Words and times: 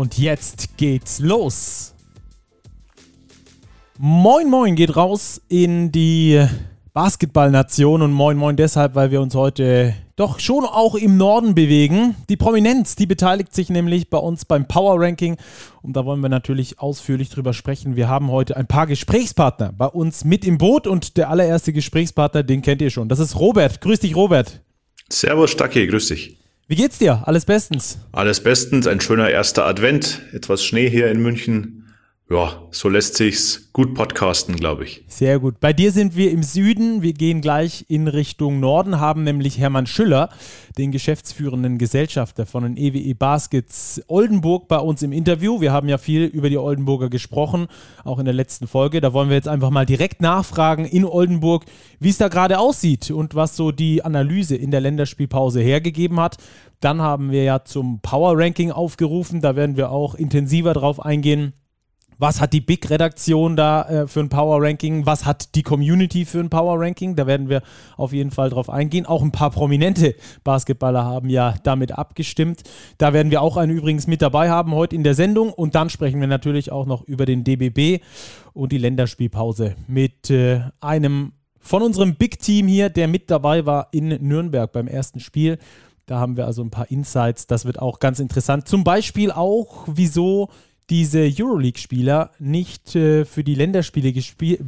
Und 0.00 0.16
jetzt 0.16 0.78
geht's 0.78 1.18
los. 1.18 1.92
Moin 3.98 4.48
Moin 4.48 4.74
geht 4.74 4.96
raus 4.96 5.42
in 5.50 5.92
die 5.92 6.42
Basketballnation 6.94 8.00
und 8.00 8.10
Moin 8.10 8.38
Moin 8.38 8.56
deshalb, 8.56 8.94
weil 8.94 9.10
wir 9.10 9.20
uns 9.20 9.34
heute 9.34 9.92
doch 10.16 10.40
schon 10.40 10.64
auch 10.64 10.94
im 10.94 11.18
Norden 11.18 11.54
bewegen. 11.54 12.14
Die 12.30 12.38
Prominenz, 12.38 12.96
die 12.96 13.04
beteiligt 13.04 13.54
sich 13.54 13.68
nämlich 13.68 14.08
bei 14.08 14.16
uns 14.16 14.46
beim 14.46 14.66
Power 14.66 14.98
Ranking 14.98 15.36
und 15.82 15.94
da 15.94 16.06
wollen 16.06 16.22
wir 16.22 16.30
natürlich 16.30 16.78
ausführlich 16.78 17.28
drüber 17.28 17.52
sprechen. 17.52 17.94
Wir 17.94 18.08
haben 18.08 18.30
heute 18.30 18.56
ein 18.56 18.66
paar 18.66 18.86
Gesprächspartner 18.86 19.74
bei 19.76 19.86
uns 19.86 20.24
mit 20.24 20.46
im 20.46 20.56
Boot 20.56 20.86
und 20.86 21.18
der 21.18 21.28
allererste 21.28 21.74
Gesprächspartner, 21.74 22.42
den 22.42 22.62
kennt 22.62 22.80
ihr 22.80 22.88
schon. 22.88 23.10
Das 23.10 23.18
ist 23.18 23.38
Robert. 23.38 23.82
Grüß 23.82 24.00
dich, 24.00 24.16
Robert. 24.16 24.62
Servus, 25.10 25.50
Stacki, 25.50 25.86
grüß 25.86 26.08
dich. 26.08 26.39
Wie 26.70 26.76
geht's 26.76 26.98
dir? 26.98 27.24
Alles 27.26 27.46
bestens? 27.46 27.98
Alles 28.12 28.44
bestens, 28.44 28.86
ein 28.86 29.00
schöner 29.00 29.28
erster 29.28 29.66
Advent, 29.66 30.22
etwas 30.32 30.64
Schnee 30.64 30.88
hier 30.88 31.10
in 31.10 31.20
München 31.20 31.89
ja, 32.30 32.62
so 32.70 32.88
lässt 32.88 33.16
sich's 33.16 33.70
gut 33.72 33.92
podcasten, 33.94 34.54
glaube 34.54 34.84
ich. 34.84 35.02
Sehr 35.08 35.40
gut. 35.40 35.58
Bei 35.58 35.72
dir 35.72 35.90
sind 35.90 36.14
wir 36.14 36.30
im 36.30 36.44
Süden. 36.44 37.02
Wir 37.02 37.12
gehen 37.12 37.40
gleich 37.40 37.86
in 37.88 38.06
Richtung 38.06 38.60
Norden, 38.60 39.00
haben 39.00 39.24
nämlich 39.24 39.58
Hermann 39.58 39.88
Schüller, 39.88 40.28
den 40.78 40.92
geschäftsführenden 40.92 41.76
Gesellschafter 41.76 42.46
von 42.46 42.62
den 42.62 42.76
EWE 42.76 43.16
Baskets 43.16 44.00
Oldenburg, 44.06 44.68
bei 44.68 44.78
uns 44.78 45.02
im 45.02 45.10
Interview. 45.10 45.60
Wir 45.60 45.72
haben 45.72 45.88
ja 45.88 45.98
viel 45.98 46.22
über 46.22 46.48
die 46.48 46.58
Oldenburger 46.58 47.10
gesprochen, 47.10 47.66
auch 48.04 48.20
in 48.20 48.26
der 48.26 48.34
letzten 48.34 48.68
Folge. 48.68 49.00
Da 49.00 49.12
wollen 49.12 49.28
wir 49.28 49.36
jetzt 49.36 49.48
einfach 49.48 49.70
mal 49.70 49.84
direkt 49.84 50.22
nachfragen 50.22 50.84
in 50.84 51.04
Oldenburg, 51.04 51.64
wie 51.98 52.10
es 52.10 52.18
da 52.18 52.28
gerade 52.28 52.60
aussieht 52.60 53.10
und 53.10 53.34
was 53.34 53.56
so 53.56 53.72
die 53.72 54.04
Analyse 54.04 54.54
in 54.54 54.70
der 54.70 54.80
Länderspielpause 54.80 55.60
hergegeben 55.62 56.20
hat. 56.20 56.36
Dann 56.78 57.02
haben 57.02 57.32
wir 57.32 57.42
ja 57.42 57.64
zum 57.64 57.98
Power 58.00 58.38
Ranking 58.38 58.70
aufgerufen. 58.70 59.40
Da 59.40 59.56
werden 59.56 59.76
wir 59.76 59.90
auch 59.90 60.14
intensiver 60.14 60.74
drauf 60.74 61.04
eingehen 61.04 61.54
was 62.20 62.40
hat 62.40 62.52
die 62.52 62.60
Big-Redaktion 62.60 63.56
da 63.56 63.82
äh, 63.88 64.06
für 64.06 64.20
ein 64.20 64.28
Power-Ranking, 64.28 65.06
was 65.06 65.24
hat 65.24 65.54
die 65.54 65.62
Community 65.62 66.26
für 66.26 66.38
ein 66.38 66.50
Power-Ranking. 66.50 67.16
Da 67.16 67.26
werden 67.26 67.48
wir 67.48 67.62
auf 67.96 68.12
jeden 68.12 68.30
Fall 68.30 68.50
drauf 68.50 68.68
eingehen. 68.68 69.06
Auch 69.06 69.22
ein 69.22 69.32
paar 69.32 69.50
prominente 69.50 70.14
Basketballer 70.44 71.02
haben 71.02 71.30
ja 71.30 71.54
damit 71.62 71.92
abgestimmt. 71.92 72.62
Da 72.98 73.14
werden 73.14 73.30
wir 73.30 73.40
auch 73.40 73.56
einen 73.56 73.72
übrigens 73.72 74.06
mit 74.06 74.20
dabei 74.20 74.50
haben 74.50 74.74
heute 74.74 74.96
in 74.96 75.02
der 75.02 75.14
Sendung. 75.14 75.50
Und 75.50 75.74
dann 75.74 75.88
sprechen 75.88 76.20
wir 76.20 76.28
natürlich 76.28 76.70
auch 76.70 76.84
noch 76.84 77.02
über 77.04 77.24
den 77.24 77.42
DBB 77.42 78.02
und 78.52 78.70
die 78.72 78.78
Länderspielpause 78.78 79.76
mit 79.88 80.28
äh, 80.28 80.60
einem 80.80 81.32
von 81.58 81.82
unserem 81.82 82.16
Big-Team 82.16 82.66
hier, 82.66 82.90
der 82.90 83.08
mit 83.08 83.30
dabei 83.30 83.64
war 83.64 83.88
in 83.92 84.08
Nürnberg 84.08 84.70
beim 84.70 84.88
ersten 84.88 85.20
Spiel. 85.20 85.58
Da 86.04 86.18
haben 86.18 86.36
wir 86.36 86.44
also 86.44 86.62
ein 86.62 86.70
paar 86.70 86.90
Insights. 86.90 87.46
Das 87.46 87.64
wird 87.64 87.78
auch 87.78 87.98
ganz 87.98 88.18
interessant. 88.18 88.68
Zum 88.68 88.84
Beispiel 88.84 89.30
auch, 89.30 89.84
wieso 89.86 90.50
diese 90.90 91.20
Euroleague-Spieler 91.20 92.32
nicht 92.38 92.94
äh, 92.96 93.24
für 93.24 93.44
die 93.44 93.54
Länderspiele 93.54 94.12
gespielt. 94.12 94.60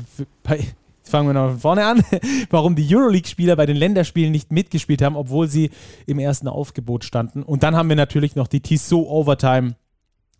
Fangen 1.02 1.28
wir 1.28 1.34
noch 1.34 1.50
von 1.50 1.58
vorne 1.60 1.84
an. 1.84 2.04
Warum 2.50 2.76
die 2.76 2.94
Euroleague-Spieler 2.94 3.56
bei 3.56 3.66
den 3.66 3.76
Länderspielen 3.76 4.30
nicht 4.30 4.52
mitgespielt 4.52 5.02
haben, 5.02 5.16
obwohl 5.16 5.48
sie 5.48 5.70
im 6.06 6.18
ersten 6.18 6.48
Aufgebot 6.48 7.04
standen. 7.04 7.42
Und 7.42 7.64
dann 7.64 7.76
haben 7.76 7.88
wir 7.88 7.96
natürlich 7.96 8.36
noch 8.36 8.46
die 8.46 8.60
Tissot 8.60 9.06
Overtime, 9.06 9.74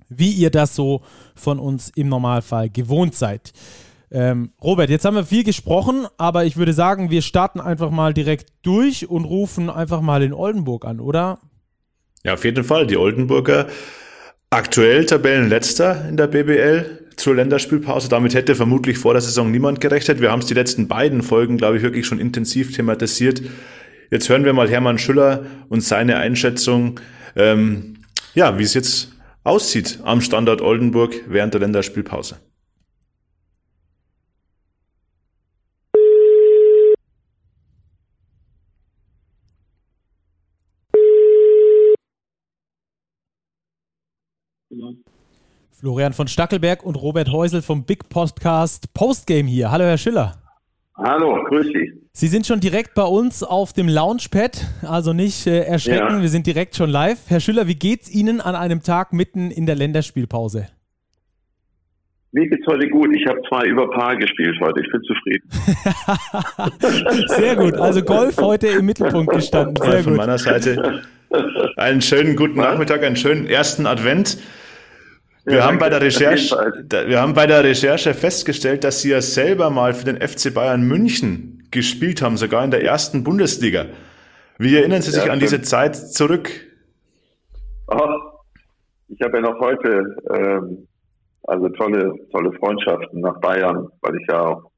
wie 0.08 0.30
ihr 0.30 0.50
das 0.50 0.76
so 0.76 1.02
von 1.34 1.58
uns 1.58 1.90
im 1.94 2.08
Normalfall 2.08 2.70
gewohnt 2.70 3.14
seid. 3.14 3.52
Ähm, 4.12 4.52
Robert, 4.62 4.90
jetzt 4.90 5.04
haben 5.04 5.16
wir 5.16 5.24
viel 5.24 5.42
gesprochen, 5.42 6.06
aber 6.18 6.44
ich 6.44 6.56
würde 6.56 6.74
sagen, 6.74 7.10
wir 7.10 7.22
starten 7.22 7.60
einfach 7.60 7.90
mal 7.90 8.14
direkt 8.14 8.52
durch 8.62 9.08
und 9.08 9.24
rufen 9.24 9.70
einfach 9.70 10.00
mal 10.00 10.22
in 10.22 10.34
Oldenburg 10.34 10.84
an, 10.84 11.00
oder? 11.00 11.38
Ja, 12.22 12.34
auf 12.34 12.44
jeden 12.44 12.62
Fall. 12.62 12.86
Die 12.86 12.96
Oldenburger 12.96 13.66
Aktuell 14.52 15.06
Tabellenletzter 15.06 16.06
in 16.10 16.18
der 16.18 16.26
BBL 16.26 17.06
zur 17.16 17.36
Länderspielpause. 17.36 18.10
Damit 18.10 18.34
hätte 18.34 18.54
vermutlich 18.54 18.98
vor 18.98 19.14
der 19.14 19.22
Saison 19.22 19.50
niemand 19.50 19.80
gerechnet. 19.80 20.20
Wir 20.20 20.30
haben 20.30 20.40
es 20.40 20.46
die 20.46 20.52
letzten 20.52 20.88
beiden 20.88 21.22
Folgen, 21.22 21.56
glaube 21.56 21.78
ich, 21.78 21.82
wirklich 21.82 22.04
schon 22.04 22.18
intensiv 22.18 22.76
thematisiert. 22.76 23.40
Jetzt 24.10 24.28
hören 24.28 24.44
wir 24.44 24.52
mal 24.52 24.68
Hermann 24.68 24.98
Schüller 24.98 25.46
und 25.70 25.82
seine 25.82 26.18
Einschätzung, 26.18 27.00
ähm, 27.34 27.94
ja, 28.34 28.58
wie 28.58 28.64
es 28.64 28.74
jetzt 28.74 29.12
aussieht 29.42 30.00
am 30.02 30.20
Standort 30.20 30.60
Oldenburg 30.60 31.14
während 31.28 31.54
der 31.54 31.62
Länderspielpause. 31.62 32.36
Florian 45.70 46.12
von 46.12 46.28
Stackelberg 46.28 46.84
und 46.84 46.96
Robert 46.96 47.32
Häusel 47.32 47.62
vom 47.62 47.84
Big 47.84 48.08
Podcast 48.08 48.94
Postgame 48.94 49.48
hier. 49.48 49.70
Hallo, 49.70 49.84
Herr 49.84 49.98
Schiller. 49.98 50.34
Hallo, 50.96 51.42
grüß 51.48 51.66
Sie. 51.66 51.92
Sie 52.12 52.28
sind 52.28 52.46
schon 52.46 52.60
direkt 52.60 52.94
bei 52.94 53.04
uns 53.04 53.42
auf 53.42 53.72
dem 53.72 53.88
Launchpad, 53.88 54.66
also 54.82 55.12
nicht 55.12 55.46
äh, 55.46 55.60
erschrecken, 55.60 56.16
ja. 56.16 56.22
wir 56.22 56.28
sind 56.28 56.46
direkt 56.46 56.76
schon 56.76 56.90
live. 56.90 57.18
Herr 57.28 57.40
Schiller, 57.40 57.66
wie 57.66 57.74
geht's 57.74 58.14
Ihnen 58.14 58.40
an 58.40 58.54
einem 58.54 58.82
Tag 58.82 59.12
mitten 59.12 59.50
in 59.50 59.66
der 59.66 59.76
Länderspielpause? 59.76 60.68
Mir 62.32 62.48
geht's 62.48 62.66
heute 62.66 62.88
gut. 62.88 63.14
Ich 63.14 63.26
habe 63.26 63.40
zwei 63.48 63.66
über 63.66 63.90
Paar 63.90 64.16
gespielt 64.16 64.56
heute. 64.60 64.80
Ich 64.80 64.90
bin 64.90 65.02
zufrieden. 65.02 65.50
Sehr 67.28 67.56
gut. 67.56 67.74
Also 67.74 68.02
Golf 68.02 68.38
heute 68.38 68.68
im 68.68 68.86
Mittelpunkt 68.86 69.32
gestanden. 69.32 69.76
Sehr 69.76 70.02
Von 70.02 70.12
gut. 70.12 70.16
meiner 70.16 70.38
Seite 70.38 71.02
einen 71.76 72.00
schönen 72.00 72.36
guten 72.36 72.56
Nachmittag, 72.56 73.02
einen 73.02 73.16
schönen 73.16 73.46
ersten 73.46 73.86
Advent. 73.86 74.38
Wir, 75.44 75.58
ja, 75.58 75.66
haben 75.66 75.78
bei 75.78 75.88
der 75.88 76.00
Recherche, 76.00 76.56
wir 77.06 77.20
haben 77.20 77.34
bei 77.34 77.46
der 77.46 77.64
Recherche 77.64 78.14
festgestellt, 78.14 78.84
dass 78.84 79.02
Sie 79.02 79.10
ja 79.10 79.20
selber 79.20 79.70
mal 79.70 79.92
für 79.92 80.04
den 80.04 80.20
FC 80.20 80.54
Bayern 80.54 80.82
München 80.82 81.66
gespielt 81.70 82.22
haben, 82.22 82.36
sogar 82.36 82.64
in 82.64 82.70
der 82.70 82.84
ersten 82.84 83.24
Bundesliga. 83.24 83.86
Wie 84.58 84.76
erinnern 84.76 85.02
Sie 85.02 85.10
sich 85.10 85.24
ja, 85.24 85.32
an 85.32 85.40
diese 85.40 85.62
Zeit 85.62 85.96
zurück? 85.96 86.50
Oh, 87.88 88.08
ich 89.08 89.20
habe 89.20 89.38
ja 89.38 89.42
noch 89.42 89.58
heute 89.58 90.16
ähm, 90.32 90.86
also 91.44 91.68
tolle, 91.70 92.14
tolle 92.30 92.52
Freundschaften 92.52 93.20
nach 93.20 93.40
Bayern, 93.40 93.88
weil 94.00 94.16
ich 94.16 94.26
ja 94.28 94.40
auch 94.40 94.70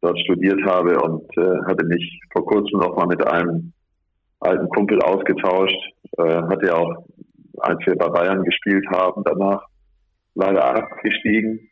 dort 0.00 0.18
studiert 0.20 0.62
habe 0.64 1.00
und 1.00 1.24
äh, 1.36 1.58
hatte 1.66 1.84
mich 1.86 2.20
vor 2.32 2.46
kurzem 2.46 2.78
noch 2.80 2.96
mal 2.96 3.06
mit 3.06 3.26
einem 3.26 3.72
alten 4.40 4.68
Kumpel 4.68 5.00
ausgetauscht. 5.00 5.76
Äh, 6.18 6.42
hatte 6.42 6.66
ja 6.66 6.74
auch, 6.76 7.04
als 7.58 7.78
wir 7.86 7.96
bei 7.96 8.08
Bayern 8.08 8.44
gespielt 8.44 8.86
haben, 8.90 9.22
danach 9.24 9.64
leider 10.34 10.64
abgestiegen. 10.76 11.70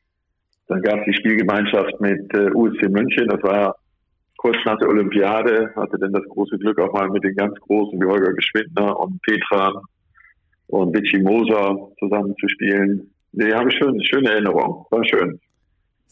Dann 0.69 0.83
gab 0.83 1.00
es 1.00 1.05
die 1.06 1.15
Spielgemeinschaft 1.15 2.00
mit 2.00 2.33
äh, 2.34 2.50
USC 2.53 2.89
München. 2.89 3.28
Das 3.28 3.43
war 3.43 3.77
kurz 4.37 4.56
nach 4.65 4.78
der 4.78 4.89
Olympiade. 4.89 5.73
Hatte 5.77 5.99
dann 5.99 6.12
das 6.12 6.25
große 6.28 6.59
Glück, 6.59 6.81
auch 6.81 6.93
mal 6.93 7.11
mit 7.11 7.25
den 7.25 7.37
ganz 7.37 7.59
Großen 7.61 8.00
wie 8.00 8.06
Holger 8.06 8.33
Geschwindner 8.33 8.99
und 8.99 9.21
Petra 9.23 9.83
und 10.69 10.95
Vichy 10.95 11.21
Moser 11.23 11.91
zusammen 11.99 12.34
zu 12.41 12.49
spielen. 12.49 13.11
Nee, 13.33 13.53
habe 13.53 13.71
ich 13.71 13.77
schön, 13.77 14.03
schöne 14.05 14.31
Erinnerung. 14.31 14.87
War 14.91 15.05
schön. 15.05 15.41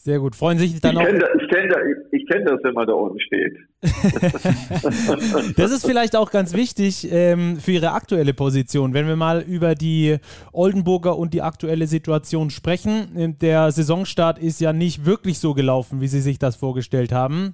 Sehr 0.03 0.17
gut. 0.17 0.35
Freuen 0.35 0.57
sich 0.57 0.81
dann 0.81 0.93
ich 0.93 0.97
auch. 0.97 1.05
Kenn, 1.05 1.23
ich 1.39 1.47
kenne 1.47 1.75
ich 2.11 2.27
kenn 2.27 2.43
das, 2.43 2.57
wenn 2.63 2.73
man 2.73 2.87
da 2.87 2.93
unten 2.93 3.19
steht. 3.19 3.55
das 5.57 5.71
ist 5.71 5.85
vielleicht 5.85 6.15
auch 6.15 6.31
ganz 6.31 6.55
wichtig 6.55 7.07
ähm, 7.11 7.57
für 7.57 7.73
Ihre 7.73 7.91
aktuelle 7.91 8.33
Position. 8.33 8.95
Wenn 8.95 9.05
wir 9.05 9.15
mal 9.15 9.41
über 9.41 9.75
die 9.75 10.17
Oldenburger 10.53 11.19
und 11.19 11.35
die 11.35 11.43
aktuelle 11.43 11.85
Situation 11.85 12.49
sprechen. 12.49 13.09
Ähm, 13.15 13.37
der 13.37 13.71
Saisonstart 13.71 14.39
ist 14.39 14.59
ja 14.59 14.73
nicht 14.73 15.05
wirklich 15.05 15.37
so 15.37 15.53
gelaufen, 15.53 16.01
wie 16.01 16.07
Sie 16.07 16.21
sich 16.21 16.39
das 16.39 16.55
vorgestellt 16.55 17.11
haben. 17.11 17.53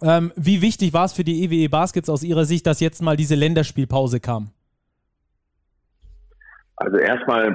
Ähm, 0.00 0.32
wie 0.36 0.62
wichtig 0.62 0.94
war 0.94 1.04
es 1.04 1.12
für 1.12 1.24
die 1.24 1.44
EWE 1.44 1.64
e 1.64 1.68
Baskets 1.68 2.08
aus 2.08 2.22
Ihrer 2.22 2.46
Sicht, 2.46 2.66
dass 2.66 2.80
jetzt 2.80 3.02
mal 3.02 3.16
diese 3.16 3.34
Länderspielpause 3.34 4.20
kam? 4.20 4.48
Also 6.76 6.96
erstmal 6.96 7.54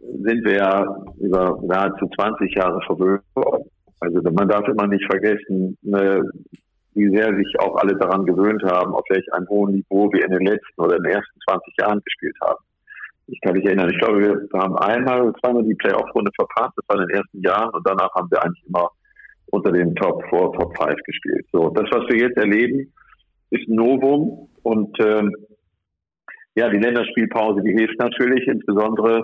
sind 0.00 0.44
wir 0.44 0.56
ja 0.56 1.04
über 1.18 1.58
nahezu 1.62 2.08
20 2.16 2.54
Jahre 2.54 2.80
verwöhnt 2.86 3.22
worden. 3.34 3.64
Also 4.00 4.20
man 4.30 4.48
darf 4.48 4.66
immer 4.68 4.86
nicht 4.86 5.04
vergessen, 5.06 5.76
ne, 5.82 6.22
wie 6.94 7.16
sehr 7.16 7.34
sich 7.36 7.60
auch 7.60 7.76
alle 7.76 7.96
daran 7.96 8.24
gewöhnt 8.24 8.62
haben, 8.64 8.94
auf 8.94 9.04
welch 9.08 9.26
einem 9.32 9.48
hohen 9.48 9.74
Niveau 9.74 10.10
wir 10.12 10.24
in 10.24 10.32
den 10.32 10.46
letzten 10.46 10.80
oder 10.80 10.96
in 10.96 11.02
den 11.02 11.12
ersten 11.12 11.40
20 11.48 11.74
Jahren 11.80 12.00
gespielt 12.04 12.36
haben. 12.42 12.58
ich 13.26 13.40
kann 13.40 13.54
mich 13.54 13.64
erinnern, 13.64 13.90
ich 13.90 13.98
glaube, 13.98 14.20
wir 14.20 14.60
haben 14.60 14.76
einmal 14.78 15.22
oder 15.22 15.38
zweimal 15.40 15.64
die 15.64 15.74
Playoff-Runde 15.74 16.30
verpasst, 16.34 16.72
das 16.76 16.88
war 16.88 17.00
in 17.00 17.08
den 17.08 17.16
ersten 17.16 17.40
Jahren 17.42 17.70
und 17.70 17.86
danach 17.86 18.12
haben 18.14 18.30
wir 18.30 18.42
eigentlich 18.42 18.64
immer 18.66 18.88
unter 19.50 19.72
den 19.72 19.94
Top 19.96 20.22
4, 20.30 20.38
Top 20.58 20.76
5 20.76 20.96
gespielt. 21.04 21.46
So, 21.52 21.70
das, 21.70 21.86
was 21.90 22.08
wir 22.08 22.18
jetzt 22.18 22.36
erleben, 22.36 22.92
ist 23.50 23.68
ein 23.68 23.76
Novum 23.76 24.48
und 24.62 24.96
ähm, 25.00 25.34
ja, 26.54 26.68
die 26.68 26.78
Länderspielpause, 26.78 27.62
die 27.62 27.72
hilft 27.72 27.98
natürlich, 27.98 28.46
insbesondere 28.46 29.22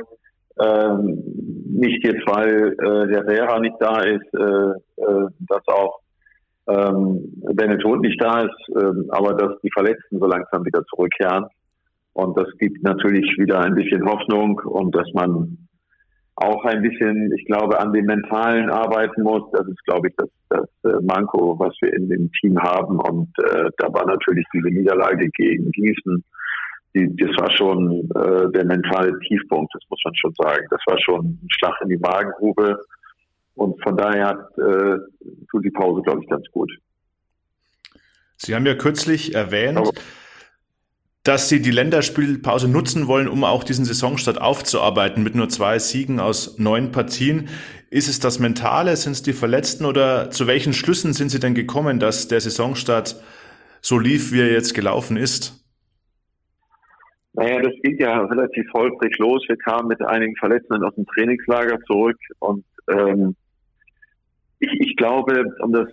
ähm, 0.60 1.22
nicht 1.66 2.04
jetzt, 2.06 2.26
weil 2.26 2.72
äh, 2.72 3.12
der 3.12 3.24
Vera 3.24 3.58
nicht 3.58 3.76
da 3.80 4.00
ist, 4.02 4.34
äh, 4.34 5.02
äh, 5.02 5.28
dass 5.40 5.66
auch 5.66 6.00
ähm, 6.68 7.32
Benetton 7.54 8.00
nicht 8.00 8.20
da 8.22 8.42
ist, 8.42 8.68
äh, 8.76 9.08
aber 9.10 9.34
dass 9.34 9.60
die 9.62 9.70
Verletzten 9.72 10.18
so 10.18 10.26
langsam 10.26 10.64
wieder 10.64 10.84
zurückkehren. 10.86 11.46
Und 12.12 12.38
das 12.38 12.48
gibt 12.58 12.82
natürlich 12.82 13.36
wieder 13.38 13.60
ein 13.60 13.74
bisschen 13.74 14.08
Hoffnung 14.08 14.60
und 14.64 14.94
dass 14.94 15.08
man 15.14 15.58
auch 16.36 16.64
ein 16.64 16.82
bisschen, 16.82 17.32
ich 17.36 17.44
glaube, 17.46 17.78
an 17.78 17.92
dem 17.92 18.06
Mentalen 18.06 18.70
arbeiten 18.70 19.22
muss. 19.22 19.42
Das 19.52 19.66
ist, 19.66 19.84
glaube 19.84 20.08
ich, 20.08 20.14
das, 20.16 20.28
das 20.48 20.68
äh, 20.84 21.00
Manko, 21.02 21.58
was 21.58 21.74
wir 21.80 21.92
in 21.92 22.08
dem 22.08 22.30
Team 22.40 22.58
haben. 22.60 22.98
Und 22.98 23.30
äh, 23.38 23.70
da 23.78 23.92
war 23.92 24.06
natürlich 24.06 24.44
diese 24.52 24.68
Niederlage 24.68 25.28
gegen 25.30 25.70
Gießen, 25.70 26.24
die, 26.94 27.14
das 27.16 27.36
war 27.36 27.50
schon 27.56 28.08
äh, 28.14 28.52
der 28.52 28.64
mentale 28.64 29.18
Tiefpunkt, 29.20 29.74
das 29.74 29.82
muss 29.88 30.00
man 30.04 30.14
schon 30.16 30.34
sagen. 30.36 30.66
Das 30.70 30.80
war 30.86 30.98
schon 31.00 31.24
ein 31.26 31.48
Schlag 31.58 31.74
in 31.82 31.88
die 31.88 31.98
Magengrube. 31.98 32.78
Und 33.54 33.80
von 33.82 33.96
daher 33.96 34.26
hat, 34.28 34.58
äh, 34.58 34.98
tut 35.50 35.64
die 35.64 35.70
Pause, 35.70 36.02
glaube 36.02 36.22
ich, 36.22 36.28
ganz 36.28 36.46
gut. 36.52 36.70
Sie 38.36 38.54
haben 38.54 38.66
ja 38.66 38.74
kürzlich 38.74 39.34
erwähnt, 39.34 39.78
Aber 39.78 39.90
dass 41.24 41.48
sie 41.48 41.62
die 41.62 41.70
Länderspielpause 41.70 42.68
nutzen 42.68 43.06
wollen, 43.06 43.28
um 43.28 43.44
auch 43.44 43.64
diesen 43.64 43.86
Saisonstart 43.86 44.40
aufzuarbeiten 44.40 45.22
mit 45.22 45.34
nur 45.34 45.48
zwei 45.48 45.78
Siegen 45.78 46.20
aus 46.20 46.58
neun 46.58 46.92
Partien. 46.92 47.48
Ist 47.90 48.08
es 48.08 48.20
das 48.20 48.38
Mentale? 48.38 48.94
Sind 48.96 49.12
es 49.12 49.22
die 49.22 49.32
Verletzten 49.32 49.86
oder 49.86 50.30
zu 50.30 50.46
welchen 50.46 50.74
Schlüssen 50.74 51.14
sind 51.14 51.30
Sie 51.30 51.40
denn 51.40 51.54
gekommen, 51.54 51.98
dass 51.98 52.28
der 52.28 52.40
Saisonstart 52.40 53.16
so 53.80 53.98
lief, 53.98 54.32
wie 54.32 54.40
er 54.40 54.52
jetzt 54.52 54.74
gelaufen 54.74 55.16
ist? 55.16 55.63
Naja, 57.34 57.60
das 57.60 57.74
ging 57.82 57.98
ja 57.98 58.20
relativ 58.24 58.64
holprig 58.72 59.18
los. 59.18 59.44
Wir 59.48 59.56
kamen 59.56 59.88
mit 59.88 60.00
einigen 60.02 60.36
Verletzten 60.36 60.84
aus 60.84 60.94
dem 60.94 61.06
Trainingslager 61.06 61.80
zurück 61.80 62.16
und 62.38 62.64
ähm, 62.88 63.34
ich, 64.60 64.70
ich 64.80 64.96
glaube, 64.96 65.44
um 65.60 65.72
das 65.72 65.88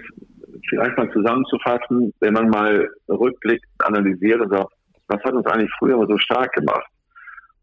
vielleicht 0.69 0.97
mal 0.97 1.11
zusammenzufassen, 1.11 2.13
wenn 2.19 2.33
man 2.33 2.49
mal 2.49 2.87
rückblickt, 3.09 3.65
analysiert 3.79 4.41
und 4.41 4.51
sagt, 4.51 4.73
was 5.07 5.23
hat 5.23 5.33
uns 5.33 5.45
eigentlich 5.47 5.71
früher 5.79 6.05
so 6.07 6.17
stark 6.17 6.53
gemacht? 6.53 6.87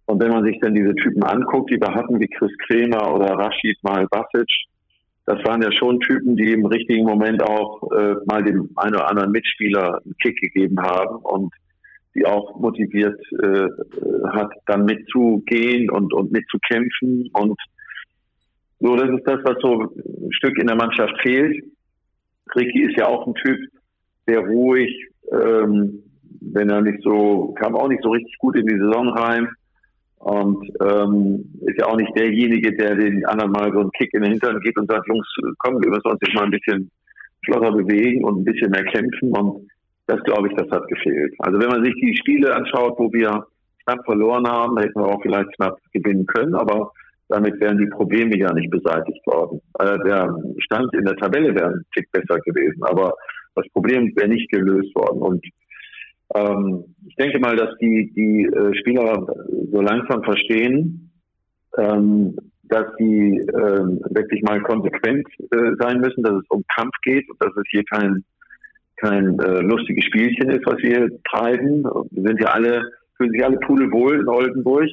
Und 0.06 0.20
wenn 0.22 0.30
man 0.30 0.44
sich 0.44 0.58
dann 0.60 0.74
diese 0.74 0.94
Typen 0.94 1.22
anguckt, 1.22 1.70
die 1.70 1.80
wir 1.80 1.94
hatten, 1.94 2.18
wie 2.18 2.28
Chris 2.28 2.52
Kremer 2.66 3.14
oder 3.14 3.34
Rashid 3.34 3.78
Mal 3.82 4.06
Basic, 4.10 4.48
das 5.26 5.44
waren 5.44 5.62
ja 5.62 5.70
schon 5.70 6.00
Typen, 6.00 6.36
die 6.36 6.52
im 6.52 6.64
richtigen 6.64 7.04
Moment 7.04 7.42
auch 7.42 7.82
äh, 7.92 8.14
mal 8.26 8.42
dem 8.42 8.70
einen 8.76 8.94
oder 8.94 9.10
anderen 9.10 9.30
Mitspieler 9.30 10.00
einen 10.02 10.16
Kick 10.22 10.40
gegeben 10.40 10.80
haben 10.80 11.16
und 11.16 11.52
die 12.18 12.26
auch 12.26 12.58
motiviert 12.58 13.20
äh, 13.42 13.68
hat, 14.30 14.50
dann 14.66 14.84
mitzugehen 14.84 15.90
und, 15.90 16.12
und 16.12 16.32
mitzukämpfen. 16.32 17.28
Und 17.32 17.58
so, 18.80 18.96
das 18.96 19.10
ist 19.10 19.26
das, 19.26 19.38
was 19.44 19.56
so 19.60 19.82
ein 19.82 20.32
Stück 20.32 20.58
in 20.58 20.66
der 20.66 20.76
Mannschaft 20.76 21.14
fehlt. 21.22 21.64
Ricky 22.54 22.84
ist 22.84 22.98
ja 22.98 23.06
auch 23.06 23.26
ein 23.26 23.34
Typ, 23.34 23.58
der 24.26 24.40
ruhig, 24.40 24.90
ähm, 25.32 26.02
wenn 26.40 26.70
er 26.70 26.80
nicht 26.82 27.02
so, 27.02 27.54
kam 27.58 27.74
auch 27.74 27.88
nicht 27.88 28.02
so 28.02 28.10
richtig 28.10 28.36
gut 28.38 28.56
in 28.56 28.66
die 28.66 28.78
Saison 28.78 29.08
rein. 29.08 29.48
Und 30.18 30.68
ähm, 30.82 31.44
ist 31.60 31.78
ja 31.78 31.86
auch 31.86 31.96
nicht 31.96 32.16
derjenige, 32.16 32.76
der 32.76 32.96
den 32.96 33.24
anderen 33.26 33.52
mal 33.52 33.72
so 33.72 33.80
einen 33.80 33.92
Kick 33.92 34.12
in 34.14 34.22
den 34.22 34.32
Hintern 34.32 34.60
gibt 34.60 34.76
und 34.76 34.90
sagt, 34.90 35.06
Jungs, 35.06 35.26
komm, 35.58 35.80
wir 35.80 35.90
müssen 35.90 36.10
uns 36.10 36.18
jetzt 36.20 36.34
mal 36.34 36.44
ein 36.44 36.50
bisschen 36.50 36.90
flotter 37.44 37.72
bewegen 37.72 38.24
und 38.24 38.40
ein 38.40 38.44
bisschen 38.44 38.70
mehr 38.70 38.84
kämpfen. 38.84 39.32
Und 39.36 39.68
das 40.08 40.22
glaube 40.24 40.48
ich, 40.48 40.56
das 40.56 40.70
hat 40.70 40.88
gefehlt. 40.88 41.34
Also 41.38 41.60
wenn 41.60 41.68
man 41.68 41.84
sich 41.84 41.94
die 41.94 42.16
Spiele 42.16 42.54
anschaut, 42.54 42.98
wo 42.98 43.12
wir 43.12 43.46
knapp 43.84 44.04
verloren 44.04 44.46
haben, 44.48 44.78
hätten 44.78 44.98
wir 44.98 45.06
auch 45.06 45.22
vielleicht 45.22 45.54
knapp 45.56 45.78
gewinnen 45.92 46.26
können, 46.26 46.54
aber 46.54 46.92
damit 47.28 47.60
wären 47.60 47.78
die 47.78 47.86
Probleme 47.86 48.36
ja 48.38 48.52
nicht 48.54 48.70
beseitigt 48.70 49.24
worden. 49.26 49.60
Also 49.74 50.02
der 50.02 50.34
Stand 50.58 50.92
in 50.94 51.04
der 51.04 51.16
Tabelle 51.16 51.54
wäre 51.54 51.68
ein 51.68 51.84
Tick 51.94 52.10
besser 52.10 52.40
gewesen, 52.40 52.82
aber 52.84 53.14
das 53.54 53.68
Problem 53.72 54.12
wäre 54.16 54.28
nicht 54.28 54.50
gelöst 54.50 54.94
worden. 54.94 55.20
Und 55.20 55.46
ähm, 56.34 56.84
ich 57.06 57.14
denke 57.16 57.38
mal, 57.38 57.56
dass 57.56 57.76
die, 57.78 58.10
die 58.14 58.44
äh, 58.44 58.74
Spieler 58.78 59.26
so 59.72 59.80
langsam 59.80 60.22
verstehen, 60.24 61.10
ähm, 61.76 62.36
dass 62.64 62.86
sie 62.98 63.38
ähm, 63.38 64.00
wirklich 64.10 64.42
mal 64.42 64.60
konsequent 64.62 65.26
äh, 65.50 65.72
sein 65.78 66.00
müssen, 66.00 66.22
dass 66.22 66.34
es 66.34 66.50
um 66.50 66.64
Kampf 66.74 66.94
geht 67.02 67.28
und 67.28 67.42
dass 67.42 67.54
es 67.56 67.64
hier 67.70 67.84
kein, 67.84 68.24
kein 69.00 69.38
äh, 69.38 69.60
lustiges 69.60 70.04
Spielchen 70.04 70.50
ist, 70.50 70.66
was 70.66 70.78
wir 70.78 71.08
treiben. 71.30 71.84
Wir 72.10 72.22
sind 72.22 72.40
ja 72.40 72.48
alle, 72.48 72.82
fühlen 73.16 73.32
sich 73.32 73.44
alle 73.44 73.58
pudelwohl 73.58 74.20
in 74.20 74.28
Oldenburg, 74.28 74.88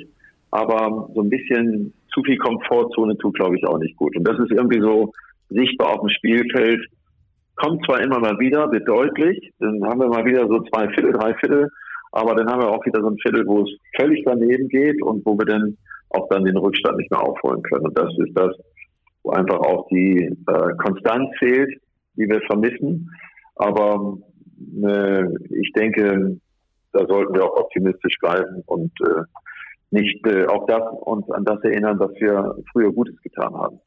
aber 0.51 1.09
so 1.13 1.21
ein 1.21 1.29
bisschen 1.29 1.93
zu 2.13 2.23
viel 2.23 2.37
Komfortzone 2.37 3.17
tut, 3.17 3.35
glaube 3.35 3.57
ich, 3.57 3.65
auch 3.67 3.79
nicht 3.79 3.97
gut. 3.97 4.15
Und 4.15 4.27
das 4.27 4.39
ist 4.39 4.51
irgendwie 4.51 4.79
so 4.79 5.11
sichtbar 5.49 5.93
auf 5.93 6.01
dem 6.01 6.09
Spielfeld, 6.09 6.85
kommt 7.55 7.85
zwar 7.85 8.01
immer 8.01 8.19
mal 8.19 8.37
wieder, 8.39 8.71
wird 8.71 8.87
deutlich, 8.87 9.51
dann 9.59 9.83
haben 9.83 9.99
wir 9.99 10.07
mal 10.07 10.25
wieder 10.25 10.47
so 10.47 10.61
zwei 10.63 10.87
Viertel, 10.89 11.13
drei 11.13 11.33
Viertel, 11.35 11.69
aber 12.11 12.35
dann 12.35 12.47
haben 12.49 12.61
wir 12.61 12.69
auch 12.69 12.85
wieder 12.85 13.01
so 13.01 13.09
ein 13.09 13.17
Viertel, 13.21 13.45
wo 13.45 13.63
es 13.63 13.69
völlig 13.97 14.23
daneben 14.25 14.67
geht 14.69 15.01
und 15.01 15.25
wo 15.25 15.37
wir 15.37 15.45
dann 15.45 15.77
auch 16.09 16.27
dann 16.29 16.45
den 16.45 16.57
Rückstand 16.57 16.97
nicht 16.97 17.11
mehr 17.11 17.21
aufholen 17.21 17.61
können. 17.63 17.87
Und 17.87 17.97
das 17.97 18.11
ist 18.17 18.33
das, 18.35 18.55
wo 19.23 19.31
einfach 19.31 19.59
auch 19.59 19.87
die 19.89 20.17
äh, 20.47 20.75
Konstanz 20.77 21.29
fehlt, 21.39 21.69
die 22.15 22.29
wir 22.29 22.41
vermissen. 22.47 23.11
Aber 23.55 24.17
äh, 24.83 25.23
ich 25.49 25.71
denke, 25.73 26.37
da 26.91 27.05
sollten 27.07 27.33
wir 27.33 27.45
auch 27.45 27.57
optimistisch 27.57 28.17
bleiben 28.19 28.63
und 28.65 28.91
äh, 29.01 29.23
nicht 29.91 30.25
äh, 30.27 30.45
auch 30.47 30.65
das 30.65 30.81
uns 31.01 31.29
an 31.31 31.45
das 31.45 31.61
erinnern, 31.63 31.99
was 31.99 32.11
wir 32.19 32.55
früher 32.71 32.91
Gutes 32.91 33.21
getan 33.21 33.53
haben. 33.53 33.79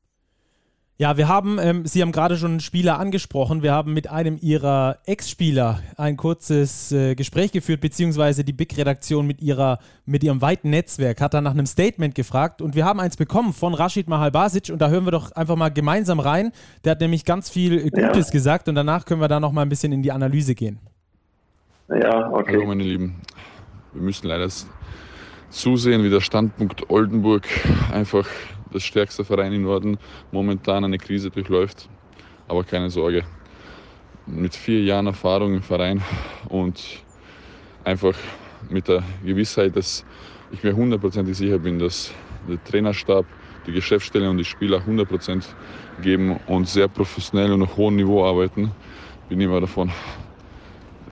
Ja, 1.01 1.17
wir 1.17 1.29
haben, 1.29 1.59
ähm, 1.61 1.87
Sie 1.87 2.03
haben 2.03 2.11
gerade 2.11 2.37
schon 2.37 2.51
einen 2.51 2.61
Spieler 2.61 2.99
angesprochen. 2.99 3.63
Wir 3.63 3.73
haben 3.73 3.95
mit 3.95 4.11
einem 4.11 4.37
Ihrer 4.41 4.99
Ex-Spieler 5.07 5.79
ein 5.97 6.17
kurzes 6.17 6.91
äh, 6.91 7.15
Gespräch 7.15 7.53
geführt, 7.53 7.81
beziehungsweise 7.81 8.43
die 8.43 8.53
Big-Redaktion 8.53 9.25
mit, 9.25 9.39
mit 10.07 10.25
ihrem 10.25 10.43
weiten 10.43 10.71
Netzwerk 10.71 11.21
hat 11.21 11.35
dann 11.35 11.45
nach 11.45 11.53
einem 11.53 11.67
Statement 11.67 12.17
gefragt 12.17 12.61
und 12.61 12.75
wir 12.75 12.85
haben 12.85 12.99
eins 12.99 13.17
bekommen 13.17 13.53
von 13.53 13.75
Rashid 13.75 14.09
Mahalbasic 14.09 14.71
und 14.73 14.83
da 14.83 14.89
hören 14.89 15.05
wir 15.05 15.13
doch 15.13 15.31
einfach 15.31 15.55
mal 15.55 15.69
gemeinsam 15.69 16.19
rein. 16.19 16.51
Der 16.83 16.91
hat 16.91 17.01
nämlich 17.01 17.25
ganz 17.25 17.49
viel 17.49 17.91
Gutes 17.91 18.27
ja. 18.27 18.33
gesagt 18.33 18.69
und 18.69 18.75
danach 18.75 19.05
können 19.05 19.21
wir 19.21 19.29
da 19.29 19.39
noch 19.39 19.53
mal 19.53 19.63
ein 19.63 19.69
bisschen 19.69 19.93
in 19.93 20.03
die 20.03 20.11
Analyse 20.11 20.57
gehen. 20.57 20.81
Ja, 21.91 22.29
okay. 22.33 22.55
Hallo 22.55 22.67
meine 22.67 22.83
Lieben, 22.83 23.23
wir 23.93 24.03
müssen 24.03 24.27
leider 24.27 24.49
zusehen, 25.51 26.03
wie 26.03 26.11
der 26.11 26.23
Standpunkt 26.23 26.91
Oldenburg 26.91 27.47
einfach 27.93 28.27
das 28.73 28.83
stärkste 28.83 29.25
Verein 29.25 29.53
im 29.53 29.63
Norden 29.63 29.99
momentan 30.31 30.85
eine 30.85 30.99
Krise 30.99 31.31
durchläuft. 31.31 31.89
Aber 32.47 32.65
keine 32.65 32.91
Sorge, 32.91 33.25
mit 34.27 34.55
vier 34.55 34.83
Jahren 34.83 35.07
Erfahrung 35.07 35.55
im 35.55 35.63
Verein 35.63 36.03
und 36.49 37.05
einfach 37.85 38.15
mit 38.69 38.89
der 38.89 39.03
Gewissheit, 39.25 39.77
dass 39.77 40.05
ich 40.51 40.63
mir 40.63 40.75
hundertprozentig 40.75 41.37
sicher 41.37 41.59
bin, 41.59 41.79
dass 41.79 42.13
der 42.47 42.63
Trainerstab, 42.63 43.27
die 43.67 43.73
Geschäftsstelle 43.73 44.31
und 44.31 44.39
die 44.39 44.45
Spieler 44.45 44.79
100% 44.79 45.45
geben 45.99 46.37
und 46.47 46.69
sehr 46.69 46.89
professionell 46.89 47.53
und 47.53 47.63
auf 47.63 47.77
hohem 47.77 47.97
Niveau 47.97 48.25
arbeiten, 48.25 48.73
bin 49.29 49.41
ich, 49.41 49.49
davon, 49.49 49.91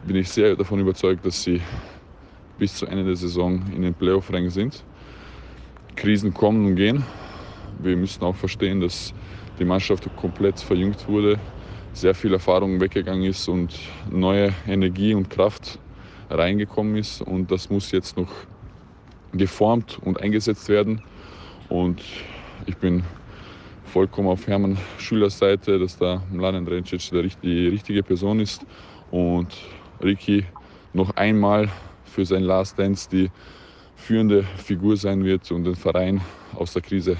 bin 0.07 0.17
ich 0.17 0.29
sehr 0.29 0.57
davon 0.57 0.81
überzeugt, 0.81 1.25
dass 1.27 1.43
sie 1.43 1.61
bis 2.59 2.77
zu 2.77 2.87
Ende 2.87 3.05
der 3.05 3.17
Saison 3.17 3.63
in 3.75 3.83
den 3.83 3.95
Playoff-Rängen 3.95 4.51
sind. 4.51 4.85
Krisen 5.95 6.33
kommen 6.33 6.65
und 6.67 6.77
gehen. 6.77 7.05
Wir 7.79 7.95
müssen 7.97 8.25
auch 8.25 8.35
verstehen, 8.35 8.81
dass 8.81 9.13
die 9.59 9.65
Mannschaft 9.65 10.09
komplett 10.17 10.61
verjüngt 10.61 11.07
wurde, 11.09 11.39
sehr 11.93 12.15
viel 12.15 12.33
Erfahrung 12.33 12.81
weggegangen 12.81 13.25
ist 13.25 13.49
und 13.49 13.79
neue 14.11 14.55
Energie 14.67 15.15
und 15.15 15.29
Kraft 15.29 15.79
reingekommen 16.31 16.97
ist. 16.97 17.21
Und 17.21 17.51
das 17.51 17.69
muss 17.69 17.93
jetzt 17.93 18.17
noch 18.17 18.33
geformt 19.33 19.99
und 20.01 20.21
eingesetzt 20.21 20.69
werden. 20.71 21.03
Und 21.69 22.03
ich 22.65 22.77
bin 22.79 23.05
vollkommen 23.85 24.29
auf 24.29 24.47
Hermann 24.47 24.79
Schülers 24.99 25.39
Seite, 25.39 25.79
dass 25.79 25.99
da 25.99 26.23
Mladen 26.31 26.65
Drencic 26.65 27.11
die 27.43 27.69
richtige 27.69 28.03
Person 28.03 28.41
ist 28.41 28.65
und 29.11 29.55
Ricky 30.03 30.45
noch 30.95 31.11
einmal 31.17 31.69
für 32.05 32.25
sein 32.25 32.43
Last 32.43 32.79
Dance 32.79 33.09
die 33.11 33.31
führende 33.95 34.45
Figur 34.45 34.97
sein 34.97 35.25
wird 35.25 35.51
und 35.51 35.65
den 35.65 35.77
Verein 35.77 36.23
aus 36.55 36.73
der 36.73 36.83
Krise 36.83 37.17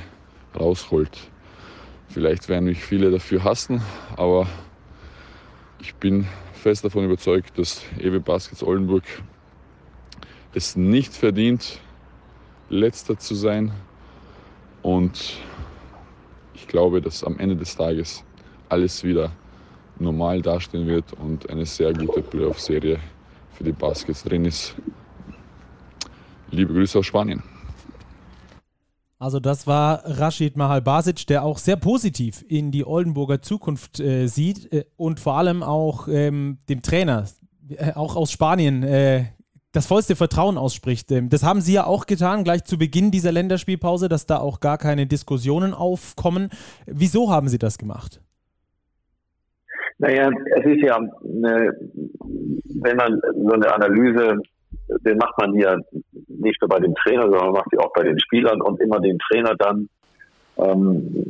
rausholt. 0.57 1.19
Vielleicht 2.09 2.49
werden 2.49 2.65
mich 2.65 2.83
viele 2.83 3.11
dafür 3.11 3.45
hassen, 3.45 3.83
aber 4.17 4.47
ich 5.81 5.95
bin 5.97 6.27
fest 6.53 6.85
davon 6.85 7.05
überzeugt, 7.05 7.59
dass 7.59 7.83
Ewe 7.99 8.21
Baskets 8.21 8.63
Oldenburg 8.63 9.05
es 10.55 10.77
nicht 10.77 11.15
verdient, 11.15 11.81
letzter 12.69 13.19
zu 13.19 13.35
sein. 13.35 13.73
Und 14.83 15.39
ich 16.55 16.67
glaube, 16.67 17.01
dass 17.01 17.23
am 17.23 17.39
Ende 17.39 17.57
des 17.57 17.77
Tages 17.77 18.25
alles 18.69 19.05
wieder 19.05 19.31
normal 19.99 20.43
dastehen 20.43 20.87
wird 20.87 21.13
und 21.13 21.49
eine 21.51 21.67
sehr 21.67 21.93
gute 21.93 22.23
Playoff-Serie 22.23 22.99
für 23.53 23.65
die 23.65 23.73
Baskets 23.73 24.25
drin 24.25 24.45
ist. 24.45 24.75
Liebe 26.51 26.73
Grüße 26.73 26.99
aus 26.99 27.07
Spanien. 27.07 27.56
Also 29.19 29.41
das 29.41 29.67
war 29.67 30.03
Rashid 30.05 30.57
Mahal 30.57 30.83
Basic, 30.83 31.27
der 31.27 31.43
auch 31.43 31.57
sehr 31.57 31.77
positiv 31.77 32.45
in 32.49 32.71
die 32.71 32.87
Oldenburger 32.87 33.41
Zukunft 33.41 33.99
äh, 33.99 34.27
sieht 34.27 34.71
äh, 34.73 34.85
und 34.97 35.21
vor 35.21 35.39
allem 35.39 35.63
auch 35.63 36.07
ähm, 36.09 36.59
dem 36.69 36.83
Trainer, 36.83 37.25
äh, 37.71 37.93
auch 37.95 38.15
aus 38.17 38.31
Spanien, 38.31 38.83
äh, 38.83 39.25
das 39.73 39.87
vollste 39.87 40.17
Vertrauen 40.17 40.59
ausspricht. 40.59 41.11
Ähm, 41.13 41.31
das 41.31 41.43
haben 41.43 41.63
Sie 41.63 41.73
ja 41.73 41.85
auch 41.85 42.05
getan, 42.05 42.45
gleich 42.45 42.65
zu 42.65 42.77
Beginn 42.77 43.11
dieser 43.11 43.33
Länderspielpause, 43.33 44.11
dass 44.11 44.27
da 44.27 44.39
auch 44.39 44.61
gar 44.61 44.77
keine 44.77 45.07
Diskussionen 45.07 45.73
aufkommen. 45.73 46.51
Wieso 46.87 47.31
haben 47.31 47.49
Sie 47.49 47.59
das 47.59 47.79
gemacht? 47.79 48.21
Naja, 49.99 50.29
es 50.59 50.67
ist 50.67 50.83
ja, 50.83 50.97
eine, 50.97 51.73
wenn 52.83 52.97
man 52.97 53.19
so 53.35 53.53
eine 53.53 53.75
Analyse, 53.75 54.37
den 54.89 55.19
macht 55.19 55.39
man 55.39 55.55
ja 55.55 55.77
nicht 56.29 56.61
nur 56.61 56.69
bei 56.69 56.79
dem 56.79 56.95
Trainer, 56.95 57.23
sondern 57.23 57.53
macht 57.53 57.69
sie 57.71 57.79
auch 57.79 57.93
bei 57.93 58.03
den 58.03 58.19
Spielern 58.21 58.61
und 58.61 58.81
immer 58.81 59.01
den 59.01 59.19
Trainer 59.19 59.55
dann 59.59 59.89
ähm, 60.59 61.25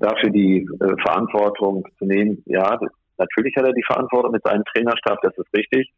dafür 0.00 0.30
die 0.30 0.68
äh, 0.80 0.96
Verantwortung 1.02 1.84
zu 1.98 2.04
nehmen. 2.04 2.42
Ja, 2.46 2.78
natürlich 3.18 3.54
hat 3.56 3.66
er 3.66 3.72
die 3.72 3.84
Verantwortung 3.86 4.32
mit 4.32 4.42
seinem 4.44 4.64
Trainerstab, 4.64 5.20
das 5.22 5.36
ist 5.38 5.56
richtig. 5.56 5.92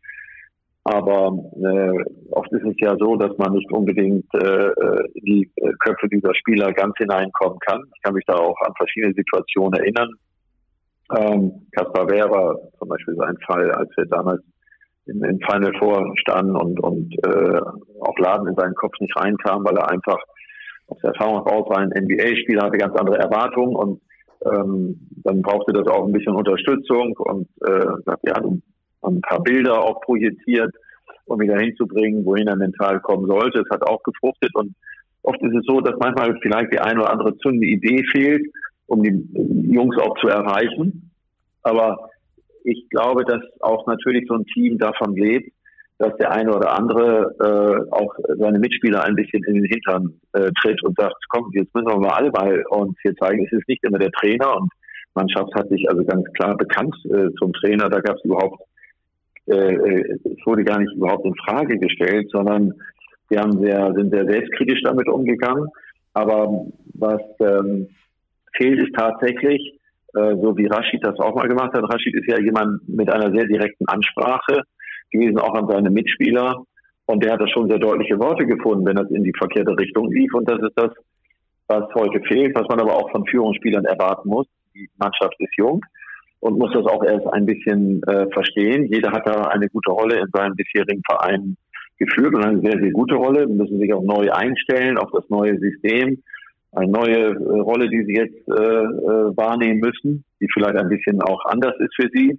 Aber 0.84 1.36
äh, 1.56 2.04
oft 2.30 2.50
ist 2.52 2.64
es 2.64 2.76
ja 2.78 2.96
so, 2.98 3.16
dass 3.16 3.36
man 3.36 3.52
nicht 3.52 3.70
unbedingt 3.70 4.24
äh, 4.34 4.68
äh 4.68 5.08
die 5.16 5.50
äh, 5.56 5.72
Köpfe 5.80 6.08
dieser 6.08 6.34
Spieler 6.34 6.72
ganz 6.72 6.94
hineinkommen 6.96 7.58
kann. 7.58 7.82
Ich 7.94 8.02
kann 8.02 8.14
mich 8.14 8.24
da 8.26 8.34
auch 8.34 8.56
an 8.64 8.72
verschiedene 8.78 9.12
Situationen 9.12 9.78
erinnern. 9.78 10.08
Ähm, 11.14 11.66
Kaspar 11.72 12.08
Vera 12.08 12.56
zum 12.78 12.88
Beispiel 12.88 13.16
sein 13.16 13.36
Fall, 13.46 13.70
als 13.72 13.90
wir 13.96 14.06
damals 14.06 14.42
im, 15.08 15.22
im 15.24 15.38
Final 15.40 15.72
Four 15.78 16.14
standen 16.18 16.56
und, 16.56 16.80
und 16.80 17.14
äh, 17.24 17.60
auch 18.00 18.18
Laden 18.18 18.48
in 18.48 18.54
seinen 18.54 18.74
Kopf 18.74 18.94
nicht 19.00 19.16
reinkam, 19.16 19.64
weil 19.64 19.76
er 19.76 19.90
einfach 19.90 20.18
aus 20.88 20.98
der 21.02 21.10
Erfahrung 21.10 21.44
heraus 21.44 21.76
ein 21.76 21.90
NBA-Spieler 21.90 22.64
hatte, 22.64 22.78
ganz 22.78 22.96
andere 22.98 23.18
Erwartungen 23.18 23.76
und 23.76 24.00
ähm, 24.44 25.08
dann 25.24 25.42
brauchte 25.42 25.72
das 25.72 25.86
auch 25.88 26.06
ein 26.06 26.12
bisschen 26.12 26.34
Unterstützung 26.34 27.14
und 27.18 27.48
äh, 27.66 27.86
ja, 28.24 28.40
ein 29.02 29.20
paar 29.22 29.42
Bilder 29.42 29.82
auch 29.82 30.00
projiziert, 30.00 30.74
um 31.26 31.40
ihn 31.42 31.48
dahin 31.48 31.74
zu 31.76 31.86
bringen, 31.86 32.24
wohin 32.24 32.46
er 32.46 32.56
mental 32.56 33.00
kommen 33.00 33.26
sollte. 33.26 33.60
Es 33.60 33.70
hat 33.70 33.82
auch 33.88 34.02
gefruchtet 34.02 34.54
und 34.54 34.74
oft 35.22 35.42
ist 35.42 35.54
es 35.54 35.64
so, 35.66 35.80
dass 35.80 35.98
manchmal 35.98 36.38
vielleicht 36.40 36.72
die 36.72 36.80
eine 36.80 37.00
oder 37.00 37.10
andere 37.10 37.36
zündende 37.38 37.66
Idee 37.66 38.04
fehlt 38.12 38.46
um 38.88 39.02
die 39.02 39.72
Jungs 39.72 39.96
auch 39.98 40.18
zu 40.18 40.28
erreichen. 40.28 41.10
Aber 41.62 42.10
ich 42.68 42.88
glaube, 42.90 43.24
dass 43.24 43.42
auch 43.60 43.86
natürlich 43.86 44.26
so 44.28 44.34
ein 44.34 44.44
Team 44.46 44.78
davon 44.78 45.14
lebt, 45.14 45.52
dass 45.98 46.16
der 46.16 46.30
eine 46.30 46.54
oder 46.54 46.76
andere 46.78 47.34
äh, 47.40 47.90
auch 47.90 48.14
seine 48.38 48.58
Mitspieler 48.58 49.02
ein 49.04 49.16
bisschen 49.16 49.42
in 49.44 49.54
den 49.54 49.64
Hintern 49.64 50.20
äh, 50.32 50.50
tritt 50.60 50.82
und 50.84 50.96
sagt, 50.96 51.16
komm, 51.30 51.50
jetzt 51.52 51.74
müssen 51.74 51.88
wir 51.88 51.98
mal 51.98 52.14
alle 52.14 52.30
bei 52.30 52.64
uns 52.68 52.96
hier 53.02 53.16
zeigen, 53.16 53.44
es 53.44 53.52
ist 53.52 53.68
nicht 53.68 53.82
immer 53.84 53.98
der 53.98 54.12
Trainer 54.12 54.56
und 54.56 54.70
Mannschaft 55.14 55.52
hat 55.54 55.68
sich 55.68 55.88
also 55.88 56.04
ganz 56.04 56.24
klar 56.34 56.56
bekannt 56.56 56.94
äh, 57.06 57.30
zum 57.38 57.52
Trainer. 57.54 57.88
Da 57.88 58.00
gab 58.00 58.16
es 58.16 58.24
überhaupt, 58.24 58.62
äh, 59.46 59.74
es 59.74 60.46
wurde 60.46 60.62
gar 60.62 60.78
nicht 60.78 60.94
überhaupt 60.94 61.24
in 61.24 61.34
Frage 61.46 61.78
gestellt, 61.78 62.28
sondern 62.30 62.74
wir 63.28 63.40
haben 63.40 63.60
sehr, 63.60 63.92
sind 63.94 64.10
sehr 64.12 64.26
selbstkritisch 64.26 64.82
damit 64.84 65.08
umgegangen. 65.08 65.66
Aber 66.14 66.66
was 66.94 67.22
ähm, 67.40 67.88
fehlt 68.56 68.80
es 68.80 68.92
tatsächlich, 68.96 69.77
äh, 70.14 70.36
so 70.40 70.56
wie 70.56 70.66
Rashid 70.66 71.04
das 71.04 71.18
auch 71.18 71.34
mal 71.34 71.48
gemacht 71.48 71.72
hat. 71.74 71.84
Rashid 71.84 72.14
ist 72.14 72.28
ja 72.28 72.38
jemand 72.40 72.88
mit 72.88 73.10
einer 73.10 73.30
sehr 73.30 73.46
direkten 73.46 73.86
Ansprache 73.86 74.62
gewesen, 75.10 75.38
auch 75.38 75.54
an 75.54 75.68
seine 75.68 75.90
Mitspieler. 75.90 76.64
Und 77.06 77.24
der 77.24 77.32
hat 77.32 77.40
da 77.40 77.48
schon 77.48 77.68
sehr 77.68 77.78
deutliche 77.78 78.18
Worte 78.18 78.44
gefunden, 78.46 78.86
wenn 78.86 78.96
das 78.96 79.10
in 79.10 79.24
die 79.24 79.32
verkehrte 79.36 79.76
Richtung 79.78 80.10
lief. 80.10 80.32
Und 80.34 80.48
das 80.48 80.58
ist 80.60 80.76
das, 80.76 80.90
was 81.66 81.84
heute 81.94 82.20
fehlt, 82.26 82.54
was 82.54 82.68
man 82.68 82.80
aber 82.80 82.94
auch 82.94 83.10
von 83.10 83.26
Führungsspielern 83.26 83.84
erwarten 83.84 84.28
muss. 84.28 84.46
Die 84.74 84.88
Mannschaft 84.98 85.34
ist 85.38 85.56
jung 85.56 85.80
und 86.40 86.58
muss 86.58 86.72
das 86.72 86.86
auch 86.86 87.02
erst 87.04 87.26
ein 87.32 87.46
bisschen 87.46 88.02
äh, 88.04 88.26
verstehen. 88.32 88.86
Jeder 88.92 89.10
hat 89.10 89.26
da 89.26 89.42
eine 89.48 89.68
gute 89.68 89.90
Rolle 89.90 90.20
in 90.20 90.28
seinem 90.32 90.54
bisherigen 90.54 91.02
Verein 91.08 91.56
geführt 91.98 92.34
und 92.34 92.44
eine 92.44 92.60
sehr, 92.60 92.80
sehr 92.80 92.92
gute 92.92 93.16
Rolle. 93.16 93.46
Müssen 93.46 93.78
sich 93.78 93.92
auch 93.92 94.02
neu 94.02 94.30
einstellen 94.30 94.98
auf 94.98 95.10
das 95.12 95.28
neue 95.28 95.58
System 95.58 96.22
eine 96.72 96.90
neue 96.90 97.16
äh, 97.16 97.60
Rolle, 97.60 97.88
die 97.88 98.04
sie 98.04 98.14
jetzt 98.14 98.48
äh, 98.48 98.52
äh, 98.52 99.36
wahrnehmen 99.36 99.80
müssen, 99.80 100.24
die 100.40 100.48
vielleicht 100.52 100.76
ein 100.76 100.88
bisschen 100.88 101.20
auch 101.22 101.44
anders 101.46 101.74
ist 101.78 101.94
für 101.96 102.08
sie. 102.12 102.38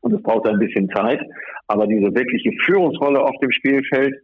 Und 0.00 0.14
es 0.14 0.22
braucht 0.22 0.48
ein 0.48 0.58
bisschen 0.58 0.88
Zeit. 0.90 1.20
Aber 1.68 1.86
diese 1.86 2.14
wirkliche 2.14 2.50
Führungsrolle 2.64 3.22
auf 3.22 3.36
dem 3.40 3.52
Spielfeld, 3.52 4.14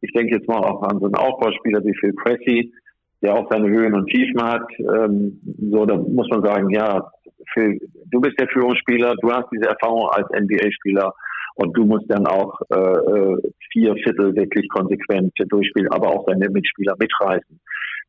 ich 0.00 0.12
denke 0.12 0.36
jetzt 0.36 0.48
mal 0.48 0.58
auch 0.58 0.82
an 0.82 1.00
so 1.00 1.06
einen 1.06 1.16
Aufbauspieler 1.16 1.84
wie 1.84 1.94
Phil 1.98 2.14
Cressy, 2.14 2.72
der 3.20 3.34
auch 3.34 3.50
seine 3.50 3.68
Höhen 3.68 3.94
und 3.94 4.06
Tiefen 4.06 4.42
hat. 4.42 4.66
Ähm, 4.78 5.40
so, 5.72 5.86
da 5.86 5.96
muss 5.96 6.28
man 6.28 6.44
sagen, 6.44 6.70
ja, 6.70 7.10
Phil, 7.52 7.80
du 8.10 8.20
bist 8.20 8.38
der 8.38 8.48
Führungsspieler, 8.48 9.14
du 9.20 9.32
hast 9.32 9.48
diese 9.52 9.68
Erfahrung 9.68 10.08
als 10.10 10.28
NBA-Spieler 10.30 11.12
und 11.56 11.76
du 11.76 11.84
musst 11.84 12.04
dann 12.08 12.26
auch 12.26 12.60
äh, 12.70 12.78
äh, 12.78 13.36
vier 13.72 13.94
Viertel 13.94 14.34
wirklich 14.36 14.68
konsequent 14.68 15.32
durchspielen, 15.48 15.90
aber 15.90 16.08
auch 16.08 16.26
deine 16.26 16.48
Mitspieler 16.50 16.94
mitreißen. 16.98 17.60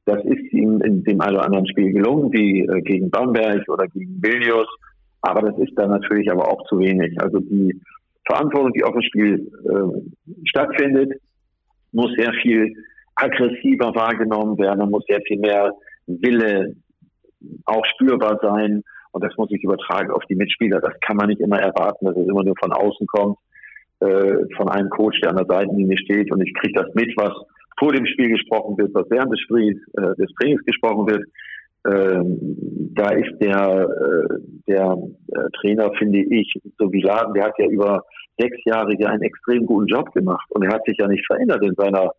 Das 0.06 0.24
ist 0.24 0.54
ihm 0.54 0.82
in 0.82 1.04
dem 1.04 1.20
einen 1.22 1.36
oder 1.36 1.46
anderen 1.46 1.68
Spiel 1.68 1.92
gelungen, 1.92 2.32
wie 2.32 2.62
äh, 2.62 2.82
gegen 2.82 3.10
Bamberg 3.10 3.68
oder 3.68 3.88
gegen 3.88 4.22
Vilnius. 4.22 4.68
Aber 5.22 5.50
das 5.50 5.58
ist 5.60 5.74
dann 5.76 5.90
natürlich 5.90 6.32
aber 6.32 6.48
auch 6.48 6.64
zu 6.68 6.78
wenig. 6.78 7.20
Also 7.20 7.40
die 7.40 7.82
Verantwortung, 8.26 8.74
die 8.74 8.84
auf 8.84 8.94
dem 8.94 9.02
Spiel 9.02 9.52
äh, 9.66 10.48
stattfindet, 10.48 11.14
muss 11.92 12.12
sehr 12.18 12.34
viel 12.42 12.76
aggressiver 13.16 13.96
wahrgenommen 13.96 14.58
werden. 14.60 14.90
muss 14.90 15.06
sehr 15.08 15.22
viel 15.22 15.40
mehr 15.40 15.74
Wille 16.06 16.76
auch 17.66 17.86
spürbar 17.86 18.40
sein. 18.42 18.84
Und 19.12 19.24
das 19.24 19.36
muss 19.38 19.50
sich 19.50 19.64
übertragen 19.64 20.12
auf 20.12 20.24
die 20.30 20.36
Mitspieler. 20.36 20.82
Das 20.82 20.94
kann 21.00 21.18
man 21.18 21.30
nicht 21.30 21.40
immer 21.40 21.60
erwarten, 21.60 22.06
dass 22.06 22.18
es 22.18 22.28
immer 22.28 22.44
nur 22.44 22.56
von 22.60 22.74
außen 22.74 23.08
kommt, 23.08 23.38
äh, 24.02 24.36
von 24.58 24.70
einem 24.70 24.90
Coach, 24.90 25.22
der 25.22 25.32
an 25.32 25.38
der 25.38 25.46
Seitenlinie 25.46 25.98
steht. 25.98 26.32
Und 26.32 26.46
ich 26.46 26.54
kriege 26.54 26.82
das 26.82 26.94
mit, 26.94 27.16
was 27.16 27.32
vor 27.77 27.91
dem 27.91 28.05
Spiel 28.05 28.29
gesprochen 28.29 28.77
wird, 28.77 28.94
was 28.94 29.10
während 29.10 29.32
des 29.32 29.39
Spiels, 29.41 29.77
äh, 29.98 30.15
des 30.15 30.32
Trainings 30.39 30.63
gesprochen 30.65 31.08
wird. 31.08 31.25
Ähm, 31.88 32.55
da 32.96 33.12
ist 33.12 33.39
der, 33.39 33.88
äh, 33.88 34.38
der 34.67 34.98
äh, 35.27 35.50
Trainer, 35.60 35.91
finde 36.00 36.20
ich, 36.20 36.51
so 36.79 36.91
wie 36.91 37.01
Laden, 37.01 37.34
der 37.34 37.46
hat 37.46 37.60
ja 37.60 37.67
über 37.67 38.03
sechs 38.39 38.58
Jahre 38.65 38.91
ja 38.98 39.10
einen 39.10 39.22
extrem 39.22 39.65
guten 39.65 39.88
Job 39.88 40.12
gemacht 40.13 40.48
und 40.50 40.63
er 40.63 40.74
hat 40.74 40.86
sich 40.86 40.98
ja 40.98 41.08
nicht 41.08 41.25
verändert 41.27 41.63
in 41.63 41.75
seiner 41.75 42.12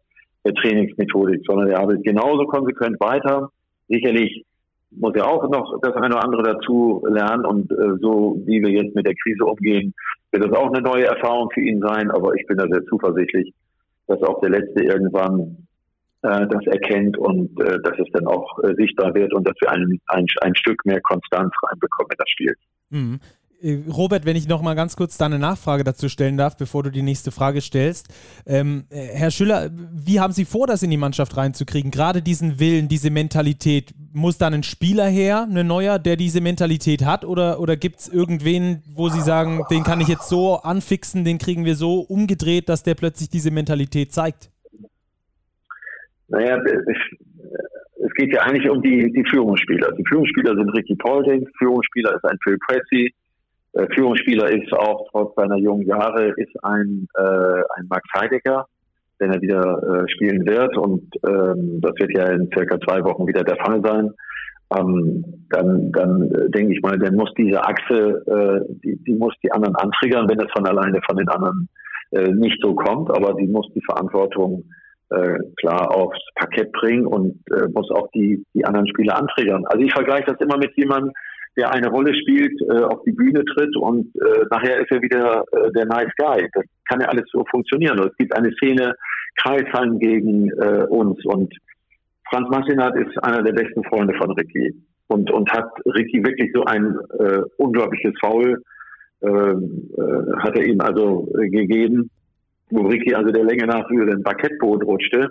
äh, 0.44 0.52
Trainingsmethodik, 0.52 1.42
sondern 1.46 1.68
er 1.68 1.80
arbeitet 1.80 2.04
genauso 2.04 2.46
konsequent 2.46 3.00
weiter. 3.00 3.50
Sicherlich 3.88 4.44
muss 4.90 5.14
er 5.16 5.26
auch 5.26 5.48
noch 5.50 5.80
das 5.82 5.94
eine 5.94 6.14
oder 6.14 6.24
andere 6.24 6.42
dazu 6.42 7.04
lernen 7.08 7.44
und 7.44 7.70
äh, 7.72 7.98
so 8.00 8.40
wie 8.46 8.62
wir 8.62 8.70
jetzt 8.70 8.94
mit 8.94 9.06
der 9.06 9.14
Krise 9.14 9.44
umgehen, 9.44 9.94
wird 10.30 10.44
das 10.44 10.56
auch 10.56 10.72
eine 10.72 10.82
neue 10.82 11.06
Erfahrung 11.06 11.50
für 11.52 11.60
ihn 11.60 11.80
sein, 11.80 12.10
aber 12.10 12.34
ich 12.34 12.46
bin 12.46 12.56
da 12.56 12.66
sehr 12.70 12.84
zuversichtlich, 12.84 13.52
dass 14.06 14.22
auch 14.22 14.40
der 14.40 14.50
Letzte 14.50 14.84
irgendwann 14.84 15.66
äh, 16.22 16.46
das 16.48 16.66
erkennt 16.66 17.18
und 17.18 17.60
äh, 17.60 17.78
dass 17.82 17.98
es 17.98 18.10
dann 18.12 18.26
auch 18.26 18.58
äh, 18.62 18.74
sichtbar 18.74 19.14
wird 19.14 19.32
und 19.32 19.46
dass 19.46 19.54
wir 19.60 19.70
ein, 19.70 20.00
ein, 20.08 20.26
ein 20.40 20.54
Stück 20.56 20.84
mehr 20.84 21.00
Konstanz 21.00 21.52
reinbekommen 21.62 22.10
in 22.12 22.18
das 22.18 22.28
Spiel. 22.30 22.54
Mhm. 22.90 23.20
Äh, 23.66 23.78
Robert, 23.90 24.24
wenn 24.24 24.36
ich 24.36 24.48
noch 24.48 24.62
mal 24.62 24.74
ganz 24.74 24.96
kurz 24.96 25.18
da 25.18 25.26
eine 25.26 25.38
Nachfrage 25.38 25.84
dazu 25.84 26.08
stellen 26.08 26.36
darf, 26.36 26.56
bevor 26.56 26.82
du 26.84 26.90
die 26.90 27.02
nächste 27.02 27.32
Frage 27.32 27.60
stellst. 27.60 28.08
Ähm, 28.46 28.84
äh, 28.90 29.08
Herr 29.14 29.30
Schüller, 29.30 29.70
wie 29.72 30.20
haben 30.20 30.32
Sie 30.32 30.44
vor, 30.44 30.66
das 30.66 30.82
in 30.82 30.90
die 30.90 30.96
Mannschaft 30.96 31.36
reinzukriegen? 31.36 31.90
Gerade 31.90 32.22
diesen 32.22 32.60
Willen, 32.60 32.88
diese 32.88 33.10
Mentalität. 33.10 33.92
Muss 34.12 34.38
dann 34.38 34.54
ein 34.54 34.62
Spieler 34.62 35.06
her, 35.06 35.46
ein 35.50 35.66
neuer, 35.66 35.98
der 35.98 36.16
diese 36.16 36.40
Mentalität 36.40 37.04
hat? 37.04 37.24
Oder, 37.24 37.60
oder 37.60 37.76
gibt 37.76 38.00
es 38.00 38.08
irgendwen, 38.08 38.82
wo 38.94 39.08
Sie 39.08 39.20
sagen, 39.20 39.62
den 39.70 39.82
kann 39.82 40.00
ich 40.00 40.08
jetzt 40.08 40.28
so 40.28 40.56
anfixen, 40.56 41.24
den 41.24 41.38
kriegen 41.38 41.64
wir 41.64 41.74
so 41.74 42.00
umgedreht, 42.00 42.68
dass 42.68 42.82
der 42.82 42.94
plötzlich 42.94 43.28
diese 43.28 43.50
Mentalität 43.50 44.12
zeigt? 44.12 44.50
Naja, 46.28 46.56
es, 46.56 46.96
es 48.06 48.12
geht 48.14 48.32
ja 48.32 48.42
eigentlich 48.42 48.70
um 48.70 48.80
die, 48.80 49.12
die 49.12 49.24
Führungsspieler. 49.28 49.92
Die 49.92 50.04
Führungsspieler 50.08 50.54
sind 50.56 50.70
Ricky 50.70 50.96
Paulding, 50.96 51.46
Führungsspieler 51.58 52.16
ist 52.16 52.24
ein 52.24 52.38
Phil 52.42 52.58
Pressey, 52.66 53.12
äh, 53.76 53.86
Führungsspieler 53.94 54.50
ist 54.50 54.72
auch 54.72 55.06
trotz 55.10 55.34
seiner 55.34 55.56
jungen 55.56 55.86
Jahre 55.86 56.32
ist 56.36 56.64
ein, 56.64 57.06
äh, 57.14 57.62
ein 57.76 57.86
Max 57.88 58.08
Heidegger, 58.16 58.66
wenn 59.18 59.32
er 59.32 59.40
wieder 59.40 60.04
äh, 60.04 60.08
spielen 60.10 60.46
wird 60.46 60.76
und 60.76 61.02
ähm, 61.26 61.80
das 61.80 61.92
wird 61.98 62.16
ja 62.16 62.30
in 62.32 62.50
circa 62.54 62.78
zwei 62.80 63.02
Wochen 63.04 63.26
wieder 63.26 63.44
der 63.44 63.56
Fall 63.56 63.80
sein. 63.84 64.10
Ähm, 64.76 65.24
dann, 65.50 65.92
dann 65.92 66.22
äh, 66.32 66.50
denke 66.50 66.74
ich 66.74 66.82
mal, 66.82 66.98
dann 66.98 67.14
muss 67.14 67.32
diese 67.38 67.62
Achse, 67.62 68.22
äh, 68.26 68.74
die, 68.82 68.96
die 69.04 69.14
muss 69.14 69.34
die 69.42 69.52
anderen 69.52 69.76
antriggern, 69.76 70.28
wenn 70.28 70.40
es 70.40 70.50
von 70.52 70.66
alleine 70.66 71.00
von 71.06 71.16
den 71.16 71.28
anderen 71.28 71.68
äh, 72.10 72.32
nicht 72.32 72.58
so 72.62 72.74
kommt, 72.74 73.10
aber 73.10 73.34
die 73.34 73.46
muss 73.46 73.66
die 73.74 73.84
Verantwortung 73.84 74.64
äh, 75.10 75.38
klar 75.60 75.94
aufs 75.94 76.18
Parkett 76.34 76.72
bringen 76.72 77.06
und 77.06 77.40
äh, 77.52 77.68
muss 77.72 77.90
auch 77.92 78.08
die, 78.12 78.44
die 78.54 78.64
anderen 78.64 78.88
Spieler 78.88 79.16
antriggern. 79.16 79.64
Also 79.66 79.84
ich 79.84 79.92
vergleiche 79.92 80.32
das 80.32 80.40
immer 80.40 80.58
mit 80.58 80.76
jemandem, 80.76 81.12
der 81.56 81.72
eine 81.72 81.88
Rolle 81.88 82.14
spielt, 82.14 82.60
äh, 82.62 82.82
auf 82.82 83.02
die 83.04 83.12
Bühne 83.12 83.44
tritt 83.44 83.74
und 83.76 84.14
äh, 84.16 84.44
nachher 84.50 84.80
ist 84.80 84.90
er 84.90 85.02
wieder 85.02 85.44
äh, 85.52 85.72
der 85.72 85.86
Nice 85.86 86.12
Guy. 86.16 86.48
Das 86.52 86.64
kann 86.88 87.00
ja 87.00 87.08
alles 87.08 87.24
so 87.32 87.44
funktionieren. 87.50 87.98
es 87.98 88.16
gibt 88.16 88.36
eine 88.36 88.52
Szene, 88.52 88.94
Kreisheim 89.36 89.98
gegen 89.98 90.50
äh, 90.50 90.86
uns 90.88 91.24
und 91.24 91.54
Franz 92.30 92.48
Massinat 92.48 92.96
ist 92.96 93.22
einer 93.22 93.42
der 93.42 93.52
besten 93.52 93.84
Freunde 93.84 94.14
von 94.14 94.32
Ricky 94.32 94.74
und, 95.08 95.30
und 95.30 95.50
hat 95.52 95.70
Ricky 95.86 96.24
wirklich 96.24 96.50
so 96.52 96.64
ein 96.64 96.96
äh, 97.18 97.42
unglaubliches 97.58 98.14
Foul 98.20 98.62
äh, 99.22 99.28
äh, 99.28 100.36
hat 100.38 100.56
er 100.56 100.66
ihm 100.66 100.80
also 100.80 101.28
äh, 101.38 101.48
gegeben, 101.48 102.10
wo 102.70 102.86
Ricky 102.86 103.14
also 103.14 103.30
der 103.30 103.44
Länge 103.44 103.66
nach 103.66 103.88
über 103.90 104.06
den 104.06 104.22
Parkettboden 104.22 104.82
rutschte 104.82 105.28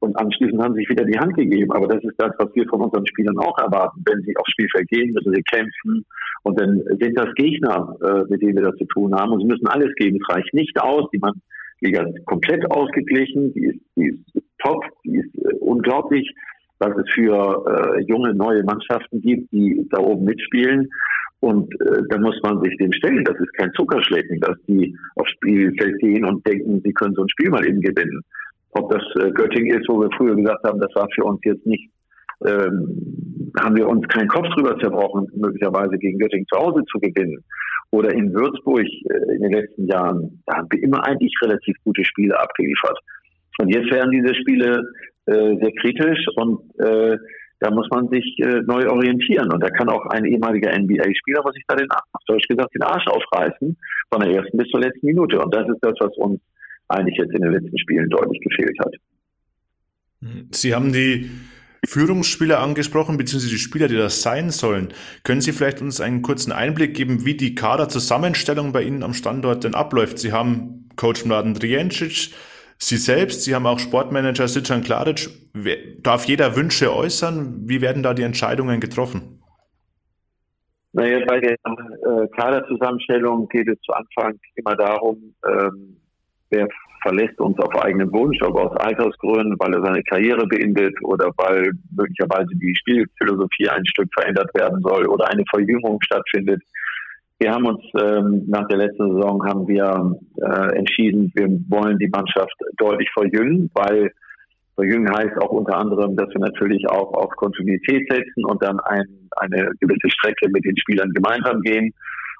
und 0.00 0.18
anschließend 0.18 0.62
haben 0.62 0.74
sie 0.74 0.80
sich 0.80 0.90
wieder 0.90 1.04
die 1.04 1.18
Hand 1.18 1.34
gegeben. 1.36 1.72
Aber 1.72 1.88
das 1.88 2.02
ist 2.04 2.16
das, 2.18 2.32
was 2.38 2.54
wir 2.54 2.66
von 2.68 2.82
unseren 2.82 3.06
Spielern 3.06 3.38
auch 3.38 3.58
erwarten. 3.58 4.02
Wenn 4.06 4.22
sie 4.22 4.36
aufs 4.36 4.50
Spielfeld 4.50 4.88
gehen, 4.88 5.12
müssen 5.12 5.34
sie 5.34 5.42
kämpfen. 5.42 6.04
Und 6.42 6.60
dann 6.60 6.82
sind 7.00 7.18
das 7.18 7.32
Gegner, 7.34 7.96
äh, 8.02 8.24
mit 8.28 8.42
denen 8.42 8.56
wir 8.56 8.64
das 8.64 8.76
zu 8.76 8.84
tun 8.86 9.14
haben. 9.14 9.32
Und 9.32 9.40
sie 9.40 9.46
müssen 9.46 9.66
alles 9.66 9.94
geben. 9.96 10.18
Es 10.20 10.34
reicht 10.34 10.52
nicht 10.52 10.78
aus. 10.80 11.08
Die 11.12 11.20
Liga 11.80 12.02
ist 12.02 12.24
komplett 12.26 12.70
ausgeglichen. 12.70 13.52
Die 13.54 13.66
ist, 13.66 13.80
die 13.96 14.08
ist 14.34 14.44
top. 14.58 14.84
Die 15.04 15.16
ist 15.16 15.34
äh, 15.34 15.54
unglaublich, 15.60 16.30
was 16.78 16.94
es 16.98 17.10
für 17.14 17.64
äh, 17.96 18.02
junge, 18.02 18.34
neue 18.34 18.62
Mannschaften 18.64 19.22
gibt, 19.22 19.50
die 19.52 19.86
da 19.90 19.98
oben 19.98 20.24
mitspielen. 20.24 20.88
Und 21.40 21.72
äh, 21.80 22.02
da 22.10 22.18
muss 22.18 22.38
man 22.42 22.60
sich 22.62 22.76
dem 22.76 22.92
stellen. 22.92 23.24
Das 23.24 23.38
ist 23.38 23.52
kein 23.54 23.72
Zuckerschlecken, 23.72 24.40
dass 24.40 24.56
die 24.68 24.94
aufs 25.16 25.30
Spielfeld 25.32 25.98
gehen 26.00 26.24
und 26.24 26.46
denken, 26.46 26.82
sie 26.84 26.92
können 26.92 27.14
so 27.14 27.22
ein 27.22 27.28
Spiel 27.30 27.50
mal 27.50 27.66
eben 27.66 27.80
gewinnen. 27.80 28.22
Ob 28.78 28.90
das 28.90 29.02
äh, 29.20 29.30
Göttingen 29.30 29.78
ist, 29.78 29.88
wo 29.88 30.00
wir 30.00 30.10
früher 30.16 30.36
gesagt 30.36 30.62
haben, 30.64 30.80
das 30.80 30.94
war 30.94 31.08
für 31.14 31.24
uns 31.24 31.40
jetzt 31.44 31.64
nicht, 31.66 31.90
ähm, 32.46 33.52
haben 33.58 33.76
wir 33.76 33.88
uns 33.88 34.06
keinen 34.08 34.28
Kopf 34.28 34.46
drüber 34.54 34.78
zerbrochen, 34.78 35.28
möglicherweise 35.34 35.96
gegen 35.98 36.18
Göttingen 36.18 36.46
zu 36.52 36.58
Hause 36.58 36.82
zu 36.90 36.98
gewinnen. 37.00 37.42
Oder 37.90 38.12
in 38.12 38.32
Würzburg 38.34 38.84
äh, 38.84 39.34
in 39.36 39.42
den 39.42 39.52
letzten 39.52 39.86
Jahren, 39.86 40.42
da 40.46 40.58
haben 40.58 40.68
wir 40.70 40.82
immer 40.82 41.04
eigentlich 41.06 41.32
relativ 41.42 41.76
gute 41.84 42.04
Spiele 42.04 42.38
abgeliefert. 42.38 42.98
Und 43.58 43.68
jetzt 43.68 43.90
werden 43.90 44.10
diese 44.10 44.34
Spiele 44.34 44.82
äh, 45.26 45.56
sehr 45.56 45.72
kritisch 45.80 46.26
und 46.36 46.60
äh, 46.78 47.16
da 47.60 47.70
muss 47.70 47.88
man 47.90 48.08
sich 48.08 48.38
äh, 48.40 48.60
neu 48.66 48.86
orientieren. 48.88 49.50
Und 49.50 49.62
da 49.62 49.70
kann 49.70 49.88
auch 49.88 50.04
ein 50.06 50.24
ehemaliger 50.26 50.70
NBA-Spieler, 50.76 51.40
was 51.42 51.56
ich 51.56 51.64
da 51.66 51.74
den, 51.74 51.88
auf 51.90 52.22
Deutsch 52.26 52.46
gesagt, 52.48 52.74
den 52.74 52.82
Arsch 52.82 53.06
aufreißen, 53.06 53.76
von 54.12 54.20
der 54.20 54.30
ersten 54.30 54.58
bis 54.58 54.68
zur 54.68 54.80
letzten 54.80 55.06
Minute. 55.06 55.40
Und 55.40 55.54
das 55.54 55.66
ist 55.68 55.80
das, 55.80 55.94
was 56.00 56.14
uns 56.18 56.40
eigentlich 56.88 57.16
jetzt 57.18 57.34
in 57.34 57.42
den 57.42 57.52
letzten 57.52 57.78
Spielen 57.78 58.08
deutlich 58.10 58.40
gefehlt 58.40 58.78
hat. 58.80 58.94
Sie 60.50 60.74
haben 60.74 60.92
die 60.92 61.30
Führungsspieler 61.84 62.60
angesprochen, 62.60 63.16
beziehungsweise 63.16 63.52
die 63.52 63.60
Spieler, 63.60 63.88
die 63.88 63.96
das 63.96 64.22
sein 64.22 64.50
sollen. 64.50 64.88
Können 65.22 65.40
Sie 65.40 65.52
vielleicht 65.52 65.80
uns 65.80 66.00
einen 66.00 66.22
kurzen 66.22 66.52
Einblick 66.52 66.94
geben, 66.94 67.24
wie 67.24 67.34
die 67.34 67.54
Kaderzusammenstellung 67.54 68.72
bei 68.72 68.82
Ihnen 68.82 69.02
am 69.02 69.14
Standort 69.14 69.64
denn 69.64 69.74
abläuft? 69.74 70.18
Sie 70.18 70.32
haben 70.32 70.88
Coach 70.96 71.24
Mladen 71.24 71.54
Driencic, 71.54 72.30
Sie 72.78 72.96
selbst, 72.96 73.42
Sie 73.44 73.54
haben 73.54 73.66
auch 73.66 73.78
Sportmanager 73.78 74.48
Sitjan 74.48 74.82
Klaric. 74.82 75.28
Darf 76.02 76.26
jeder 76.26 76.56
Wünsche 76.56 76.94
äußern? 76.94 77.68
Wie 77.68 77.80
werden 77.80 78.02
da 78.02 78.12
die 78.12 78.22
Entscheidungen 78.22 78.80
getroffen? 78.80 79.42
Naja, 80.92 81.24
bei 81.26 81.40
der 81.40 81.52
äh, 81.52 82.28
Kaderzusammenstellung 82.36 83.48
geht 83.48 83.68
es 83.68 83.78
zu 83.80 83.92
Anfang 83.92 84.38
immer 84.54 84.76
darum, 84.76 85.34
ähm, 85.46 86.00
wer 86.50 86.68
verlässt 87.02 87.38
uns 87.40 87.58
auf 87.58 87.74
eigenen 87.82 88.12
Wunsch, 88.12 88.38
ob 88.42 88.56
aus 88.56 88.76
Altersgründen, 88.78 89.56
weil 89.58 89.74
er 89.74 89.82
seine 89.82 90.02
Karriere 90.02 90.46
beendet 90.46 90.94
oder 91.02 91.30
weil 91.36 91.70
möglicherweise 91.96 92.48
die 92.54 92.74
Spielphilosophie 92.74 93.68
ein 93.68 93.86
Stück 93.86 94.08
verändert 94.14 94.50
werden 94.54 94.80
soll 94.82 95.06
oder 95.06 95.28
eine 95.30 95.44
Verjüngung 95.50 95.98
stattfindet. 96.02 96.62
Wir 97.38 97.52
haben 97.52 97.66
uns 97.66 97.84
ähm, 98.00 98.44
nach 98.48 98.66
der 98.68 98.78
letzten 98.78 99.12
Saison 99.12 99.44
haben 99.44 99.68
wir 99.68 100.18
äh, 100.40 100.78
entschieden, 100.78 101.30
wir 101.34 101.48
wollen 101.68 101.98
die 101.98 102.08
Mannschaft 102.08 102.54
deutlich 102.78 103.10
verjüngen, 103.12 103.70
weil 103.74 104.10
verjüngen 104.74 105.10
heißt 105.14 105.36
auch 105.42 105.50
unter 105.50 105.76
anderem, 105.76 106.16
dass 106.16 106.28
wir 106.30 106.40
natürlich 106.40 106.88
auch 106.88 107.12
auf 107.12 107.30
Kontinuität 107.36 108.06
setzen 108.10 108.44
und 108.44 108.62
dann 108.62 108.80
ein, 108.80 109.04
eine 109.36 109.70
gewisse 109.80 110.10
Strecke 110.10 110.48
mit 110.50 110.64
den 110.64 110.76
Spielern 110.76 111.10
gemeinsam 111.12 111.60
gehen. 111.60 111.92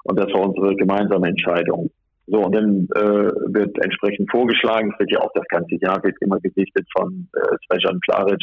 Und 0.05 0.19
das 0.19 0.33
war 0.33 0.49
unsere 0.49 0.75
gemeinsame 0.77 1.29
Entscheidung. 1.29 1.91
So, 2.29 2.41
und 2.45 2.55
dann 2.55 2.89
äh, 2.97 3.31
wird 3.55 3.77
entsprechend 3.83 4.31
vorgeschlagen, 4.31 4.91
es 4.93 4.99
wird 4.99 5.13
ja 5.13 5.21
auch 5.21 5.33
das 5.35 5.47
ganze 5.49 5.77
Jahr 5.81 6.03
wird 6.03 6.17
immer 6.21 6.41
gesichtet 6.41 6.87
von 6.97 7.29
äh, 7.35 7.57
Svejan 7.67 8.01
Klaric 8.01 8.43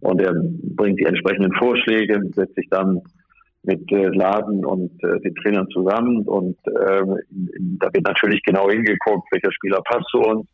und 0.00 0.20
er 0.20 0.32
bringt 0.34 1.00
die 1.00 1.04
entsprechenden 1.04 1.52
Vorschläge, 1.54 2.20
setzt 2.32 2.54
sich 2.54 2.68
dann 2.70 3.00
mit 3.64 3.90
äh, 3.90 4.08
Laden 4.08 4.64
und 4.64 4.92
äh, 5.02 5.18
den 5.20 5.34
Trainern 5.34 5.68
zusammen 5.70 6.22
und 6.26 6.56
äh, 6.66 7.02
da 7.80 7.92
wird 7.92 8.06
natürlich 8.06 8.40
genau 8.44 8.70
hingeguckt, 8.70 9.26
welcher 9.32 9.52
Spieler 9.52 9.80
passt 9.84 10.08
zu 10.10 10.18
uns. 10.20 10.46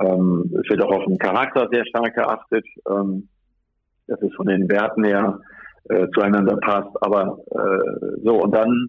Ähm, 0.00 0.50
es 0.62 0.70
wird 0.70 0.82
auch 0.82 0.92
auf 0.92 1.04
den 1.04 1.18
Charakter 1.18 1.68
sehr 1.70 1.84
stark 1.86 2.14
geachtet, 2.14 2.64
ähm, 2.90 3.28
dass 4.06 4.20
es 4.22 4.34
von 4.34 4.46
den 4.46 4.68
Werten 4.70 5.04
her 5.04 5.38
äh, 5.90 6.06
zueinander 6.14 6.56
passt. 6.56 6.90
Aber 7.02 7.38
äh, 7.50 8.20
so 8.24 8.42
und 8.42 8.54
dann 8.54 8.88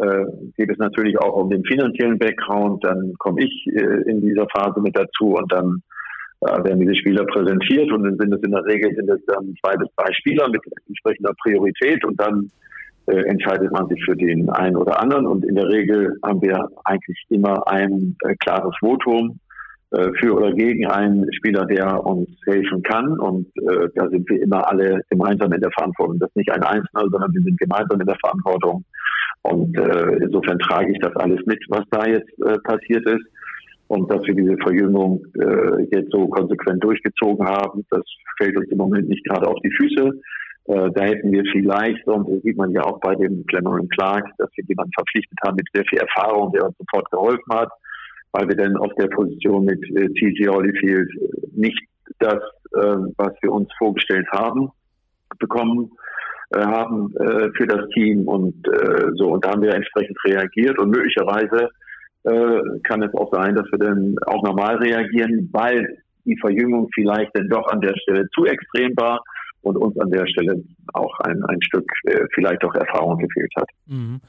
äh, 0.00 0.24
geht 0.56 0.70
es 0.70 0.78
natürlich 0.78 1.18
auch 1.18 1.34
um 1.34 1.50
den 1.50 1.64
finanziellen 1.64 2.18
Background. 2.18 2.82
Dann 2.84 3.14
komme 3.18 3.44
ich 3.44 3.66
äh, 3.66 4.10
in 4.10 4.20
dieser 4.20 4.46
Phase 4.48 4.80
mit 4.80 4.96
dazu 4.96 5.34
und 5.34 5.52
dann 5.52 5.82
äh, 6.40 6.64
werden 6.64 6.80
diese 6.80 6.96
Spieler 6.96 7.24
präsentiert. 7.26 7.92
Und 7.92 8.04
dann 8.04 8.16
sind 8.18 8.32
es 8.32 8.42
in 8.42 8.50
der 8.52 8.64
Regel 8.64 8.94
sind 8.94 9.10
es 9.10 9.24
dann 9.26 9.54
zwei 9.62 9.76
bis 9.76 9.88
drei 9.96 10.12
Spieler 10.14 10.48
mit 10.48 10.62
entsprechender 10.88 11.34
Priorität. 11.42 12.04
Und 12.04 12.18
dann 12.18 12.50
äh, 13.06 13.22
entscheidet 13.28 13.70
man 13.72 13.88
sich 13.88 14.02
für 14.04 14.16
den 14.16 14.48
einen 14.50 14.76
oder 14.76 15.00
anderen. 15.00 15.26
Und 15.26 15.44
in 15.44 15.54
der 15.54 15.68
Regel 15.68 16.16
haben 16.24 16.40
wir 16.40 16.68
eigentlich 16.84 17.22
immer 17.28 17.66
ein 17.68 18.16
äh, 18.24 18.34
klares 18.36 18.74
Votum 18.80 19.38
äh, 19.90 20.10
für 20.18 20.34
oder 20.34 20.52
gegen 20.52 20.86
einen 20.86 21.30
Spieler, 21.34 21.66
der 21.66 22.02
uns 22.06 22.28
helfen 22.46 22.82
kann. 22.84 23.18
Und 23.18 23.46
äh, 23.56 23.88
da 23.94 24.08
sind 24.08 24.28
wir 24.30 24.40
immer 24.40 24.66
alle 24.66 25.02
gemeinsam 25.10 25.52
in 25.52 25.60
der 25.60 25.72
Verantwortung. 25.72 26.18
Das 26.18 26.30
ist 26.30 26.36
nicht 26.36 26.52
ein 26.52 26.62
Einzelner, 26.62 27.08
sondern 27.10 27.34
wir 27.34 27.42
sind 27.42 27.58
gemeinsam 27.60 28.00
in 28.00 28.06
der 28.06 28.16
Verantwortung 28.18 28.84
und 29.42 29.76
äh, 29.78 30.16
insofern 30.22 30.58
trage 30.58 30.92
ich 30.92 30.98
das 31.00 31.14
alles 31.16 31.40
mit, 31.46 31.58
was 31.68 31.84
da 31.90 32.06
jetzt 32.06 32.30
äh, 32.44 32.58
passiert 32.58 33.06
ist. 33.06 33.26
Und 33.88 34.08
dass 34.10 34.24
wir 34.24 34.34
diese 34.34 34.56
Verjüngung 34.58 35.24
äh, 35.34 35.82
jetzt 35.90 36.12
so 36.12 36.28
konsequent 36.28 36.84
durchgezogen 36.84 37.44
haben, 37.44 37.84
das 37.90 38.02
fällt 38.38 38.56
uns 38.56 38.70
im 38.70 38.78
Moment 38.78 39.08
nicht 39.08 39.24
gerade 39.24 39.48
auf 39.48 39.58
die 39.64 39.72
Füße. 39.72 40.12
Äh, 40.66 40.90
da 40.94 41.04
hätten 41.04 41.32
wir 41.32 41.42
vielleicht, 41.50 42.06
und 42.06 42.28
das 42.28 42.42
sieht 42.42 42.56
man 42.56 42.70
ja 42.70 42.82
auch 42.84 43.00
bei 43.00 43.14
dem 43.16 43.44
Cameron 43.46 43.88
Clark, 43.88 44.28
dass 44.38 44.48
wir 44.54 44.64
jemanden 44.68 44.92
verpflichtet 44.92 45.38
haben 45.44 45.56
mit 45.56 45.66
sehr 45.72 45.84
viel 45.86 45.98
Erfahrung, 45.98 46.52
der 46.52 46.66
uns 46.66 46.76
sofort 46.78 47.10
geholfen 47.10 47.52
hat, 47.52 47.70
weil 48.32 48.46
wir 48.48 48.56
dann 48.56 48.76
auf 48.76 48.92
der 48.96 49.08
Position 49.08 49.64
mit 49.64 49.82
äh, 49.96 50.08
TJ 50.10 50.46
Holyfield 50.48 51.10
nicht 51.56 51.82
das, 52.20 52.38
äh, 52.74 52.96
was 53.16 53.32
wir 53.42 53.50
uns 53.50 53.68
vorgestellt 53.78 54.28
haben, 54.30 54.70
bekommen 55.40 55.90
haben 56.56 57.14
äh, 57.16 57.50
für 57.56 57.66
das 57.66 57.88
Team 57.90 58.26
und 58.26 58.54
äh, 58.66 59.06
so. 59.14 59.28
Und 59.28 59.44
da 59.44 59.50
haben 59.50 59.62
wir 59.62 59.74
entsprechend 59.74 60.16
reagiert 60.24 60.78
und 60.78 60.90
möglicherweise 60.90 61.68
äh, 62.24 62.80
kann 62.84 63.02
es 63.02 63.14
auch 63.14 63.32
sein, 63.32 63.54
dass 63.54 63.66
wir 63.70 63.78
dann 63.78 64.16
auch 64.26 64.42
normal 64.42 64.76
reagieren, 64.76 65.48
weil 65.52 65.98
die 66.24 66.36
Verjüngung 66.40 66.88
vielleicht 66.94 67.30
dann 67.34 67.48
doch 67.48 67.66
an 67.68 67.80
der 67.80 67.94
Stelle 68.02 68.28
zu 68.34 68.44
extrem 68.44 68.92
war 68.96 69.22
und 69.62 69.76
uns 69.76 69.98
an 69.98 70.10
der 70.10 70.26
Stelle 70.26 70.62
auch 70.92 71.18
ein, 71.20 71.42
ein 71.44 71.62
Stück 71.62 71.90
äh, 72.04 72.24
vielleicht 72.34 72.64
auch 72.64 72.74
Erfahrung 72.74 73.18
gefehlt 73.18 73.52
hat. 73.56 73.68
Mhm. 73.86 74.20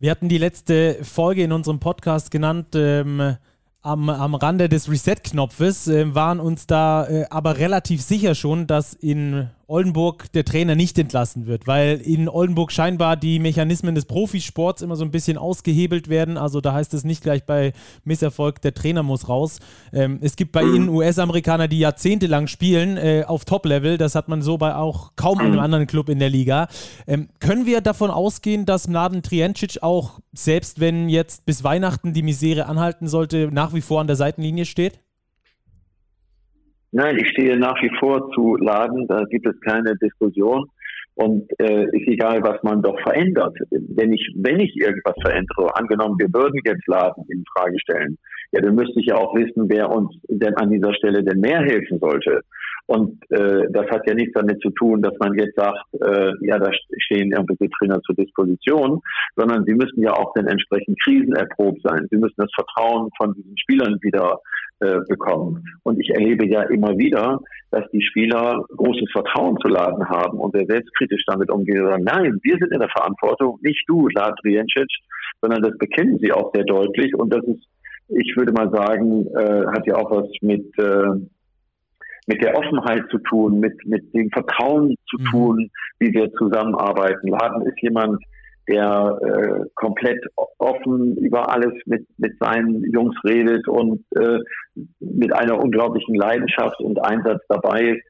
Wir 0.00 0.10
hatten 0.10 0.28
die 0.28 0.38
letzte 0.38 0.98
Folge 1.02 1.42
in 1.42 1.52
unserem 1.52 1.80
Podcast 1.80 2.30
genannt, 2.30 2.68
ähm, 2.74 3.36
am, 3.80 4.08
am 4.08 4.34
Rande 4.34 4.68
des 4.68 4.90
Reset-Knopfes, 4.90 5.88
äh, 5.88 6.14
waren 6.14 6.40
uns 6.40 6.66
da 6.66 7.06
äh, 7.06 7.24
aber 7.30 7.58
relativ 7.58 8.00
sicher 8.00 8.34
schon, 8.34 8.66
dass 8.66 8.94
in 8.94 9.48
Oldenburg 9.66 10.30
der 10.32 10.44
Trainer 10.44 10.74
nicht 10.74 10.98
entlassen 10.98 11.46
wird, 11.46 11.66
weil 11.66 12.00
in 12.00 12.28
Oldenburg 12.28 12.72
scheinbar 12.72 13.16
die 13.16 13.38
Mechanismen 13.38 13.94
des 13.94 14.04
Profisports 14.04 14.82
immer 14.82 14.96
so 14.96 15.04
ein 15.04 15.10
bisschen 15.10 15.38
ausgehebelt 15.38 16.08
werden. 16.08 16.36
Also 16.36 16.60
da 16.60 16.72
heißt 16.72 16.94
es 16.94 17.04
nicht 17.04 17.22
gleich 17.22 17.44
bei 17.44 17.72
Misserfolg, 18.04 18.60
der 18.60 18.74
Trainer 18.74 19.02
muss 19.02 19.28
raus. 19.28 19.58
Ähm, 19.92 20.18
es 20.20 20.36
gibt 20.36 20.52
bei 20.52 20.62
ihnen 20.62 20.88
US-Amerikaner, 20.88 21.68
die 21.68 21.78
jahrzehntelang 21.78 22.46
spielen 22.46 22.96
äh, 22.96 23.24
auf 23.26 23.44
Top-Level. 23.44 23.98
Das 23.98 24.14
hat 24.14 24.28
man 24.28 24.42
so 24.42 24.58
bei 24.58 24.74
auch 24.74 25.12
kaum 25.16 25.38
einem 25.38 25.58
anderen 25.58 25.86
Club 25.86 26.08
in 26.08 26.18
der 26.18 26.30
Liga. 26.30 26.68
Ähm, 27.06 27.28
können 27.40 27.66
wir 27.66 27.80
davon 27.80 28.10
ausgehen, 28.10 28.66
dass 28.66 28.88
Mladen 28.88 29.22
Triencic 29.22 29.82
auch, 29.82 30.20
selbst 30.32 30.80
wenn 30.80 31.08
jetzt 31.08 31.46
bis 31.46 31.64
Weihnachten 31.64 32.12
die 32.12 32.22
Misere 32.22 32.66
anhalten 32.66 33.08
sollte, 33.08 33.48
nach 33.52 33.74
wie 33.74 33.80
vor 33.80 34.00
an 34.00 34.06
der 34.06 34.16
Seitenlinie 34.16 34.64
steht? 34.64 35.00
Nein, 36.96 37.18
ich 37.18 37.28
stehe 37.30 37.56
nach 37.56 37.74
wie 37.82 37.90
vor 37.98 38.30
zu 38.30 38.54
Laden, 38.54 39.08
da 39.08 39.24
gibt 39.24 39.48
es 39.48 39.60
keine 39.62 39.96
Diskussion. 39.96 40.70
Und 41.16 41.50
äh, 41.60 41.84
ist 41.90 42.08
egal, 42.08 42.42
was 42.42 42.62
man 42.62 42.82
doch 42.82 42.98
verändert. 43.00 43.56
Wenn 43.70 44.12
ich, 44.12 44.32
wenn 44.36 44.60
ich 44.60 44.76
irgendwas 44.76 45.14
verändere, 45.20 45.74
angenommen, 45.76 46.16
wir 46.18 46.32
würden 46.32 46.60
jetzt 46.64 46.86
Laden 46.86 47.24
in 47.28 47.44
Frage 47.52 47.78
stellen, 47.80 48.18
ja, 48.52 48.60
dann 48.60 48.76
müsste 48.76 49.00
ich 49.00 49.06
ja 49.06 49.16
auch 49.16 49.34
wissen, 49.34 49.68
wer 49.68 49.90
uns 49.90 50.10
denn 50.28 50.54
an 50.56 50.70
dieser 50.70 50.94
Stelle 50.94 51.24
denn 51.24 51.40
mehr 51.40 51.60
helfen 51.60 51.98
sollte. 51.98 52.42
Und 52.86 53.18
äh, 53.30 53.66
das 53.70 53.86
hat 53.90 54.06
ja 54.06 54.14
nichts 54.14 54.34
damit 54.34 54.60
zu 54.60 54.70
tun, 54.70 55.00
dass 55.00 55.14
man 55.18 55.32
jetzt 55.34 55.56
sagt, 55.56 55.84
äh, 55.94 56.32
ja, 56.42 56.58
da 56.58 56.70
stehen 56.98 57.32
irgendwelche 57.32 57.70
Trainer 57.78 58.00
zur 58.02 58.14
Disposition, 58.14 59.00
sondern 59.36 59.64
sie 59.64 59.74
müssen 59.74 60.02
ja 60.02 60.12
auch 60.12 60.32
dann 60.34 60.46
entsprechend 60.46 61.00
krisenerprobt 61.02 61.80
sein. 61.82 62.06
Sie 62.10 62.18
müssen 62.18 62.34
das 62.36 62.50
Vertrauen 62.54 63.10
von 63.16 63.32
diesen 63.34 63.56
Spielern 63.56 63.96
wieder 64.02 64.38
äh, 64.80 65.00
bekommen. 65.08 65.64
Und 65.84 65.98
ich 65.98 66.10
erlebe 66.10 66.46
ja 66.46 66.62
immer 66.64 66.98
wieder, 66.98 67.40
dass 67.70 67.88
die 67.90 68.02
Spieler 68.02 68.64
großes 68.76 69.10
Vertrauen 69.12 69.56
zu 69.62 69.68
Laden 69.68 70.06
haben 70.08 70.38
und 70.38 70.54
sehr 70.54 70.66
selbstkritisch 70.66 71.24
damit 71.26 71.50
umgehen 71.50 71.80
und 71.80 71.90
sagen, 71.90 72.04
nein, 72.04 72.38
wir 72.42 72.56
sind 72.58 72.72
in 72.72 72.80
der 72.80 72.90
Verantwortung, 72.90 73.58
nicht 73.62 73.84
du, 73.88 74.08
Lad 74.08 74.38
Riencic, 74.44 74.90
sondern 75.40 75.62
das 75.62 75.78
bekennen 75.78 76.18
sie 76.18 76.32
auch 76.32 76.52
sehr 76.54 76.64
deutlich. 76.64 77.14
Und 77.14 77.32
das 77.32 77.44
ist, 77.44 77.64
ich 78.08 78.36
würde 78.36 78.52
mal 78.52 78.70
sagen, 78.70 79.26
äh, 79.28 79.66
hat 79.68 79.86
ja 79.86 79.96
auch 79.96 80.10
was 80.10 80.28
mit 80.42 80.66
äh, 80.78 81.24
mit 82.26 82.42
der 82.42 82.56
Offenheit 82.56 83.04
zu 83.10 83.18
tun, 83.18 83.60
mit, 83.60 83.74
mit 83.84 84.12
dem 84.14 84.30
Vertrauen 84.30 84.96
zu 85.08 85.18
mhm. 85.18 85.24
tun, 85.30 85.70
wie 85.98 86.12
wir 86.12 86.32
zusammenarbeiten. 86.32 87.28
Laden 87.28 87.66
ist 87.66 87.80
jemand, 87.82 88.22
der 88.66 89.18
äh, 89.22 89.68
komplett 89.74 90.24
offen 90.58 91.16
über 91.18 91.50
alles 91.52 91.74
mit, 91.84 92.06
mit 92.16 92.38
seinen 92.38 92.82
Jungs 92.90 93.14
redet 93.24 93.68
und 93.68 94.00
äh, 94.16 94.38
mit 95.00 95.34
einer 95.34 95.62
unglaublichen 95.62 96.14
Leidenschaft 96.14 96.80
und 96.80 96.98
Einsatz 97.04 97.42
dabei 97.48 97.82
ist, 97.82 98.04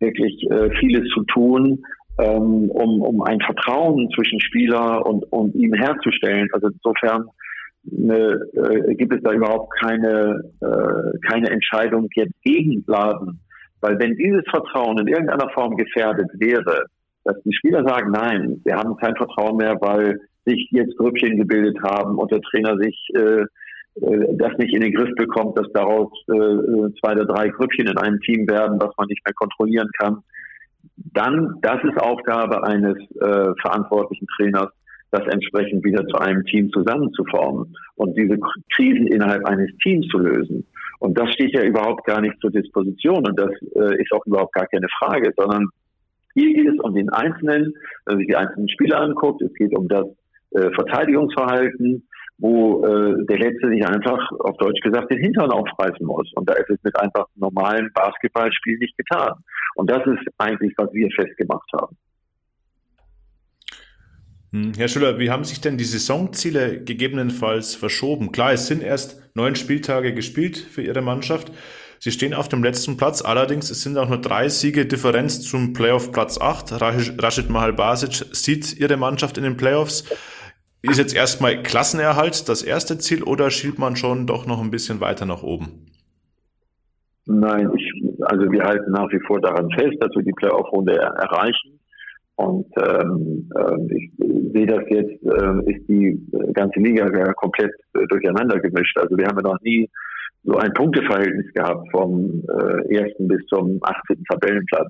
wirklich 0.00 0.50
äh, 0.50 0.70
vieles 0.80 1.08
zu 1.10 1.22
tun, 1.24 1.84
ähm, 2.18 2.70
um, 2.70 3.02
um 3.02 3.22
ein 3.22 3.40
Vertrauen 3.40 4.08
zwischen 4.14 4.40
Spieler 4.40 5.06
und, 5.06 5.24
und 5.30 5.54
ihm 5.54 5.74
herzustellen. 5.74 6.48
Also 6.52 6.68
insofern 6.68 7.26
eine, 7.86 8.40
äh, 8.54 8.94
gibt 8.96 9.14
es 9.14 9.22
da 9.22 9.32
überhaupt 9.32 9.72
keine, 9.80 10.40
äh, 10.60 11.28
keine 11.30 11.50
Entscheidung 11.50 12.08
jetzt 12.16 12.34
gegen 12.42 12.82
Laden 12.88 13.40
weil 13.80 13.98
wenn 13.98 14.16
dieses 14.16 14.42
Vertrauen 14.50 14.98
in 14.98 15.08
irgendeiner 15.08 15.50
Form 15.50 15.76
gefährdet 15.76 16.28
wäre, 16.34 16.86
dass 17.24 17.36
die 17.44 17.54
Spieler 17.54 17.84
sagen, 17.84 18.10
nein, 18.10 18.60
wir 18.64 18.76
haben 18.76 18.96
kein 18.96 19.16
Vertrauen 19.16 19.56
mehr, 19.56 19.76
weil 19.80 20.20
sich 20.44 20.68
jetzt 20.70 20.96
Grüppchen 20.96 21.36
gebildet 21.36 21.78
haben 21.82 22.18
und 22.18 22.30
der 22.30 22.40
Trainer 22.40 22.76
sich 22.78 23.08
äh, 23.14 23.44
äh, 23.96 24.36
das 24.36 24.56
nicht 24.58 24.74
in 24.74 24.80
den 24.80 24.94
Griff 24.94 25.14
bekommt, 25.16 25.58
dass 25.58 25.70
daraus 25.72 26.10
äh, 26.28 26.92
zwei 27.00 27.12
oder 27.12 27.26
drei 27.26 27.48
Grüppchen 27.48 27.88
in 27.88 27.98
einem 27.98 28.20
Team 28.20 28.48
werden, 28.48 28.80
was 28.80 28.90
man 28.96 29.08
nicht 29.08 29.24
mehr 29.26 29.34
kontrollieren 29.34 29.88
kann, 29.98 30.18
dann, 30.96 31.56
das 31.62 31.82
ist 31.84 32.00
Aufgabe 32.00 32.62
eines 32.64 32.96
äh, 33.20 33.52
verantwortlichen 33.60 34.26
Trainers, 34.36 34.70
das 35.10 35.26
entsprechend 35.26 35.84
wieder 35.84 36.06
zu 36.06 36.16
einem 36.18 36.44
Team 36.44 36.70
zusammenzuformen 36.70 37.74
und 37.96 38.16
diese 38.16 38.38
Krisen 38.74 39.08
innerhalb 39.08 39.44
eines 39.44 39.70
Teams 39.82 40.06
zu 40.08 40.18
lösen. 40.18 40.66
Und 41.00 41.18
das 41.18 41.32
steht 41.32 41.54
ja 41.54 41.62
überhaupt 41.64 42.04
gar 42.06 42.20
nicht 42.20 42.38
zur 42.40 42.50
Disposition 42.50 43.26
und 43.26 43.38
das 43.38 43.50
äh, 43.74 44.00
ist 44.00 44.12
auch 44.12 44.24
überhaupt 44.26 44.52
gar 44.52 44.66
keine 44.66 44.86
Frage, 44.98 45.32
sondern 45.36 45.66
hier 46.34 46.54
geht 46.54 46.68
es 46.68 46.78
um 46.80 46.94
den 46.94 47.08
Einzelnen, 47.08 47.74
wenn 48.04 48.14
man 48.14 48.18
sich 48.18 48.28
die 48.28 48.36
einzelnen 48.36 48.68
Spieler 48.68 49.00
anguckt, 49.00 49.42
es 49.42 49.52
geht 49.54 49.76
um 49.76 49.88
das 49.88 50.06
äh, 50.52 50.70
Verteidigungsverhalten, 50.72 52.06
wo 52.38 52.84
äh, 52.84 53.24
der 53.26 53.38
Letzte 53.38 53.68
sich 53.68 53.84
einfach, 53.86 54.30
auf 54.40 54.56
Deutsch 54.58 54.80
gesagt, 54.82 55.10
den 55.10 55.20
Hintern 55.20 55.50
aufreißen 55.50 56.06
muss. 56.06 56.30
Und 56.34 56.48
da 56.48 56.54
ist 56.54 56.70
es 56.70 56.78
mit 56.82 56.98
einfach 56.98 57.26
normalen 57.34 57.90
Basketballspiel 57.94 58.78
nicht 58.78 58.96
getan. 58.96 59.32
Und 59.76 59.90
das 59.90 60.06
ist 60.06 60.26
eigentlich, 60.38 60.72
was 60.76 60.92
wir 60.92 61.08
festgemacht 61.14 61.68
haben. 61.80 61.96
Hm, 64.52 64.72
Herr 64.76 64.88
Schüller, 64.88 65.18
wie 65.18 65.30
haben 65.30 65.44
sich 65.44 65.60
denn 65.60 65.78
die 65.78 65.84
Saisonziele 65.84 66.82
gegebenenfalls 66.82 67.74
verschoben? 67.74 68.32
Klar, 68.32 68.52
es 68.52 68.66
sind 68.66 68.82
erst 68.82 69.30
neun 69.34 69.54
Spieltage 69.54 70.12
gespielt 70.12 70.58
für 70.58 70.82
Ihre 70.82 71.02
Mannschaft. 71.02 71.52
Sie 72.00 72.10
stehen 72.10 72.34
auf 72.34 72.48
dem 72.48 72.64
letzten 72.64 72.96
Platz, 72.96 73.22
allerdings 73.22 73.70
es 73.70 73.82
sind 73.82 73.96
auch 73.98 74.08
nur 74.08 74.20
drei 74.20 74.48
Siege 74.48 74.86
Differenz 74.86 75.42
zum 75.42 75.74
Playoff 75.74 76.12
Platz 76.12 76.40
8. 76.40 76.80
Rashid 76.80 77.50
Mahal 77.50 77.74
Basic 77.74 78.34
sieht 78.34 78.78
Ihre 78.80 78.96
Mannschaft 78.96 79.36
in 79.36 79.44
den 79.44 79.56
Playoffs. 79.56 80.04
Ist 80.82 80.98
jetzt 80.98 81.14
erstmal 81.14 81.62
Klassenerhalt 81.62 82.48
das 82.48 82.62
erste 82.62 82.96
Ziel 82.98 83.22
oder 83.22 83.50
schielt 83.50 83.78
man 83.78 83.96
schon 83.96 84.26
doch 84.26 84.46
noch 84.46 84.62
ein 84.62 84.70
bisschen 84.70 85.00
weiter 85.00 85.26
nach 85.26 85.42
oben? 85.42 85.86
Nein, 87.26 87.70
ich, 87.76 87.92
also 88.22 88.50
wir 88.50 88.64
halten 88.64 88.90
nach 88.90 89.12
wie 89.12 89.20
vor 89.26 89.40
daran 89.40 89.70
fest, 89.70 89.98
dass 90.00 90.10
wir 90.16 90.22
die 90.22 90.32
Playoff-Runde 90.32 90.96
erreichen. 90.96 91.79
Und 92.40 92.66
ähm, 92.82 93.50
äh, 93.54 93.94
ich 93.94 94.10
sehe 94.54 94.66
das 94.66 94.82
jetzt, 94.88 95.22
äh, 95.24 95.72
ist 95.72 95.86
die 95.88 96.18
ganze 96.54 96.80
Liga 96.80 97.06
ja 97.14 97.34
komplett 97.34 97.72
äh, 97.94 98.06
durcheinander 98.08 98.58
gemischt. 98.60 98.96
Also 98.96 99.18
wir 99.18 99.26
haben 99.26 99.36
ja 99.36 99.50
noch 99.50 99.60
nie 99.60 99.90
so 100.44 100.56
ein 100.56 100.72
Punkteverhältnis 100.72 101.52
gehabt 101.52 101.86
vom 101.90 102.42
äh, 102.48 102.96
ersten 102.96 103.28
bis 103.28 103.44
zum 103.46 103.78
18. 103.82 104.24
Tabellenplatz. 104.24 104.88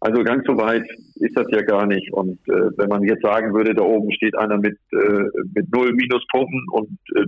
Also 0.00 0.22
ganz 0.22 0.44
so 0.46 0.58
weit 0.58 0.84
ist 1.14 1.34
das 1.34 1.46
ja 1.48 1.62
gar 1.62 1.86
nicht. 1.86 2.12
Und 2.12 2.38
äh, 2.48 2.68
wenn 2.76 2.90
man 2.90 3.02
jetzt 3.04 3.22
sagen 3.22 3.54
würde, 3.54 3.74
da 3.74 3.82
oben 3.82 4.12
steht 4.12 4.36
einer 4.36 4.58
mit, 4.58 4.76
äh, 4.92 5.24
mit 5.54 5.74
null 5.74 5.94
Minuspunkten 5.94 6.66
und 6.70 6.98
äh, 7.16 7.24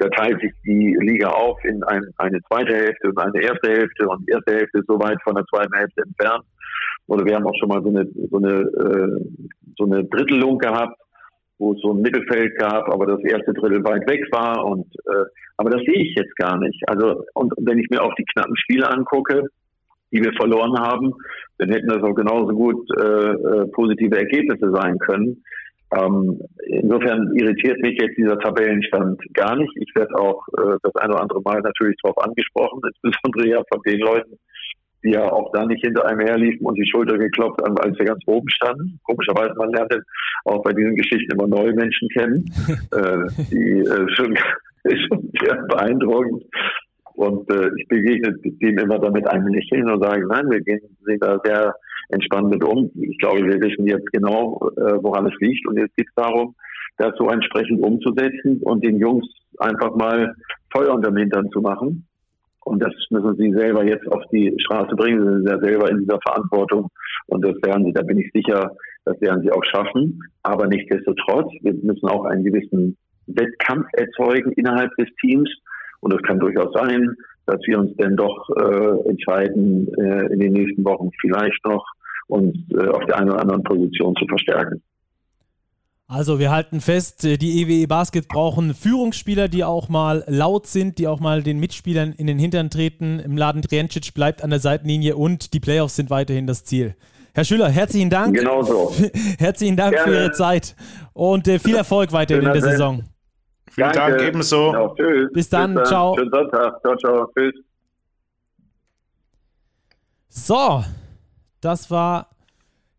da 0.00 0.08
teilt 0.08 0.40
sich 0.40 0.50
die 0.66 0.96
Liga 1.00 1.28
auf 1.28 1.62
in 1.64 1.84
ein, 1.84 2.02
eine 2.16 2.40
zweite 2.48 2.74
Hälfte 2.74 3.10
und 3.10 3.18
eine 3.18 3.40
erste 3.40 3.70
Hälfte 3.70 4.08
und 4.08 4.26
die 4.26 4.32
erste 4.32 4.52
Hälfte 4.52 4.78
ist 4.78 4.88
so 4.88 4.98
weit 4.98 5.18
von 5.22 5.36
der 5.36 5.44
zweiten 5.44 5.76
Hälfte 5.76 6.02
entfernt, 6.02 6.44
oder 7.10 7.24
wir 7.26 7.34
haben 7.34 7.46
auch 7.46 7.56
schon 7.58 7.68
mal 7.68 7.82
so 7.82 7.88
eine, 7.88 8.06
so 8.30 8.36
eine, 8.36 8.60
äh, 8.60 9.20
so 9.76 9.84
eine 9.84 10.04
Drittelung 10.04 10.58
gehabt, 10.58 10.96
wo 11.58 11.72
es 11.72 11.80
so 11.80 11.92
ein 11.92 12.02
Mittelfeld 12.02 12.56
gab, 12.56 12.88
aber 12.88 13.04
das 13.04 13.20
erste 13.24 13.52
Drittel 13.52 13.82
weit 13.84 14.08
weg 14.08 14.22
war. 14.30 14.64
Und 14.64 14.86
äh, 15.06 15.24
aber 15.56 15.70
das 15.70 15.80
sehe 15.80 16.04
ich 16.04 16.14
jetzt 16.16 16.36
gar 16.36 16.56
nicht. 16.58 16.80
Also 16.88 17.24
und 17.34 17.52
wenn 17.58 17.78
ich 17.78 17.88
mir 17.90 18.02
auch 18.02 18.14
die 18.14 18.24
knappen 18.24 18.56
Spiele 18.56 18.88
angucke, 18.88 19.42
die 20.12 20.22
wir 20.22 20.32
verloren 20.34 20.78
haben, 20.78 21.12
dann 21.58 21.70
hätten 21.70 21.88
das 21.88 22.02
auch 22.02 22.14
genauso 22.14 22.54
gut 22.54 22.88
äh, 22.96 23.02
äh, 23.02 23.66
positive 23.72 24.16
Ergebnisse 24.16 24.70
sein 24.72 24.96
können. 24.98 25.42
Ähm, 25.92 26.40
insofern 26.66 27.34
irritiert 27.34 27.80
mich 27.80 27.98
jetzt 28.00 28.16
dieser 28.16 28.38
Tabellenstand 28.38 29.20
gar 29.34 29.56
nicht. 29.56 29.72
Ich 29.74 29.92
werde 29.96 30.14
auch 30.14 30.46
äh, 30.56 30.76
das 30.84 30.94
eine 30.94 31.14
oder 31.14 31.22
andere 31.22 31.42
Mal 31.42 31.60
natürlich 31.60 31.96
darauf 32.02 32.18
angesprochen, 32.24 32.80
insbesondere 33.02 33.48
ja 33.48 33.62
von 33.68 33.82
den 33.82 33.98
Leuten, 33.98 34.38
die 35.04 35.10
ja 35.10 35.30
auch 35.30 35.50
da 35.52 35.64
nicht 35.64 35.84
hinter 35.84 36.06
einem 36.06 36.20
herliefen 36.20 36.66
und 36.66 36.74
die 36.76 36.88
Schulter 36.90 37.16
geklopft 37.16 37.60
haben, 37.62 37.78
als 37.78 37.98
wir 37.98 38.06
ganz 38.06 38.22
oben 38.26 38.48
standen. 38.50 39.00
Komischerweise, 39.04 39.54
man 39.56 39.72
lernt 39.72 39.94
auch 40.44 40.62
bei 40.62 40.72
diesen 40.72 40.94
Geschichten 40.96 41.32
immer 41.32 41.46
neue 41.46 41.72
Menschen 41.72 42.08
kennen, 42.10 42.44
äh, 42.92 43.44
die 43.50 43.80
äh, 43.80 44.14
schon, 44.14 44.36
schon 45.08 45.32
sehr 45.40 45.56
beeindruckend. 45.68 46.44
Und 47.14 47.50
äh, 47.50 47.70
ich 47.76 47.88
begegne 47.88 48.34
dem 48.42 48.78
immer 48.78 48.98
damit 48.98 49.26
einem 49.28 49.48
Lächeln 49.48 49.90
und 49.90 50.02
sage, 50.02 50.26
nein, 50.26 50.48
wir 50.50 50.60
gehen 50.60 50.80
sehen 51.04 51.18
da 51.20 51.38
sehr 51.44 51.74
entspannt 52.08 52.50
mit 52.50 52.64
um. 52.64 52.90
Ich 52.94 53.18
glaube, 53.18 53.42
wir 53.42 53.60
wissen 53.60 53.86
jetzt 53.86 54.10
genau, 54.12 54.58
äh, 54.76 55.02
woran 55.02 55.26
es 55.26 55.34
liegt. 55.40 55.66
Und 55.66 55.78
jetzt 55.78 55.94
geht 55.96 56.08
es 56.08 56.14
darum, 56.14 56.54
das 56.98 57.12
so 57.18 57.28
entsprechend 57.28 57.82
umzusetzen 57.82 58.60
und 58.62 58.84
den 58.84 58.98
Jungs 58.98 59.26
einfach 59.58 59.94
mal 59.96 60.34
Feuer 60.72 60.94
unter 60.94 61.10
dem 61.10 61.18
Hintern 61.18 61.50
zu 61.50 61.60
machen 61.60 62.06
und 62.70 62.78
das 62.80 62.94
müssen 63.10 63.34
sie 63.36 63.52
selber 63.52 63.84
jetzt 63.84 64.06
auf 64.12 64.22
die 64.30 64.54
Straße 64.60 64.94
bringen. 64.94 65.20
Sie 65.20 65.34
sind 65.38 65.48
ja 65.48 65.58
selber 65.58 65.90
in 65.90 65.98
dieser 65.98 66.20
Verantwortung. 66.20 66.88
Und 67.26 67.44
das 67.44 67.56
werden 67.64 67.84
sie, 67.84 67.92
da 67.92 68.02
bin 68.02 68.18
ich 68.18 68.30
sicher, 68.32 68.76
das 69.04 69.20
werden 69.20 69.42
sie 69.42 69.50
auch 69.50 69.64
schaffen. 69.64 70.20
Aber 70.44 70.68
nichtsdestotrotz, 70.68 71.50
wir 71.62 71.74
müssen 71.74 72.08
auch 72.08 72.26
einen 72.26 72.44
gewissen 72.44 72.96
Wettkampf 73.26 73.88
erzeugen 73.94 74.52
innerhalb 74.52 74.94
des 74.94 75.08
Teams. 75.20 75.50
Und 75.98 76.14
es 76.14 76.22
kann 76.22 76.38
durchaus 76.38 76.72
sein, 76.72 77.12
dass 77.46 77.58
wir 77.66 77.76
uns 77.76 77.96
denn 77.96 78.16
doch 78.16 78.48
äh, 78.50 79.08
entscheiden, 79.08 79.88
äh, 79.98 80.32
in 80.32 80.38
den 80.38 80.52
nächsten 80.52 80.84
Wochen 80.84 81.10
vielleicht 81.20 81.66
noch 81.66 81.84
uns 82.28 82.56
äh, 82.70 82.86
auf 82.86 83.04
der 83.06 83.18
einen 83.18 83.30
oder 83.30 83.40
anderen 83.40 83.64
Position 83.64 84.14
zu 84.14 84.26
verstärken. 84.28 84.80
Also 86.12 86.40
wir 86.40 86.50
halten 86.50 86.80
fest, 86.80 87.24
äh, 87.24 87.36
die 87.36 87.62
EWE 87.62 87.84
e 87.84 87.86
Basket 87.86 88.26
brauchen 88.26 88.74
Führungsspieler, 88.74 89.46
die 89.46 89.62
auch 89.62 89.88
mal 89.88 90.24
laut 90.26 90.66
sind, 90.66 90.98
die 90.98 91.06
auch 91.06 91.20
mal 91.20 91.44
den 91.44 91.60
Mitspielern 91.60 92.12
in 92.14 92.26
den 92.26 92.36
Hintern 92.36 92.68
treten. 92.68 93.20
Im 93.20 93.36
Laden 93.36 93.62
Triancic 93.62 94.12
bleibt 94.12 94.42
an 94.42 94.50
der 94.50 94.58
Seitenlinie 94.58 95.14
und 95.14 95.54
die 95.54 95.60
Playoffs 95.60 95.94
sind 95.94 96.10
weiterhin 96.10 96.48
das 96.48 96.64
Ziel. 96.64 96.96
Herr 97.32 97.44
Schüller, 97.44 97.68
herzlichen 97.68 98.10
Dank. 98.10 98.34
Genau 98.36 98.60
so. 98.62 98.92
herzlichen 99.38 99.76
Dank 99.76 99.92
Gerne. 99.94 100.10
für 100.10 100.18
Ihre 100.18 100.32
Zeit 100.32 100.74
und 101.12 101.46
äh, 101.46 101.60
viel 101.60 101.76
Erfolg 101.76 102.10
weiterhin 102.10 102.44
in 102.44 102.54
der 102.54 102.62
Saison. 102.62 103.04
Vielen 103.70 103.92
Danke. 103.92 104.16
Dank, 104.16 104.22
ebenso. 104.22 104.72
Genau, 104.72 104.94
tschüss. 104.96 105.32
Bis 105.32 105.48
dann, 105.48 105.74
Bis 105.74 105.82
dann. 105.84 105.86
ciao. 105.86 106.16
Schönen 106.16 106.30
Sonntag. 106.32 106.80
Ciao, 106.80 106.96
ciao. 106.96 107.32
Tschüss. 107.36 107.54
So, 110.28 110.84
das 111.60 111.88
war 111.88 112.30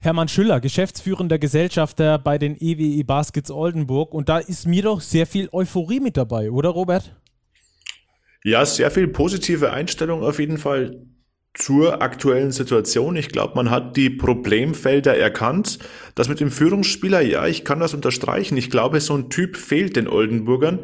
Hermann 0.04 0.28
Schüller, 0.28 0.60
geschäftsführender 0.60 1.38
Gesellschafter 1.38 2.18
bei 2.18 2.40
den 2.40 2.56
EWE 2.60 3.00
e 3.00 3.04
Baskets 3.04 3.52
Oldenburg. 3.52 4.16
Und 4.16 4.30
da 4.30 4.40
ist 4.40 4.66
mir 4.66 4.82
doch 4.82 5.00
sehr 5.00 5.28
viel 5.28 5.48
Euphorie 5.52 6.00
mit 6.00 6.18
dabei, 6.18 6.50
oder 6.50 6.70
Robert? 6.70 7.16
Ja, 8.44 8.66
sehr 8.66 8.90
viel 8.90 9.08
positive 9.08 9.72
Einstellung 9.72 10.24
auf 10.24 10.40
jeden 10.40 10.58
Fall 10.58 11.06
zur 11.54 12.02
aktuellen 12.02 12.52
Situation. 12.52 13.16
Ich 13.16 13.30
glaube, 13.30 13.54
man 13.56 13.70
hat 13.70 13.96
die 13.96 14.10
Problemfelder 14.10 15.16
erkannt. 15.16 15.78
Das 16.16 16.30
mit 16.30 16.40
dem 16.40 16.50
Führungsspieler, 16.50 17.22
ja, 17.22 17.46
ich 17.46 17.64
kann 17.64 17.80
das 17.80 17.94
unterstreichen. 17.94 18.58
Ich 18.58 18.72
glaube, 18.72 19.00
so 19.02 19.16
ein 19.16 19.30
Typ 19.30 19.56
fehlt 19.56 19.98
den 19.98 20.08
Oldenburgern 20.08 20.80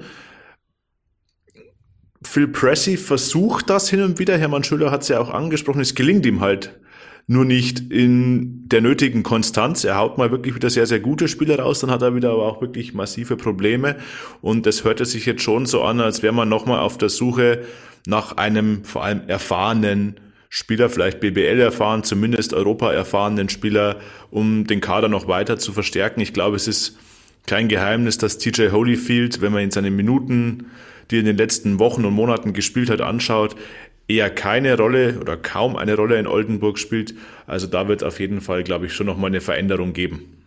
Phil 2.24 2.48
Pressey 2.48 2.98
versucht 2.98 3.70
das 3.70 3.90
hin 3.90 4.02
und 4.02 4.20
wieder. 4.20 4.38
Hermann 4.38 4.64
Schüller 4.64 4.92
hat 4.92 5.04
es 5.04 5.08
ja 5.08 5.20
auch 5.20 5.30
angesprochen. 5.30 5.82
Es 5.82 5.96
gelingt 5.96 6.26
ihm 6.26 6.42
halt 6.42 6.80
nur 7.28 7.44
nicht 7.44 7.92
in 7.92 8.70
der 8.70 8.80
nötigen 8.80 9.22
Konstanz. 9.22 9.84
Er 9.84 9.98
haut 9.98 10.18
mal 10.18 10.32
wirklich 10.32 10.56
wieder 10.56 10.70
sehr, 10.70 10.88
sehr 10.88 11.02
gute 11.02 11.28
Spiele 11.28 11.60
raus, 11.60 11.82
dann 11.82 11.92
hat 11.92 12.02
er 12.02 12.16
wieder 12.16 12.32
aber 12.32 12.46
auch 12.46 12.62
wirklich 12.62 12.94
massive 12.94 13.36
Probleme. 13.36 13.98
Und 14.42 14.66
es 14.66 14.86
hörte 14.86 15.06
sich 15.06 15.26
jetzt 15.26 15.42
schon 15.42 15.66
so 15.66 15.84
an, 15.84 16.00
als 16.00 16.24
wäre 16.24 16.34
man 16.34 16.48
nochmal 16.48 16.80
auf 16.80 16.98
der 16.98 17.10
Suche 17.10 17.64
nach 18.08 18.38
einem 18.38 18.86
vor 18.86 19.04
allem 19.04 19.28
erfahrenen 19.28 20.16
Spieler, 20.50 20.90
vielleicht 20.90 21.20
BBL 21.20 21.60
erfahren, 21.60 22.06
zumindest 22.06 22.54
Europa 22.54 22.94
erfahrenen 22.94 23.50
Spieler, 23.50 23.98
um 24.32 24.66
den 24.66 24.80
Kader 24.80 25.10
noch 25.10 25.28
weiter 25.28 25.58
zu 25.58 25.74
verstärken. 25.74 26.22
Ich 26.22 26.32
glaube, 26.32 26.56
es 26.56 26.70
ist 26.70 26.98
kein 27.46 27.68
Geheimnis, 27.68 28.18
dass 28.18 28.38
TJ 28.38 28.70
Holyfield, 28.72 29.42
wenn 29.42 29.52
man 29.52 29.64
in 29.64 29.72
seine 29.72 29.92
Minuten, 29.92 30.68
die 31.12 31.18
er 31.18 31.20
in 31.20 31.26
den 31.26 31.38
letzten 31.38 31.80
Wochen 31.80 32.06
und 32.06 32.14
Monaten 32.14 32.54
gespielt 32.54 32.90
hat, 32.90 33.02
anschaut, 33.02 33.58
eher 34.08 34.30
keine 34.30 34.78
Rolle 34.78 35.20
oder 35.20 35.38
kaum 35.38 35.76
eine 35.76 35.96
Rolle 35.96 36.20
in 36.20 36.28
Oldenburg 36.28 36.80
spielt. 36.80 37.14
Also 37.46 37.68
da 37.68 37.88
wird 37.88 38.04
auf 38.04 38.20
jeden 38.20 38.42
Fall, 38.42 38.64
glaube 38.64 38.86
ich, 38.86 38.94
schon 38.94 39.08
nochmal 39.08 39.30
eine 39.30 39.42
Veränderung 39.42 39.94
geben. 39.94 40.38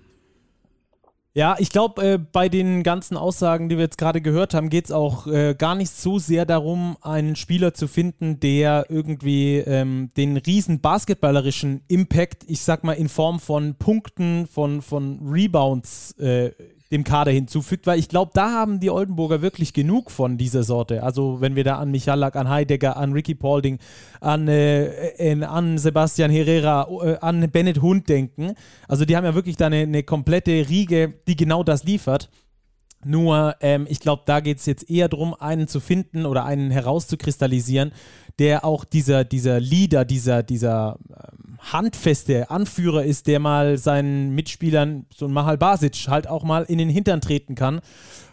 Ja, 1.33 1.55
ich 1.61 1.70
glaube, 1.70 2.03
äh, 2.03 2.18
bei 2.18 2.49
den 2.49 2.83
ganzen 2.83 3.16
Aussagen, 3.16 3.68
die 3.68 3.77
wir 3.77 3.85
jetzt 3.85 3.99
gerade 3.99 4.20
gehört 4.20 4.53
haben, 4.53 4.68
geht 4.68 4.87
es 4.87 4.90
auch 4.90 5.29
äh, 5.29 5.55
gar 5.57 5.77
nicht 5.77 5.92
so 5.92 6.18
sehr 6.18 6.44
darum, 6.44 6.96
einen 7.03 7.37
Spieler 7.37 7.73
zu 7.73 7.87
finden, 7.87 8.40
der 8.40 8.87
irgendwie 8.88 9.59
ähm, 9.59 10.11
den 10.16 10.37
riesen 10.38 10.81
basketballerischen 10.81 11.83
Impact, 11.87 12.42
ich 12.49 12.62
sag 12.62 12.83
mal, 12.83 12.94
in 12.94 13.09
Form 13.09 13.38
von 13.38 13.77
Punkten, 13.77 14.49
von, 14.49 14.83
von 14.83 15.20
Rebounds 15.25 16.18
äh, 16.18 16.51
dem 16.90 17.05
Kader 17.05 17.31
hinzufügt, 17.31 17.87
weil 17.87 17.98
ich 17.98 18.09
glaube, 18.09 18.33
da 18.35 18.50
haben 18.50 18.81
die 18.81 18.90
Oldenburger 18.90 19.42
wirklich 19.42 19.72
genug 19.72 20.11
von 20.11 20.38
dieser 20.38 20.64
Sorte. 20.64 21.03
Also 21.03 21.40
wenn 21.40 21.55
wir 21.55 21.62
da 21.62 21.79
an 21.79 21.90
Michalak, 21.90 22.35
an 22.35 22.48
Heidegger, 22.48 22.96
an 22.96 23.12
Ricky 23.12 23.35
Paulding, 23.35 23.79
an, 24.20 24.48
äh, 24.48 25.37
an 25.44 25.79
Sebastian 25.79 26.31
Herrera, 26.31 26.88
äh, 27.03 27.16
an 27.20 27.48
Bennett 27.50 27.81
Hund 27.81 28.09
denken. 28.09 28.55
Also 28.88 29.05
die 29.05 29.16
haben 29.16 29.24
ja 29.24 29.35
wirklich 29.35 29.57
da 29.57 29.66
eine, 29.66 29.79
eine 29.79 30.03
komplette 30.03 30.68
Riege, 30.68 31.14
die 31.29 31.37
genau 31.37 31.62
das 31.62 31.85
liefert. 31.85 32.29
Nur, 33.05 33.57
ähm, 33.61 33.87
ich 33.88 34.00
glaube, 34.00 34.24
da 34.26 34.40
geht 34.40 34.59
es 34.59 34.66
jetzt 34.66 34.90
eher 34.90 35.09
darum, 35.09 35.35
einen 35.35 35.68
zu 35.68 35.81
finden 35.81 36.26
oder 36.26 36.44
einen 36.44 36.70
herauszukristallisieren, 36.70 37.92
der 38.40 38.64
auch 38.64 38.85
dieser, 38.85 39.24
dieser 39.24 39.61
Leader, 39.61 40.05
dieser, 40.05 40.42
dieser 40.42 40.98
ähm, 41.11 41.59
handfeste 41.61 42.50
Anführer 42.50 43.05
ist, 43.05 43.26
der 43.26 43.38
mal 43.38 43.79
seinen 43.79 44.35
Mitspielern, 44.35 45.07
so 45.14 45.26
ein 45.26 45.33
Mahal 45.33 45.59
Basic, 45.59 46.09
halt 46.09 46.26
auch 46.26 46.42
mal 46.42 46.64
in 46.64 46.79
den 46.79 46.88
Hintern 46.88 47.20
treten 47.20 47.55
kann 47.55 47.81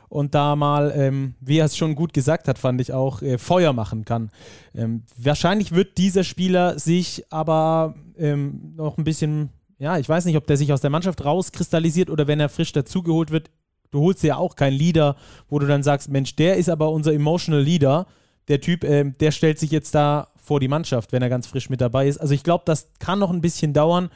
und 0.09 0.33
da 0.33 0.55
mal, 0.55 0.93
ähm, 0.95 1.35
wie 1.41 1.59
er 1.59 1.65
es 1.65 1.75
schon 1.75 1.93
gut 1.93 2.13
gesagt 2.13 2.47
hat, 2.47 2.57
fand 2.57 2.79
ich 2.79 2.93
auch, 2.93 3.21
äh, 3.21 3.37
Feuer 3.37 3.73
machen 3.73 4.05
kann. 4.05 4.31
Ähm, 4.73 5.03
wahrscheinlich 5.17 5.73
wird 5.73 5.97
dieser 5.97 6.23
Spieler 6.23 6.79
sich 6.79 7.25
aber 7.29 7.95
ähm, 8.17 8.73
noch 8.77 8.97
ein 8.97 9.03
bisschen, 9.03 9.49
ja, 9.77 9.97
ich 9.97 10.07
weiß 10.07 10.23
nicht, 10.23 10.37
ob 10.37 10.47
der 10.47 10.55
sich 10.55 10.71
aus 10.71 10.81
der 10.81 10.89
Mannschaft 10.89 11.23
rauskristallisiert 11.25 12.09
oder 12.09 12.27
wenn 12.27 12.39
er 12.39 12.49
frisch 12.49 12.71
dazugeholt 12.71 13.29
wird, 13.29 13.51
Du 13.91 14.01
holst 14.01 14.23
ja 14.23 14.35
auch 14.35 14.55
keinen 14.55 14.77
Leader, 14.77 15.15
wo 15.49 15.59
du 15.59 15.67
dann 15.67 15.83
sagst, 15.83 16.09
Mensch, 16.09 16.35
der 16.35 16.57
ist 16.57 16.69
aber 16.69 16.91
unser 16.91 17.13
emotional 17.13 17.61
Leader. 17.61 18.05
Der 18.47 18.61
Typ, 18.61 18.83
äh, 18.83 19.03
der 19.11 19.31
stellt 19.31 19.59
sich 19.59 19.71
jetzt 19.71 19.93
da 19.95 20.29
vor 20.35 20.59
die 20.59 20.67
Mannschaft, 20.67 21.11
wenn 21.11 21.21
er 21.21 21.29
ganz 21.29 21.47
frisch 21.47 21.69
mit 21.69 21.81
dabei 21.81 22.07
ist. 22.07 22.17
Also 22.17 22.33
ich 22.33 22.43
glaube, 22.43 22.63
das 22.65 22.89
kann 22.99 23.19
noch 23.19 23.31
ein 23.31 23.41
bisschen 23.41 23.73
dauern, 23.73 24.09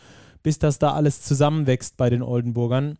bis 0.44 0.60
das 0.60 0.80
da 0.80 0.94
alles 0.94 1.22
zusammenwächst 1.22 1.98
bei 1.98 2.10
den 2.10 2.22
Oldenburgern. 2.22 2.98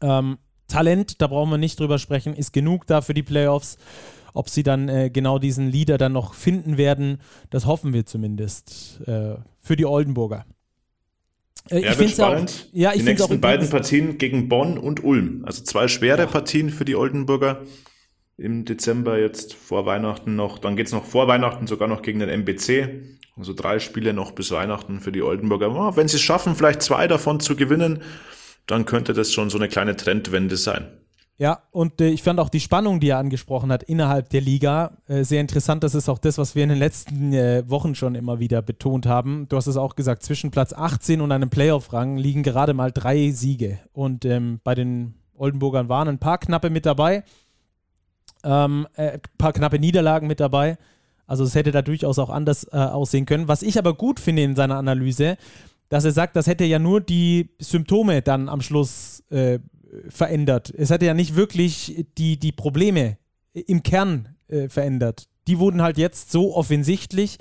Ähm, 0.00 0.38
Talent, 0.68 1.20
da 1.20 1.26
brauchen 1.26 1.50
wir 1.50 1.58
nicht 1.58 1.78
drüber 1.78 1.98
sprechen, 1.98 2.34
ist 2.34 2.52
genug 2.52 2.86
da 2.86 3.00
für 3.00 3.14
die 3.14 3.22
Playoffs. 3.22 3.78
Ob 4.34 4.50
sie 4.50 4.62
dann 4.62 4.88
äh, 4.88 5.10
genau 5.10 5.38
diesen 5.38 5.70
Leader 5.70 5.96
dann 5.96 6.12
noch 6.12 6.34
finden 6.34 6.76
werden, 6.76 7.22
das 7.50 7.64
hoffen 7.64 7.94
wir 7.94 8.04
zumindest 8.04 9.00
äh, 9.06 9.36
für 9.60 9.76
die 9.76 9.86
Oldenburger. 9.86 10.44
Äh, 11.70 11.82
ja, 11.82 11.90
ich 11.90 11.96
finde 11.96 12.12
spannend. 12.12 12.68
Auch, 12.68 12.76
ja, 12.76 12.92
ich 12.92 12.98
die 12.98 13.04
nächsten 13.04 13.34
auch 13.34 13.40
beiden 13.40 13.68
Partien 13.70 14.18
gegen 14.18 14.48
Bonn 14.48 14.78
und 14.78 15.02
Ulm. 15.02 15.42
Also 15.46 15.62
zwei 15.62 15.88
schwere 15.88 16.22
ja. 16.22 16.26
Partien 16.26 16.70
für 16.70 16.84
die 16.84 16.96
Oldenburger. 16.96 17.62
Im 18.38 18.66
Dezember 18.66 19.18
jetzt 19.18 19.54
vor 19.54 19.86
Weihnachten 19.86 20.36
noch. 20.36 20.58
Dann 20.58 20.76
geht's 20.76 20.92
noch 20.92 21.04
vor 21.04 21.26
Weihnachten 21.26 21.66
sogar 21.66 21.88
noch 21.88 22.02
gegen 22.02 22.18
den 22.18 22.28
MBC. 22.28 23.16
Also 23.36 23.54
drei 23.54 23.78
Spiele 23.78 24.12
noch 24.12 24.32
bis 24.32 24.50
Weihnachten 24.50 25.00
für 25.00 25.12
die 25.12 25.22
Oldenburger. 25.22 25.70
Oh, 25.70 25.96
wenn 25.96 26.08
sie 26.08 26.16
es 26.16 26.22
schaffen, 26.22 26.54
vielleicht 26.54 26.82
zwei 26.82 27.06
davon 27.08 27.40
zu 27.40 27.56
gewinnen, 27.56 28.02
dann 28.66 28.84
könnte 28.84 29.14
das 29.14 29.32
schon 29.32 29.48
so 29.48 29.56
eine 29.56 29.68
kleine 29.68 29.96
Trendwende 29.96 30.56
sein. 30.56 30.88
Ja, 31.38 31.62
und 31.70 32.00
äh, 32.00 32.08
ich 32.08 32.22
fand 32.22 32.40
auch 32.40 32.48
die 32.48 32.60
Spannung, 32.60 32.98
die 32.98 33.10
er 33.10 33.18
angesprochen 33.18 33.70
hat, 33.70 33.82
innerhalb 33.82 34.30
der 34.30 34.40
Liga 34.40 34.96
äh, 35.06 35.22
sehr 35.22 35.42
interessant. 35.42 35.84
Das 35.84 35.94
ist 35.94 36.08
auch 36.08 36.18
das, 36.18 36.38
was 36.38 36.54
wir 36.54 36.62
in 36.62 36.70
den 36.70 36.78
letzten 36.78 37.34
äh, 37.34 37.62
Wochen 37.68 37.94
schon 37.94 38.14
immer 38.14 38.38
wieder 38.38 38.62
betont 38.62 39.04
haben. 39.04 39.46
Du 39.48 39.56
hast 39.56 39.66
es 39.66 39.76
auch 39.76 39.96
gesagt, 39.96 40.22
zwischen 40.22 40.50
Platz 40.50 40.72
18 40.72 41.20
und 41.20 41.32
einem 41.32 41.50
Playoff-Rang 41.50 42.16
liegen 42.16 42.42
gerade 42.42 42.72
mal 42.72 42.90
drei 42.90 43.30
Siege. 43.32 43.80
Und 43.92 44.24
ähm, 44.24 44.60
bei 44.64 44.74
den 44.74 45.14
Oldenburgern 45.34 45.90
waren 45.90 46.08
ein 46.08 46.18
paar 46.18 46.38
knappe 46.38 46.70
mit 46.70 46.86
dabei, 46.86 47.22
ähm, 48.46 48.86
ein 48.94 49.08
äh, 49.08 49.18
paar 49.38 49.52
knappe 49.52 49.78
Niederlagen 49.78 50.26
mit 50.26 50.40
dabei. 50.40 50.78
Also 51.26 51.44
es 51.44 51.54
hätte 51.54 51.72
da 51.72 51.82
durchaus 51.82 52.18
auch 52.18 52.30
anders 52.30 52.64
äh, 52.72 52.76
aussehen 52.76 53.26
können. 53.26 53.48
Was 53.48 53.62
ich 53.62 53.78
aber 53.78 53.94
gut 53.94 54.20
finde 54.20 54.42
in 54.42 54.56
seiner 54.56 54.76
Analyse, 54.76 55.36
dass 55.88 56.04
er 56.04 56.12
sagt, 56.12 56.36
das 56.36 56.46
hätte 56.46 56.64
ja 56.64 56.78
nur 56.78 57.00
die 57.00 57.50
Symptome 57.58 58.22
dann 58.22 58.48
am 58.48 58.60
Schluss 58.60 59.22
äh, 59.30 59.58
verändert. 60.08 60.72
Es 60.76 60.90
hat 60.90 61.02
ja 61.02 61.14
nicht 61.14 61.36
wirklich 61.36 62.06
die, 62.18 62.38
die 62.38 62.52
Probleme 62.52 63.18
im 63.52 63.82
Kern 63.82 64.36
äh, 64.48 64.68
verändert. 64.68 65.28
Die 65.48 65.58
wurden 65.58 65.82
halt 65.82 65.98
jetzt 65.98 66.30
so 66.30 66.54
offensichtlich 66.54 67.38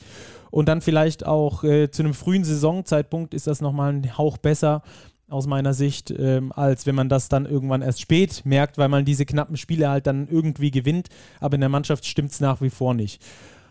und 0.51 0.69
dann 0.69 0.81
vielleicht 0.81 1.25
auch 1.25 1.63
äh, 1.63 1.89
zu 1.91 2.03
einem 2.03 2.13
frühen 2.13 2.43
Saisonzeitpunkt 2.43 3.33
ist 3.33 3.47
das 3.47 3.61
nochmal 3.61 3.93
ein 3.93 4.17
Hauch 4.17 4.37
besser 4.37 4.83
aus 5.27 5.47
meiner 5.47 5.73
Sicht, 5.73 6.11
ähm, 6.11 6.51
als 6.51 6.85
wenn 6.85 6.95
man 6.95 7.09
das 7.09 7.29
dann 7.29 7.45
irgendwann 7.45 7.81
erst 7.81 8.01
spät 8.01 8.43
merkt, 8.45 8.77
weil 8.77 8.89
man 8.89 9.05
diese 9.05 9.25
knappen 9.25 9.57
Spiele 9.57 9.89
halt 9.89 10.07
dann 10.07 10.27
irgendwie 10.27 10.71
gewinnt, 10.71 11.09
aber 11.39 11.55
in 11.55 11.61
der 11.61 11.69
Mannschaft 11.69 12.05
stimmt 12.05 12.31
es 12.31 12.39
nach 12.39 12.61
wie 12.61 12.69
vor 12.69 12.93
nicht. 12.93 13.21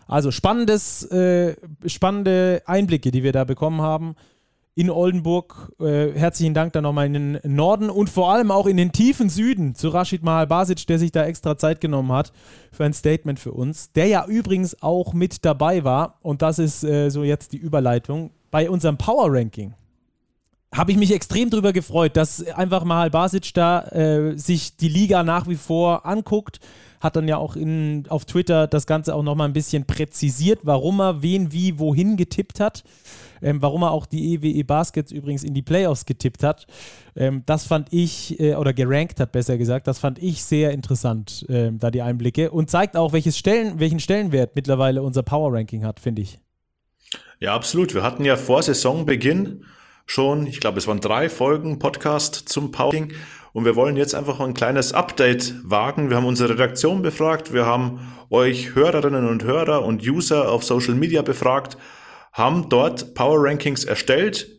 Also 0.07 0.31
spannendes, 0.31 1.03
äh, 1.11 1.55
spannende 1.85 2.61
Einblicke, 2.65 3.11
die 3.11 3.23
wir 3.23 3.31
da 3.31 3.43
bekommen 3.43 3.81
haben 3.81 4.15
in 4.75 4.89
Oldenburg. 4.89 5.71
Äh, 5.79 6.11
herzlichen 6.11 6.53
Dank 6.53 6.73
dann 6.73 6.83
nochmal 6.83 7.07
in 7.07 7.13
den 7.13 7.39
Norden 7.43 7.89
und 7.89 8.09
vor 8.09 8.31
allem 8.31 8.51
auch 8.51 8.67
in 8.67 8.77
den 8.77 8.91
tiefen 8.91 9.29
Süden 9.29 9.73
zu 9.73 9.89
Rashid 9.89 10.21
Mahal 10.21 10.47
Basic, 10.47 10.85
der 10.85 10.99
sich 10.99 11.11
da 11.11 11.25
extra 11.25 11.57
Zeit 11.57 11.81
genommen 11.81 12.11
hat 12.11 12.33
für 12.71 12.83
ein 12.83 12.93
Statement 12.93 13.39
für 13.39 13.53
uns. 13.53 13.93
Der 13.93 14.07
ja 14.07 14.25
übrigens 14.27 14.81
auch 14.83 15.13
mit 15.13 15.45
dabei 15.45 15.83
war 15.83 16.19
und 16.21 16.41
das 16.41 16.59
ist 16.59 16.83
äh, 16.83 17.09
so 17.09 17.23
jetzt 17.23 17.53
die 17.53 17.57
Überleitung 17.57 18.31
bei 18.51 18.69
unserem 18.69 18.97
Power 18.97 19.27
Ranking. 19.29 19.73
Habe 20.75 20.91
ich 20.91 20.97
mich 20.97 21.13
extrem 21.13 21.49
darüber 21.49 21.73
gefreut, 21.73 22.17
dass 22.17 22.43
einfach 22.43 22.83
Mahal 22.83 23.09
Basic 23.09 23.53
da 23.53 23.83
äh, 23.87 24.37
sich 24.37 24.77
die 24.77 24.89
Liga 24.89 25.23
nach 25.23 25.47
wie 25.47 25.55
vor 25.55 26.05
anguckt 26.05 26.59
hat 27.01 27.15
dann 27.17 27.27
ja 27.27 27.37
auch 27.37 27.55
in, 27.55 28.05
auf 28.09 28.25
Twitter 28.25 28.65
das 28.65 28.87
Ganze 28.87 29.13
auch 29.13 29.21
nochmal 29.21 29.47
ein 29.47 29.53
bisschen 29.53 29.85
präzisiert, 29.85 30.61
warum 30.63 30.99
er 30.99 31.21
wen 31.21 31.51
wie 31.51 31.77
wohin 31.77 32.17
getippt 32.17 32.59
hat 32.59 32.83
ähm, 33.41 33.61
warum 33.61 33.83
er 33.83 33.91
auch 33.91 34.05
die 34.05 34.33
EWE 34.33 34.47
e 34.47 34.63
Baskets 34.63 35.11
übrigens 35.11 35.43
in 35.43 35.53
die 35.53 35.61
Playoffs 35.61 36.05
getippt 36.05 36.43
hat. 36.43 36.65
Ähm, 37.15 37.43
das 37.45 37.65
fand 37.65 37.93
ich, 37.93 38.39
äh, 38.39 38.55
oder 38.55 38.73
gerankt 38.73 39.19
hat 39.19 39.31
besser 39.31 39.57
gesagt, 39.57 39.87
das 39.87 39.99
fand 39.99 40.21
ich 40.21 40.43
sehr 40.43 40.71
interessant, 40.71 41.45
äh, 41.49 41.71
da 41.71 41.91
die 41.91 42.01
Einblicke 42.01 42.51
und 42.51 42.69
zeigt 42.69 42.97
auch, 42.97 43.13
Stellen, 43.35 43.79
welchen 43.79 43.99
Stellenwert 43.99 44.55
mittlerweile 44.55 45.01
unser 45.01 45.23
Power 45.23 45.53
Ranking 45.53 45.85
hat, 45.85 45.99
finde 45.99 46.21
ich. 46.21 46.39
Ja, 47.39 47.53
absolut. 47.53 47.93
Wir 47.93 48.03
hatten 48.03 48.25
ja 48.25 48.35
vor 48.35 48.61
Saisonbeginn 48.61 49.63
schon, 50.05 50.47
ich 50.47 50.59
glaube, 50.59 50.77
es 50.77 50.87
waren 50.87 51.01
drei 51.01 51.29
Folgen 51.29 51.79
Podcast 51.79 52.35
zum 52.49 52.71
Power 52.71 52.93
Ranking. 52.93 53.13
Und 53.53 53.65
wir 53.65 53.75
wollen 53.75 53.95
jetzt 53.95 54.15
einfach 54.15 54.39
ein 54.41 54.53
kleines 54.53 54.93
Update 54.93 55.55
wagen. 55.63 56.09
Wir 56.09 56.17
haben 56.17 56.25
unsere 56.25 56.49
Redaktion 56.49 57.01
befragt, 57.01 57.53
wir 57.53 57.65
haben 57.65 58.01
euch 58.29 58.75
Hörerinnen 58.75 59.27
und 59.27 59.43
Hörer 59.43 59.85
und 59.85 60.05
User 60.05 60.51
auf 60.51 60.63
Social 60.63 60.95
Media 60.95 61.21
befragt 61.21 61.77
haben 62.35 62.67
dort 62.67 63.15
Power 63.15 63.45
Rankings 63.45 63.85
erstellt. 63.85 64.51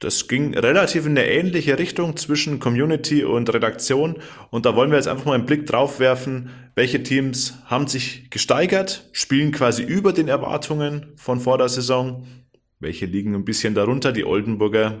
Das 0.00 0.26
ging 0.26 0.58
relativ 0.58 1.06
in 1.06 1.16
eine 1.16 1.28
ähnliche 1.28 1.78
Richtung 1.78 2.16
zwischen 2.16 2.58
Community 2.58 3.22
und 3.22 3.52
Redaktion. 3.54 4.16
Und 4.50 4.66
da 4.66 4.74
wollen 4.74 4.90
wir 4.90 4.98
jetzt 4.98 5.06
einfach 5.06 5.24
mal 5.24 5.34
einen 5.34 5.46
Blick 5.46 5.66
drauf 5.66 6.00
werfen, 6.00 6.50
welche 6.74 7.02
Teams 7.04 7.54
haben 7.66 7.86
sich 7.86 8.28
gesteigert, 8.30 9.08
spielen 9.12 9.52
quasi 9.52 9.84
über 9.84 10.12
den 10.12 10.26
Erwartungen 10.26 11.12
von 11.14 11.38
vor 11.38 11.58
der 11.58 11.68
Saison, 11.68 12.26
welche 12.80 13.06
liegen 13.06 13.34
ein 13.34 13.44
bisschen 13.44 13.74
darunter. 13.74 14.12
Die 14.12 14.24
Oldenburger, 14.24 15.00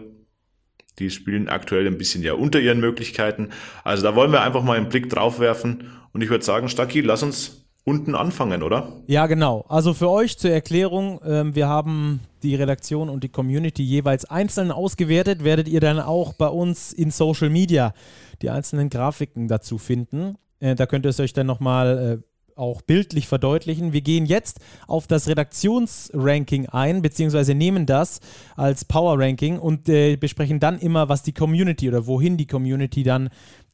die 0.98 1.10
spielen 1.10 1.48
aktuell 1.48 1.86
ein 1.86 1.98
bisschen 1.98 2.22
ja 2.22 2.34
unter 2.34 2.60
ihren 2.60 2.80
Möglichkeiten. 2.80 3.50
Also 3.84 4.02
da 4.02 4.14
wollen 4.14 4.32
wir 4.32 4.42
einfach 4.42 4.62
mal 4.62 4.76
einen 4.76 4.88
Blick 4.88 5.08
drauf 5.08 5.40
werfen. 5.40 5.90
Und 6.12 6.22
ich 6.22 6.30
würde 6.30 6.44
sagen, 6.44 6.68
Stacki, 6.68 7.00
lass 7.00 7.22
uns 7.22 7.68
unten 7.84 8.14
anfangen, 8.14 8.62
oder? 8.62 8.92
Ja, 9.06 9.26
genau. 9.26 9.64
Also 9.68 9.94
für 9.94 10.10
euch 10.10 10.36
zur 10.36 10.50
Erklärung, 10.50 11.20
ähm, 11.24 11.54
wir 11.54 11.68
haben 11.68 12.20
die 12.42 12.54
Redaktion 12.54 13.08
und 13.08 13.24
die 13.24 13.30
Community 13.30 13.82
jeweils 13.82 14.26
einzeln 14.26 14.70
ausgewertet, 14.70 15.42
werdet 15.42 15.68
ihr 15.68 15.80
dann 15.80 15.98
auch 15.98 16.34
bei 16.34 16.48
uns 16.48 16.92
in 16.92 17.10
Social 17.10 17.48
Media 17.48 17.94
die 18.42 18.50
einzelnen 18.50 18.90
Grafiken 18.90 19.48
dazu 19.48 19.78
finden. 19.78 20.36
Äh, 20.60 20.74
da 20.74 20.86
könnt 20.86 21.06
ihr 21.06 21.10
es 21.10 21.20
euch 21.20 21.32
dann 21.32 21.46
nochmal 21.46 22.20
äh, 22.20 22.27
auch 22.58 22.82
bildlich 22.82 23.28
verdeutlichen. 23.28 23.92
Wir 23.92 24.00
gehen 24.00 24.26
jetzt 24.26 24.60
auf 24.86 25.06
das 25.06 25.28
Redaktionsranking 25.28 26.66
ein, 26.66 27.02
beziehungsweise 27.02 27.54
nehmen 27.54 27.86
das 27.86 28.20
als 28.56 28.84
Power 28.84 29.18
Ranking 29.18 29.58
und 29.58 29.88
äh, 29.88 30.16
besprechen 30.16 30.60
dann 30.60 30.78
immer, 30.78 31.08
was 31.08 31.22
die 31.22 31.32
Community 31.32 31.88
oder 31.88 32.06
wohin 32.06 32.36
die 32.36 32.46
Community 32.46 33.02
dann 33.02 33.30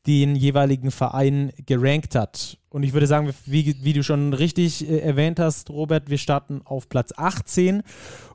den 0.06 0.36
jeweiligen 0.36 0.90
Verein 0.90 1.52
gerankt 1.64 2.14
hat. 2.14 2.58
Und 2.68 2.82
ich 2.82 2.92
würde 2.92 3.06
sagen, 3.06 3.32
wie, 3.46 3.76
wie 3.82 3.92
du 3.92 4.02
schon 4.02 4.32
richtig 4.34 4.88
äh, 4.88 4.98
erwähnt 4.98 5.40
hast, 5.40 5.70
Robert, 5.70 6.10
wir 6.10 6.18
starten 6.18 6.60
auf 6.64 6.88
Platz 6.88 7.12
18 7.16 7.82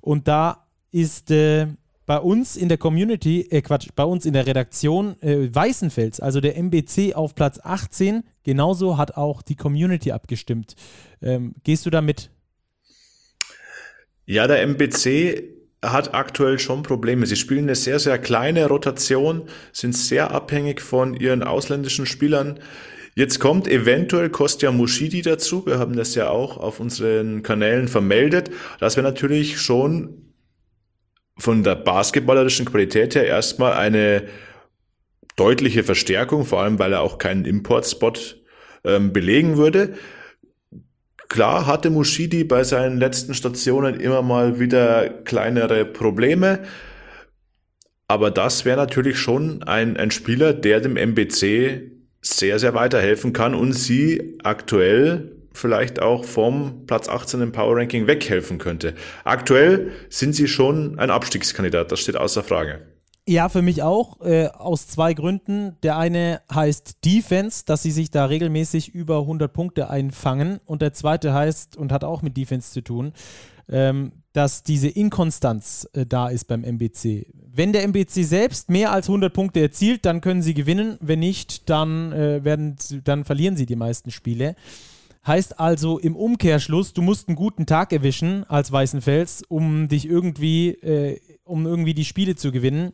und 0.01 0.27
da 0.27 0.65
ist 0.91 1.29
äh, 1.29 1.67
bei 2.09 2.17
uns 2.17 2.55
in 2.55 2.69
der 2.69 2.79
Community, 2.79 3.41
äh 3.51 3.61
Quatsch, 3.61 3.89
bei 3.95 4.03
uns 4.03 4.25
in 4.25 4.33
der 4.33 4.47
Redaktion 4.47 5.15
äh, 5.21 5.53
Weißenfels, 5.53 6.19
also 6.19 6.41
der 6.41 6.57
MBC 6.57 7.13
auf 7.13 7.35
Platz 7.35 7.59
18. 7.61 8.23
Genauso 8.41 8.97
hat 8.97 9.15
auch 9.15 9.43
die 9.43 9.55
Community 9.55 10.11
abgestimmt. 10.11 10.75
Ähm, 11.21 11.53
gehst 11.63 11.85
du 11.85 11.91
damit? 11.91 12.31
Ja, 14.25 14.47
der 14.47 14.63
MBC 14.63 15.43
hat 15.83 16.15
aktuell 16.15 16.57
schon 16.57 16.81
Probleme. 16.81 17.27
Sie 17.27 17.35
spielen 17.35 17.65
eine 17.65 17.75
sehr, 17.75 17.99
sehr 17.99 18.17
kleine 18.17 18.65
Rotation, 18.65 19.43
sind 19.71 19.95
sehr 19.95 20.31
abhängig 20.31 20.81
von 20.81 21.13
ihren 21.13 21.43
ausländischen 21.43 22.07
Spielern. 22.07 22.59
Jetzt 23.13 23.39
kommt 23.39 23.67
eventuell 23.67 24.31
Kostja 24.31 24.71
Mushidi 24.71 25.21
dazu. 25.21 25.67
Wir 25.67 25.77
haben 25.77 25.95
das 25.95 26.15
ja 26.15 26.29
auch 26.29 26.57
auf 26.57 26.79
unseren 26.79 27.43
Kanälen 27.43 27.87
vermeldet. 27.87 28.49
Das 28.79 28.95
wäre 28.97 29.05
natürlich 29.05 29.61
schon 29.61 30.28
von 31.39 31.63
der 31.63 31.75
basketballerischen 31.75 32.65
Qualität 32.65 33.15
her 33.15 33.25
erstmal 33.25 33.73
eine 33.73 34.27
deutliche 35.35 35.83
Verstärkung, 35.83 36.45
vor 36.45 36.61
allem 36.61 36.79
weil 36.79 36.93
er 36.93 37.01
auch 37.01 37.17
keinen 37.17 37.45
Importspot 37.45 38.37
ähm, 38.83 39.13
belegen 39.13 39.57
würde. 39.57 39.93
Klar 41.29 41.65
hatte 41.65 41.89
Mushidi 41.89 42.43
bei 42.43 42.63
seinen 42.63 42.97
letzten 42.97 43.33
Stationen 43.33 43.99
immer 43.99 44.21
mal 44.21 44.59
wieder 44.59 45.09
kleinere 45.09 45.85
Probleme, 45.85 46.59
aber 48.07 48.31
das 48.31 48.65
wäre 48.65 48.77
natürlich 48.77 49.19
schon 49.19 49.63
ein, 49.63 49.95
ein 49.95 50.11
Spieler, 50.11 50.53
der 50.53 50.81
dem 50.81 50.97
MBC 50.97 51.91
sehr, 52.21 52.59
sehr 52.59 52.73
weiterhelfen 52.73 53.33
kann 53.33 53.53
und 53.53 53.73
sie 53.73 54.39
aktuell 54.43 55.38
vielleicht 55.53 56.01
auch 56.01 56.25
vom 56.25 56.85
Platz 56.85 57.09
18 57.09 57.41
im 57.41 57.51
Power 57.51 57.77
Ranking 57.77 58.07
weghelfen 58.07 58.57
könnte. 58.57 58.93
Aktuell 59.23 59.91
sind 60.09 60.33
sie 60.33 60.47
schon 60.47 60.99
ein 60.99 61.09
Abstiegskandidat, 61.09 61.91
das 61.91 61.99
steht 61.99 62.17
außer 62.17 62.43
Frage. 62.43 62.81
Ja, 63.27 63.47
für 63.47 63.61
mich 63.61 63.83
auch, 63.83 64.21
äh, 64.21 64.47
aus 64.47 64.87
zwei 64.87 65.13
Gründen. 65.13 65.77
Der 65.83 65.99
eine 65.99 66.41
heißt 66.51 67.05
Defense, 67.05 67.63
dass 67.63 67.83
sie 67.83 67.91
sich 67.91 68.09
da 68.09 68.25
regelmäßig 68.25 68.89
über 68.95 69.19
100 69.19 69.53
Punkte 69.53 69.91
einfangen. 69.91 70.59
Und 70.65 70.81
der 70.81 70.93
zweite 70.93 71.31
heißt, 71.31 71.77
und 71.77 71.91
hat 71.91 72.03
auch 72.03 72.23
mit 72.23 72.35
Defense 72.37 72.71
zu 72.71 72.81
tun, 72.81 73.13
ähm, 73.69 74.13
dass 74.33 74.63
diese 74.63 74.87
Inkonstanz 74.87 75.87
äh, 75.93 76.07
da 76.07 76.29
ist 76.29 76.45
beim 76.45 76.63
MBC. 76.63 77.27
Wenn 77.33 77.71
der 77.71 77.83
MBC 77.83 78.23
selbst 78.23 78.69
mehr 78.69 78.91
als 78.91 79.07
100 79.07 79.31
Punkte 79.31 79.59
erzielt, 79.59 80.05
dann 80.05 80.21
können 80.21 80.41
sie 80.41 80.55
gewinnen. 80.55 80.97
Wenn 80.99 81.19
nicht, 81.19 81.69
dann, 81.69 82.11
äh, 82.11 82.43
werden, 82.43 82.77
dann 83.03 83.25
verlieren 83.25 83.55
sie 83.57 83.67
die 83.67 83.75
meisten 83.75 84.09
Spiele. 84.09 84.55
Heißt 85.25 85.59
also 85.59 85.99
im 85.99 86.15
Umkehrschluss, 86.15 86.93
du 86.93 87.01
musst 87.01 87.27
einen 87.27 87.35
guten 87.35 87.65
Tag 87.65 87.91
erwischen 87.91 88.45
als 88.45 88.71
Weißenfels, 88.71 89.43
um 89.47 89.87
dich 89.87 90.07
irgendwie, 90.07 90.69
äh, 90.69 91.19
um 91.43 91.65
irgendwie 91.65 91.93
die 91.93 92.05
Spiele 92.05 92.35
zu 92.35 92.51
gewinnen. 92.51 92.93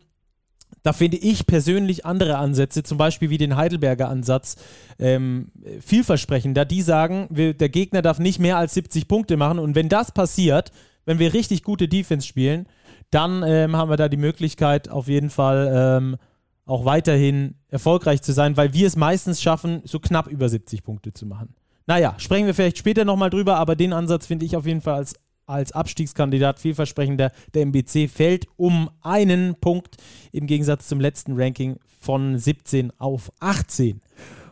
Da 0.82 0.94
finde 0.94 1.18
ich 1.18 1.46
persönlich 1.46 2.06
andere 2.06 2.38
Ansätze, 2.38 2.84
zum 2.84 2.98
Beispiel 2.98 3.30
wie 3.30 3.38
den 3.38 3.56
Heidelberger 3.56 4.10
Ansatz, 4.10 4.56
ähm, 5.00 5.52
vielversprechender. 5.80 6.66
Die 6.66 6.82
sagen, 6.82 7.28
wir, 7.30 7.54
der 7.54 7.70
Gegner 7.70 8.02
darf 8.02 8.20
nicht 8.20 8.40
mehr 8.40 8.58
als 8.58 8.74
70 8.74 9.08
Punkte 9.08 9.38
machen 9.38 9.60
und 9.60 9.76
wenn 9.76 9.90
das 9.90 10.12
passiert, 10.12 10.72
wenn 11.06 11.20
wir 11.20 11.34
richtig 11.34 11.64
gute 11.64 11.88
Defense 11.88 12.28
spielen, 12.28 12.68
dann 13.12 13.44
ähm, 13.44 13.76
haben 13.76 13.90
wir 13.90 13.98
da 13.98 14.10
die 14.10 14.18
Möglichkeit, 14.18 14.90
auf 14.90 15.08
jeden 15.08 15.30
Fall 15.30 15.72
ähm, 15.74 16.18
auch 16.66 16.86
weiterhin 16.86 17.56
erfolgreich 17.70 18.22
zu 18.22 18.34
sein, 18.34 18.58
weil 18.58 18.74
wir 18.74 18.88
es 18.88 18.96
meistens 18.96 19.42
schaffen, 19.42 19.82
so 19.86 20.00
knapp 20.00 20.28
über 20.28 20.50
70 20.50 20.84
Punkte 20.84 21.14
zu 21.14 21.26
machen. 21.26 21.56
Naja, 21.88 22.16
sprechen 22.18 22.48
wir 22.48 22.54
vielleicht 22.54 22.78
später 22.78 23.06
nochmal 23.06 23.30
drüber, 23.30 23.58
aber 23.58 23.76
den 23.76 23.94
Ansatz 23.94 24.26
finde 24.26 24.46
ich 24.46 24.56
auf 24.56 24.66
jeden 24.66 24.82
Fall 24.82 24.96
als, 24.96 25.16
als 25.46 25.72
Abstiegskandidat 25.72 26.60
vielversprechender. 26.60 27.32
Der 27.54 27.62
MBC 27.64 28.10
fällt 28.10 28.48
um 28.56 28.90
einen 29.02 29.56
Punkt 29.56 29.98
im 30.32 30.48
Gegensatz 30.48 30.88
zum 30.88 31.00
letzten 31.00 31.40
Ranking 31.40 31.78
von 32.00 32.38
17 32.38 32.92
auf 33.00 33.32
18. 33.40 34.02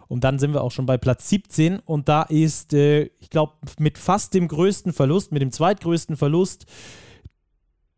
Und 0.08 0.24
dann 0.24 0.38
sind 0.38 0.54
wir 0.54 0.62
auch 0.62 0.72
schon 0.72 0.86
bei 0.86 0.98
Platz 0.98 1.30
17 1.30 1.80
und 1.80 2.08
da 2.08 2.24
ist, 2.24 2.74
äh, 2.74 3.10
ich 3.20 3.32
glaube, 3.32 3.54
mit 3.80 3.98
fast 3.98 4.36
dem 4.36 4.48
größten 4.48 4.94
Verlust, 4.94 5.32
mit 5.32 5.42
dem 5.42 5.52
zweitgrößten 5.52 6.18
Verlust, 6.18 6.68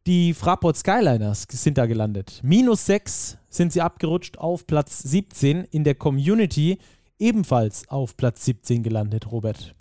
die 0.07 0.33
Fraport 0.33 0.77
Skyliners 0.77 1.47
sind 1.49 1.77
da 1.77 1.87
gelandet. 1.87 2.39
Minus 2.43 2.85
6 2.85 3.37
sind 3.49 3.73
sie 3.73 3.81
abgerutscht 3.81 4.37
auf 4.37 4.67
Platz 4.67 4.99
17 4.99 5.63
in 5.65 5.83
der 5.83 5.95
Community 5.95 6.77
ebenfalls 7.19 7.87
auf 7.89 8.17
Platz 8.17 8.45
17 8.45 8.83
gelandet, 8.83 9.31
Robert. 9.31 9.75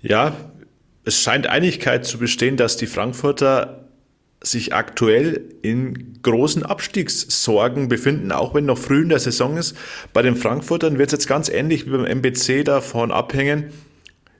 Ja, 0.00 0.34
es 1.04 1.20
scheint 1.20 1.46
Einigkeit 1.46 2.04
zu 2.04 2.18
bestehen, 2.18 2.56
dass 2.56 2.76
die 2.76 2.86
Frankfurter 2.86 3.88
sich 4.40 4.72
aktuell 4.72 5.54
in 5.62 6.20
großen 6.22 6.62
Abstiegssorgen 6.62 7.88
befinden, 7.88 8.30
auch 8.30 8.54
wenn 8.54 8.66
noch 8.66 8.78
früh 8.78 9.02
in 9.02 9.08
der 9.08 9.18
Saison 9.18 9.56
ist. 9.56 9.76
Bei 10.12 10.22
den 10.22 10.36
Frankfurtern 10.36 10.98
wird 10.98 11.08
es 11.08 11.12
jetzt 11.12 11.26
ganz 11.26 11.48
ähnlich 11.48 11.86
wie 11.86 11.90
beim 11.90 12.04
MBC 12.04 12.64
davon 12.64 13.10
abhängen, 13.10 13.72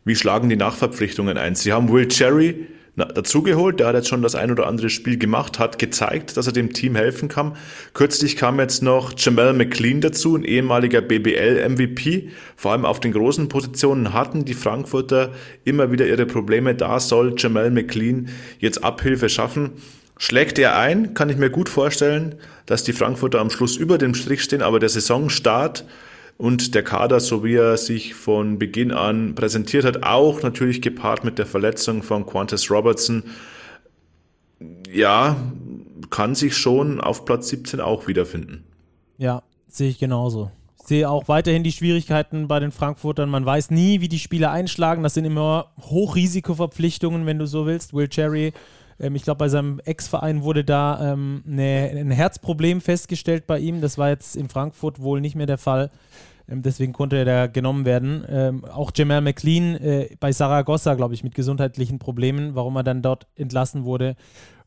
wie 0.04 0.14
schlagen 0.14 0.48
die 0.48 0.56
Nachverpflichtungen 0.56 1.36
ein. 1.36 1.56
Sie 1.56 1.72
haben 1.72 1.92
Will 1.92 2.06
Cherry 2.06 2.68
dazugeholt. 2.98 3.80
Der 3.80 3.88
hat 3.88 3.94
jetzt 3.94 4.08
schon 4.08 4.22
das 4.22 4.34
ein 4.34 4.50
oder 4.50 4.66
andere 4.66 4.90
Spiel 4.90 5.18
gemacht, 5.18 5.58
hat 5.58 5.78
gezeigt, 5.78 6.36
dass 6.36 6.46
er 6.46 6.52
dem 6.52 6.72
Team 6.72 6.94
helfen 6.94 7.28
kann. 7.28 7.56
Kürzlich 7.94 8.36
kam 8.36 8.58
jetzt 8.60 8.82
noch 8.82 9.12
Jamal 9.16 9.52
McLean 9.52 10.00
dazu, 10.00 10.36
ein 10.36 10.44
ehemaliger 10.44 11.00
BBL-MVP. 11.00 12.30
Vor 12.56 12.72
allem 12.72 12.84
auf 12.84 13.00
den 13.00 13.12
großen 13.12 13.48
Positionen 13.48 14.12
hatten 14.12 14.44
die 14.44 14.54
Frankfurter 14.54 15.32
immer 15.64 15.90
wieder 15.92 16.06
ihre 16.06 16.26
Probleme. 16.26 16.74
Da 16.74 17.00
soll 17.00 17.34
Jamal 17.36 17.70
McLean 17.70 18.28
jetzt 18.58 18.84
Abhilfe 18.84 19.28
schaffen. 19.28 19.72
Schlägt 20.20 20.58
er 20.58 20.76
ein, 20.76 21.14
kann 21.14 21.30
ich 21.30 21.36
mir 21.36 21.48
gut 21.48 21.68
vorstellen, 21.68 22.34
dass 22.66 22.82
die 22.82 22.92
Frankfurter 22.92 23.38
am 23.38 23.50
Schluss 23.50 23.76
über 23.76 23.98
dem 23.98 24.14
Strich 24.14 24.42
stehen, 24.42 24.62
aber 24.62 24.80
der 24.80 24.88
Saisonstart 24.88 25.84
und 26.38 26.76
der 26.76 26.84
Kader, 26.84 27.18
so 27.18 27.42
wie 27.42 27.56
er 27.56 27.76
sich 27.76 28.14
von 28.14 28.58
Beginn 28.58 28.92
an 28.92 29.34
präsentiert 29.34 29.84
hat, 29.84 30.04
auch 30.04 30.40
natürlich 30.42 30.80
gepaart 30.80 31.24
mit 31.24 31.36
der 31.38 31.46
Verletzung 31.46 32.04
von 32.04 32.26
Qantas 32.26 32.70
Robertson, 32.70 33.24
ja, 34.90 35.36
kann 36.10 36.36
sich 36.36 36.56
schon 36.56 37.00
auf 37.00 37.24
Platz 37.24 37.48
17 37.48 37.80
auch 37.80 38.06
wiederfinden. 38.06 38.64
Ja, 39.18 39.42
sehe 39.66 39.90
ich 39.90 39.98
genauso. 39.98 40.52
Ich 40.80 40.86
sehe 40.86 41.10
auch 41.10 41.26
weiterhin 41.26 41.64
die 41.64 41.72
Schwierigkeiten 41.72 42.46
bei 42.46 42.60
den 42.60 42.70
Frankfurtern. 42.70 43.28
Man 43.28 43.44
weiß 43.44 43.72
nie, 43.72 44.00
wie 44.00 44.08
die 44.08 44.20
Spieler 44.20 44.52
einschlagen. 44.52 45.02
Das 45.02 45.14
sind 45.14 45.24
immer 45.24 45.72
Hochrisikoverpflichtungen, 45.80 47.26
wenn 47.26 47.40
du 47.40 47.46
so 47.46 47.66
willst. 47.66 47.92
Will 47.92 48.08
Cherry 48.08 48.52
ähm, 49.00 49.14
ich 49.14 49.22
glaube, 49.22 49.38
bei 49.38 49.48
seinem 49.48 49.80
Ex-Verein 49.84 50.42
wurde 50.42 50.64
da 50.64 51.12
ähm, 51.12 51.42
eine, 51.46 51.90
ein 51.94 52.10
Herzproblem 52.10 52.80
festgestellt 52.80 53.46
bei 53.46 53.58
ihm. 53.58 53.80
Das 53.80 53.98
war 53.98 54.08
jetzt 54.08 54.36
in 54.36 54.48
Frankfurt 54.48 55.00
wohl 55.00 55.20
nicht 55.20 55.36
mehr 55.36 55.46
der 55.46 55.58
Fall. 55.58 55.90
Ähm, 56.48 56.62
deswegen 56.62 56.92
konnte 56.92 57.16
er 57.16 57.24
da 57.24 57.46
genommen 57.46 57.84
werden. 57.84 58.24
Ähm, 58.28 58.64
auch 58.64 58.90
Jamal 58.94 59.20
McLean 59.20 59.76
äh, 59.76 60.16
bei 60.18 60.32
Saragossa, 60.32 60.94
glaube 60.94 61.14
ich, 61.14 61.24
mit 61.24 61.34
gesundheitlichen 61.34 61.98
Problemen, 61.98 62.54
warum 62.54 62.76
er 62.76 62.84
dann 62.84 63.02
dort 63.02 63.26
entlassen 63.34 63.84
wurde 63.84 64.16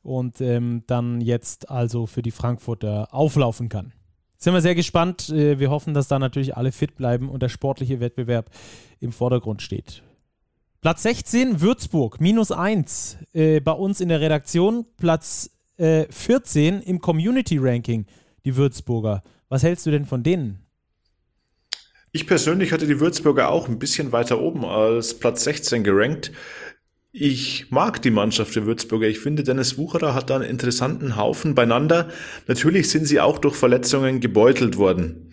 und 0.03 0.41
ähm, 0.41 0.83
dann 0.87 1.21
jetzt 1.21 1.69
also 1.69 2.05
für 2.05 2.21
die 2.21 2.31
Frankfurter 2.31 3.13
auflaufen 3.13 3.69
kann. 3.69 3.93
Sind 4.37 4.53
wir 4.53 4.61
sehr 4.61 4.75
gespannt. 4.75 5.29
Äh, 5.29 5.59
wir 5.59 5.69
hoffen, 5.69 5.93
dass 5.93 6.07
da 6.07 6.17
natürlich 6.17 6.57
alle 6.57 6.71
fit 6.71 6.95
bleiben 6.95 7.29
und 7.29 7.43
der 7.43 7.49
sportliche 7.49 7.99
Wettbewerb 7.99 8.49
im 8.99 9.11
Vordergrund 9.11 9.61
steht. 9.61 10.03
Platz 10.81 11.03
16, 11.03 11.61
Würzburg, 11.61 12.19
minus 12.19 12.51
1 12.51 13.17
äh, 13.33 13.59
bei 13.59 13.73
uns 13.73 14.01
in 14.01 14.09
der 14.09 14.19
Redaktion. 14.19 14.85
Platz 14.97 15.51
äh, 15.77 16.05
14 16.09 16.81
im 16.81 16.99
Community 16.99 17.59
Ranking, 17.59 18.07
die 18.43 18.55
Würzburger. 18.55 19.21
Was 19.47 19.61
hältst 19.61 19.85
du 19.85 19.91
denn 19.91 20.05
von 20.05 20.23
denen? 20.23 20.60
Ich 22.13 22.27
persönlich 22.27 22.73
hatte 22.73 22.87
die 22.87 22.99
Würzburger 22.99 23.49
auch 23.49 23.69
ein 23.69 23.79
bisschen 23.79 24.11
weiter 24.11 24.41
oben 24.41 24.65
als 24.65 25.17
Platz 25.17 25.45
16 25.45 25.85
gerankt. 25.85 26.33
Ich 27.13 27.67
mag 27.71 28.01
die 28.01 28.11
Mannschaft 28.11 28.53
der 28.55 28.65
Würzburger. 28.65 29.07
Ich 29.07 29.19
finde, 29.19 29.43
Dennis 29.43 29.77
Wucherer 29.77 30.13
hat 30.13 30.29
da 30.29 30.35
einen 30.35 30.49
interessanten 30.49 31.15
Haufen 31.15 31.55
beieinander. 31.55 32.09
Natürlich 32.47 32.89
sind 32.89 33.05
sie 33.05 33.21
auch 33.21 33.37
durch 33.37 33.55
Verletzungen 33.55 34.19
gebeutelt 34.19 34.77
worden. 34.77 35.31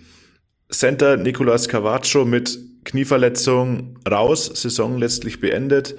Center 0.70 1.16
Nicolas 1.16 1.68
Cavaccio 1.68 2.24
mit 2.24 2.58
Knieverletzung 2.84 3.98
raus, 4.08 4.46
Saison 4.54 4.98
letztlich 4.98 5.40
beendet. 5.40 5.96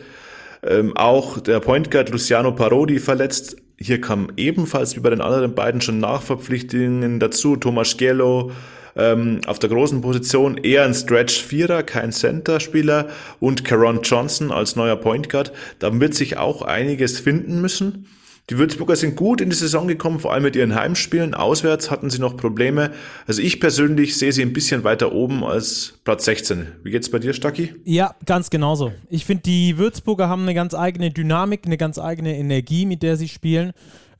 Ähm, 0.63 0.95
auch 0.95 1.41
der 1.41 1.59
Point 1.59 1.91
Guard 1.91 2.09
Luciano 2.09 2.53
Parodi 2.53 2.99
verletzt. 2.99 3.57
Hier 3.77 3.99
kam 3.99 4.32
ebenfalls 4.38 4.95
wie 4.95 5.01
bei 5.01 5.09
den 5.09 5.21
anderen 5.21 5.55
beiden 5.55 5.82
schon 5.82 5.99
Nachverpflichtungen 5.99 7.19
dazu. 7.19 7.57
Thomas 7.57 7.97
Giello, 7.97 8.51
Ähm, 8.95 9.41
auf 9.47 9.59
der 9.59 9.69
großen 9.69 10.01
Position 10.01 10.57
eher 10.57 10.85
ein 10.85 10.93
Stretch-Vierer, 10.93 11.83
kein 11.83 12.11
Center-Spieler 12.11 13.07
und 13.39 13.65
Caron 13.65 14.01
Johnson 14.03 14.51
als 14.51 14.75
neuer 14.75 14.95
Point 14.95 15.29
Guard. 15.29 15.51
Da 15.79 15.99
wird 15.99 16.13
sich 16.13 16.37
auch 16.37 16.61
einiges 16.61 17.19
finden 17.19 17.61
müssen. 17.61 18.07
Die 18.49 18.57
Würzburger 18.57 18.95
sind 18.95 19.15
gut 19.15 19.41
in 19.41 19.51
die 19.51 19.55
Saison 19.55 19.87
gekommen, 19.87 20.19
vor 20.19 20.33
allem 20.33 20.41
mit 20.41 20.55
ihren 20.55 20.73
Heimspielen. 20.73 21.35
Auswärts 21.35 21.91
hatten 21.91 22.09
sie 22.09 22.17
noch 22.17 22.35
Probleme. 22.35 22.91
Also 23.27 23.43
ich 23.43 23.59
persönlich 23.59 24.17
sehe 24.17 24.31
sie 24.31 24.41
ein 24.41 24.53
bisschen 24.53 24.83
weiter 24.83 25.11
oben 25.11 25.43
als 25.43 25.99
Platz 26.03 26.25
16. 26.25 26.65
Wie 26.83 26.89
geht's 26.89 27.11
bei 27.11 27.19
dir, 27.19 27.33
Stacki? 27.33 27.75
Ja, 27.83 28.15
ganz 28.25 28.49
genauso. 28.49 28.91
Ich 29.07 29.25
finde, 29.25 29.43
die 29.43 29.77
Würzburger 29.77 30.29
haben 30.29 30.41
eine 30.43 30.55
ganz 30.55 30.73
eigene 30.73 31.11
Dynamik, 31.11 31.61
eine 31.65 31.77
ganz 31.77 31.99
eigene 31.99 32.35
Energie, 32.37 32.87
mit 32.87 33.03
der 33.03 33.17
sie 33.17 33.27
spielen. 33.27 33.71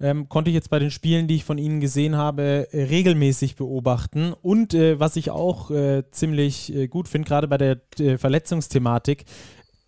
Ähm, 0.02 0.30
konnte 0.30 0.50
ich 0.50 0.54
jetzt 0.54 0.70
bei 0.70 0.80
den 0.80 0.92
Spielen, 0.92 1.28
die 1.28 1.36
ich 1.36 1.44
von 1.44 1.58
ihnen 1.58 1.82
gesehen 1.82 2.16
habe, 2.16 2.68
äh, 2.72 2.84
regelmäßig 2.84 3.56
beobachten. 3.56 4.34
Und 4.34 4.74
äh, 4.74 5.00
was 5.00 5.16
ich 5.16 5.30
auch 5.32 5.72
äh, 5.72 6.04
ziemlich 6.12 6.74
äh, 6.74 6.88
gut 6.88 7.08
finde, 7.08 7.28
gerade 7.28 7.48
bei 7.48 7.58
der 7.58 7.82
äh, 8.00 8.18
Verletzungsthematik, 8.18 9.26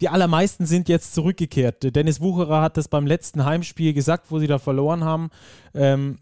die 0.01 0.09
allermeisten 0.09 0.65
sind 0.65 0.89
jetzt 0.89 1.13
zurückgekehrt. 1.13 1.95
Dennis 1.95 2.19
Wucherer 2.19 2.61
hat 2.61 2.75
das 2.75 2.87
beim 2.87 3.05
letzten 3.05 3.45
Heimspiel 3.45 3.93
gesagt, 3.93 4.31
wo 4.31 4.39
sie 4.39 4.47
da 4.47 4.57
verloren 4.57 5.03
haben, 5.03 5.29
ähm, 5.75 6.17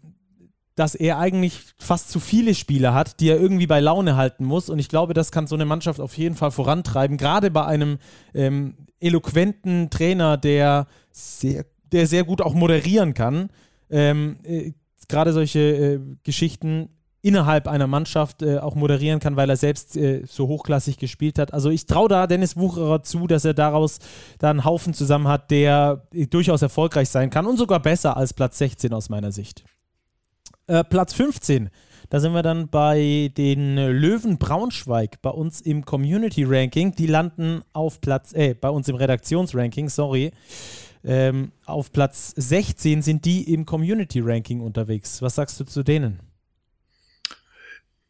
dass 0.76 0.94
er 0.94 1.18
eigentlich 1.18 1.60
fast 1.78 2.10
zu 2.10 2.20
viele 2.20 2.54
Spieler 2.54 2.94
hat, 2.94 3.20
die 3.20 3.28
er 3.28 3.40
irgendwie 3.40 3.66
bei 3.66 3.80
Laune 3.80 4.16
halten 4.16 4.44
muss. 4.44 4.70
Und 4.70 4.78
ich 4.78 4.88
glaube, 4.88 5.14
das 5.14 5.32
kann 5.32 5.46
so 5.46 5.54
eine 5.54 5.64
Mannschaft 5.64 5.98
auf 6.00 6.16
jeden 6.16 6.36
Fall 6.36 6.50
vorantreiben, 6.50 7.16
gerade 7.16 7.50
bei 7.50 7.64
einem 7.64 7.98
ähm, 8.34 8.74
eloquenten 9.00 9.90
Trainer, 9.90 10.36
der 10.36 10.86
sehr, 11.10 11.64
der 11.90 12.06
sehr 12.06 12.24
gut 12.24 12.40
auch 12.40 12.54
moderieren 12.54 13.14
kann. 13.14 13.50
Ähm, 13.90 14.38
äh, 14.44 14.72
gerade 15.08 15.32
solche 15.32 15.58
äh, 15.60 16.00
Geschichten 16.22 16.88
innerhalb 17.22 17.68
einer 17.68 17.86
Mannschaft 17.86 18.42
äh, 18.42 18.58
auch 18.58 18.74
moderieren 18.74 19.20
kann, 19.20 19.36
weil 19.36 19.50
er 19.50 19.56
selbst 19.56 19.96
äh, 19.96 20.22
so 20.26 20.48
hochklassig 20.48 20.96
gespielt 20.96 21.38
hat. 21.38 21.52
Also 21.52 21.70
ich 21.70 21.86
traue 21.86 22.08
da 22.08 22.26
Dennis 22.26 22.56
Wucherer 22.56 23.02
zu, 23.02 23.26
dass 23.26 23.44
er 23.44 23.54
daraus 23.54 23.98
da 24.38 24.50
einen 24.50 24.64
Haufen 24.64 24.94
zusammen 24.94 25.28
hat, 25.28 25.50
der 25.50 26.06
äh, 26.14 26.26
durchaus 26.26 26.62
erfolgreich 26.62 27.10
sein 27.10 27.30
kann 27.30 27.46
und 27.46 27.58
sogar 27.58 27.80
besser 27.80 28.16
als 28.16 28.32
Platz 28.32 28.58
16 28.58 28.92
aus 28.94 29.10
meiner 29.10 29.32
Sicht. 29.32 29.64
Äh, 30.66 30.82
Platz 30.84 31.12
15, 31.12 31.68
da 32.08 32.20
sind 32.20 32.32
wir 32.32 32.42
dann 32.42 32.68
bei 32.68 33.30
den 33.36 33.76
Löwen 33.76 34.38
Braunschweig 34.38 35.20
bei 35.20 35.30
uns 35.30 35.60
im 35.60 35.84
Community 35.84 36.44
Ranking. 36.44 36.92
Die 36.92 37.06
landen 37.06 37.62
auf 37.72 38.00
Platz, 38.00 38.32
äh, 38.32 38.54
bei 38.54 38.70
uns 38.70 38.88
im 38.88 38.96
Redaktionsranking, 38.96 39.90
sorry. 39.90 40.32
Ähm, 41.04 41.52
auf 41.64 41.92
Platz 41.92 42.32
16 42.36 43.02
sind 43.02 43.24
die 43.24 43.52
im 43.52 43.64
Community 43.64 44.20
Ranking 44.20 44.60
unterwegs. 44.60 45.22
Was 45.22 45.36
sagst 45.36 45.58
du 45.60 45.64
zu 45.64 45.82
denen? 45.82 46.20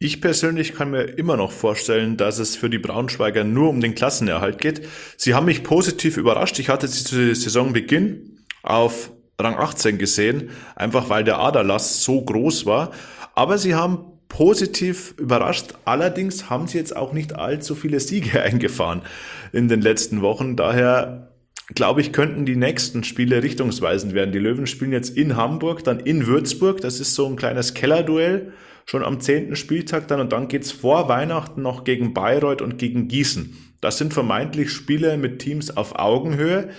Ich 0.03 0.19
persönlich 0.19 0.73
kann 0.73 0.89
mir 0.89 1.03
immer 1.03 1.37
noch 1.37 1.51
vorstellen, 1.51 2.17
dass 2.17 2.39
es 2.39 2.55
für 2.55 2.71
die 2.71 2.79
Braunschweiger 2.79 3.43
nur 3.43 3.69
um 3.69 3.81
den 3.81 3.93
Klassenerhalt 3.93 4.59
geht. 4.59 4.81
Sie 5.15 5.35
haben 5.35 5.45
mich 5.45 5.63
positiv 5.63 6.17
überrascht. 6.17 6.57
Ich 6.57 6.69
hatte 6.69 6.87
sie 6.87 7.03
zu 7.03 7.35
Saisonbeginn 7.35 8.39
auf 8.63 9.11
Rang 9.39 9.55
18 9.55 9.99
gesehen, 9.99 10.49
einfach 10.75 11.09
weil 11.09 11.23
der 11.23 11.37
Aderlass 11.37 12.03
so 12.03 12.19
groß 12.19 12.65
war. 12.65 12.91
Aber 13.35 13.59
sie 13.59 13.75
haben 13.75 14.05
positiv 14.27 15.13
überrascht. 15.19 15.75
Allerdings 15.85 16.49
haben 16.49 16.65
sie 16.65 16.79
jetzt 16.79 16.95
auch 16.95 17.13
nicht 17.13 17.35
allzu 17.35 17.75
viele 17.75 17.99
Siege 17.99 18.41
eingefahren 18.41 19.03
in 19.51 19.67
den 19.67 19.81
letzten 19.81 20.23
Wochen. 20.23 20.55
Daher 20.55 21.30
glaube 21.75 22.01
ich, 22.01 22.11
könnten 22.11 22.45
die 22.45 22.55
nächsten 22.55 23.03
Spiele 23.03 23.43
richtungsweisend 23.43 24.13
werden. 24.13 24.31
Die 24.31 24.39
Löwen 24.39 24.67
spielen 24.67 24.91
jetzt 24.91 25.15
in 25.15 25.35
Hamburg, 25.35 25.83
dann 25.83 25.99
in 25.99 26.27
Würzburg. 26.27 26.81
Das 26.81 26.99
ist 26.99 27.15
so 27.15 27.25
ein 27.27 27.35
kleines 27.35 27.73
Kellerduell 27.73 28.53
schon 28.85 29.03
am 29.03 29.19
zehnten 29.19 29.55
Spieltag 29.55 30.07
dann 30.07 30.19
und 30.19 30.33
dann 30.33 30.47
geht's 30.47 30.71
vor 30.71 31.07
Weihnachten 31.07 31.61
noch 31.61 31.83
gegen 31.83 32.13
Bayreuth 32.13 32.61
und 32.61 32.77
gegen 32.77 33.07
Gießen. 33.07 33.55
Das 33.79 33.97
sind 33.97 34.13
vermeintlich 34.13 34.71
Spiele 34.71 35.17
mit 35.17 35.39
Teams 35.39 35.75
auf 35.75 35.97
Augenhöhe. 35.97 36.69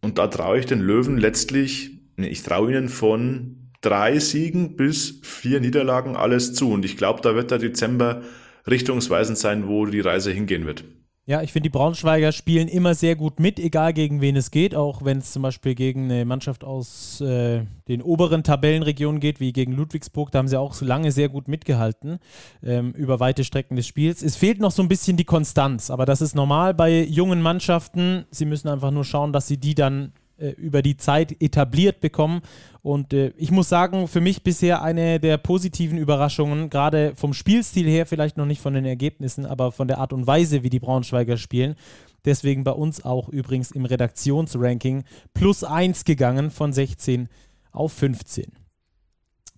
Und 0.00 0.18
da 0.18 0.26
traue 0.26 0.58
ich 0.58 0.66
den 0.66 0.80
Löwen 0.80 1.18
letztlich, 1.18 1.98
ich 2.16 2.42
traue 2.42 2.70
ihnen 2.70 2.88
von 2.88 3.70
drei 3.80 4.18
Siegen 4.18 4.76
bis 4.76 5.20
vier 5.22 5.60
Niederlagen 5.60 6.16
alles 6.16 6.54
zu. 6.54 6.70
Und 6.72 6.84
ich 6.84 6.96
glaube, 6.96 7.20
da 7.20 7.34
wird 7.34 7.50
der 7.50 7.58
Dezember 7.58 8.22
richtungsweisend 8.66 9.38
sein, 9.38 9.68
wo 9.68 9.86
die 9.86 10.00
Reise 10.00 10.30
hingehen 10.30 10.66
wird. 10.66 10.84
Ja, 11.26 11.40
ich 11.40 11.52
finde, 11.52 11.70
die 11.70 11.78
Braunschweiger 11.78 12.32
spielen 12.32 12.68
immer 12.68 12.94
sehr 12.94 13.16
gut 13.16 13.40
mit, 13.40 13.58
egal 13.58 13.94
gegen 13.94 14.20
wen 14.20 14.36
es 14.36 14.50
geht, 14.50 14.74
auch 14.74 15.06
wenn 15.06 15.18
es 15.18 15.32
zum 15.32 15.42
Beispiel 15.42 15.74
gegen 15.74 16.04
eine 16.04 16.26
Mannschaft 16.26 16.64
aus 16.64 17.18
äh, 17.22 17.62
den 17.88 18.02
oberen 18.02 18.42
Tabellenregionen 18.42 19.20
geht, 19.20 19.40
wie 19.40 19.54
gegen 19.54 19.72
Ludwigsburg. 19.72 20.30
Da 20.30 20.40
haben 20.40 20.48
sie 20.48 20.60
auch 20.60 20.74
so 20.74 20.84
lange 20.84 21.12
sehr 21.12 21.30
gut 21.30 21.48
mitgehalten 21.48 22.18
ähm, 22.62 22.92
über 22.92 23.20
weite 23.20 23.42
Strecken 23.42 23.74
des 23.74 23.86
Spiels. 23.86 24.22
Es 24.22 24.36
fehlt 24.36 24.60
noch 24.60 24.70
so 24.70 24.82
ein 24.82 24.88
bisschen 24.88 25.16
die 25.16 25.24
Konstanz, 25.24 25.90
aber 25.90 26.04
das 26.04 26.20
ist 26.20 26.34
normal 26.34 26.74
bei 26.74 27.02
jungen 27.04 27.40
Mannschaften. 27.40 28.26
Sie 28.30 28.44
müssen 28.44 28.68
einfach 28.68 28.90
nur 28.90 29.04
schauen, 29.04 29.32
dass 29.32 29.46
sie 29.46 29.56
die 29.56 29.74
dann 29.74 30.12
äh, 30.44 30.50
über 30.50 30.82
die 30.82 30.96
Zeit 30.96 31.40
etabliert 31.40 32.00
bekommen. 32.00 32.42
Und 32.82 33.12
äh, 33.12 33.32
ich 33.36 33.50
muss 33.50 33.68
sagen, 33.68 34.08
für 34.08 34.20
mich 34.20 34.42
bisher 34.42 34.82
eine 34.82 35.18
der 35.18 35.38
positiven 35.38 35.96
Überraschungen, 35.96 36.68
gerade 36.68 37.14
vom 37.16 37.32
Spielstil 37.32 37.88
her, 37.88 38.04
vielleicht 38.04 38.36
noch 38.36 38.46
nicht 38.46 38.60
von 38.60 38.74
den 38.74 38.84
Ergebnissen, 38.84 39.46
aber 39.46 39.72
von 39.72 39.88
der 39.88 39.98
Art 39.98 40.12
und 40.12 40.26
Weise, 40.26 40.62
wie 40.62 40.70
die 40.70 40.80
Braunschweiger 40.80 41.36
spielen. 41.36 41.76
Deswegen 42.24 42.64
bei 42.64 42.72
uns 42.72 43.04
auch 43.04 43.28
übrigens 43.28 43.70
im 43.70 43.84
Redaktionsranking 43.84 45.04
plus 45.32 45.64
1 45.64 46.04
gegangen 46.04 46.50
von 46.50 46.72
16 46.72 47.28
auf 47.72 47.92
15. 47.92 48.52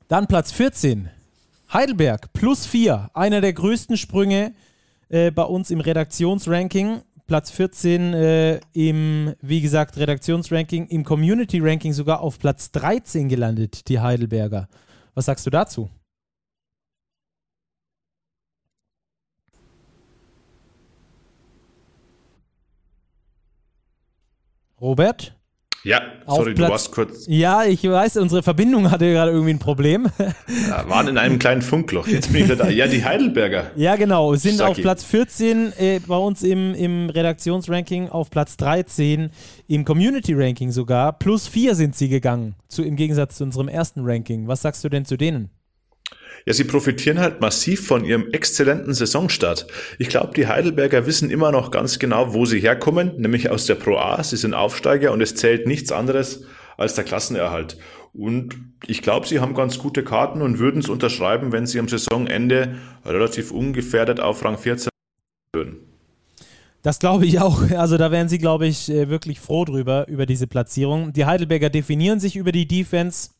Dann 0.08 0.26
Platz 0.26 0.52
14. 0.52 1.10
Heidelberg 1.72 2.32
plus 2.32 2.66
4. 2.66 3.10
Einer 3.12 3.40
der 3.40 3.52
größten 3.52 3.96
Sprünge 3.96 4.54
äh, 5.08 5.30
bei 5.30 5.42
uns 5.42 5.70
im 5.70 5.80
Redaktionsranking. 5.80 7.02
Platz 7.26 7.50
14 7.50 8.14
äh, 8.14 8.60
im, 8.72 9.34
wie 9.40 9.60
gesagt, 9.60 9.96
Redaktionsranking, 9.96 10.86
im 10.86 11.04
Community-Ranking 11.04 11.92
sogar 11.92 12.20
auf 12.20 12.38
Platz 12.38 12.70
13 12.70 13.28
gelandet, 13.28 13.88
die 13.88 14.00
Heidelberger. 14.00 14.68
Was 15.14 15.26
sagst 15.26 15.44
du 15.46 15.50
dazu? 15.50 15.90
Robert? 24.80 25.35
Ja, 25.86 26.02
sorry, 26.26 26.54
Platz, 26.54 26.66
du 26.66 26.72
warst 26.72 26.90
kurz. 26.90 27.26
Ja, 27.28 27.62
ich 27.62 27.84
weiß, 27.84 28.16
unsere 28.16 28.42
Verbindung 28.42 28.90
hatte 28.90 29.08
gerade 29.12 29.30
irgendwie 29.30 29.52
ein 29.52 29.60
Problem. 29.60 30.08
Ja, 30.68 30.88
waren 30.88 31.06
in 31.06 31.16
einem 31.16 31.38
kleinen 31.38 31.62
Funkloch. 31.62 32.08
Jetzt 32.08 32.32
bin 32.32 32.42
ich 32.42 32.44
wieder 32.46 32.56
da. 32.56 32.68
Ja, 32.68 32.88
die 32.88 33.04
Heidelberger. 33.04 33.70
Ja, 33.76 33.94
genau. 33.94 34.34
Sind 34.34 34.56
Saki. 34.56 34.70
auf 34.70 34.76
Platz 34.78 35.04
14 35.04 35.72
äh, 35.78 36.00
bei 36.04 36.16
uns 36.16 36.42
im, 36.42 36.74
im 36.74 37.08
Redaktionsranking, 37.08 38.08
auf 38.08 38.30
Platz 38.30 38.56
13 38.56 39.30
im 39.68 39.84
Community-Ranking 39.84 40.72
sogar. 40.72 41.12
Plus 41.12 41.46
4 41.46 41.76
sind 41.76 41.94
sie 41.94 42.08
gegangen, 42.08 42.56
zu, 42.68 42.82
im 42.82 42.96
Gegensatz 42.96 43.36
zu 43.36 43.44
unserem 43.44 43.68
ersten 43.68 44.00
Ranking. 44.02 44.48
Was 44.48 44.62
sagst 44.62 44.82
du 44.82 44.88
denn 44.88 45.04
zu 45.04 45.16
denen? 45.16 45.50
Ja, 46.46 46.52
sie 46.54 46.62
profitieren 46.62 47.18
halt 47.18 47.40
massiv 47.40 47.88
von 47.88 48.04
ihrem 48.04 48.30
exzellenten 48.30 48.94
Saisonstart. 48.94 49.66
Ich 49.98 50.08
glaube, 50.08 50.32
die 50.34 50.46
Heidelberger 50.46 51.04
wissen 51.04 51.28
immer 51.28 51.50
noch 51.50 51.72
ganz 51.72 51.98
genau, 51.98 52.34
wo 52.34 52.46
sie 52.46 52.60
herkommen, 52.60 53.12
nämlich 53.16 53.50
aus 53.50 53.66
der 53.66 53.74
Pro 53.74 53.96
A. 53.96 54.22
Sie 54.22 54.36
sind 54.36 54.54
Aufsteiger 54.54 55.10
und 55.10 55.20
es 55.20 55.34
zählt 55.34 55.66
nichts 55.66 55.90
anderes 55.90 56.44
als 56.76 56.94
der 56.94 57.02
Klassenerhalt. 57.02 57.78
Und 58.12 58.54
ich 58.86 59.02
glaube, 59.02 59.26
sie 59.26 59.40
haben 59.40 59.54
ganz 59.54 59.78
gute 59.78 60.04
Karten 60.04 60.40
und 60.40 60.60
würden 60.60 60.78
es 60.78 60.88
unterschreiben, 60.88 61.50
wenn 61.50 61.66
sie 61.66 61.80
am 61.80 61.88
Saisonende 61.88 62.76
relativ 63.04 63.50
ungefährdet 63.50 64.20
auf 64.20 64.44
Rang 64.44 64.56
14 64.56 64.88
würden. 65.52 65.78
Das 66.82 67.00
glaube 67.00 67.26
ich 67.26 67.40
auch. 67.40 67.68
Also 67.72 67.98
da 67.98 68.12
wären 68.12 68.28
sie, 68.28 68.38
glaube 68.38 68.68
ich, 68.68 68.88
äh, 68.88 69.08
wirklich 69.08 69.40
froh 69.40 69.64
drüber, 69.64 70.06
über 70.06 70.24
diese 70.24 70.46
Platzierung. 70.46 71.12
Die 71.12 71.26
Heidelberger 71.26 71.70
definieren 71.70 72.20
sich 72.20 72.36
über 72.36 72.52
die 72.52 72.68
Defense. 72.68 73.30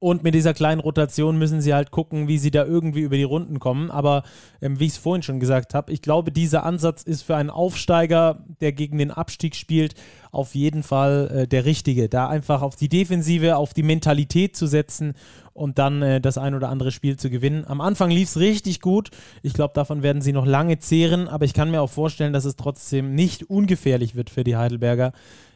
Und 0.00 0.22
mit 0.22 0.34
dieser 0.34 0.54
kleinen 0.54 0.80
Rotation 0.80 1.38
müssen 1.38 1.60
sie 1.60 1.74
halt 1.74 1.90
gucken, 1.90 2.28
wie 2.28 2.38
sie 2.38 2.52
da 2.52 2.64
irgendwie 2.64 3.00
über 3.00 3.16
die 3.16 3.24
Runden 3.24 3.58
kommen. 3.58 3.90
Aber 3.90 4.22
ähm, 4.62 4.78
wie 4.78 4.86
ich 4.86 4.92
es 4.92 4.98
vorhin 4.98 5.24
schon 5.24 5.40
gesagt 5.40 5.74
habe, 5.74 5.92
ich 5.92 6.02
glaube, 6.02 6.30
dieser 6.30 6.64
Ansatz 6.64 7.02
ist 7.02 7.22
für 7.22 7.34
einen 7.34 7.50
Aufsteiger, 7.50 8.44
der 8.60 8.72
gegen 8.72 8.98
den 8.98 9.10
Abstieg 9.10 9.56
spielt, 9.56 9.94
auf 10.30 10.54
jeden 10.54 10.84
Fall 10.84 11.30
äh, 11.34 11.48
der 11.48 11.64
richtige. 11.64 12.08
Da 12.08 12.28
einfach 12.28 12.62
auf 12.62 12.76
die 12.76 12.88
Defensive, 12.88 13.56
auf 13.56 13.74
die 13.74 13.82
Mentalität 13.82 14.54
zu 14.54 14.68
setzen 14.68 15.14
und 15.52 15.78
dann 15.78 16.02
äh, 16.02 16.20
das 16.20 16.38
ein 16.38 16.54
oder 16.54 16.68
andere 16.68 16.92
Spiel 16.92 17.16
zu 17.16 17.28
gewinnen. 17.28 17.64
Am 17.66 17.80
Anfang 17.80 18.10
lief 18.10 18.28
es 18.28 18.38
richtig 18.38 18.80
gut. 18.80 19.10
Ich 19.42 19.52
glaube, 19.52 19.74
davon 19.74 20.04
werden 20.04 20.22
sie 20.22 20.32
noch 20.32 20.46
lange 20.46 20.78
zehren. 20.78 21.26
Aber 21.26 21.44
ich 21.44 21.54
kann 21.54 21.72
mir 21.72 21.82
auch 21.82 21.90
vorstellen, 21.90 22.32
dass 22.32 22.44
es 22.44 22.54
trotzdem 22.54 23.16
nicht 23.16 23.50
ungefährlich 23.50 24.14
wird 24.14 24.30
für 24.30 24.44
die 24.44 24.56
Heidelberger 24.56 25.12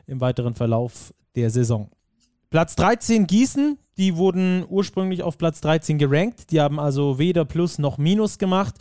im 0.08 0.20
weiteren 0.20 0.54
Verlauf 0.54 1.14
der 1.36 1.50
Saison. 1.50 1.88
Platz 2.52 2.76
13 2.76 3.26
Gießen, 3.26 3.78
die 3.96 4.14
wurden 4.16 4.66
ursprünglich 4.68 5.22
auf 5.22 5.38
Platz 5.38 5.62
13 5.62 5.96
gerankt. 5.96 6.50
Die 6.50 6.60
haben 6.60 6.78
also 6.78 7.18
weder 7.18 7.46
Plus 7.46 7.78
noch 7.78 7.96
Minus 7.96 8.36
gemacht. 8.36 8.74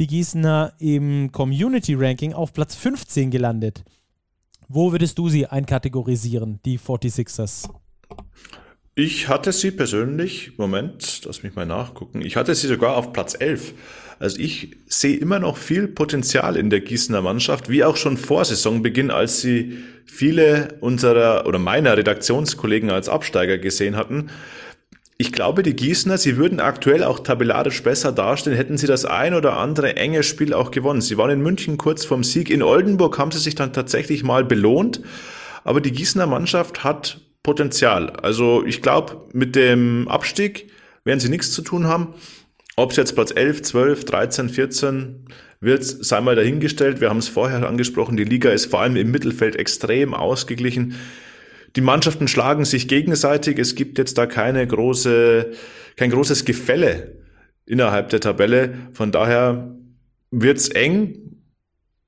Die 0.00 0.08
Gießener 0.08 0.72
im 0.80 1.30
Community 1.30 1.94
Ranking 1.94 2.32
auf 2.32 2.52
Platz 2.52 2.74
15 2.74 3.30
gelandet. 3.30 3.84
Wo 4.66 4.90
würdest 4.90 5.18
du 5.18 5.28
sie 5.28 5.46
einkategorisieren, 5.46 6.58
die 6.64 6.80
46ers? 6.80 7.68
Ich 8.96 9.28
hatte 9.28 9.52
sie 9.52 9.70
persönlich, 9.70 10.58
Moment, 10.58 11.22
lass 11.24 11.44
mich 11.44 11.54
mal 11.54 11.64
nachgucken, 11.64 12.22
ich 12.22 12.34
hatte 12.34 12.56
sie 12.56 12.66
sogar 12.66 12.96
auf 12.96 13.12
Platz 13.12 13.36
11. 13.38 13.72
Also 14.22 14.38
ich 14.38 14.76
sehe 14.86 15.16
immer 15.16 15.40
noch 15.40 15.56
viel 15.56 15.88
Potenzial 15.88 16.54
in 16.54 16.70
der 16.70 16.78
Gießener 16.78 17.22
Mannschaft, 17.22 17.68
wie 17.68 17.82
auch 17.82 17.96
schon 17.96 18.16
vor 18.16 18.44
Saisonbeginn, 18.44 19.10
als 19.10 19.40
sie 19.40 19.78
viele 20.06 20.76
unserer 20.78 21.44
oder 21.44 21.58
meiner 21.58 21.96
Redaktionskollegen 21.96 22.90
als 22.90 23.08
Absteiger 23.08 23.58
gesehen 23.58 23.96
hatten. 23.96 24.30
Ich 25.18 25.32
glaube, 25.32 25.64
die 25.64 25.74
Gießener, 25.74 26.18
sie 26.18 26.36
würden 26.36 26.60
aktuell 26.60 27.02
auch 27.02 27.18
tabellarisch 27.18 27.82
besser 27.82 28.12
dastehen, 28.12 28.54
hätten 28.54 28.78
sie 28.78 28.86
das 28.86 29.04
ein 29.04 29.34
oder 29.34 29.56
andere 29.56 29.96
enge 29.96 30.22
Spiel 30.22 30.54
auch 30.54 30.70
gewonnen. 30.70 31.00
Sie 31.00 31.18
waren 31.18 31.30
in 31.30 31.42
München 31.42 31.76
kurz 31.76 32.04
vorm 32.04 32.22
Sieg. 32.22 32.48
In 32.48 32.62
Oldenburg 32.62 33.18
haben 33.18 33.32
sie 33.32 33.40
sich 33.40 33.56
dann 33.56 33.72
tatsächlich 33.72 34.22
mal 34.22 34.44
belohnt. 34.44 35.00
Aber 35.64 35.80
die 35.80 35.90
Gießener 35.90 36.28
Mannschaft 36.28 36.84
hat 36.84 37.20
Potenzial. 37.42 38.10
Also 38.10 38.64
ich 38.64 38.82
glaube, 38.82 39.26
mit 39.32 39.56
dem 39.56 40.06
Abstieg 40.06 40.70
werden 41.02 41.18
sie 41.18 41.28
nichts 41.28 41.50
zu 41.50 41.62
tun 41.62 41.88
haben. 41.88 42.14
Ob 42.76 42.90
es 42.90 42.96
jetzt 42.96 43.14
Platz 43.14 43.32
11, 43.34 43.62
12, 43.62 44.04
13, 44.04 44.48
14 44.48 45.26
wird, 45.60 45.84
sei 45.84 46.20
mal 46.20 46.34
dahingestellt. 46.34 47.00
Wir 47.00 47.10
haben 47.10 47.18
es 47.18 47.28
vorher 47.28 47.66
angesprochen, 47.66 48.16
die 48.16 48.24
Liga 48.24 48.50
ist 48.50 48.66
vor 48.66 48.80
allem 48.80 48.96
im 48.96 49.10
Mittelfeld 49.10 49.56
extrem 49.56 50.14
ausgeglichen. 50.14 50.94
Die 51.76 51.80
Mannschaften 51.80 52.28
schlagen 52.28 52.64
sich 52.64 52.88
gegenseitig. 52.88 53.58
Es 53.58 53.74
gibt 53.74 53.98
jetzt 53.98 54.18
da 54.18 54.26
keine 54.26 54.66
große, 54.66 55.52
kein 55.96 56.10
großes 56.10 56.44
Gefälle 56.44 57.18
innerhalb 57.66 58.10
der 58.10 58.20
Tabelle. 58.20 58.74
Von 58.92 59.12
daher 59.12 59.74
wird 60.30 60.58
es 60.58 60.68
eng, 60.68 61.42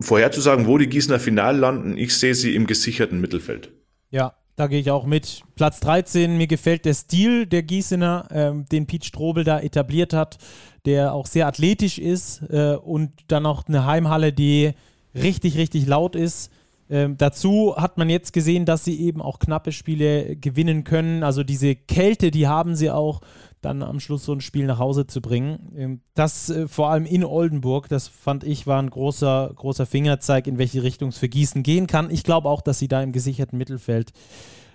vorherzusagen, 0.00 0.66
wo 0.66 0.78
die 0.78 0.88
Gießener 0.88 1.20
final 1.20 1.56
landen. 1.56 1.96
Ich 1.96 2.16
sehe 2.16 2.34
sie 2.34 2.54
im 2.54 2.66
gesicherten 2.66 3.20
Mittelfeld. 3.20 3.72
Ja, 4.10 4.34
da 4.56 4.66
gehe 4.68 4.80
ich 4.80 4.90
auch 4.90 5.04
mit. 5.04 5.42
Platz 5.56 5.80
13, 5.80 6.36
mir 6.36 6.46
gefällt 6.46 6.84
der 6.84 6.94
Stil 6.94 7.46
der 7.46 7.62
Gießener, 7.62 8.28
ähm, 8.30 8.64
den 8.70 8.86
Pete 8.86 9.06
Strobel 9.06 9.44
da 9.44 9.60
etabliert 9.60 10.12
hat, 10.12 10.38
der 10.84 11.12
auch 11.12 11.26
sehr 11.26 11.46
athletisch 11.46 11.98
ist 11.98 12.42
äh, 12.50 12.76
und 12.76 13.10
dann 13.28 13.46
auch 13.46 13.66
eine 13.66 13.84
Heimhalle, 13.84 14.32
die 14.32 14.72
richtig, 15.14 15.56
richtig 15.56 15.86
laut 15.86 16.14
ist. 16.14 16.50
Ähm, 16.90 17.16
dazu 17.16 17.74
hat 17.76 17.98
man 17.98 18.10
jetzt 18.10 18.32
gesehen, 18.32 18.66
dass 18.66 18.84
sie 18.84 19.00
eben 19.00 19.22
auch 19.22 19.38
knappe 19.38 19.72
Spiele 19.72 20.36
gewinnen 20.36 20.84
können. 20.84 21.22
Also 21.22 21.42
diese 21.42 21.74
Kälte, 21.74 22.30
die 22.30 22.46
haben 22.46 22.76
sie 22.76 22.90
auch 22.90 23.20
dann 23.64 23.82
am 23.82 24.00
Schluss 24.00 24.24
so 24.24 24.32
ein 24.32 24.40
Spiel 24.40 24.66
nach 24.66 24.78
Hause 24.78 25.06
zu 25.06 25.20
bringen. 25.20 25.72
Ähm, 25.76 26.00
das 26.14 26.50
äh, 26.50 26.68
vor 26.68 26.90
allem 26.90 27.06
in 27.06 27.24
Oldenburg, 27.24 27.88
das 27.88 28.08
fand 28.08 28.44
ich, 28.44 28.66
war 28.66 28.80
ein 28.80 28.90
großer, 28.90 29.52
großer 29.54 29.86
Fingerzeig, 29.86 30.46
in 30.46 30.58
welche 30.58 30.82
Richtung 30.82 31.10
es 31.10 31.18
für 31.18 31.28
Gießen 31.28 31.62
gehen 31.62 31.86
kann. 31.86 32.10
Ich 32.10 32.24
glaube 32.24 32.48
auch, 32.48 32.60
dass 32.60 32.78
sie 32.78 32.88
da 32.88 33.02
im 33.02 33.12
gesicherten 33.12 33.58
Mittelfeld 33.58 34.12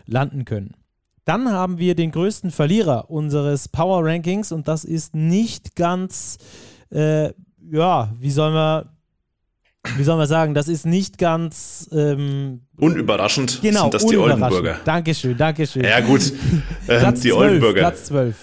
landen 0.06 0.46
können. 0.46 0.76
Dann 1.26 1.52
haben 1.52 1.78
wir 1.78 1.96
den 1.96 2.12
größten 2.12 2.50
Verlierer 2.50 3.10
unseres 3.12 3.68
Power 3.68 4.04
Rankings 4.04 4.52
und 4.52 4.68
das 4.68 4.84
ist 4.84 5.16
nicht 5.16 5.76
ganz, 5.76 6.38
äh, 6.92 7.32
ja, 7.72 8.12
wie 8.20 8.32
soll 8.32 8.52
man 8.52 8.90
wie 9.98 10.04
soll 10.04 10.18
man 10.18 10.28
sagen, 10.28 10.54
das 10.54 10.68
ist 10.68 10.86
nicht 10.86 11.18
ganz 11.18 11.90
ähm, 11.94 12.62
unüberraschend. 12.78 13.60
Genau, 13.62 13.84
sind 13.84 13.94
das 13.94 14.06
die 14.06 14.18
Oldenburger. 14.18 14.78
Dankeschön, 14.84 15.38
Dankeschön. 15.38 15.84
Ja, 15.84 16.02
gut. 16.02 16.34
Äh, 16.88 17.14
die 17.14 17.20
12, 17.20 17.36
Oldenburger. 17.36 17.82
Platz 17.82 18.06
12. 18.06 18.36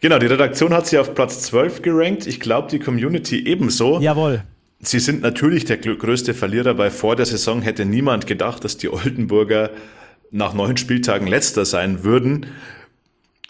Genau, 0.00 0.18
die 0.18 0.26
Redaktion 0.26 0.72
hat 0.72 0.86
sie 0.86 0.98
auf 0.98 1.14
Platz 1.14 1.42
12 1.42 1.82
gerankt. 1.82 2.26
Ich 2.26 2.38
glaube, 2.38 2.68
die 2.70 2.78
Community 2.78 3.46
ebenso. 3.46 4.00
Jawohl. 4.00 4.44
Sie 4.80 5.00
sind 5.00 5.22
natürlich 5.22 5.64
der 5.64 5.78
größte 5.78 6.34
Verlierer, 6.34 6.78
weil 6.78 6.90
vor 6.90 7.16
der 7.16 7.26
Saison 7.26 7.62
hätte 7.62 7.84
niemand 7.84 8.28
gedacht, 8.28 8.62
dass 8.62 8.76
die 8.76 8.88
Oldenburger 8.88 9.70
nach 10.30 10.54
neun 10.54 10.76
Spieltagen 10.76 11.26
letzter 11.26 11.64
sein 11.64 12.04
würden. 12.04 12.46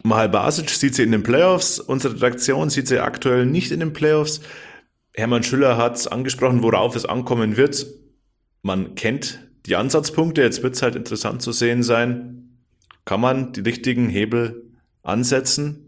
Mahal 0.03 0.31
Basic 0.31 0.71
sieht 0.71 0.95
sie 0.95 1.03
in 1.03 1.13
den 1.13 1.23
Playoffs. 1.23 1.81
Unsere 1.81 2.15
Redaktion 2.15 2.71
sieht 2.71 2.89
sie 2.89 3.01
aktuell 3.01 3.45
nicht 3.45 3.71
in 3.73 3.81
den 3.81 3.93
Playoffs. 3.93 4.41
Hermann 5.13 5.43
Schüller 5.43 5.77
hat 5.77 5.97
es 5.97 6.07
angesprochen, 6.07 6.63
worauf 6.63 6.97
es 6.97 7.05
ankommen 7.05 7.57
wird. 7.57 7.87
Man 8.63 8.95
kennt 8.95 9.41
die 9.67 9.77
Ansatzpunkte. 9.77 10.43
Jetzt 10.43 10.63
wird 10.63 10.77
es 10.77 10.83
halt 10.83 10.95
interessant 10.95 11.43
zu 11.43 11.53
sehen 11.53 11.83
sein, 11.83 12.59
kann 13.05 13.21
man 13.21 13.53
die 13.53 13.61
richtigen 13.61 14.09
Hebel 14.09 14.71
ansetzen? 15.03 15.88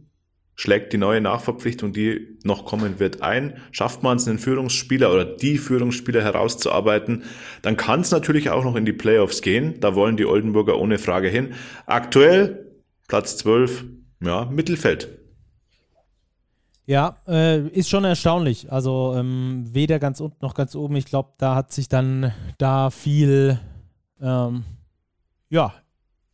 Schlägt 0.60 0.92
die 0.92 0.98
neue 0.98 1.22
Nachverpflichtung, 1.22 1.94
die 1.94 2.36
noch 2.44 2.66
kommen 2.66 2.98
wird, 2.98 3.22
ein, 3.22 3.56
schafft 3.72 4.02
man 4.02 4.18
es, 4.18 4.28
einen 4.28 4.38
Führungsspieler 4.38 5.10
oder 5.10 5.24
die 5.24 5.56
Führungsspieler 5.56 6.22
herauszuarbeiten, 6.22 7.24
dann 7.62 7.78
kann 7.78 8.02
es 8.02 8.10
natürlich 8.10 8.50
auch 8.50 8.62
noch 8.62 8.76
in 8.76 8.84
die 8.84 8.92
Playoffs 8.92 9.40
gehen. 9.40 9.80
Da 9.80 9.94
wollen 9.94 10.18
die 10.18 10.26
Oldenburger 10.26 10.78
ohne 10.78 10.98
Frage 10.98 11.28
hin. 11.28 11.54
Aktuell 11.86 12.66
Platz 13.08 13.38
12, 13.38 13.84
ja, 14.22 14.44
Mittelfeld. 14.44 15.08
Ja, 16.84 17.22
äh, 17.26 17.66
ist 17.68 17.88
schon 17.88 18.04
erstaunlich. 18.04 18.70
Also 18.70 19.14
ähm, 19.16 19.64
weder 19.72 19.98
ganz 19.98 20.20
unten 20.20 20.44
noch 20.44 20.52
ganz 20.52 20.74
oben. 20.74 20.94
Ich 20.96 21.06
glaube, 21.06 21.30
da 21.38 21.54
hat 21.54 21.72
sich 21.72 21.88
dann 21.88 22.34
da 22.58 22.90
viel 22.90 23.58
ähm, 24.20 24.64
ja, 25.48 25.72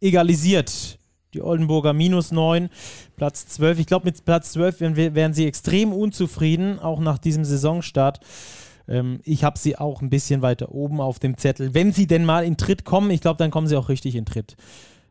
egalisiert 0.00 0.95
die 1.36 1.42
Oldenburger 1.42 1.92
minus 1.92 2.32
9, 2.32 2.68
Platz 3.16 3.46
12. 3.46 3.78
Ich 3.78 3.86
glaube, 3.86 4.06
mit 4.06 4.24
Platz 4.24 4.52
12 4.52 4.80
wären, 4.80 4.96
wären, 4.96 5.34
sie 5.34 5.46
extrem 5.46 5.92
unzufrieden, 5.92 6.78
auch 6.78 7.00
nach 7.00 7.18
diesem 7.18 7.44
Saisonstart. 7.44 8.20
Ähm, 8.88 9.20
ich 9.24 9.44
habe 9.44 9.58
sie 9.58 9.78
auch 9.78 10.02
ein 10.02 10.10
bisschen 10.10 10.42
weiter 10.42 10.72
oben 10.72 11.00
auf 11.00 11.18
dem 11.18 11.36
Zettel. 11.36 11.74
Wenn 11.74 11.92
sie 11.92 12.06
denn 12.06 12.24
mal 12.24 12.44
in 12.44 12.56
Tritt 12.56 12.84
kommen, 12.84 13.10
ich 13.10 13.20
glaube, 13.20 13.38
dann 13.38 13.50
kommen 13.50 13.66
sie 13.66 13.76
auch 13.76 13.88
richtig 13.88 14.16
in 14.16 14.26
Tritt. 14.26 14.56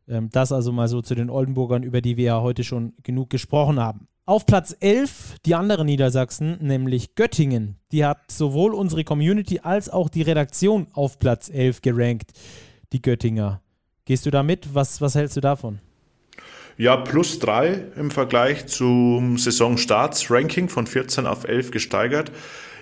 Ähm, 0.08 0.30
das 0.32 0.52
also 0.52 0.72
mal 0.72 0.88
so 0.88 1.02
zu 1.02 1.16
den 1.16 1.30
Oldenburgern, 1.30 1.84
über 1.84 2.02
die 2.02 2.18
wir 2.18 2.26
ja 2.26 2.42
heute 2.42 2.64
schon 2.64 2.94
genug 3.04 3.30
gesprochen 3.30 3.80
haben. 3.80 4.08
Auf 4.28 4.48
Platz 4.48 4.76
11 4.80 5.36
die 5.46 5.54
andere 5.54 5.86
Niedersachsen, 5.86 6.58
nämlich 6.60 7.14
Göttingen. 7.14 7.78
Die 7.92 8.04
hat 8.04 8.32
sowohl 8.32 8.74
unsere 8.74 9.04
Community 9.04 9.60
als 9.60 9.88
auch 9.88 10.10
die 10.10 10.24
Redaktion 10.24 10.88
auf 10.94 11.20
Platz 11.20 11.50
11 11.50 11.82
gerankt, 11.82 12.34
die 12.92 13.04
Göttinger. 13.04 13.62
Gehst 14.06 14.26
du 14.26 14.32
da 14.32 14.42
mit? 14.42 14.74
Was, 14.74 15.00
was 15.00 15.14
hältst 15.14 15.38
du 15.38 15.42
davon? 15.42 15.80
Ja, 16.78 16.98
plus 16.98 17.40
drei 17.40 17.86
im 17.96 18.12
Vergleich 18.12 18.68
zum 18.68 19.38
Saisonstarts-Ranking 19.38 20.68
von 20.68 20.88
14 20.88 21.26
auf 21.26 21.48
11 21.48 21.72
gesteigert. 21.72 22.34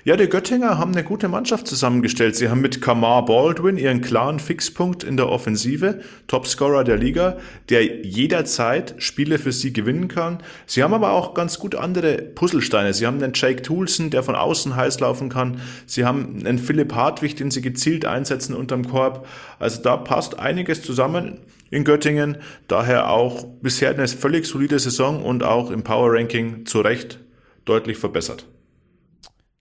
Ja, 0.04 0.18
die 0.18 0.28
Göttinger 0.28 0.80
haben 0.80 0.94
eine 0.94 1.04
gute 1.04 1.28
Mannschaft 1.30 1.68
zusammengestellt. 1.68 2.36
Sie 2.36 2.50
haben 2.50 2.60
mit 2.60 2.82
Kamar 2.82 3.24
Baldwin 3.24 3.78
ihren 3.78 4.02
klaren 4.02 4.39
Fixpunkt 4.39 5.04
in 5.04 5.16
der 5.16 5.30
Offensive, 5.30 6.02
Topscorer 6.26 6.84
der 6.84 6.98
Liga, 6.98 7.38
der 7.70 8.04
jederzeit 8.04 8.96
Spiele 8.98 9.38
für 9.38 9.52
sie 9.52 9.72
gewinnen 9.72 10.08
kann. 10.08 10.39
Sie 10.66 10.82
haben 10.82 10.96
aber 10.96 11.12
auch 11.12 11.36
ganz 11.36 11.60
gut 11.60 11.76
andere 11.76 12.18
Puzzlesteine. 12.18 12.96
Sie 12.96 13.06
haben 13.06 13.22
einen 13.22 13.34
Jake 13.36 13.62
Toulson, 13.62 14.10
der 14.10 14.24
von 14.24 14.36
außen 14.36 14.76
heiß 14.76 15.00
laufen 15.02 15.30
kann. 15.30 15.62
Sie 15.86 16.04
haben 16.04 16.44
einen 16.44 16.58
Philipp 16.58 16.96
Hartwig, 16.96 17.36
den 17.36 17.52
sie 17.52 17.62
gezielt 17.62 18.06
einsetzen 18.06 18.56
unterm 18.56 18.88
Korb. 18.89 19.28
Also 19.60 19.84
da 19.84 19.98
passt 19.98 20.39
einiges 20.39 20.82
zusammen 20.82 21.38
in 21.74 21.84
Göttingen. 21.84 22.38
Daher 22.68 23.10
auch 23.10 23.46
bisher 23.62 23.90
eine 23.90 24.08
völlig 24.08 24.46
solide 24.46 24.80
Saison 24.80 25.24
und 25.24 25.44
auch 25.44 25.72
im 25.72 25.84
Power 25.84 26.14
Ranking 26.14 26.66
zu 26.66 26.82
Recht 26.82 27.20
deutlich 27.66 27.98
verbessert. 27.98 28.46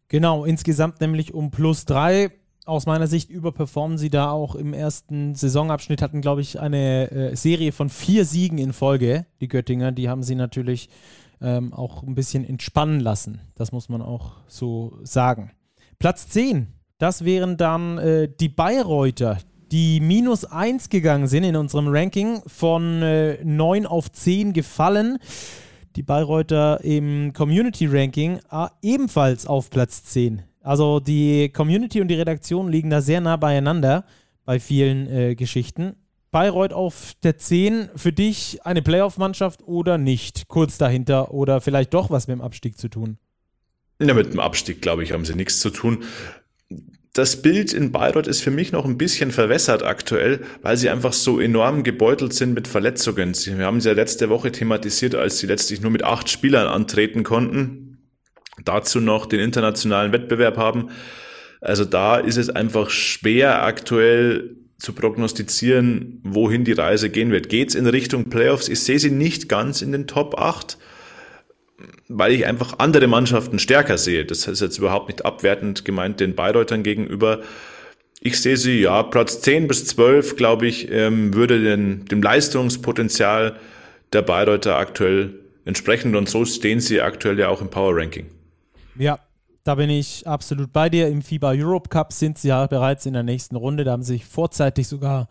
Genau, 0.09 0.45
insgesamt 0.45 1.01
nämlich 1.01 1.33
um 1.33 1.51
plus 1.51 1.87
drei. 1.87 2.31
Aus 2.65 2.87
meiner 2.87 3.07
Sicht 3.07 3.31
überperformen 3.31 3.99
sie 3.99 4.11
da 4.11 4.31
auch 4.31 4.55
im 4.55 4.73
ersten 4.73 5.35
Saisonabschnitt, 5.35 6.01
hatten, 6.03 6.21
glaube 6.21 6.43
ich, 6.43 6.61
eine 6.61 7.11
äh, 7.11 7.35
Serie 7.35 7.73
von 7.73 7.89
vier 7.89 8.25
Siegen 8.25 8.59
in 8.59 8.73
Folge, 8.73 9.27
die 9.41 9.49
Göttinger. 9.49 9.91
Die 9.91 10.09
haben 10.09 10.23
sie 10.23 10.37
natürlich 10.37 10.89
ähm, 11.41 11.73
auch 11.73 12.03
ein 12.03 12.15
bisschen 12.15 12.45
entspannen 12.45 13.01
lassen. 13.01 13.41
Das 13.57 13.73
muss 13.73 13.89
man 13.89 14.01
auch 14.01 14.37
so 14.47 14.99
sagen. 15.03 15.51
Platz 15.99 16.29
10, 16.29 16.69
das 16.99 17.25
wären 17.25 17.57
dann 17.57 17.99
äh, 17.99 18.29
die 18.29 18.49
Bayreuther, 18.49 19.39
die 19.73 20.01
minus 20.01 20.45
1 20.45 20.91
gegangen 20.91 21.27
sind 21.27 21.45
in 21.45 21.57
unserem 21.57 21.89
Ranking, 21.89 22.43
von 22.47 23.03
äh, 23.03 23.43
9 23.43 23.87
auf 23.87 24.13
10 24.13 24.53
gefallen 24.53 25.19
die 25.97 26.03
Bayreuther 26.03 26.81
im 26.83 27.33
Community 27.33 27.87
Ranking 27.87 28.41
äh, 28.51 28.67
ebenfalls 28.83 29.47
auf 29.47 29.71
Platz 29.71 30.05
10. 30.05 30.43
Also 30.63 31.01
die 31.01 31.49
Community 31.51 32.01
und 32.01 32.09
die 32.09 32.15
Redaktion 32.15 32.71
liegen 32.71 32.91
da 32.91 33.01
sehr 33.01 33.21
nah 33.21 33.37
beieinander 33.37 34.05
bei 34.45 34.61
vielen 34.61 35.07
äh, 35.09 35.35
Geschichten. 35.35 35.97
Bayreuth 36.31 36.73
auf 36.73 37.13
der 37.23 37.37
10, 37.37 37.91
für 37.95 38.13
dich 38.13 38.65
eine 38.65 38.81
Playoff-Mannschaft 38.81 39.63
oder 39.67 39.99
nicht? 39.99 40.49
Kurz 40.49 40.79
dahinter 40.79 41.33
oder 41.33 41.61
vielleicht 41.61 41.93
doch 41.93 42.11
was 42.11 42.27
mit 42.27 42.39
dem 42.39 42.41
Abstieg 42.41 42.79
zu 42.79 42.89
tun? 42.89 43.19
Ja, 44.01 44.15
mit 44.15 44.33
dem 44.33 44.41
Abstieg, 44.41 44.81
glaube 44.81 45.03
ich, 45.03 45.13
haben 45.13 45.25
sie 45.25 45.35
nichts 45.35 45.61
zu 45.61 45.71
tun 45.71 46.05
das 47.15 47.43
Bild 47.43 47.75
in 47.75 47.93
Bayreuth 47.93 48.27
ist 48.27 48.43
für 48.43 48.51
mich 48.51 48.73
noch 48.73 48.87
ein 48.87 48.97
bisschen 48.97 49.33
verwässert 49.33 49.83
aktuell, 49.83 50.41
weil 50.63 50.79
sie 50.79 50.89
einfach 50.89 51.13
so 51.13 51.41
enorm 51.41 51.83
gebeutelt 51.83 52.33
sind 52.33 52.55
mit 52.55 52.67
Verletzungen. 52.67 53.35
Sie 53.35 53.55
haben 53.57 53.83
sie 53.83 53.91
ja 53.91 53.95
letzte 53.95 54.31
Woche 54.31 54.51
thematisiert, 54.51 55.15
als 55.15 55.39
sie 55.39 55.47
letztlich 55.47 55.83
nur 55.83 55.91
mit 55.91 56.05
acht 56.05 56.31
Spielern 56.31 56.69
antreten 56.69 57.23
konnten. 57.23 57.99
Dazu 58.65 59.01
noch 59.01 59.27
den 59.27 59.41
internationalen 59.41 60.13
Wettbewerb 60.13 60.57
haben. 60.57 60.89
Also 61.61 61.85
da 61.85 62.17
ist 62.17 62.39
es 62.39 62.49
einfach 62.49 62.89
schwer 62.89 63.63
aktuell 63.63 64.57
zu 64.79 64.95
prognostizieren, 64.95 66.21
wohin 66.25 66.65
die 66.65 66.73
Reise 66.73 67.11
gehen 67.11 67.31
wird. 67.31 67.51
Geht's 67.51 67.75
in 67.75 67.87
Richtung 67.87 68.31
Playoffs? 68.31 68.69
Ich 68.69 68.81
sehe 68.81 68.99
sie 68.99 69.11
nicht 69.11 69.49
ganz 69.51 69.83
in 69.83 69.93
den 69.93 70.07
Top 70.07 70.39
8, 70.39 70.79
weil 72.09 72.33
ich 72.33 72.47
einfach 72.47 72.79
andere 72.79 73.07
Mannschaften 73.07 73.59
stärker 73.59 73.99
sehe. 73.99 74.25
Das 74.25 74.47
ist 74.47 74.61
jetzt 74.61 74.79
überhaupt 74.79 75.09
nicht 75.09 75.25
abwertend 75.25 75.85
gemeint 75.85 76.21
den 76.21 76.35
Bayreutern 76.35 76.83
gegenüber. 76.83 77.41
Ich 78.21 78.41
sehe 78.41 78.57
sie, 78.57 78.81
ja, 78.81 79.03
Platz 79.03 79.41
10 79.41 79.69
bis 79.69 79.87
12, 79.87 80.37
glaube 80.37 80.67
ich, 80.67 80.91
ähm, 80.91 81.35
würde 81.35 81.63
den, 81.63 82.05
dem 82.05 82.23
Leistungspotenzial 82.23 83.57
der 84.13 84.23
Bayreuther 84.23 84.77
aktuell 84.77 85.35
entsprechen 85.65 86.15
und 86.17 86.29
so 86.29 86.45
stehen 86.45 86.81
sie 86.81 87.01
aktuell 87.01 87.39
ja 87.39 87.49
auch 87.49 87.61
im 87.61 87.71
Power 87.71 87.97
Ranking. 87.97 88.27
Ja, 88.97 89.19
da 89.65 89.77
bin 89.77 89.91
ich 89.91 90.27
absolut 90.27 90.73
bei 90.73 90.89
dir. 90.89 91.09
Im 91.09 91.23
FIBA 91.23 91.53
Europe 91.53 91.89
Cup 91.89 92.13
sind 92.13 92.39
sie 92.39 92.49
ja 92.49 92.67
bereits 92.67 93.07
in 93.07 93.13
der 93.13 93.23
nächsten 93.23 93.57
Runde. 93.57 93.85
Da 93.85 93.93
haben 93.93 94.03
sie 94.03 94.15
sich 94.15 94.25
vorzeitig 94.25 94.89
sogar 94.89 95.29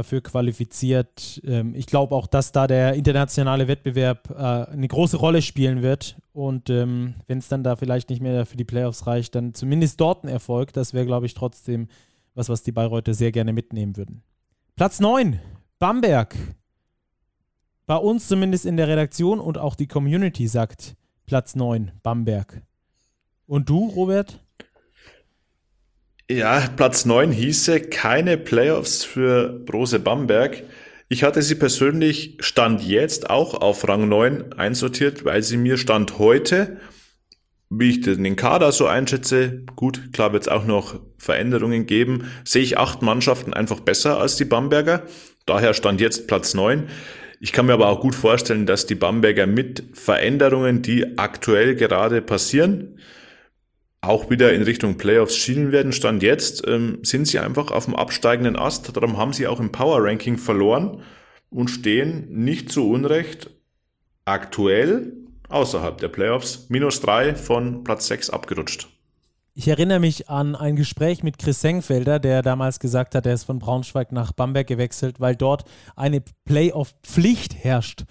dafür 0.00 0.22
qualifiziert. 0.22 1.40
Ähm, 1.44 1.74
ich 1.74 1.86
glaube 1.86 2.14
auch, 2.14 2.26
dass 2.26 2.52
da 2.52 2.66
der 2.66 2.94
internationale 2.94 3.68
Wettbewerb 3.68 4.30
äh, 4.30 4.34
eine 4.72 4.88
große 4.88 5.16
Rolle 5.16 5.42
spielen 5.42 5.82
wird. 5.82 6.16
Und 6.32 6.70
ähm, 6.70 7.14
wenn 7.26 7.38
es 7.38 7.48
dann 7.48 7.62
da 7.62 7.76
vielleicht 7.76 8.10
nicht 8.10 8.22
mehr 8.22 8.46
für 8.46 8.56
die 8.56 8.64
Playoffs 8.64 9.06
reicht, 9.06 9.34
dann 9.34 9.54
zumindest 9.54 10.00
dort 10.00 10.24
ein 10.24 10.28
Erfolg. 10.28 10.72
Das 10.72 10.94
wäre, 10.94 11.06
glaube 11.06 11.26
ich, 11.26 11.34
trotzdem 11.34 11.88
was, 12.34 12.48
was 12.48 12.62
die 12.62 12.72
Bayreuther 12.72 13.14
sehr 13.14 13.32
gerne 13.32 13.52
mitnehmen 13.52 13.96
würden. 13.96 14.22
Platz 14.76 15.00
9, 15.00 15.40
Bamberg. 15.78 16.34
Bei 17.86 17.96
uns 17.96 18.28
zumindest 18.28 18.66
in 18.66 18.76
der 18.76 18.88
Redaktion 18.88 19.40
und 19.40 19.58
auch 19.58 19.74
die 19.74 19.88
Community 19.88 20.46
sagt 20.46 20.96
Platz 21.26 21.54
9, 21.54 21.90
Bamberg. 22.02 22.62
Und 23.46 23.68
du, 23.68 23.88
Robert? 23.88 24.40
Ja, 26.30 26.68
Platz 26.76 27.06
9 27.06 27.32
hieße 27.32 27.80
keine 27.80 28.38
Playoffs 28.38 29.02
für 29.02 29.48
Brose 29.48 29.98
Bamberg. 29.98 30.62
Ich 31.08 31.24
hatte 31.24 31.42
sie 31.42 31.56
persönlich 31.56 32.36
Stand 32.38 32.86
jetzt 32.86 33.28
auch 33.28 33.54
auf 33.54 33.88
Rang 33.88 34.08
9 34.08 34.52
einsortiert, 34.52 35.24
weil 35.24 35.42
sie 35.42 35.56
mir 35.56 35.76
Stand 35.76 36.20
heute 36.20 36.78
wie 37.70 37.90
ich 37.90 38.00
den 38.00 38.36
Kader 38.36 38.72
so 38.72 38.86
einschätze, 38.86 39.62
gut, 39.76 40.12
klar 40.12 40.32
wird 40.32 40.42
es 40.42 40.48
auch 40.48 40.66
noch 40.66 41.00
Veränderungen 41.18 41.86
geben, 41.86 42.30
sehe 42.44 42.62
ich 42.62 42.78
acht 42.78 43.00
Mannschaften 43.00 43.54
einfach 43.54 43.80
besser 43.80 44.18
als 44.18 44.36
die 44.36 44.44
Bamberger. 44.44 45.04
Daher 45.46 45.72
stand 45.72 46.00
jetzt 46.00 46.26
Platz 46.26 46.54
neun. 46.54 46.88
Ich 47.38 47.52
kann 47.52 47.66
mir 47.66 47.72
aber 47.72 47.88
auch 47.88 48.00
gut 48.00 48.16
vorstellen, 48.16 48.66
dass 48.66 48.86
die 48.86 48.96
Bamberger 48.96 49.46
mit 49.46 49.84
Veränderungen, 49.94 50.82
die 50.82 51.16
aktuell 51.16 51.76
gerade 51.76 52.22
passieren, 52.22 52.98
auch 54.02 54.30
wieder 54.30 54.52
in 54.52 54.62
Richtung 54.62 54.96
Playoffs 54.96 55.36
schielen 55.36 55.72
werden. 55.72 55.92
Stand 55.92 56.22
jetzt 56.22 56.66
ähm, 56.66 57.00
sind 57.02 57.26
sie 57.26 57.38
einfach 57.38 57.70
auf 57.70 57.84
dem 57.84 57.96
absteigenden 57.96 58.56
Ast. 58.56 58.96
Darum 58.96 59.18
haben 59.18 59.32
sie 59.32 59.46
auch 59.46 59.60
im 59.60 59.72
Power 59.72 60.02
Ranking 60.02 60.38
verloren 60.38 61.02
und 61.50 61.68
stehen 61.68 62.26
nicht 62.30 62.72
zu 62.72 62.88
Unrecht 62.88 63.50
aktuell 64.24 65.12
außerhalb 65.48 65.98
der 65.98 66.08
Playoffs. 66.08 66.66
Minus 66.68 67.00
drei 67.00 67.34
von 67.34 67.84
Platz 67.84 68.06
sechs 68.06 68.30
abgerutscht. 68.30 68.88
Ich 69.54 69.68
erinnere 69.68 69.98
mich 69.98 70.30
an 70.30 70.54
ein 70.54 70.76
Gespräch 70.76 71.22
mit 71.22 71.38
Chris 71.38 71.60
Sengfelder, 71.60 72.20
der 72.20 72.40
damals 72.40 72.78
gesagt 72.78 73.14
hat, 73.14 73.26
er 73.26 73.34
ist 73.34 73.44
von 73.44 73.58
Braunschweig 73.58 74.12
nach 74.12 74.32
Bamberg 74.32 74.68
gewechselt, 74.68 75.18
weil 75.18 75.34
dort 75.34 75.64
eine 75.96 76.22
Playoff-Pflicht 76.44 77.56
herrscht. 77.56 78.04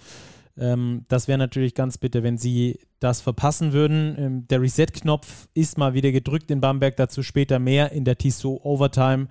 Ähm, 0.60 1.06
das 1.08 1.26
wäre 1.26 1.38
natürlich 1.38 1.74
ganz 1.74 1.96
bitter, 1.98 2.22
wenn 2.22 2.36
sie 2.36 2.78
das 3.00 3.22
verpassen 3.22 3.72
würden. 3.72 4.14
Ähm, 4.18 4.48
der 4.48 4.60
Reset-Knopf 4.60 5.48
ist 5.54 5.78
mal 5.78 5.94
wieder 5.94 6.12
gedrückt 6.12 6.50
in 6.50 6.60
Bamberg, 6.60 6.96
dazu 6.96 7.22
später 7.22 7.58
mehr 7.58 7.92
in 7.92 8.04
der 8.04 8.18
Tissot 8.18 8.60
Overtime. 8.62 9.28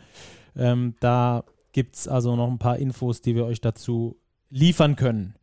Ähm, 0.57 0.95
da 0.99 1.43
gibt 1.71 1.95
es 1.95 2.07
also 2.07 2.35
noch 2.35 2.49
ein 2.49 2.57
paar 2.57 2.77
Infos, 2.77 3.21
die 3.21 3.35
wir 3.35 3.45
euch 3.45 3.61
dazu 3.61 4.17
liefern 4.49 4.95
können. 4.95 5.35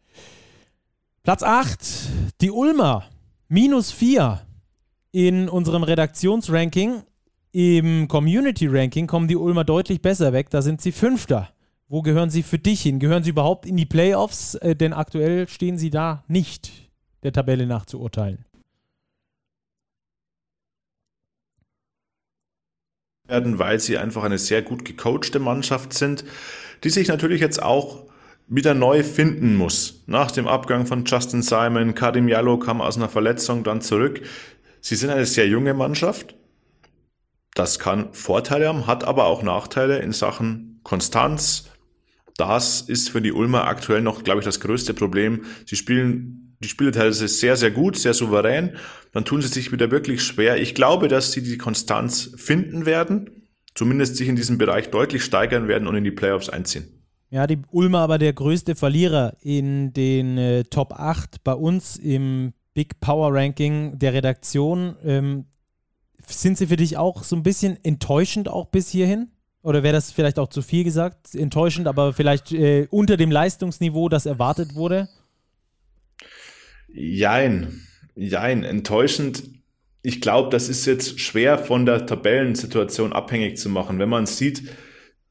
Platz 1.23 1.43
8, 1.43 1.79
die 2.41 2.51
Ulmer, 2.51 3.05
minus 3.49 3.93
4 3.93 4.41
in 5.13 5.49
unserem 5.49 5.85
Redaktionsranking. 5.85 7.03
Im 7.53 8.07
Community-Ranking 8.09 9.07
kommen 9.07 9.29
die 9.29 9.37
Ulmer 9.37 9.65
deutlich 9.65 10.03
besser 10.03 10.33
weg, 10.33 10.51
da 10.51 10.63
sind 10.63 10.83
sie 10.83 10.93
Fünfter. 10.93 11.49
Wo 11.89 12.03
gehören 12.03 12.31
sie 12.31 12.43
für 12.43 12.59
dich 12.59 12.83
hin? 12.83 12.99
Gehören 12.99 13.23
sie 13.23 13.31
überhaupt 13.31 13.65
in 13.65 13.77
die 13.77 13.87
Playoffs? 13.87 14.55
Äh, 14.57 14.75
denn 14.75 14.93
aktuell 14.93 15.49
stehen 15.49 15.79
sie 15.79 15.91
da 15.91 16.25
nicht, 16.27 16.91
der 17.23 17.33
Tabelle 17.33 17.67
nach 17.67 17.87
zu 17.87 18.01
urteilen. 18.01 18.45
werden, 23.29 23.59
weil 23.59 23.81
sie 23.81 23.99
einfach 23.99 24.23
eine 24.23 24.39
sehr 24.39 24.63
gut 24.63 24.85
gecoachte 24.85 25.39
Mannschaft 25.39 25.93
sind, 25.93 26.25
die 26.85 26.91
sich 26.91 27.09
natürlich 27.09 27.41
jetzt 27.41 27.63
auch 27.63 28.05
wieder 28.49 28.75
neu 28.75 29.03
finden 29.03 29.57
muss. 29.57 30.05
Nach 30.07 30.31
dem 30.31 30.47
Abgang 30.47 30.87
von 30.87 31.05
Justin 31.05 31.43
Simon, 31.43 31.95
Kadim 31.95 32.29
Jallo 32.29 32.59
kam 32.59 32.81
aus 32.81 32.97
einer 32.97 33.09
Verletzung 33.09 33.65
dann 33.65 33.81
zurück. 33.81 34.23
Sie 34.81 34.95
sind 34.95 35.11
eine 35.11 35.27
sehr 35.27 35.49
junge 35.49 35.75
Mannschaft. 35.75 36.37
Das 37.55 37.79
kann 37.79 38.13
Vorteile 38.13 38.69
haben, 38.69 38.87
hat 38.87 39.03
aber 39.03 39.25
auch 39.25 39.43
Nachteile 39.43 39.99
in 39.99 40.13
Sachen 40.13 40.81
Konstanz. 40.85 41.71
Das 42.37 42.83
ist 42.83 43.09
für 43.09 43.23
die 43.23 43.33
Ulmer 43.33 43.65
aktuell 43.65 44.03
noch, 44.03 44.23
glaube 44.23 44.41
ich, 44.41 44.45
das 44.45 44.61
größte 44.61 44.95
Problem. 44.95 45.45
Sie 45.65 45.77
spielen 45.77 46.57
die 46.61 46.69
Spiele 46.69 46.91
teilweise 46.91 47.29
sehr, 47.29 47.57
sehr 47.57 47.71
gut, 47.71 47.97
sehr 47.97 48.15
souverän. 48.15 48.77
Dann 49.13 49.25
tun 49.25 49.43
sie 49.43 49.49
sich 49.49 49.73
wieder 49.73 49.91
wirklich 49.91 50.23
schwer. 50.23 50.61
Ich 50.61 50.75
glaube, 50.75 51.09
dass 51.09 51.33
sie 51.33 51.43
die 51.43 51.59
Konstanz 51.59 52.33
finden 52.37 52.87
werden, 52.87 53.31
zumindest 53.75 54.17
sich 54.17 54.29
in 54.29 54.37
diesem 54.37 54.59
Bereich 54.59 54.91
deutlich 54.91 55.25
steigern 55.25 55.69
werden 55.69 55.87
und 55.87 55.97
in 55.97 56.05
die 56.05 56.11
Playoffs 56.11 56.49
einziehen. 56.49 56.97
Ja, 57.31 57.47
die 57.47 57.59
Ulmer 57.71 58.01
aber 58.01 58.19
der 58.19 58.33
größte 58.33 58.75
Verlierer 58.75 59.37
in 59.41 59.93
den 59.93 60.39
äh, 60.39 60.65
Top 60.65 60.93
8 60.93 61.43
bei 61.43 61.55
uns 61.55 61.97
im 61.97 62.53
Big 62.73 63.01
Power 63.01 63.35
Ranking 63.35 63.99
der 63.99 64.13
Redaktion. 64.13 64.97
Ähm, 65.05 65.47
sind 66.27 66.59
sie 66.59 66.69
für 66.69 66.77
dich 66.77 66.97
auch 66.97 67.25
so 67.25 67.37
ein 67.37 67.43
bisschen 67.43 67.79
enttäuschend 67.85 68.49
auch 68.49 68.67
bis 68.67 68.89
hierhin? 68.91 69.31
Oder 69.67 69.83
wäre 69.83 69.95
das 69.95 70.13
vielleicht 70.13 70.39
auch 70.39 70.49
zu 70.49 70.63
viel 70.63 70.85
gesagt? 70.85 71.35
Enttäuschend, 71.35 71.89
aber 71.89 72.13
vielleicht 72.13 72.53
äh, 72.53 72.87
unter 72.89 73.17
dem 73.17 73.33
Leistungsniveau, 73.33 74.09
das 74.09 74.25
erwartet 74.25 74.77
wurde? 74.77 75.09
Jein, 76.87 77.83
jein, 78.15 78.63
enttäuschend. 78.63 79.43
Ich 80.03 80.21
glaube, 80.21 80.51
das 80.51 80.69
ist 80.69 80.87
jetzt 80.87 81.19
schwer 81.19 81.59
von 81.59 81.85
der 81.85 82.07
Tabellensituation 82.07 83.13
abhängig 83.13 83.57
zu 83.57 83.69
machen. 83.69 83.99
Wenn 83.99 84.09
man 84.09 84.27
sieht, 84.27 84.63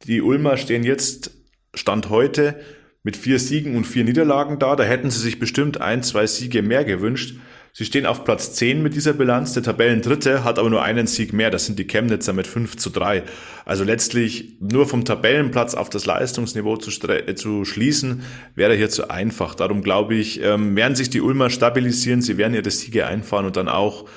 die 0.04 0.22
Ulmer 0.22 0.58
stehen 0.58 0.84
jetzt 0.84 1.32
Stand 1.74 2.10
heute 2.10 2.60
mit 3.04 3.16
vier 3.16 3.40
Siegen 3.40 3.78
und 3.78 3.86
vier 3.86 4.04
Niederlagen 4.04 4.60
da. 4.60 4.76
Da 4.76 4.84
hätten 4.84 5.12
sie 5.12 5.22
sich 5.22 5.40
bestimmt 5.40 5.80
ein, 5.80 6.04
zwei 6.04 6.28
Siege 6.28 6.62
mehr 6.62 6.84
gewünscht. 6.84 7.40
Sie 7.78 7.84
stehen 7.84 8.06
auf 8.06 8.24
Platz 8.24 8.54
10 8.54 8.82
mit 8.82 8.96
dieser 8.96 9.12
Bilanz. 9.12 9.52
Der 9.52 9.62
Tabellendritte 9.62 10.46
hat 10.46 10.60
aber 10.60 10.70
nur 10.70 10.82
einen 10.82 11.08
Sieg 11.08 11.34
mehr. 11.34 11.52
Das 11.52 11.66
sind 11.66 11.78
die 11.78 11.86
Chemnitzer 11.86 12.32
mit 12.32 12.48
5 12.48 12.78
zu 12.78 12.90
3. 12.90 13.24
Also 13.66 13.84
letztlich 13.84 14.56
nur 14.62 14.88
vom 14.88 15.04
Tabellenplatz 15.04 15.76
auf 15.76 15.90
das 15.90 16.06
Leistungsniveau 16.06 16.78
zu, 16.78 16.90
äh, 17.10 17.36
zu 17.36 17.66
schließen, 17.66 18.24
wäre 18.56 18.76
hier 18.76 18.90
zu 18.90 19.10
einfach. 19.10 19.56
Darum 19.56 19.82
glaube 19.82 20.16
ich, 20.16 20.42
ähm, 20.42 20.74
werden 20.78 20.96
sich 20.96 21.10
die 21.10 21.20
Ulmer 21.20 21.50
stabilisieren. 21.50 22.22
Sie 22.22 22.38
werden 22.38 22.54
ihre 22.54 22.72
Siege 22.72 23.08
einfahren 23.08 23.46
und 23.46 23.58
dann 23.58 23.68
auch 23.68 24.08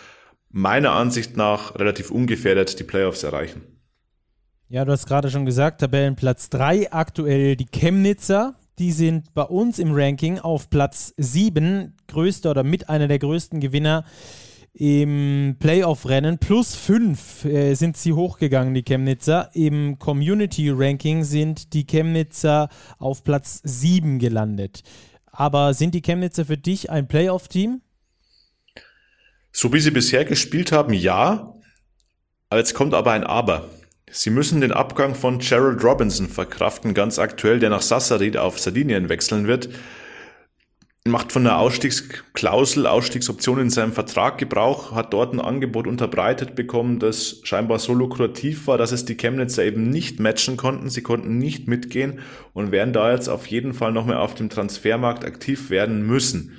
meiner 0.50 0.92
Ansicht 0.92 1.36
nach 1.36 1.74
relativ 1.74 2.12
ungefährdet 2.12 2.78
die 2.78 2.84
Playoffs 2.84 3.24
erreichen. 3.24 3.62
Ja, 4.68 4.84
du 4.84 4.92
hast 4.92 5.08
gerade 5.08 5.30
schon 5.30 5.46
gesagt, 5.46 5.80
Tabellenplatz 5.80 6.48
3 6.50 6.92
aktuell 6.92 7.56
die 7.56 7.66
Chemnitzer. 7.66 8.54
Die 8.78 8.92
sind 8.92 9.34
bei 9.34 9.42
uns 9.42 9.80
im 9.80 9.92
Ranking 9.92 10.38
auf 10.38 10.70
Platz 10.70 11.12
7, 11.16 11.96
größter 12.06 12.52
oder 12.52 12.62
mit 12.62 12.88
einer 12.88 13.08
der 13.08 13.18
größten 13.18 13.58
Gewinner 13.58 14.04
im 14.72 15.56
Playoff-Rennen. 15.58 16.38
Plus 16.38 16.76
5 16.76 17.44
äh, 17.44 17.74
sind 17.74 17.96
sie 17.96 18.12
hochgegangen, 18.12 18.74
die 18.74 18.84
Chemnitzer. 18.84 19.50
Im 19.54 19.98
Community-Ranking 19.98 21.24
sind 21.24 21.72
die 21.72 21.86
Chemnitzer 21.86 22.68
auf 22.98 23.24
Platz 23.24 23.60
7 23.64 24.20
gelandet. 24.20 24.84
Aber 25.26 25.74
sind 25.74 25.94
die 25.94 26.02
Chemnitzer 26.02 26.44
für 26.44 26.56
dich 26.56 26.88
ein 26.88 27.08
Playoff-Team? 27.08 27.80
So 29.50 29.72
wie 29.72 29.80
sie 29.80 29.90
bisher 29.90 30.24
gespielt 30.24 30.70
haben, 30.70 30.94
ja. 30.94 31.52
Jetzt 32.52 32.74
kommt 32.74 32.94
aber 32.94 33.10
ein 33.10 33.24
Aber. 33.24 33.68
Sie 34.10 34.30
müssen 34.30 34.60
den 34.60 34.72
Abgang 34.72 35.14
von 35.14 35.38
Gerald 35.38 35.82
Robinson 35.84 36.28
verkraften, 36.28 36.94
ganz 36.94 37.18
aktuell, 37.18 37.58
der 37.58 37.70
nach 37.70 37.82
Sassarid 37.82 38.36
auf 38.36 38.58
Sardinien 38.58 39.08
wechseln 39.08 39.46
wird. 39.46 39.68
Macht 41.04 41.32
von 41.32 41.44
der 41.44 41.58
Ausstiegsklausel, 41.58 42.86
Ausstiegsoption 42.86 43.60
in 43.60 43.70
seinem 43.70 43.92
Vertrag 43.92 44.36
Gebrauch, 44.36 44.92
hat 44.92 45.12
dort 45.14 45.32
ein 45.32 45.40
Angebot 45.40 45.86
unterbreitet 45.86 46.54
bekommen, 46.54 46.98
das 46.98 47.40
scheinbar 47.44 47.78
so 47.78 47.94
lukrativ 47.94 48.66
war, 48.66 48.76
dass 48.76 48.92
es 48.92 49.06
die 49.06 49.16
Chemnitzer 49.16 49.64
eben 49.64 49.88
nicht 49.88 50.20
matchen 50.20 50.56
konnten. 50.58 50.90
Sie 50.90 51.02
konnten 51.02 51.38
nicht 51.38 51.66
mitgehen 51.66 52.20
und 52.52 52.72
werden 52.72 52.92
da 52.92 53.10
jetzt 53.12 53.28
auf 53.28 53.46
jeden 53.46 53.72
Fall 53.72 53.92
noch 53.92 54.04
mehr 54.04 54.20
auf 54.20 54.34
dem 54.34 54.50
Transfermarkt 54.50 55.24
aktiv 55.24 55.70
werden 55.70 56.06
müssen. 56.06 56.58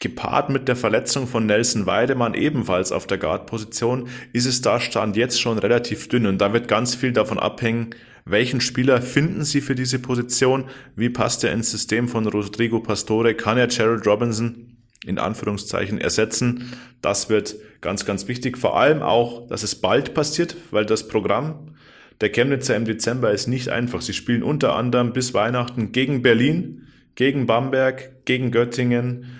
Gepaart 0.00 0.50
mit 0.50 0.68
der 0.68 0.76
Verletzung 0.76 1.26
von 1.26 1.46
Nelson 1.46 1.86
Weidemann 1.86 2.34
ebenfalls 2.34 2.92
auf 2.92 3.06
der 3.06 3.18
Guard-Position 3.18 4.08
ist 4.32 4.46
es 4.46 4.62
da 4.62 4.80
Stand 4.80 5.16
jetzt 5.16 5.40
schon 5.40 5.58
relativ 5.58 6.08
dünn 6.08 6.26
und 6.26 6.38
da 6.38 6.52
wird 6.52 6.68
ganz 6.68 6.94
viel 6.94 7.12
davon 7.12 7.38
abhängen, 7.38 7.94
Welchen 8.30 8.60
Spieler 8.60 9.00
finden 9.00 9.42
Sie 9.42 9.62
für 9.62 9.74
diese 9.74 9.98
Position? 9.98 10.66
Wie 10.94 11.08
passt 11.08 11.44
er 11.44 11.52
ins 11.52 11.70
System 11.70 12.08
von 12.08 12.26
Rodrigo 12.26 12.78
Pastore? 12.80 13.34
Kann 13.34 13.56
er 13.56 13.68
Gerald 13.68 14.06
Robinson 14.06 14.76
in 15.06 15.18
Anführungszeichen 15.18 15.98
ersetzen? 15.98 16.74
Das 17.00 17.30
wird 17.30 17.56
ganz, 17.80 18.04
ganz 18.04 18.28
wichtig. 18.28 18.58
Vor 18.58 18.78
allem 18.78 19.00
auch, 19.00 19.48
dass 19.48 19.62
es 19.62 19.76
bald 19.76 20.12
passiert, 20.12 20.56
weil 20.70 20.84
das 20.84 21.08
Programm 21.08 21.74
der 22.20 22.28
Chemnitzer 22.28 22.76
im 22.76 22.84
Dezember 22.84 23.30
ist 23.30 23.46
nicht 23.46 23.70
einfach. 23.70 24.02
Sie 24.02 24.12
spielen 24.12 24.42
unter 24.42 24.74
anderem 24.74 25.14
bis 25.14 25.32
Weihnachten 25.32 25.92
gegen 25.92 26.20
Berlin, 26.20 26.86
gegen 27.14 27.46
Bamberg, 27.46 28.26
gegen 28.26 28.50
Göttingen. 28.50 29.37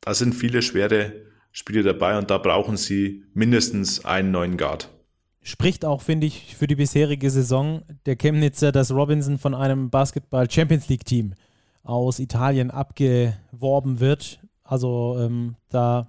Da 0.00 0.14
sind 0.14 0.34
viele 0.34 0.62
schwere 0.62 1.12
Spiele 1.52 1.82
dabei 1.82 2.18
und 2.18 2.30
da 2.30 2.38
brauchen 2.38 2.76
sie 2.76 3.24
mindestens 3.34 4.04
einen 4.04 4.30
neuen 4.30 4.56
Guard 4.56 4.90
spricht 5.48 5.84
auch, 5.86 6.02
finde 6.02 6.26
ich, 6.26 6.56
für 6.56 6.66
die 6.66 6.76
bisherige 6.76 7.30
Saison 7.30 7.82
der 8.04 8.16
Chemnitzer, 8.16 8.70
dass 8.70 8.92
Robinson 8.92 9.38
von 9.38 9.54
einem 9.54 9.88
Basketball 9.88 10.50
Champions 10.50 10.88
League 10.88 11.06
Team 11.06 11.34
aus 11.82 12.18
Italien 12.18 12.70
abgeworben 12.70 13.98
wird. 13.98 14.40
Also 14.62 15.16
ähm, 15.18 15.56
da, 15.70 16.08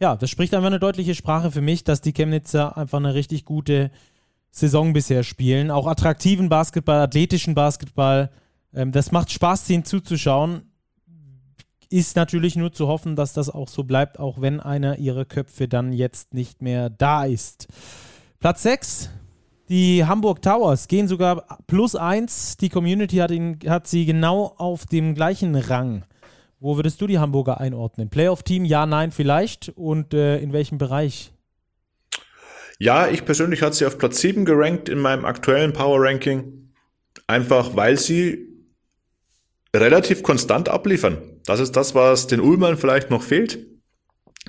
ja, 0.00 0.16
das 0.16 0.28
spricht 0.28 0.54
einfach 0.54 0.66
eine 0.66 0.80
deutliche 0.80 1.14
Sprache 1.14 1.52
für 1.52 1.60
mich, 1.60 1.84
dass 1.84 2.00
die 2.00 2.12
Chemnitzer 2.12 2.76
einfach 2.76 2.98
eine 2.98 3.14
richtig 3.14 3.44
gute 3.44 3.92
Saison 4.50 4.92
bisher 4.92 5.22
spielen. 5.22 5.70
Auch 5.70 5.86
attraktiven 5.86 6.48
Basketball, 6.48 6.98
athletischen 6.98 7.54
Basketball. 7.54 8.30
Ähm, 8.74 8.90
das 8.90 9.12
macht 9.12 9.30
Spaß, 9.30 9.70
ihnen 9.70 9.84
zuzuschauen. 9.84 10.71
Ist 11.92 12.16
natürlich 12.16 12.56
nur 12.56 12.72
zu 12.72 12.88
hoffen, 12.88 13.16
dass 13.16 13.34
das 13.34 13.50
auch 13.50 13.68
so 13.68 13.84
bleibt, 13.84 14.18
auch 14.18 14.40
wenn 14.40 14.60
einer 14.60 14.96
ihrer 14.96 15.26
Köpfe 15.26 15.68
dann 15.68 15.92
jetzt 15.92 16.32
nicht 16.32 16.62
mehr 16.62 16.88
da 16.88 17.26
ist. 17.26 17.68
Platz 18.40 18.62
6, 18.62 19.10
die 19.68 20.06
Hamburg 20.06 20.40
Towers 20.40 20.88
gehen 20.88 21.06
sogar 21.06 21.58
plus 21.66 21.94
1. 21.94 22.56
Die 22.56 22.70
Community 22.70 23.16
hat, 23.16 23.30
ihn, 23.30 23.58
hat 23.66 23.86
sie 23.86 24.06
genau 24.06 24.54
auf 24.56 24.86
dem 24.86 25.14
gleichen 25.14 25.54
Rang. 25.54 26.06
Wo 26.60 26.76
würdest 26.76 26.98
du 27.02 27.06
die 27.06 27.18
Hamburger 27.18 27.60
einordnen? 27.60 28.08
Playoff-Team, 28.08 28.64
ja, 28.64 28.86
nein, 28.86 29.10
vielleicht? 29.10 29.68
Und 29.76 30.14
äh, 30.14 30.38
in 30.38 30.54
welchem 30.54 30.78
Bereich? 30.78 31.34
Ja, 32.78 33.06
ich 33.06 33.26
persönlich 33.26 33.60
hatte 33.60 33.76
sie 33.76 33.84
auf 33.84 33.98
Platz 33.98 34.18
7 34.20 34.46
gerankt 34.46 34.88
in 34.88 34.98
meinem 34.98 35.26
aktuellen 35.26 35.74
Power 35.74 36.00
Ranking. 36.00 36.70
Einfach 37.26 37.76
weil 37.76 37.98
sie 37.98 38.51
relativ 39.74 40.22
konstant 40.22 40.68
abliefern. 40.68 41.18
Das 41.46 41.60
ist 41.60 41.76
das, 41.76 41.94
was 41.94 42.26
den 42.26 42.40
Ullmann 42.40 42.76
vielleicht 42.76 43.10
noch 43.10 43.22
fehlt. 43.22 43.58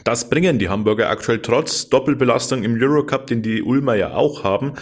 Das 0.04 0.30
bringen 0.30 0.60
die 0.60 0.70
Hamburger 0.70 1.10
aktuell 1.10 1.40
trotz 1.40 1.90
Doppelbelastung 1.90 2.64
im 2.64 2.80
Eurocup, 2.80 3.28
den 3.28 3.42
die 3.42 3.62
Ulmer 3.62 3.96
ja 3.96 4.14
auch 4.14 4.44
haben. 4.44 4.74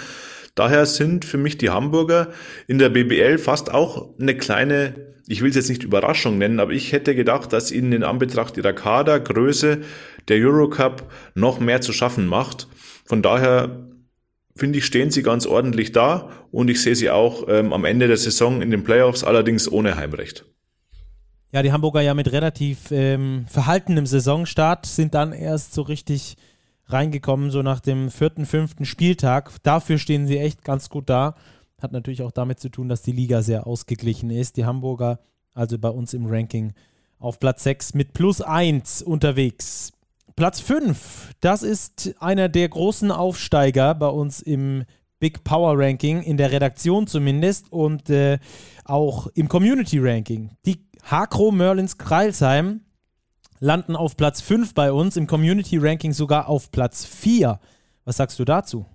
Daher 0.56 0.86
sind 0.86 1.26
für 1.26 1.38
mich 1.38 1.58
die 1.58 1.70
Hamburger 1.70 2.30
in 2.68 2.80
der 2.80 2.90
BBL 2.90 3.38
fast 3.38 3.74
auch 3.74 4.18
eine 4.20 4.36
kleine, 4.36 5.14
ich 5.28 5.42
will 5.42 5.50
es 5.50 5.56
jetzt 5.56 5.70
nicht 5.70 5.84
Überraschung 5.84 6.38
nennen, 6.38 6.60
aber 6.60 6.72
ich 6.72 6.92
hätte 6.92 7.16
gedacht, 7.16 7.54
dass 7.54 7.72
ihnen 7.72 7.94
in 7.94 8.04
Anbetracht 8.04 8.58
ihrer 8.58 8.74
Kadergröße 8.74 9.80
der 10.28 10.38
Eurocup 10.38 11.12
noch 11.36 11.60
mehr 11.60 11.82
zu 11.82 11.94
schaffen 11.94 12.26
macht. 12.26 12.68
Von 13.06 13.22
daher 13.22 13.91
finde 14.56 14.80
ich, 14.80 14.86
stehen 14.86 15.12
sie 15.12 15.24
ganz 15.24 15.46
ordentlich 15.46 15.92
da 15.92 16.30
und 16.52 16.70
ich 16.70 16.82
sehe 16.82 16.96
sie 16.96 17.10
auch 17.10 17.48
ähm, 17.48 17.74
am 17.74 17.86
Ende 17.86 18.08
der 18.08 18.18
Saison 18.18 18.62
in 18.62 18.72
den 18.72 18.84
Playoffs, 18.84 19.24
allerdings 19.24 19.72
ohne 19.72 19.96
Heimrecht. 19.96 20.46
Ja, 21.52 21.62
die 21.62 21.72
Hamburger 21.72 22.02
ja 22.02 22.14
mit 22.14 22.32
relativ 22.32 22.92
ähm, 22.92 23.46
verhaltenem 23.50 24.06
Saisonstart 24.06 24.86
sind 24.86 25.14
dann 25.14 25.34
erst 25.34 25.74
so 25.74 25.82
richtig 25.82 26.38
reingekommen, 26.86 27.52
so 27.52 27.62
nach 27.62 27.80
dem 27.82 28.10
vierten, 28.10 28.46
fünften 28.46 28.86
Spieltag. 28.86 29.52
Dafür 29.64 29.98
stehen 29.98 30.28
sie 30.28 30.38
echt 30.38 30.64
ganz 30.64 30.90
gut 30.90 31.10
da. 31.10 31.36
Hat 31.82 31.92
natürlich 31.92 32.22
auch 32.22 32.32
damit 32.32 32.60
zu 32.60 32.70
tun, 32.70 32.90
dass 32.90 33.02
die 33.02 33.12
Liga 33.12 33.42
sehr 33.42 33.68
ausgeglichen 33.68 34.30
ist. 34.30 34.56
Die 34.58 34.66
Hamburger, 34.66 35.20
also 35.54 35.78
bei 35.78 35.90
uns 35.90 36.14
im 36.14 36.26
Ranking, 36.26 36.74
auf 37.20 37.40
Platz 37.40 37.64
6 37.64 37.96
mit 37.96 38.14
plus 38.14 38.42
1 38.42 39.02
unterwegs. 39.02 39.92
Platz 40.36 40.60
5, 40.62 41.32
das 41.42 41.64
ist 41.64 42.16
einer 42.20 42.50
der 42.50 42.70
großen 42.70 43.12
Aufsteiger 43.12 43.94
bei 43.96 44.08
uns 44.08 44.42
im 44.42 44.86
Big 45.20 45.44
Power 45.44 45.78
Ranking, 45.78 46.22
in 46.24 46.38
der 46.38 46.52
Redaktion 46.52 47.06
zumindest 47.08 47.72
und 47.72 48.10
äh, 48.10 48.40
auch 48.86 49.28
im 49.36 49.48
Community 49.48 50.00
Ranking. 50.00 50.52
Die 50.66 50.88
Hakro 51.04 51.52
Merlins 51.52 51.98
Kreilsheim 51.98 52.82
landen 53.60 53.96
auf 53.96 54.18
Platz 54.18 54.42
5 54.42 54.74
bei 54.74 54.92
uns, 54.92 55.18
im 55.18 55.28
Community 55.28 55.78
Ranking 55.78 56.14
sogar 56.14 56.48
auf 56.48 56.72
Platz 56.72 57.06
4. 57.06 57.60
Was 58.06 58.18
sagst 58.18 58.40
du 58.40 58.46
dazu? 58.46 58.86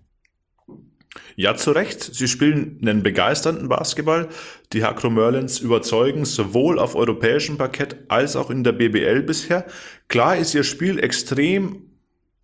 Ja, 1.37 1.55
zu 1.55 1.73
Recht. 1.73 2.03
Sie 2.03 2.29
spielen 2.29 2.79
einen 2.83 3.03
begeisternden 3.03 3.69
Basketball. 3.69 4.29
Die 4.73 4.85
Hakro 4.85 5.11
Merlins 5.11 5.59
überzeugen 5.59 6.25
sowohl 6.25 6.79
auf 6.79 6.95
europäischem 6.95 7.59
Parkett 7.59 7.97
als 8.09 8.37
auch 8.37 8.51
in 8.51 8.65
der 8.65 8.73
BBL 8.73 9.23
bisher. 9.23 9.67
Klar 10.09 10.37
ist 10.37 10.55
ihr 10.55 10.65
Spiel 10.65 10.99
extrem 10.99 11.83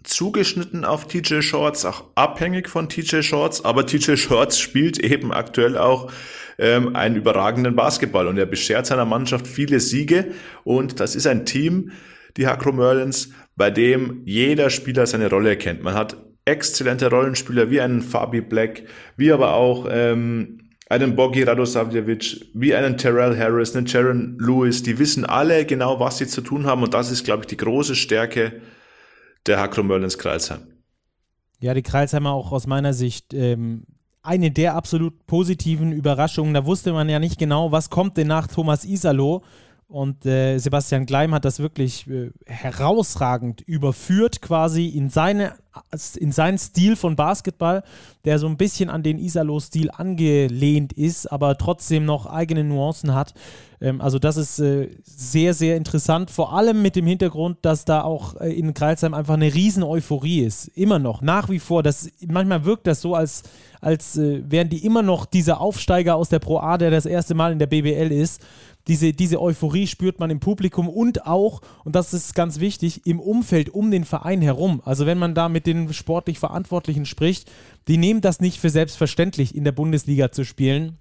zugeschnitten 0.05 0.85
auf 0.85 1.07
TJ 1.07 1.43
Shorts, 1.43 1.85
auch 1.85 2.05
abhängig 2.15 2.69
von 2.69 2.89
TJ 2.89 3.23
Shorts, 3.23 3.65
aber 3.65 3.87
TJ 3.87 4.17
Shorts 4.17 4.59
spielt 4.59 4.99
eben 4.99 5.33
aktuell 5.33 5.79
auch 5.79 6.11
ähm, 6.59 6.95
einen 6.97 7.17
überragenden 7.17 7.77
Basketball 7.77 8.27
und 8.27 8.39
er 8.39 8.47
beschert 8.47 8.87
seiner 8.87 9.05
Mannschaft 9.05 9.47
viele 9.47 9.81
Siege 9.81 10.33
und 10.65 11.01
das 11.01 11.15
ist 11.17 11.27
ein 11.27 11.47
Team, 11.47 11.93
die 12.37 12.47
Hakro 12.47 12.73
Merlins, 12.73 13.31
bei 13.57 13.71
dem 13.71 14.23
jeder 14.25 14.71
Spieler 14.71 15.07
seine 15.07 15.29
Rolle 15.29 15.57
kennt. 15.57 15.83
Man 15.83 15.95
hat 15.95 16.17
exzellente 16.45 17.11
Rollenspieler 17.11 17.71
wie 17.71 17.81
einen 17.81 18.03
Fabi 18.03 18.41
Black, 18.41 18.83
wie 19.17 19.33
aber 19.33 19.55
auch 19.55 19.87
ähm, 19.91 20.71
einen 20.89 21.17
Bogi 21.17 21.43
Radosavljevic, 21.43 22.51
wie 22.55 22.75
einen 22.75 22.99
Terrell 22.99 23.39
Harris, 23.39 23.75
einen 23.75 23.87
Jaron 23.87 24.37
Lewis, 24.39 24.83
die 24.83 24.99
wissen 24.99 25.25
alle 25.25 25.65
genau, 25.65 25.99
was 26.01 26.19
sie 26.19 26.27
zu 26.27 26.41
tun 26.43 26.67
haben 26.67 26.83
und 26.83 26.95
das 26.95 27.11
ist, 27.11 27.25
glaube 27.25 27.43
ich, 27.43 27.47
die 27.47 27.57
große 27.57 27.95
Stärke 27.95 28.61
der 29.47 29.59
Hakro 29.59 29.83
Merlins 29.83 30.19
Kreisheim. 30.19 30.61
Ja, 31.61 31.75
die 31.75 31.83
Kreisheimer 31.83 32.33
auch 32.33 32.53
aus 32.53 32.67
meiner 32.67 32.93
Sicht 32.93 33.33
ähm, 33.35 33.85
eine 34.23 34.51
der 34.51 34.75
absolut 34.75 35.27
positiven 35.27 35.93
Überraschungen. 35.93 36.55
Da 36.55 36.67
wusste 36.67 36.93
man 36.93 37.09
ja 37.09 37.19
nicht 37.19 37.39
genau, 37.39 37.73
was 37.73 37.91
kommt 37.91 38.17
denn 38.17 38.29
nach 38.29 38.47
Thomas 38.47 38.85
Isalo. 38.85 39.43
Und 39.93 40.25
äh, 40.25 40.57
Sebastian 40.57 41.05
Gleim 41.05 41.35
hat 41.35 41.45
das 41.45 41.59
wirklich 41.59 42.09
äh, 42.09 42.31
herausragend 42.47 43.61
überführt, 43.61 44.41
quasi 44.41 44.87
in, 44.87 45.11
seine, 45.11 45.53
in 46.17 46.33
seinen 46.33 46.57
Stil 46.57 46.97
von 46.97 47.15
Basketball, 47.15 47.83
der 48.25 48.39
so 48.39 48.47
ein 48.47 48.57
bisschen 48.57 48.89
an 48.89 49.03
den 49.03 49.19
Isalo-Stil 49.19 49.91
angelehnt 49.91 50.95
ist, 50.95 51.31
aber 51.31 51.59
trotzdem 51.59 52.07
noch 52.07 52.25
eigene 52.25 52.65
Nuancen 52.65 53.15
hat. 53.15 53.35
Ähm, 53.83 54.01
also, 54.01 54.19
das 54.19 54.39
ist 54.39 54.61
äh, 54.61 54.89
sehr, 55.05 55.53
sehr 55.53 55.77
interessant, 55.77 56.31
vor 56.31 56.55
allem 56.55 56.81
mit 56.81 56.97
dem 56.97 57.07
Hintergrund, 57.07 57.59
dass 57.61 57.85
da 57.85 58.01
auch 58.01 58.41
äh, 58.41 58.51
in 58.51 58.73
Kreilsheim 58.73 59.13
einfach 59.13 59.35
eine 59.35 59.53
riesen 59.53 59.83
Euphorie 59.83 60.41
ist. 60.41 60.69
Immer 60.69 61.01
noch, 61.01 61.21
nach 61.21 61.51
wie 61.51 61.59
vor. 61.59 61.83
Das, 61.83 62.09
manchmal 62.27 62.65
wirkt 62.65 62.87
das 62.87 63.03
so, 63.03 63.15
als, 63.15 63.43
als 63.83 64.17
äh, 64.17 64.43
wären 64.51 64.71
die 64.71 64.87
immer 64.87 65.03
noch 65.03 65.27
dieser 65.27 65.61
Aufsteiger 65.61 66.17
aus 66.17 66.31
der 66.31 66.39
Pro 66.39 66.61
A, 66.61 66.79
der 66.79 66.91
das 66.91 67.05
erste 67.05 67.35
Mal 67.35 67.53
in 67.53 67.59
der 67.59 67.67
BBL 67.67 68.11
ist 68.11 68.41
diese, 68.89 69.13
diese 69.13 69.41
Euphorie 69.41 69.87
spürt 69.87 70.19
man 70.19 70.31
im 70.31 70.41
Publikum 70.41 70.89
und 70.89 71.27
auch, 71.27 71.61
und 71.85 71.95
das 71.95 72.15
ist 72.15 72.35
ganz 72.35 72.61
wichtig, 72.61 73.07
im 73.07 73.21
Umfeld 73.21 73.71
um 73.71 73.91
den 73.91 74.05
Verein 74.05 74.43
herum. 74.43 74.83
Also 74.85 75.07
wenn 75.07 75.19
man 75.19 75.35
da 75.35 75.49
mit 75.49 75.67
den 75.67 75.93
sportlich 75.93 76.39
Verantwortlichen 76.39 77.07
spricht, 77.07 77.51
die 77.89 77.97
nehmen 77.97 78.21
das 78.21 78.41
nicht 78.41 78.61
für 78.61 78.71
selbstverständlich, 78.71 79.55
in 79.55 79.65
der 79.65 79.73
Bundesliga 79.73 80.33
zu 80.33 80.45
spielen 80.45 80.99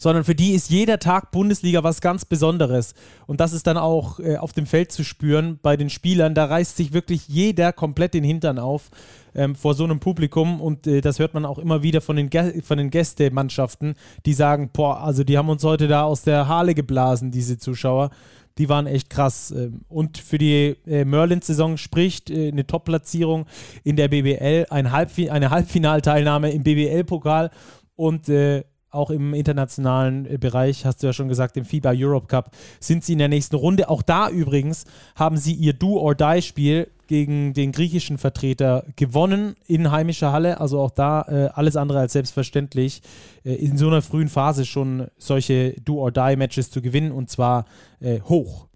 sondern 0.00 0.24
für 0.24 0.34
die 0.34 0.52
ist 0.52 0.70
jeder 0.70 0.98
Tag 0.98 1.30
Bundesliga 1.30 1.84
was 1.84 2.00
ganz 2.00 2.24
Besonderes. 2.24 2.94
Und 3.26 3.38
das 3.38 3.52
ist 3.52 3.66
dann 3.66 3.76
auch 3.76 4.18
äh, 4.18 4.38
auf 4.38 4.54
dem 4.54 4.64
Feld 4.64 4.90
zu 4.90 5.04
spüren 5.04 5.58
bei 5.60 5.76
den 5.76 5.90
Spielern. 5.90 6.34
Da 6.34 6.46
reißt 6.46 6.78
sich 6.78 6.94
wirklich 6.94 7.28
jeder 7.28 7.74
komplett 7.74 8.14
den 8.14 8.24
Hintern 8.24 8.58
auf 8.58 8.90
ähm, 9.34 9.54
vor 9.54 9.74
so 9.74 9.84
einem 9.84 10.00
Publikum. 10.00 10.62
Und 10.62 10.86
äh, 10.86 11.02
das 11.02 11.18
hört 11.18 11.34
man 11.34 11.44
auch 11.44 11.58
immer 11.58 11.82
wieder 11.82 12.00
von 12.00 12.16
den, 12.16 12.30
von 12.62 12.78
den 12.78 12.88
Gästemannschaften, 12.88 13.94
die 14.24 14.32
sagen, 14.32 14.70
boah, 14.72 15.02
also 15.02 15.22
die 15.22 15.36
haben 15.36 15.50
uns 15.50 15.64
heute 15.64 15.86
da 15.86 16.04
aus 16.04 16.22
der 16.22 16.48
Hale 16.48 16.74
geblasen, 16.74 17.30
diese 17.30 17.58
Zuschauer. 17.58 18.08
Die 18.56 18.70
waren 18.70 18.86
echt 18.86 19.10
krass. 19.10 19.50
Ähm, 19.50 19.82
und 19.90 20.16
für 20.16 20.38
die 20.38 20.76
äh, 20.86 21.04
Merlin-Saison 21.04 21.76
spricht 21.76 22.30
äh, 22.30 22.48
eine 22.48 22.66
Top-Platzierung 22.66 23.44
in 23.84 23.96
der 23.96 24.08
BBL, 24.08 24.64
eine 24.70 24.92
Halbfinalteilnahme 24.92 26.52
im 26.52 26.62
BBL-Pokal 26.62 27.50
und 27.96 28.30
äh, 28.30 28.64
auch 28.90 29.10
im 29.10 29.34
internationalen 29.34 30.26
äh, 30.26 30.38
Bereich, 30.38 30.84
hast 30.84 31.02
du 31.02 31.06
ja 31.06 31.12
schon 31.12 31.28
gesagt, 31.28 31.56
im 31.56 31.64
FIBA 31.64 31.92
Europe 31.94 32.26
Cup, 32.26 32.50
sind 32.80 33.04
sie 33.04 33.12
in 33.12 33.18
der 33.18 33.28
nächsten 33.28 33.56
Runde. 33.56 33.88
Auch 33.88 34.02
da 34.02 34.28
übrigens 34.28 34.84
haben 35.14 35.36
sie 35.36 35.52
ihr 35.52 35.72
Do-or-Die-Spiel 35.72 36.88
gegen 37.06 37.54
den 37.54 37.72
griechischen 37.72 38.18
Vertreter 38.18 38.84
gewonnen 38.96 39.56
in 39.66 39.90
heimischer 39.90 40.32
Halle. 40.32 40.60
Also 40.60 40.80
auch 40.80 40.92
da 40.92 41.22
äh, 41.22 41.48
alles 41.52 41.76
andere 41.76 41.98
als 41.98 42.12
selbstverständlich, 42.12 43.02
äh, 43.44 43.54
in 43.54 43.76
so 43.76 43.88
einer 43.88 44.02
frühen 44.02 44.28
Phase 44.28 44.64
schon 44.64 45.08
solche 45.18 45.72
Do-or-Die-Matches 45.84 46.70
zu 46.70 46.80
gewinnen 46.80 47.12
und 47.12 47.28
zwar 47.28 47.64
äh, 48.00 48.20
hoch. 48.20 48.68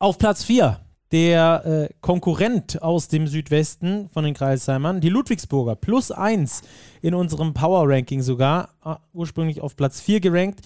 Auf 0.00 0.18
Platz 0.18 0.44
4 0.44 0.80
der 1.12 1.64
äh, 1.64 1.94
Konkurrent 2.00 2.82
aus 2.82 3.08
dem 3.08 3.26
Südwesten 3.26 4.08
von 4.10 4.24
den 4.24 4.34
Kreisheimern, 4.34 5.00
die 5.00 5.08
Ludwigsburger, 5.08 5.74
plus 5.74 6.10
eins 6.10 6.62
in 7.00 7.14
unserem 7.14 7.54
Power 7.54 7.88
Ranking 7.88 8.20
sogar, 8.20 8.70
ah, 8.82 8.98
ursprünglich 9.12 9.60
auf 9.60 9.76
Platz 9.76 10.00
4 10.00 10.20
gerankt, 10.20 10.60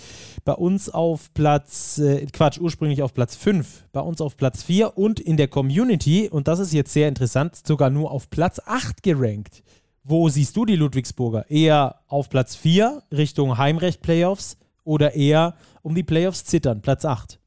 bei 0.45 0.55
uns 0.55 0.89
auf 0.91 1.33
Platz, 1.35 1.99
äh, 1.99 2.27
Quatsch, 2.27 2.59
ursprünglich 2.59 3.03
auf 3.03 3.15
Platz 3.15 3.37
5, 3.37 3.85
bei 3.93 4.01
uns 4.01 4.21
auf 4.21 4.37
Platz 4.37 4.63
4 4.65 4.99
und 4.99 5.21
in 5.21 5.37
der 5.37 5.49
Community, 5.49 6.29
und 6.29 6.49
das 6.49 6.59
ist 6.59 6.73
jetzt 6.73 6.93
sehr 6.93 7.09
interessant, 7.09 7.57
sogar 7.65 7.91
nur 7.91 8.11
auf 8.11 8.29
Platz 8.31 8.61
8 8.65 9.03
gerankt. 9.03 9.63
Wo 10.05 10.29
siehst 10.29 10.57
du 10.57 10.65
die 10.65 10.75
Ludwigsburger? 10.75 11.49
Eher 11.49 12.01
auf 12.09 12.29
Platz 12.29 12.57
4 12.57 13.05
Richtung 13.13 13.57
Heimrecht-Playoffs 13.59 14.57
oder 14.83 15.15
eher 15.15 15.55
um 15.83 15.95
die 15.95 16.03
Playoffs 16.03 16.45
zittern, 16.45 16.83
Platz 16.83 17.05
8? 17.05 17.39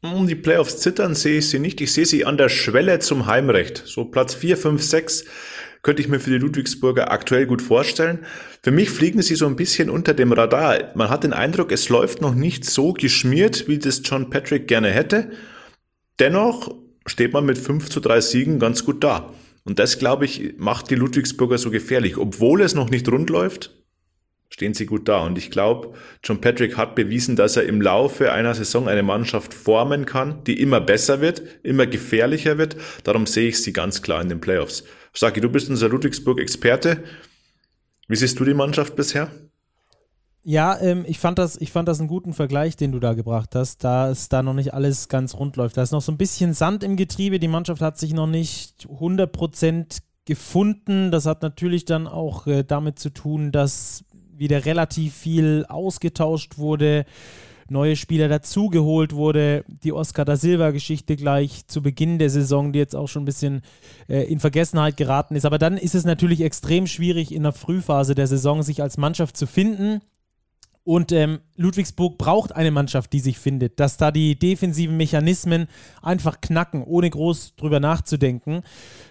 Um 0.00 0.28
die 0.28 0.36
Playoffs 0.36 0.78
zittern 0.78 1.16
sehe 1.16 1.38
ich 1.38 1.48
sie 1.50 1.58
nicht. 1.58 1.80
Ich 1.80 1.92
sehe 1.92 2.06
sie 2.06 2.24
an 2.24 2.36
der 2.36 2.48
Schwelle 2.48 3.00
zum 3.00 3.26
Heimrecht. 3.26 3.82
So 3.84 4.04
Platz 4.04 4.34
4, 4.34 4.56
5, 4.56 4.82
6 4.82 5.24
könnte 5.82 6.02
ich 6.02 6.08
mir 6.08 6.20
für 6.20 6.30
die 6.30 6.38
Ludwigsburger 6.38 7.10
aktuell 7.10 7.46
gut 7.46 7.62
vorstellen. 7.62 8.24
Für 8.62 8.70
mich 8.70 8.90
fliegen 8.90 9.22
sie 9.22 9.34
so 9.34 9.46
ein 9.46 9.56
bisschen 9.56 9.90
unter 9.90 10.14
dem 10.14 10.32
Radar. 10.32 10.92
Man 10.94 11.10
hat 11.10 11.24
den 11.24 11.32
Eindruck, 11.32 11.72
es 11.72 11.88
läuft 11.88 12.20
noch 12.20 12.34
nicht 12.34 12.64
so 12.64 12.92
geschmiert, 12.92 13.66
wie 13.66 13.78
das 13.78 14.02
John 14.04 14.30
Patrick 14.30 14.68
gerne 14.68 14.90
hätte. 14.90 15.32
Dennoch 16.20 16.74
steht 17.06 17.32
man 17.32 17.46
mit 17.46 17.58
5 17.58 17.88
zu 17.88 17.98
3 17.98 18.20
Siegen 18.20 18.58
ganz 18.60 18.84
gut 18.84 19.02
da. 19.02 19.34
Und 19.64 19.80
das, 19.80 19.98
glaube 19.98 20.24
ich, 20.24 20.54
macht 20.58 20.90
die 20.90 20.94
Ludwigsburger 20.94 21.58
so 21.58 21.70
gefährlich. 21.70 22.18
Obwohl 22.18 22.62
es 22.62 22.74
noch 22.74 22.90
nicht 22.90 23.08
rund 23.08 23.30
läuft, 23.30 23.74
stehen 24.58 24.74
sie 24.74 24.86
gut 24.86 25.08
da. 25.08 25.24
Und 25.24 25.38
ich 25.38 25.52
glaube, 25.52 25.94
John 26.24 26.40
Patrick 26.40 26.76
hat 26.76 26.96
bewiesen, 26.96 27.36
dass 27.36 27.56
er 27.56 27.62
im 27.62 27.80
Laufe 27.80 28.32
einer 28.32 28.54
Saison 28.54 28.88
eine 28.88 29.04
Mannschaft 29.04 29.54
formen 29.54 30.04
kann, 30.04 30.42
die 30.44 30.60
immer 30.60 30.80
besser 30.80 31.20
wird, 31.20 31.42
immer 31.62 31.86
gefährlicher 31.86 32.58
wird. 32.58 32.76
Darum 33.04 33.26
sehe 33.26 33.48
ich 33.50 33.62
sie 33.62 33.72
ganz 33.72 34.02
klar 34.02 34.20
in 34.20 34.28
den 34.28 34.40
Playoffs. 34.40 34.82
Saki, 35.14 35.40
du 35.40 35.48
bist 35.48 35.70
unser 35.70 35.88
Ludwigsburg-Experte. 35.88 37.04
Wie 38.08 38.16
siehst 38.16 38.40
du 38.40 38.44
die 38.44 38.54
Mannschaft 38.54 38.96
bisher? 38.96 39.30
Ja, 40.42 40.80
ähm, 40.80 41.04
ich, 41.06 41.20
fand 41.20 41.38
das, 41.38 41.56
ich 41.60 41.70
fand 41.70 41.86
das 41.86 42.00
einen 42.00 42.08
guten 42.08 42.32
Vergleich, 42.32 42.74
den 42.74 42.90
du 42.90 42.98
da 42.98 43.14
gebracht 43.14 43.54
hast, 43.54 43.84
da 43.84 44.10
es 44.10 44.28
da 44.28 44.42
noch 44.42 44.54
nicht 44.54 44.74
alles 44.74 45.08
ganz 45.08 45.36
rund 45.36 45.54
läuft. 45.54 45.76
Da 45.76 45.82
ist 45.82 45.92
noch 45.92 46.02
so 46.02 46.10
ein 46.10 46.18
bisschen 46.18 46.52
Sand 46.52 46.82
im 46.82 46.96
Getriebe. 46.96 47.38
Die 47.38 47.46
Mannschaft 47.46 47.80
hat 47.80 47.96
sich 47.96 48.12
noch 48.12 48.26
nicht 48.26 48.88
100% 48.88 50.00
gefunden. 50.28 51.10
Das 51.10 51.26
hat 51.26 51.42
natürlich 51.42 51.86
dann 51.86 52.06
auch 52.06 52.46
äh, 52.46 52.62
damit 52.62 52.98
zu 52.98 53.10
tun, 53.10 53.50
dass 53.50 54.04
wieder 54.38 54.64
relativ 54.64 55.14
viel 55.14 55.64
ausgetauscht 55.68 56.58
wurde, 56.58 57.04
neue 57.70 57.96
Spieler 57.96 58.28
dazugeholt 58.28 59.14
wurde. 59.14 59.64
Die 59.84 59.92
Oscar 59.92 60.24
da 60.24 60.36
Silva-Geschichte 60.36 61.16
gleich 61.16 61.66
zu 61.66 61.82
Beginn 61.82 62.18
der 62.18 62.30
Saison, 62.30 62.72
die 62.72 62.78
jetzt 62.78 62.96
auch 62.96 63.08
schon 63.08 63.22
ein 63.22 63.26
bisschen 63.26 63.62
äh, 64.08 64.22
in 64.22 64.40
Vergessenheit 64.40 64.96
geraten 64.96 65.36
ist. 65.36 65.44
Aber 65.44 65.58
dann 65.58 65.76
ist 65.76 65.94
es 65.94 66.04
natürlich 66.04 66.40
extrem 66.40 66.86
schwierig, 66.86 67.32
in 67.32 67.42
der 67.42 67.52
Frühphase 67.52 68.14
der 68.14 68.26
Saison 68.26 68.62
sich 68.62 68.82
als 68.82 68.96
Mannschaft 68.96 69.36
zu 69.36 69.46
finden. 69.46 70.00
Und 70.88 71.12
ähm, 71.12 71.40
Ludwigsburg 71.56 72.16
braucht 72.16 72.56
eine 72.56 72.70
Mannschaft, 72.70 73.12
die 73.12 73.20
sich 73.20 73.38
findet, 73.38 73.78
dass 73.78 73.98
da 73.98 74.10
die 74.10 74.38
defensiven 74.38 74.96
Mechanismen 74.96 75.66
einfach 76.00 76.40
knacken, 76.40 76.82
ohne 76.82 77.10
groß 77.10 77.56
drüber 77.56 77.78
nachzudenken, 77.78 78.62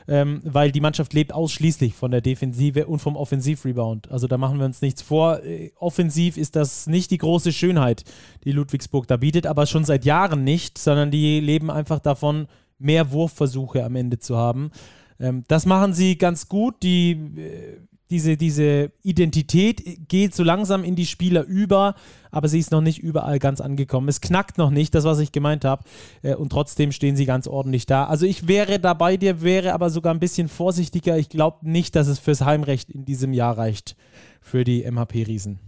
ähm, 0.07 0.41
weil 0.43 0.71
die 0.71 0.81
Mannschaft 0.81 1.13
lebt 1.13 1.33
ausschließlich 1.33 1.93
von 1.93 2.09
der 2.09 2.21
Defensive 2.21 2.87
und 2.87 2.97
vom 2.97 3.15
Offensivrebound. 3.15 4.09
Also 4.09 4.25
da 4.25 4.39
machen 4.39 4.57
wir 4.57 4.65
uns 4.65 4.81
nichts 4.81 5.03
vor. 5.03 5.43
Äh, 5.43 5.69
offensiv 5.75 6.37
ist 6.37 6.55
das 6.55 6.87
nicht 6.87 7.11
die 7.11 7.19
große 7.19 7.53
Schönheit, 7.53 8.05
die 8.43 8.53
Ludwigsburg 8.53 9.05
da 9.05 9.17
bietet, 9.17 9.45
aber 9.45 9.67
schon 9.67 9.85
seit 9.85 10.03
Jahren 10.03 10.43
nicht, 10.43 10.79
sondern 10.79 11.11
die 11.11 11.39
leben 11.39 11.69
einfach 11.69 11.99
davon, 11.99 12.47
mehr 12.79 13.11
Wurfversuche 13.11 13.83
am 13.83 13.95
Ende 13.95 14.17
zu 14.17 14.35
haben. 14.35 14.71
Ähm, 15.19 15.43
das 15.47 15.67
machen 15.67 15.93
sie 15.93 16.17
ganz 16.17 16.49
gut. 16.49 16.81
Die 16.81 17.11
äh, 17.11 17.77
diese, 18.09 18.37
diese 18.37 18.91
Identität 19.03 20.07
geht 20.07 20.33
so 20.33 20.43
langsam 20.43 20.83
in 20.83 20.95
die 20.95 21.05
Spieler 21.05 21.43
über, 21.43 21.95
aber 22.31 22.47
sie 22.47 22.59
ist 22.59 22.71
noch 22.71 22.81
nicht 22.81 22.99
überall 22.99 23.39
ganz 23.39 23.61
angekommen. 23.61 24.07
Es 24.07 24.21
knackt 24.21 24.57
noch 24.57 24.69
nicht, 24.69 24.95
das, 24.95 25.03
was 25.03 25.19
ich 25.19 25.31
gemeint 25.31 25.65
habe. 25.65 25.83
Äh, 26.21 26.35
und 26.35 26.49
trotzdem 26.49 26.91
stehen 26.91 27.15
sie 27.15 27.25
ganz 27.25 27.47
ordentlich 27.47 27.85
da. 27.85 28.05
Also 28.05 28.25
ich 28.25 28.47
wäre 28.47 28.79
da 28.79 28.93
bei 28.93 29.17
dir, 29.17 29.41
wäre 29.41 29.73
aber 29.73 29.89
sogar 29.89 30.13
ein 30.13 30.19
bisschen 30.19 30.47
vorsichtiger. 30.47 31.17
Ich 31.17 31.29
glaube 31.29 31.69
nicht, 31.69 31.95
dass 31.95 32.07
es 32.07 32.19
fürs 32.19 32.41
Heimrecht 32.41 32.89
in 32.89 33.05
diesem 33.05 33.33
Jahr 33.33 33.57
reicht 33.57 33.95
für 34.41 34.63
die 34.63 34.89
MHP-Riesen. 34.89 35.59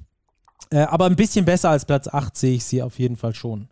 Äh, 0.72 0.80
aber 0.82 1.06
ein 1.06 1.16
bisschen 1.16 1.46
besser 1.46 1.70
als 1.70 1.86
Platz 1.86 2.08
8 2.08 2.36
sehe 2.38 2.56
ich 2.56 2.64
sie 2.64 2.82
auf 2.82 3.00
jeden 3.00 3.18
Fall 3.18 3.36
schon. 3.36 3.68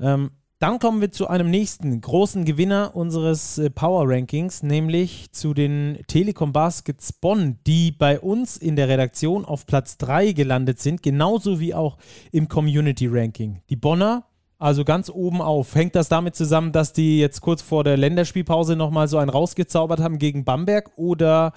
Ähm, 0.00 0.30
dann 0.62 0.78
kommen 0.78 1.00
wir 1.00 1.10
zu 1.10 1.26
einem 1.26 1.50
nächsten 1.50 2.00
großen 2.00 2.44
Gewinner 2.44 2.92
unseres 2.94 3.58
äh, 3.58 3.68
Power 3.68 4.08
Rankings, 4.08 4.62
nämlich 4.62 5.32
zu 5.32 5.54
den 5.54 5.98
Telekom 6.06 6.52
Baskets 6.52 7.12
Bonn, 7.12 7.58
die 7.66 7.90
bei 7.90 8.20
uns 8.20 8.58
in 8.58 8.76
der 8.76 8.86
Redaktion 8.86 9.44
auf 9.44 9.66
Platz 9.66 9.98
3 9.98 10.30
gelandet 10.30 10.78
sind, 10.78 11.02
genauso 11.02 11.58
wie 11.58 11.74
auch 11.74 11.98
im 12.30 12.46
Community 12.46 13.08
Ranking. 13.08 13.60
Die 13.70 13.76
Bonner, 13.76 14.22
also 14.60 14.84
ganz 14.84 15.10
oben 15.10 15.42
auf. 15.42 15.74
Hängt 15.74 15.96
das 15.96 16.08
damit 16.08 16.36
zusammen, 16.36 16.70
dass 16.70 16.92
die 16.92 17.18
jetzt 17.18 17.40
kurz 17.40 17.60
vor 17.60 17.82
der 17.82 17.96
Länderspielpause 17.96 18.76
nochmal 18.76 19.08
so 19.08 19.18
einen 19.18 19.30
rausgezaubert 19.30 19.98
haben 19.98 20.20
gegen 20.20 20.44
Bamberg 20.44 20.92
oder 20.94 21.54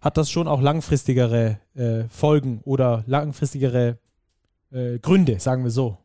hat 0.00 0.16
das 0.16 0.32
schon 0.32 0.48
auch 0.48 0.60
langfristigere 0.60 1.60
äh, 1.76 2.08
Folgen 2.08 2.60
oder 2.64 3.04
langfristigere 3.06 3.98
äh, 4.72 4.98
Gründe, 4.98 5.38
sagen 5.38 5.62
wir 5.62 5.70
so? 5.70 5.96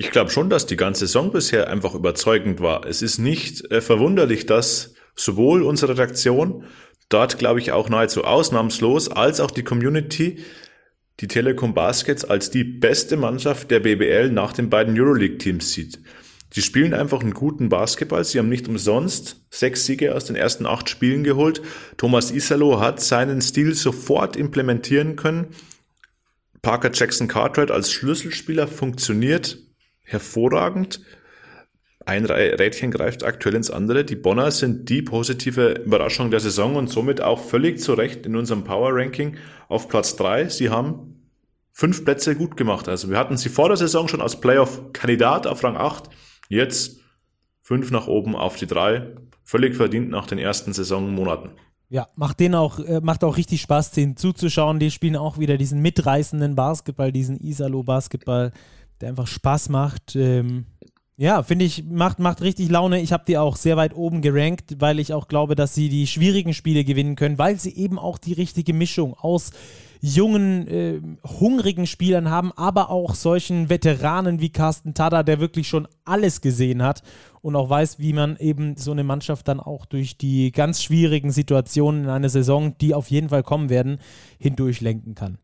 Ich 0.00 0.12
glaube 0.12 0.30
schon, 0.30 0.48
dass 0.48 0.64
die 0.64 0.76
ganze 0.76 1.08
Saison 1.08 1.32
bisher 1.32 1.68
einfach 1.68 1.92
überzeugend 1.96 2.60
war. 2.60 2.86
Es 2.86 3.02
ist 3.02 3.18
nicht 3.18 3.68
äh, 3.72 3.80
verwunderlich, 3.80 4.46
dass 4.46 4.94
sowohl 5.16 5.64
unsere 5.64 5.94
Redaktion, 5.94 6.62
dort 7.08 7.36
glaube 7.40 7.58
ich 7.58 7.72
auch 7.72 7.88
nahezu 7.88 8.22
ausnahmslos, 8.22 9.10
als 9.10 9.40
auch 9.40 9.50
die 9.50 9.64
Community 9.64 10.44
die 11.18 11.26
Telekom 11.26 11.74
Baskets 11.74 12.24
als 12.24 12.52
die 12.52 12.62
beste 12.62 13.16
Mannschaft 13.16 13.72
der 13.72 13.80
BBL 13.80 14.30
nach 14.30 14.52
den 14.52 14.70
beiden 14.70 14.96
Euroleague-Teams 14.96 15.72
sieht. 15.72 15.98
Sie 16.52 16.62
spielen 16.62 16.94
einfach 16.94 17.20
einen 17.20 17.34
guten 17.34 17.68
Basketball. 17.68 18.22
Sie 18.22 18.38
haben 18.38 18.48
nicht 18.48 18.68
umsonst 18.68 19.40
sechs 19.50 19.84
Siege 19.84 20.14
aus 20.14 20.26
den 20.26 20.36
ersten 20.36 20.64
acht 20.64 20.88
Spielen 20.88 21.24
geholt. 21.24 21.60
Thomas 21.96 22.30
Isalo 22.30 22.78
hat 22.78 23.00
seinen 23.00 23.40
Stil 23.40 23.74
sofort 23.74 24.36
implementieren 24.36 25.16
können. 25.16 25.48
Parker 26.62 26.92
Jackson 26.94 27.26
Cartwright 27.26 27.72
als 27.72 27.90
Schlüsselspieler 27.90 28.68
funktioniert 28.68 29.58
hervorragend. 30.08 31.00
Ein 32.04 32.24
Rädchen 32.24 32.90
greift 32.90 33.22
aktuell 33.22 33.54
ins 33.54 33.70
andere. 33.70 34.02
Die 34.04 34.16
Bonner 34.16 34.50
sind 34.50 34.88
die 34.88 35.02
positive 35.02 35.82
Überraschung 35.84 36.30
der 36.30 36.40
Saison 36.40 36.76
und 36.76 36.88
somit 36.88 37.20
auch 37.20 37.38
völlig 37.38 37.80
zu 37.80 37.92
Recht 37.92 38.24
in 38.24 38.34
unserem 38.34 38.64
Power 38.64 38.94
Ranking 38.94 39.36
auf 39.68 39.88
Platz 39.88 40.16
drei. 40.16 40.48
Sie 40.48 40.70
haben 40.70 41.18
fünf 41.72 42.04
Plätze 42.04 42.34
gut 42.34 42.56
gemacht. 42.56 42.88
Also 42.88 43.10
wir 43.10 43.18
hatten 43.18 43.36
sie 43.36 43.50
vor 43.50 43.68
der 43.68 43.76
Saison 43.76 44.08
schon 44.08 44.22
als 44.22 44.40
Playoff-Kandidat 44.40 45.46
auf 45.46 45.62
Rang 45.62 45.76
8. 45.76 46.08
Jetzt 46.48 47.00
fünf 47.60 47.90
nach 47.90 48.06
oben 48.06 48.34
auf 48.34 48.56
die 48.56 48.66
drei. 48.66 49.14
Völlig 49.44 49.76
verdient 49.76 50.08
nach 50.08 50.26
den 50.26 50.38
ersten 50.38 50.72
Saisonmonaten. 50.72 51.50
Ja, 51.90 52.06
macht 52.16 52.40
denen 52.40 52.54
auch, 52.54 52.78
äh, 52.80 53.00
macht 53.00 53.24
auch 53.24 53.36
richtig 53.36 53.60
Spaß, 53.62 53.92
denen 53.92 54.16
zuzuschauen. 54.16 54.78
Die 54.78 54.90
spielen 54.90 55.16
auch 55.16 55.38
wieder 55.38 55.56
diesen 55.56 55.80
mitreißenden 55.80 56.54
Basketball, 56.54 57.12
diesen 57.12 57.38
Isalo-Basketball 57.38 58.52
der 59.00 59.10
einfach 59.10 59.26
Spaß 59.26 59.68
macht. 59.68 60.16
Ähm, 60.16 60.66
ja, 61.16 61.42
finde 61.42 61.64
ich, 61.64 61.84
macht, 61.84 62.20
macht 62.20 62.42
richtig 62.42 62.70
Laune. 62.70 63.00
Ich 63.00 63.12
habe 63.12 63.24
die 63.26 63.38
auch 63.38 63.56
sehr 63.56 63.76
weit 63.76 63.94
oben 63.96 64.22
gerankt, 64.22 64.76
weil 64.78 65.00
ich 65.00 65.12
auch 65.12 65.26
glaube, 65.26 65.56
dass 65.56 65.74
sie 65.74 65.88
die 65.88 66.06
schwierigen 66.06 66.54
Spiele 66.54 66.84
gewinnen 66.84 67.16
können, 67.16 67.38
weil 67.38 67.58
sie 67.58 67.74
eben 67.74 67.98
auch 67.98 68.18
die 68.18 68.34
richtige 68.34 68.72
Mischung 68.72 69.14
aus 69.14 69.50
jungen, 70.00 70.68
äh, 70.68 71.00
hungrigen 71.26 71.86
Spielern 71.86 72.30
haben, 72.30 72.52
aber 72.52 72.90
auch 72.90 73.16
solchen 73.16 73.68
Veteranen 73.68 74.40
wie 74.40 74.50
Carsten 74.50 74.94
Tada, 74.94 75.24
der 75.24 75.40
wirklich 75.40 75.66
schon 75.66 75.88
alles 76.04 76.40
gesehen 76.40 76.82
hat 76.82 77.02
und 77.40 77.56
auch 77.56 77.68
weiß, 77.68 77.98
wie 77.98 78.12
man 78.12 78.36
eben 78.36 78.76
so 78.76 78.92
eine 78.92 79.04
Mannschaft 79.04 79.48
dann 79.48 79.60
auch 79.60 79.86
durch 79.86 80.16
die 80.16 80.52
ganz 80.52 80.82
schwierigen 80.82 81.32
Situationen 81.32 82.04
in 82.04 82.10
einer 82.10 82.28
Saison, 82.28 82.76
die 82.78 82.94
auf 82.94 83.10
jeden 83.10 83.30
Fall 83.30 83.42
kommen 83.42 83.70
werden, 83.70 83.98
hindurch 84.38 84.80
lenken 84.80 85.14
kann. 85.14 85.38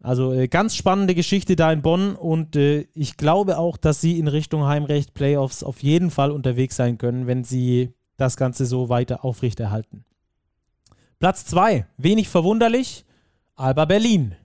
Also 0.00 0.32
äh, 0.32 0.46
ganz 0.46 0.76
spannende 0.76 1.14
Geschichte 1.14 1.56
da 1.56 1.72
in 1.72 1.82
Bonn 1.82 2.14
und 2.14 2.54
äh, 2.54 2.86
ich 2.94 3.16
glaube 3.16 3.58
auch, 3.58 3.76
dass 3.76 4.00
sie 4.00 4.18
in 4.18 4.28
Richtung 4.28 4.64
Heimrecht 4.64 5.12
Playoffs 5.12 5.62
auf 5.62 5.82
jeden 5.82 6.10
Fall 6.10 6.30
unterwegs 6.30 6.76
sein 6.76 6.98
können, 6.98 7.26
wenn 7.26 7.42
sie 7.42 7.90
das 8.16 8.36
Ganze 8.36 8.64
so 8.64 8.88
weiter 8.88 9.24
aufrechterhalten. 9.24 10.04
Platz 11.18 11.44
2, 11.46 11.86
wenig 11.96 12.28
verwunderlich, 12.28 13.04
Alba 13.56 13.86
Berlin. 13.86 14.36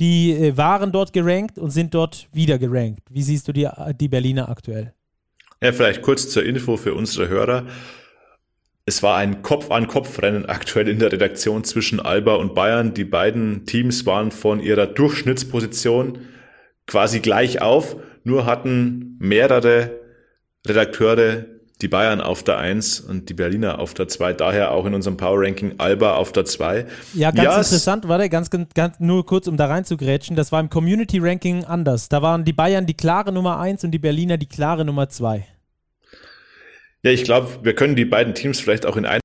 Die 0.00 0.32
äh, 0.32 0.56
waren 0.56 0.90
dort 0.90 1.12
gerankt 1.12 1.58
und 1.58 1.70
sind 1.70 1.94
dort 1.94 2.28
wieder 2.32 2.58
gerankt. 2.58 3.02
Wie 3.08 3.22
siehst 3.22 3.46
du 3.46 3.52
die, 3.52 3.68
die 3.98 4.08
Berliner 4.08 4.48
aktuell? 4.48 4.92
Ja, 5.62 5.72
vielleicht 5.72 6.02
kurz 6.02 6.28
zur 6.28 6.44
Info 6.44 6.76
für 6.76 6.94
unsere 6.94 7.28
Hörer. 7.28 7.64
Es 8.88 9.02
war 9.02 9.16
ein 9.16 9.42
Kopf-an-Kopf-Rennen 9.42 10.46
aktuell 10.46 10.88
in 10.88 11.00
der 11.00 11.10
Redaktion 11.10 11.64
zwischen 11.64 11.98
Alba 11.98 12.36
und 12.36 12.54
Bayern. 12.54 12.94
Die 12.94 13.04
beiden 13.04 13.66
Teams 13.66 14.06
waren 14.06 14.30
von 14.30 14.60
ihrer 14.60 14.86
Durchschnittsposition 14.86 16.18
quasi 16.86 17.18
gleich 17.18 17.60
auf, 17.60 17.96
nur 18.22 18.46
hatten 18.46 19.16
mehrere 19.18 19.90
Redakteure 20.64 21.46
die 21.82 21.88
Bayern 21.88 22.20
auf 22.20 22.44
der 22.44 22.58
1 22.58 23.00
und 23.00 23.28
die 23.28 23.34
Berliner 23.34 23.80
auf 23.80 23.92
der 23.92 24.06
2, 24.06 24.32
daher 24.34 24.70
auch 24.70 24.86
in 24.86 24.94
unserem 24.94 25.16
Power 25.16 25.40
Ranking 25.40 25.74
Alba 25.78 26.14
auf 26.14 26.30
der 26.30 26.44
2. 26.44 26.86
Ja, 27.14 27.32
ganz 27.32 27.44
ja, 27.44 27.56
interessant, 27.56 28.06
warte, 28.06 28.28
ganz, 28.30 28.50
ganz 28.50 29.00
nur 29.00 29.26
kurz, 29.26 29.48
um 29.48 29.56
da 29.56 29.66
reinzugrätschen, 29.66 30.36
das 30.36 30.52
war 30.52 30.60
im 30.60 30.70
Community 30.70 31.18
Ranking 31.18 31.64
anders. 31.64 32.08
Da 32.08 32.22
waren 32.22 32.44
die 32.44 32.52
Bayern 32.52 32.86
die 32.86 32.94
klare 32.94 33.32
Nummer 33.32 33.58
1 33.58 33.82
und 33.82 33.90
die 33.90 33.98
Berliner 33.98 34.38
die 34.38 34.46
klare 34.46 34.84
Nummer 34.84 35.08
2. 35.08 35.44
Ja, 37.02 37.10
ich 37.10 37.24
glaube, 37.24 37.64
wir 37.64 37.74
können 37.74 37.96
die 37.96 38.04
beiden 38.04 38.34
Teams 38.34 38.60
vielleicht 38.60 38.86
auch 38.86 38.96
in 38.96 39.06
ein 39.06 39.20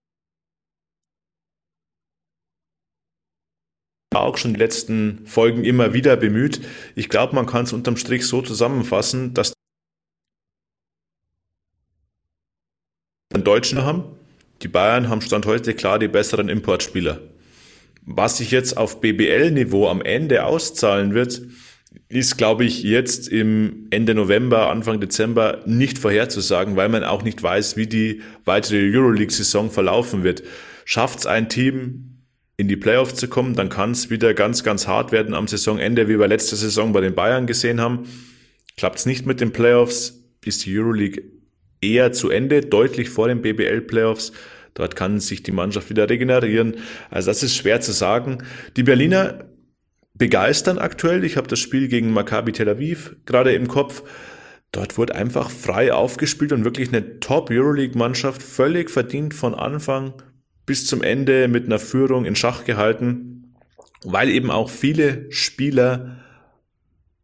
auch 4.14 4.38
schon 4.38 4.54
die 4.54 4.60
letzten 4.60 5.26
Folgen 5.26 5.64
immer 5.64 5.94
wieder 5.94 6.16
bemüht. 6.18 6.62
Ich 6.96 7.10
glaube, 7.10 7.34
man 7.34 7.46
kann 7.46 7.64
es 7.64 7.74
unterm 7.74 7.98
Strich 7.98 8.28
so 8.28 8.42
zusammenfassen, 8.42 9.34
dass 9.34 9.54
den 13.34 13.44
Deutschen 13.44 13.84
haben. 13.84 14.04
Die 14.62 14.68
Bayern 14.68 15.10
haben 15.10 15.22
Stand 15.22 15.46
heute 15.46 15.74
klar 15.74 15.98
die 15.98 16.08
besseren 16.08 16.50
Importspieler. 16.50 17.22
Was 18.04 18.38
sich 18.38 18.52
jetzt 18.52 18.78
auf 18.78 19.00
BBL-Niveau 19.02 19.88
am 19.88 20.02
Ende 20.02 20.46
auszahlen 20.46 21.14
wird, 21.14 21.42
ist, 22.10 22.38
glaube 22.38 22.66
ich, 22.66 22.84
jetzt 22.84 23.28
im 23.28 23.88
Ende 23.90 24.16
November, 24.16 24.70
Anfang 24.70 25.00
Dezember 25.00 25.62
nicht 25.66 25.98
vorherzusagen, 25.98 26.76
weil 26.76 26.90
man 26.90 27.04
auch 27.04 27.24
nicht 27.24 27.42
weiß, 27.42 27.78
wie 27.78 27.88
die 27.88 28.22
weitere 28.46 28.96
Euroleague-Saison 28.96 29.72
verlaufen 29.72 30.24
wird. 30.24 30.44
Schafft 30.86 31.20
es 31.20 31.26
ein 31.26 31.50
Team, 31.50 32.12
in 32.58 32.68
die 32.68 32.78
Playoffs 32.78 33.16
zu 33.16 33.28
kommen, 33.28 33.56
dann 33.56 33.70
kann 33.70 33.92
es 33.92 34.10
wieder 34.10 34.34
ganz, 34.34 34.64
ganz 34.64 34.88
hart 34.88 35.12
werden 35.12 35.34
am 35.34 35.48
Saisonende, 35.48 36.08
wie 36.08 36.20
wir 36.20 36.28
letzte 36.28 36.56
Saison 36.56 36.94
bei 36.94 37.02
den 37.02 37.16
Bayern 37.16 37.48
gesehen 37.48 37.82
haben. 37.82 38.08
Klappt 38.78 39.00
es 39.00 39.06
nicht 39.06 39.26
mit 39.26 39.42
den 39.42 39.52
Playoffs, 39.52 40.22
ist 40.46 40.66
die 40.66 40.78
Euroleague 40.78 41.24
eher 41.82 42.12
zu 42.12 42.30
Ende, 42.30 42.62
deutlich 42.62 43.10
vor 43.10 43.28
den 43.28 43.42
BBL-Playoffs. 43.42 44.32
Dort 44.76 44.96
kann 44.96 45.20
sich 45.20 45.44
die 45.44 45.52
Mannschaft 45.52 45.90
wieder 45.90 46.10
regenerieren. 46.10 46.76
Also 47.10 47.32
das 47.32 47.44
ist 47.44 47.56
schwer 47.56 47.82
zu 47.82 47.92
sagen. 47.92 48.44
Die 48.76 48.84
Berliner 48.84 49.46
begeistern 50.22 50.78
aktuell. 50.78 51.24
Ich 51.24 51.36
habe 51.36 51.48
das 51.48 51.58
Spiel 51.58 51.88
gegen 51.88 52.14
Maccabi 52.14 52.52
Tel 52.52 52.70
Aviv 52.70 53.16
gerade 53.26 53.56
im 53.56 53.68
Kopf. 53.68 54.04
Dort 54.72 55.00
wurde 55.00 55.16
einfach 55.16 55.50
frei 55.50 55.92
aufgespielt 55.92 56.52
und 56.52 56.64
wirklich 56.64 56.90
eine 56.90 57.20
Top-Euroleague-Mannschaft 57.20 58.44
völlig 58.44 58.92
verdient 58.92 59.34
von 59.34 59.56
Anfang 59.56 60.14
bis 60.68 60.86
zum 60.86 61.02
Ende 61.02 61.48
mit 61.48 61.66
einer 61.66 61.80
Führung 61.80 62.26
in 62.26 62.36
Schach 62.36 62.66
gehalten, 62.66 63.56
weil 64.04 64.30
eben 64.30 64.52
auch 64.52 64.70
viele 64.70 65.26
Spieler 65.32 66.18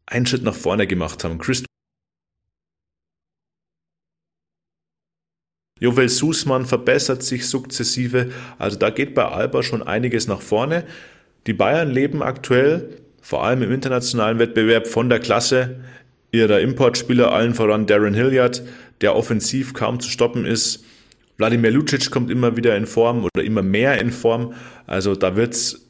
einen 0.08 0.26
Schritt 0.26 0.41
nach 0.41 0.56
vorne 0.56 0.88
gemacht 0.88 1.24
haben. 1.24 1.38
Chris 1.38 1.66
Jovel 5.80 6.10
Sußmann 6.10 6.66
verbessert 6.66 7.22
sich 7.22 7.48
sukzessive. 7.48 8.32
Also 8.58 8.80
da 8.80 8.89
geht 8.89 9.14
bei 9.14 9.26
Alba 9.26 9.62
schon 9.62 9.84
einiges 9.84 10.28
nach 10.28 10.41
vorne. 10.41 10.88
Die 11.48 11.54
Bayern 11.54 11.89
leben 11.89 12.22
aktuell, 12.22 12.89
vor 13.22 13.43
allem 13.43 13.64
im 13.64 13.72
internationalen 13.72 14.38
Wettbewerb, 14.38 14.86
von 14.86 15.10
der 15.10 15.20
Klasse 15.20 15.80
ihrer 16.32 16.60
Importspieler, 16.60 17.32
allen 17.32 17.54
voran 17.54 17.88
Darren 17.88 18.14
Hilliard, 18.14 18.64
der 19.00 19.16
offensiv 19.16 19.74
kaum 19.74 20.02
zu 20.02 20.10
stoppen 20.10 20.45
ist. 20.45 20.84
Wladimir 21.38 21.72
Lucic 21.72 22.12
kommt 22.12 22.30
immer 22.30 22.58
wieder 22.58 22.76
in 22.76 22.86
Form 22.86 23.24
oder 23.24 23.43
immer 23.43 23.62
mehr 23.62 24.00
in 24.02 24.12
Form. 24.12 24.54
Also 24.88 25.16
da 25.16 25.38
wird's 25.38 25.88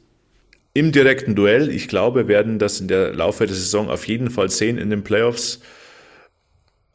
im 0.74 0.92
direkten 0.92 1.34
Duell, 1.34 1.70
ich 1.70 1.88
glaube, 1.88 2.28
werden 2.28 2.60
das 2.60 2.80
in 2.80 2.86
der 2.86 3.12
Laufe 3.12 3.46
der 3.46 3.56
Saison 3.56 3.90
auf 3.90 4.06
jeden 4.06 4.30
Fall 4.30 4.50
sehen 4.50 4.78
in 4.78 4.90
den 4.90 5.02
Playoffs, 5.02 5.60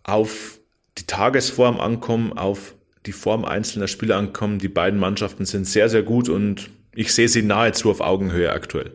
auf 0.04 0.60
die 0.98 1.06
Tagesform 1.06 1.82
ankommen, 1.82 2.32
auf 2.32 2.76
die 3.06 3.12
Form 3.12 3.44
einzelner 3.44 3.88
Spieler 3.90 4.16
ankommen. 4.16 4.60
Die 4.60 4.70
beiden 4.70 5.00
Mannschaften 5.00 5.44
sind 5.44 5.66
sehr, 5.66 5.90
sehr 5.90 6.04
gut 6.04 6.30
und 6.30 6.70
ich 6.96 7.14
sehe 7.14 7.28
sie 7.28 7.42
nahezu 7.42 7.92
auf 7.92 8.02
Augenhöhe 8.02 8.52
aktuell. 8.52 8.92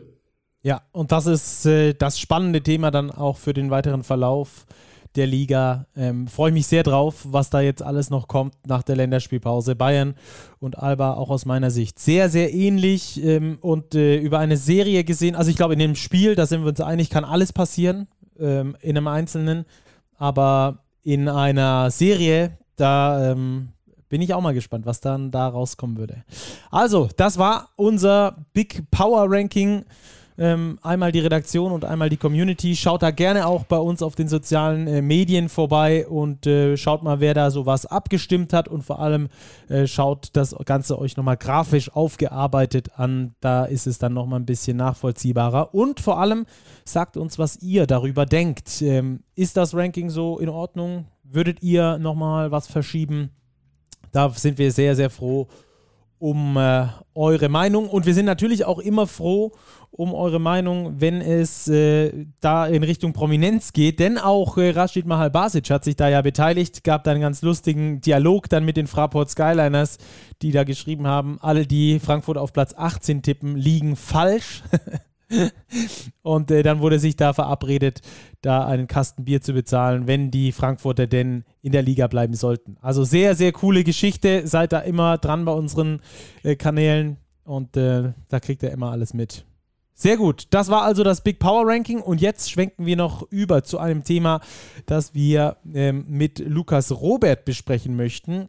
Ja, 0.61 0.81
und 0.91 1.11
das 1.11 1.25
ist 1.25 1.65
äh, 1.65 1.93
das 1.93 2.19
spannende 2.19 2.61
Thema 2.61 2.91
dann 2.91 3.11
auch 3.11 3.37
für 3.37 3.53
den 3.53 3.71
weiteren 3.71 4.03
Verlauf 4.03 4.65
der 5.15 5.25
Liga. 5.25 5.87
Ähm, 5.95 6.27
Freue 6.27 6.49
ich 6.49 6.53
mich 6.53 6.67
sehr 6.67 6.83
drauf, 6.83 7.25
was 7.25 7.49
da 7.49 7.61
jetzt 7.61 7.81
alles 7.81 8.09
noch 8.09 8.27
kommt 8.27 8.53
nach 8.67 8.83
der 8.83 8.95
Länderspielpause. 8.95 9.75
Bayern 9.75 10.15
und 10.59 10.77
Alba 10.77 11.13
auch 11.13 11.29
aus 11.29 11.45
meiner 11.45 11.71
Sicht 11.71 11.97
sehr, 11.99 12.29
sehr 12.29 12.53
ähnlich 12.53 13.23
ähm, 13.23 13.57
und 13.61 13.95
äh, 13.95 14.17
über 14.17 14.39
eine 14.39 14.57
Serie 14.57 15.03
gesehen. 15.03 15.35
Also 15.35 15.49
ich 15.49 15.57
glaube, 15.57 15.73
in 15.73 15.79
dem 15.79 15.95
Spiel, 15.95 16.35
da 16.35 16.45
sind 16.45 16.61
wir 16.61 16.69
uns 16.69 16.81
einig, 16.81 17.09
kann 17.09 17.25
alles 17.25 17.53
passieren 17.53 18.07
ähm, 18.39 18.75
in 18.81 18.97
einem 18.97 19.07
Einzelnen. 19.07 19.65
Aber 20.17 20.83
in 21.03 21.29
einer 21.29 21.89
Serie, 21.91 22.57
da 22.75 23.31
ähm, 23.31 23.69
bin 24.09 24.21
ich 24.21 24.33
auch 24.33 24.41
mal 24.41 24.53
gespannt, 24.53 24.85
was 24.85 24.99
dann 24.99 25.31
da 25.31 25.47
rauskommen 25.47 25.97
würde. 25.97 26.23
Also, 26.71 27.09
das 27.15 27.37
war 27.37 27.69
unser 27.75 28.45
Big 28.53 28.89
Power 28.91 29.25
Ranking. 29.29 29.85
Ähm, 30.39 30.79
einmal 30.83 31.11
die 31.11 31.19
Redaktion 31.19 31.73
und 31.73 31.83
einmal 31.83 32.07
die 32.07 32.15
Community. 32.15 32.73
Schaut 32.73 33.03
da 33.03 33.11
gerne 33.11 33.45
auch 33.45 33.65
bei 33.65 33.77
uns 33.77 34.01
auf 34.01 34.15
den 34.15 34.29
sozialen 34.29 34.87
äh, 34.87 35.01
Medien 35.01 35.49
vorbei 35.49 36.07
und 36.07 36.47
äh, 36.47 36.77
schaut 36.77 37.03
mal, 37.03 37.19
wer 37.19 37.33
da 37.33 37.51
sowas 37.51 37.85
abgestimmt 37.85 38.53
hat 38.53 38.69
und 38.69 38.83
vor 38.83 38.99
allem 38.99 39.27
äh, 39.67 39.85
schaut 39.85 40.29
das 40.33 40.55
Ganze 40.63 40.97
euch 40.97 41.17
nochmal 41.17 41.35
grafisch 41.35 41.93
aufgearbeitet 41.93 42.97
an. 42.97 43.35
Da 43.41 43.65
ist 43.65 43.85
es 43.85 43.97
dann 43.97 44.13
nochmal 44.13 44.39
ein 44.39 44.45
bisschen 44.45 44.77
nachvollziehbarer 44.77 45.73
und 45.75 45.99
vor 45.99 46.21
allem 46.21 46.45
sagt 46.85 47.17
uns, 47.17 47.37
was 47.37 47.61
ihr 47.61 47.85
darüber 47.85 48.25
denkt. 48.25 48.81
Ähm, 48.81 49.23
ist 49.35 49.57
das 49.57 49.75
Ranking 49.75 50.09
so 50.09 50.39
in 50.39 50.47
Ordnung? 50.47 51.07
Würdet 51.23 51.61
ihr 51.61 51.97
nochmal 51.97 52.49
was 52.49 52.67
verschieben? 52.67 53.31
Da 54.11 54.29
sind 54.29 54.57
wir 54.57 54.71
sehr, 54.71 54.95
sehr 54.95 55.09
froh 55.09 55.47
um 56.19 56.57
äh, 56.57 56.87
eure 57.15 57.49
Meinung. 57.49 57.89
Und 57.89 58.05
wir 58.05 58.13
sind 58.13 58.25
natürlich 58.25 58.65
auch 58.65 58.79
immer 58.79 59.07
froh 59.07 59.53
um 59.91 60.13
eure 60.13 60.39
Meinung, 60.39 60.99
wenn 60.99 61.21
es 61.21 61.67
äh, 61.67 62.25
da 62.41 62.67
in 62.67 62.83
Richtung 62.83 63.13
Prominenz 63.13 63.73
geht. 63.73 63.99
Denn 63.99 64.17
auch 64.17 64.57
äh, 64.57 64.69
Rashid 64.71 65.05
Mahal 65.05 65.31
Basic 65.31 65.69
hat 65.69 65.83
sich 65.83 65.95
da 65.95 66.09
ja 66.09 66.21
beteiligt, 66.21 66.83
gab 66.83 67.05
da 67.05 67.11
einen 67.11 67.21
ganz 67.21 67.41
lustigen 67.41 68.01
Dialog 68.01 68.49
dann 68.49 68.65
mit 68.65 68.77
den 68.77 68.87
Fraport 68.87 69.29
Skyliners, 69.29 69.97
die 70.41 70.51
da 70.51 70.65
geschrieben 70.65 71.07
haben, 71.07 71.37
alle, 71.41 71.65
die 71.65 71.99
Frankfurt 71.99 72.37
auf 72.37 72.53
Platz 72.53 72.73
18 72.77 73.23
tippen, 73.23 73.55
liegen 73.55 73.95
falsch. 73.95 74.63
Und 76.21 76.51
äh, 76.51 76.63
dann 76.63 76.79
wurde 76.79 76.99
sich 76.99 77.15
da 77.15 77.33
verabredet, 77.33 78.01
da 78.41 78.65
einen 78.65 78.87
Kasten 78.87 79.25
Bier 79.25 79.41
zu 79.41 79.53
bezahlen, 79.53 80.07
wenn 80.07 80.31
die 80.31 80.51
Frankfurter 80.51 81.07
denn 81.07 81.43
in 81.61 81.71
der 81.71 81.81
Liga 81.81 82.07
bleiben 82.07 82.33
sollten. 82.33 82.77
Also 82.81 83.03
sehr, 83.03 83.35
sehr 83.35 83.51
coole 83.51 83.83
Geschichte. 83.83 84.47
Seid 84.47 84.71
da 84.71 84.79
immer 84.79 85.17
dran 85.17 85.45
bei 85.45 85.51
unseren 85.51 86.01
äh, 86.43 86.55
Kanälen 86.55 87.17
und 87.43 87.77
äh, 87.77 88.13
da 88.27 88.39
kriegt 88.39 88.63
ihr 88.63 88.71
immer 88.71 88.91
alles 88.91 89.13
mit. 89.13 89.45
Sehr 89.93 90.15
gut. 90.15 90.47
Das 90.51 90.69
war 90.69 90.83
also 90.83 91.03
das 91.03 91.21
Big 91.21 91.39
Power 91.39 91.67
Ranking 91.67 91.99
und 91.99 92.21
jetzt 92.21 92.49
schwenken 92.49 92.85
wir 92.85 92.95
noch 92.95 93.29
über 93.31 93.65
zu 93.65 93.79
einem 93.79 94.05
Thema, 94.05 94.39
das 94.85 95.13
wir 95.13 95.57
ähm, 95.73 96.05
mit 96.07 96.39
Lukas 96.39 96.91
Robert 97.01 97.43
besprechen 97.43 97.97
möchten. 97.97 98.47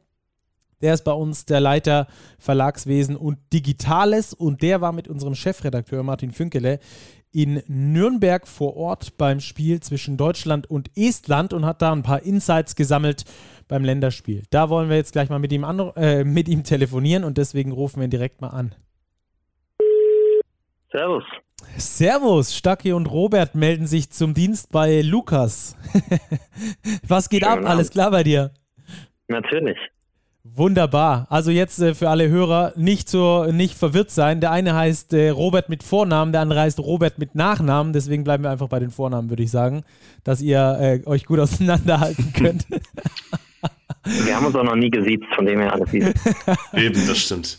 Der 0.81 0.95
ist 0.95 1.05
bei 1.05 1.13
uns 1.13 1.45
der 1.45 1.61
Leiter 1.61 2.07
Verlagswesen 2.39 3.17
und 3.17 3.39
Digitales 3.53 4.35
und 4.35 4.63
der 4.63 4.81
war 4.81 4.93
mit 4.93 5.09
unserem 5.09 5.35
Chefredakteur 5.35 6.03
Martin 6.03 6.33
Fünkele 6.33 6.81
in 7.33 7.63
Nürnberg 7.69 8.47
vor 8.49 8.77
Ort 8.77 9.17
beim 9.17 9.41
Spiel 9.41 9.81
zwischen 9.81 10.17
Deutschland 10.17 10.69
und 10.69 10.91
Estland 10.97 11.53
und 11.53 11.65
hat 11.65 11.81
da 11.81 11.93
ein 11.93 12.03
paar 12.03 12.23
Insights 12.23 12.75
gesammelt 12.75 13.25
beim 13.69 13.85
Länderspiel. 13.85 14.43
Da 14.51 14.69
wollen 14.69 14.89
wir 14.89 14.97
jetzt 14.97 15.13
gleich 15.13 15.29
mal 15.29 15.39
mit 15.39 15.53
ihm, 15.53 15.65
äh, 15.97 16.25
mit 16.25 16.49
ihm 16.49 16.65
telefonieren 16.65 17.25
und 17.25 17.39
deswegen 17.39 17.73
rufen 17.73 18.01
wir 18.01 18.05
ihn 18.05 18.11
direkt 18.11 18.41
mal 18.41 18.49
an. 18.49 18.75
Servus. 20.91 21.25
Servus, 21.77 22.57
Stacki 22.57 22.93
und 22.93 23.07
Robert 23.07 23.55
melden 23.55 23.87
sich 23.87 24.11
zum 24.11 24.35
Dienst 24.35 24.73
bei 24.73 25.03
Lukas. 25.03 25.77
Was 27.07 27.29
geht 27.29 27.43
Schönen 27.43 27.53
ab? 27.53 27.59
Abend. 27.59 27.69
Alles 27.69 27.91
klar 27.91 28.11
bei 28.11 28.25
dir? 28.25 28.51
Natürlich. 29.29 29.79
Wunderbar. 30.43 31.27
Also 31.29 31.51
jetzt 31.51 31.81
äh, 31.81 31.95
für 31.95 32.09
alle 32.09 32.29
Hörer 32.29 32.73
nicht 32.77 33.11
so 33.11 33.45
nicht 33.45 33.77
verwirrt 33.77 34.11
sein. 34.11 34.41
Der 34.41 34.51
eine 34.51 34.75
heißt 34.75 35.13
äh, 35.13 35.29
Robert 35.31 35.69
mit 35.69 35.83
Vornamen, 35.83 36.33
der 36.33 36.41
andere 36.41 36.61
heißt 36.61 36.79
Robert 36.79 37.19
mit 37.19 37.35
Nachnamen. 37.35 37.93
Deswegen 37.93 38.25
bleiben 38.25 38.45
wir 38.45 38.51
einfach 38.51 38.69
bei 38.69 38.79
den 38.79 38.91
Vornamen, 38.91 39.29
würde 39.29 39.43
ich 39.43 39.51
sagen, 39.51 39.85
dass 40.25 40.41
ihr 40.41 40.79
äh, 40.81 41.07
euch 41.07 41.27
gut 41.27 41.39
auseinanderhalten 41.41 42.33
könnt. 42.33 42.67
wir 44.05 44.35
haben 44.35 44.47
uns 44.47 44.57
auch 44.57 44.65
noch 44.65 44.77
nie 44.77 44.91
gesiezt, 44.91 45.27
von 45.35 45.45
dem 45.45 45.61
her 45.61 45.75
alles 45.75 45.93
easy. 45.93 46.13
Eben, 46.73 47.07
das 47.07 47.19
stimmt. 47.19 47.59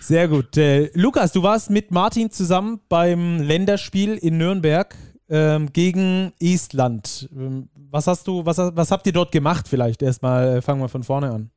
Sehr 0.00 0.26
gut. 0.26 0.56
Äh, 0.56 0.90
Lukas, 0.94 1.32
du 1.32 1.42
warst 1.44 1.70
mit 1.70 1.92
Martin 1.92 2.30
zusammen 2.30 2.80
beim 2.88 3.40
Länderspiel 3.40 4.14
in 4.16 4.38
Nürnberg 4.38 4.94
ähm, 5.30 5.72
gegen 5.72 6.32
Estland. 6.40 7.28
Ähm, 7.32 7.68
was 7.90 8.08
hast 8.08 8.26
du, 8.26 8.44
was, 8.44 8.58
was 8.58 8.90
habt 8.90 9.06
ihr 9.06 9.12
dort 9.12 9.30
gemacht? 9.30 9.66
Vielleicht 9.68 10.02
erstmal 10.02 10.56
äh, 10.58 10.62
fangen 10.62 10.80
wir 10.80 10.88
von 10.88 11.04
vorne 11.04 11.30
an. 11.30 11.50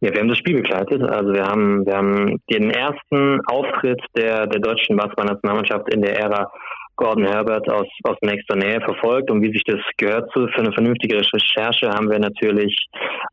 Ja, 0.00 0.12
wir 0.12 0.20
haben 0.20 0.28
das 0.28 0.38
Spiel 0.38 0.56
begleitet. 0.56 1.02
Also 1.02 1.32
wir 1.34 1.44
haben, 1.44 1.84
wir 1.84 1.94
haben 1.94 2.40
den 2.50 2.70
ersten 2.70 3.40
Auftritt 3.46 4.00
der, 4.16 4.46
der 4.46 4.60
deutschen 4.60 4.96
Basketballnationalmannschaft 4.96 5.92
in 5.92 6.00
der 6.00 6.18
Ära 6.18 6.50
Gordon 6.96 7.26
Herbert 7.26 7.66
aus, 7.70 7.86
aus 8.04 8.16
nächster 8.20 8.56
Nähe 8.56 8.80
verfolgt 8.82 9.30
und 9.30 9.40
wie 9.42 9.52
sich 9.52 9.64
das 9.64 9.80
gehört 9.96 10.30
zu, 10.32 10.46
für 10.48 10.60
eine 10.60 10.72
vernünftige 10.72 11.16
Recherche 11.16 11.88
haben 11.88 12.10
wir 12.10 12.18
natürlich 12.18 12.76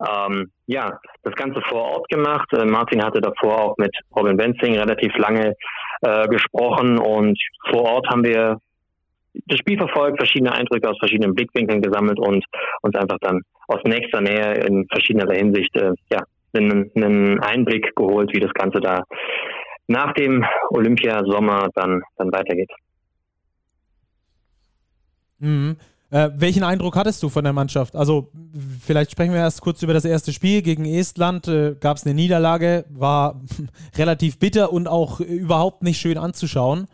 ähm, 0.07 0.49
ja, 0.67 0.97
das 1.23 1.33
Ganze 1.35 1.61
vor 1.67 1.83
Ort 1.83 2.07
gemacht. 2.07 2.47
Äh, 2.53 2.63
Martin 2.63 3.03
hatte 3.03 3.19
davor 3.19 3.61
auch 3.61 3.77
mit 3.77 3.93
Robin 4.15 4.37
Benzing 4.37 4.77
relativ 4.77 5.13
lange 5.17 5.53
äh, 6.01 6.27
gesprochen 6.29 6.97
und 6.97 7.37
vor 7.69 7.83
Ort 7.83 8.07
haben 8.09 8.23
wir 8.23 8.57
das 9.47 9.59
Spiel 9.59 9.77
verfolgt, 9.77 10.17
verschiedene 10.17 10.53
Eindrücke 10.53 10.89
aus 10.89 10.97
verschiedenen 10.99 11.35
Blickwinkeln 11.35 11.81
gesammelt 11.81 12.19
und 12.19 12.45
uns 12.81 12.95
einfach 12.95 13.17
dann 13.19 13.41
aus 13.67 13.81
nächster 13.83 14.21
Nähe 14.21 14.65
in 14.65 14.87
verschiedener 14.89 15.33
Hinsicht 15.33 15.75
äh, 15.75 15.91
ja, 16.09 16.21
einen, 16.53 17.39
Einblick 17.39 17.95
geholt, 17.95 18.33
wie 18.33 18.39
das 18.39 18.53
Ganze 18.53 18.79
da 18.79 19.03
nach 19.87 20.13
dem 20.13 20.45
Olympiasommer 20.69 21.69
dann, 21.75 22.01
dann 22.17 22.31
weitergeht. 22.31 22.71
Mhm. 25.39 25.77
Äh, 26.09 26.29
welchen 26.35 26.63
Eindruck 26.63 26.95
hattest 26.95 27.21
du 27.21 27.29
von 27.29 27.43
der 27.43 27.51
Mannschaft? 27.51 27.95
Also, 27.95 28.31
vielleicht 28.81 29.11
sprechen 29.11 29.33
wir 29.33 29.41
erst 29.41 29.61
kurz 29.61 29.83
über 29.83 29.93
das 29.93 30.05
erste 30.05 30.31
Spiel 30.31 30.61
gegen 30.61 30.85
Estland. 30.85 31.47
Äh, 31.47 31.75
Gab 31.79 31.97
es 31.97 32.05
eine 32.05 32.15
Niederlage, 32.15 32.85
war 32.89 33.41
relativ 33.97 34.39
bitter 34.39 34.71
und 34.71 34.87
auch 34.87 35.19
überhaupt 35.19 35.83
nicht 35.83 35.99
schön 35.99 36.17
anzuschauen. 36.17 36.87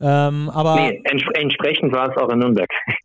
Ähm, 0.00 0.50
aber 0.54 0.76
nee, 0.76 1.00
ents 1.04 1.24
entsprechend 1.34 1.92
war 1.92 2.10
es 2.10 2.16
auch 2.16 2.28
in 2.30 2.38
Nürnberg. 2.38 2.68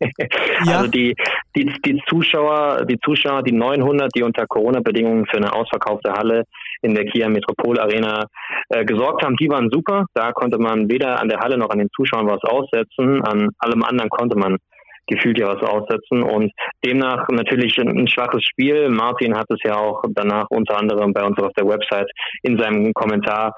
ja. 0.66 0.78
Also 0.78 0.90
die, 0.90 1.14
die, 1.56 1.64
die 1.84 2.00
Zuschauer, 2.08 2.84
die 2.84 2.98
Zuschauer, 3.00 3.42
die 3.42 3.52
900, 3.52 4.10
die 4.14 4.22
unter 4.22 4.46
Corona-Bedingungen 4.46 5.26
für 5.26 5.38
eine 5.38 5.52
ausverkaufte 5.52 6.12
Halle 6.12 6.44
in 6.82 6.94
der 6.94 7.04
Kia 7.06 7.28
Metropol 7.28 7.80
Arena 7.80 8.26
äh, 8.68 8.84
gesorgt 8.84 9.24
haben, 9.24 9.36
die 9.36 9.48
waren 9.48 9.70
super. 9.72 10.06
Da 10.14 10.32
konnte 10.32 10.58
man 10.58 10.88
weder 10.88 11.20
an 11.20 11.28
der 11.28 11.40
Halle 11.40 11.58
noch 11.58 11.70
an 11.70 11.78
den 11.78 11.90
Zuschauern 11.96 12.28
was 12.28 12.42
aussetzen. 12.42 13.22
An 13.24 13.50
allem 13.58 13.82
anderen 13.82 14.10
konnte 14.10 14.38
man 14.38 14.58
gefühlt 15.06 15.38
ja 15.38 15.48
was 15.48 15.62
aussetzen. 15.62 16.22
Und 16.22 16.52
demnach 16.84 17.28
natürlich 17.28 17.78
ein, 17.78 18.08
schwaches 18.08 18.44
Spiel. 18.44 18.88
Martin 18.88 19.36
hat 19.36 19.46
es 19.50 19.58
ja 19.64 19.76
auch 19.76 20.02
danach 20.10 20.46
unter 20.50 20.78
anderem 20.78 21.12
bei 21.12 21.22
uns 21.22 21.38
auf 21.38 21.52
der 21.54 21.66
Website 21.66 22.10
in 22.42 22.58
seinem 22.58 22.92
Kommentar 22.92 23.54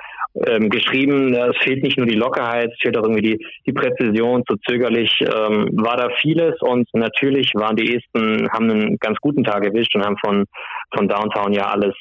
ähm, 0.47 0.68
geschrieben, 0.68 1.32
es 1.34 1.57
fehlt 1.62 1.82
nicht 1.82 1.97
nur 1.97 2.07
die 2.07 2.14
Lockerheit, 2.14 2.70
es 2.70 2.78
fehlt 2.80 2.99
auch 2.99 3.05
irgendwie 3.05 3.22
die, 3.22 3.47
die 3.66 3.72
Präzision, 3.72 4.44
zu 4.47 4.57
zögerlich 4.68 5.18
ähm, 5.22 5.70
war 5.72 5.97
da 5.97 6.09
vieles. 6.20 6.55
Und 6.61 6.88
natürlich 6.92 7.53
waren 7.55 7.76
die 7.76 7.97
Esten, 7.97 8.49
haben 8.53 8.70
einen 8.70 8.99
ganz 8.99 9.18
guten 9.20 9.44
Tag 9.44 9.64
erwischt 9.64 9.94
und 9.94 10.05
haben 10.05 10.16
von, 10.22 10.44
von 10.94 11.09
Downtown 11.09 11.53
ja 11.53 11.66
alles 11.68 11.94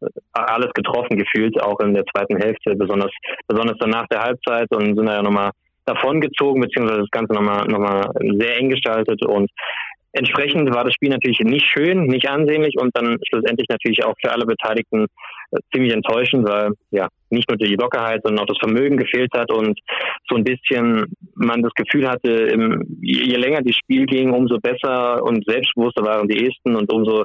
äh, 0.00 0.06
alles 0.32 0.70
getroffen 0.74 1.16
gefühlt, 1.16 1.60
auch 1.60 1.80
in 1.80 1.94
der 1.94 2.04
zweiten 2.06 2.36
Hälfte, 2.36 2.74
besonders, 2.76 3.10
besonders 3.48 3.76
dann 3.78 3.90
nach 3.90 4.06
der 4.06 4.22
Halbzeit. 4.22 4.68
Und 4.70 4.96
sind 4.96 5.06
da 5.06 5.14
ja 5.14 5.22
nochmal 5.22 5.50
davongezogen, 5.86 6.60
beziehungsweise 6.60 7.00
das 7.00 7.10
Ganze 7.10 7.34
nochmal, 7.34 7.66
nochmal 7.66 8.10
sehr 8.38 8.56
eng 8.58 8.70
gestaltet 8.70 9.24
und 9.26 9.50
Entsprechend 10.16 10.72
war 10.72 10.84
das 10.84 10.94
Spiel 10.94 11.08
natürlich 11.08 11.40
nicht 11.40 11.66
schön, 11.66 12.06
nicht 12.06 12.28
ansehnlich 12.28 12.76
und 12.78 12.96
dann 12.96 13.18
schlussendlich 13.28 13.66
natürlich 13.68 14.04
auch 14.04 14.14
für 14.22 14.30
alle 14.30 14.46
Beteiligten 14.46 15.06
äh, 15.50 15.58
ziemlich 15.72 15.92
enttäuschend, 15.92 16.48
weil 16.48 16.70
ja 16.92 17.08
nicht 17.30 17.50
nur 17.50 17.58
die 17.58 17.74
Lockerheit, 17.74 18.20
sondern 18.22 18.44
auch 18.44 18.46
das 18.46 18.58
Vermögen 18.58 18.96
gefehlt 18.96 19.32
hat 19.34 19.50
und 19.50 19.76
so 20.30 20.36
ein 20.36 20.44
bisschen 20.44 21.06
man 21.34 21.62
das 21.62 21.72
Gefühl 21.74 22.08
hatte, 22.08 22.48
je 23.00 23.36
länger 23.36 23.62
das 23.62 23.74
Spiel 23.74 24.06
ging, 24.06 24.32
umso 24.32 24.58
besser 24.60 25.20
und 25.20 25.44
selbstbewusster 25.46 26.04
waren 26.04 26.28
die 26.28 26.46
Esten 26.46 26.76
und 26.76 26.92
umso 26.92 27.24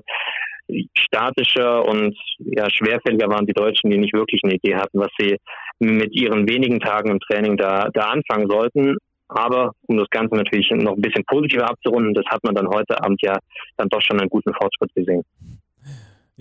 statischer 0.97 1.87
und 1.87 2.17
ja, 2.39 2.67
schwerfälliger 2.71 3.29
waren 3.29 3.45
die 3.45 3.53
Deutschen, 3.53 3.91
die 3.91 3.99
nicht 3.99 4.13
wirklich 4.13 4.41
eine 4.43 4.55
Idee 4.55 4.75
hatten, 4.75 4.99
was 4.99 5.09
sie 5.19 5.37
mit 5.79 6.13
ihren 6.13 6.47
wenigen 6.47 6.79
Tagen 6.79 7.09
im 7.09 7.19
Training 7.19 7.57
da, 7.57 7.89
da 7.93 8.09
anfangen 8.09 8.49
sollten. 8.49 8.97
Aber 9.29 9.73
um 9.87 9.97
das 9.97 10.09
Ganze 10.09 10.35
natürlich 10.35 10.69
noch 10.71 10.95
ein 10.95 11.01
bisschen 11.01 11.23
positiver 11.25 11.69
abzurunden, 11.69 12.13
das 12.13 12.25
hat 12.27 12.43
man 12.43 12.55
dann 12.55 12.67
heute 12.67 13.01
Abend 13.01 13.21
ja 13.21 13.37
dann 13.77 13.89
doch 13.89 14.01
schon 14.01 14.19
einen 14.19 14.29
guten 14.29 14.53
Fortschritt 14.53 14.93
gesehen. 14.95 15.23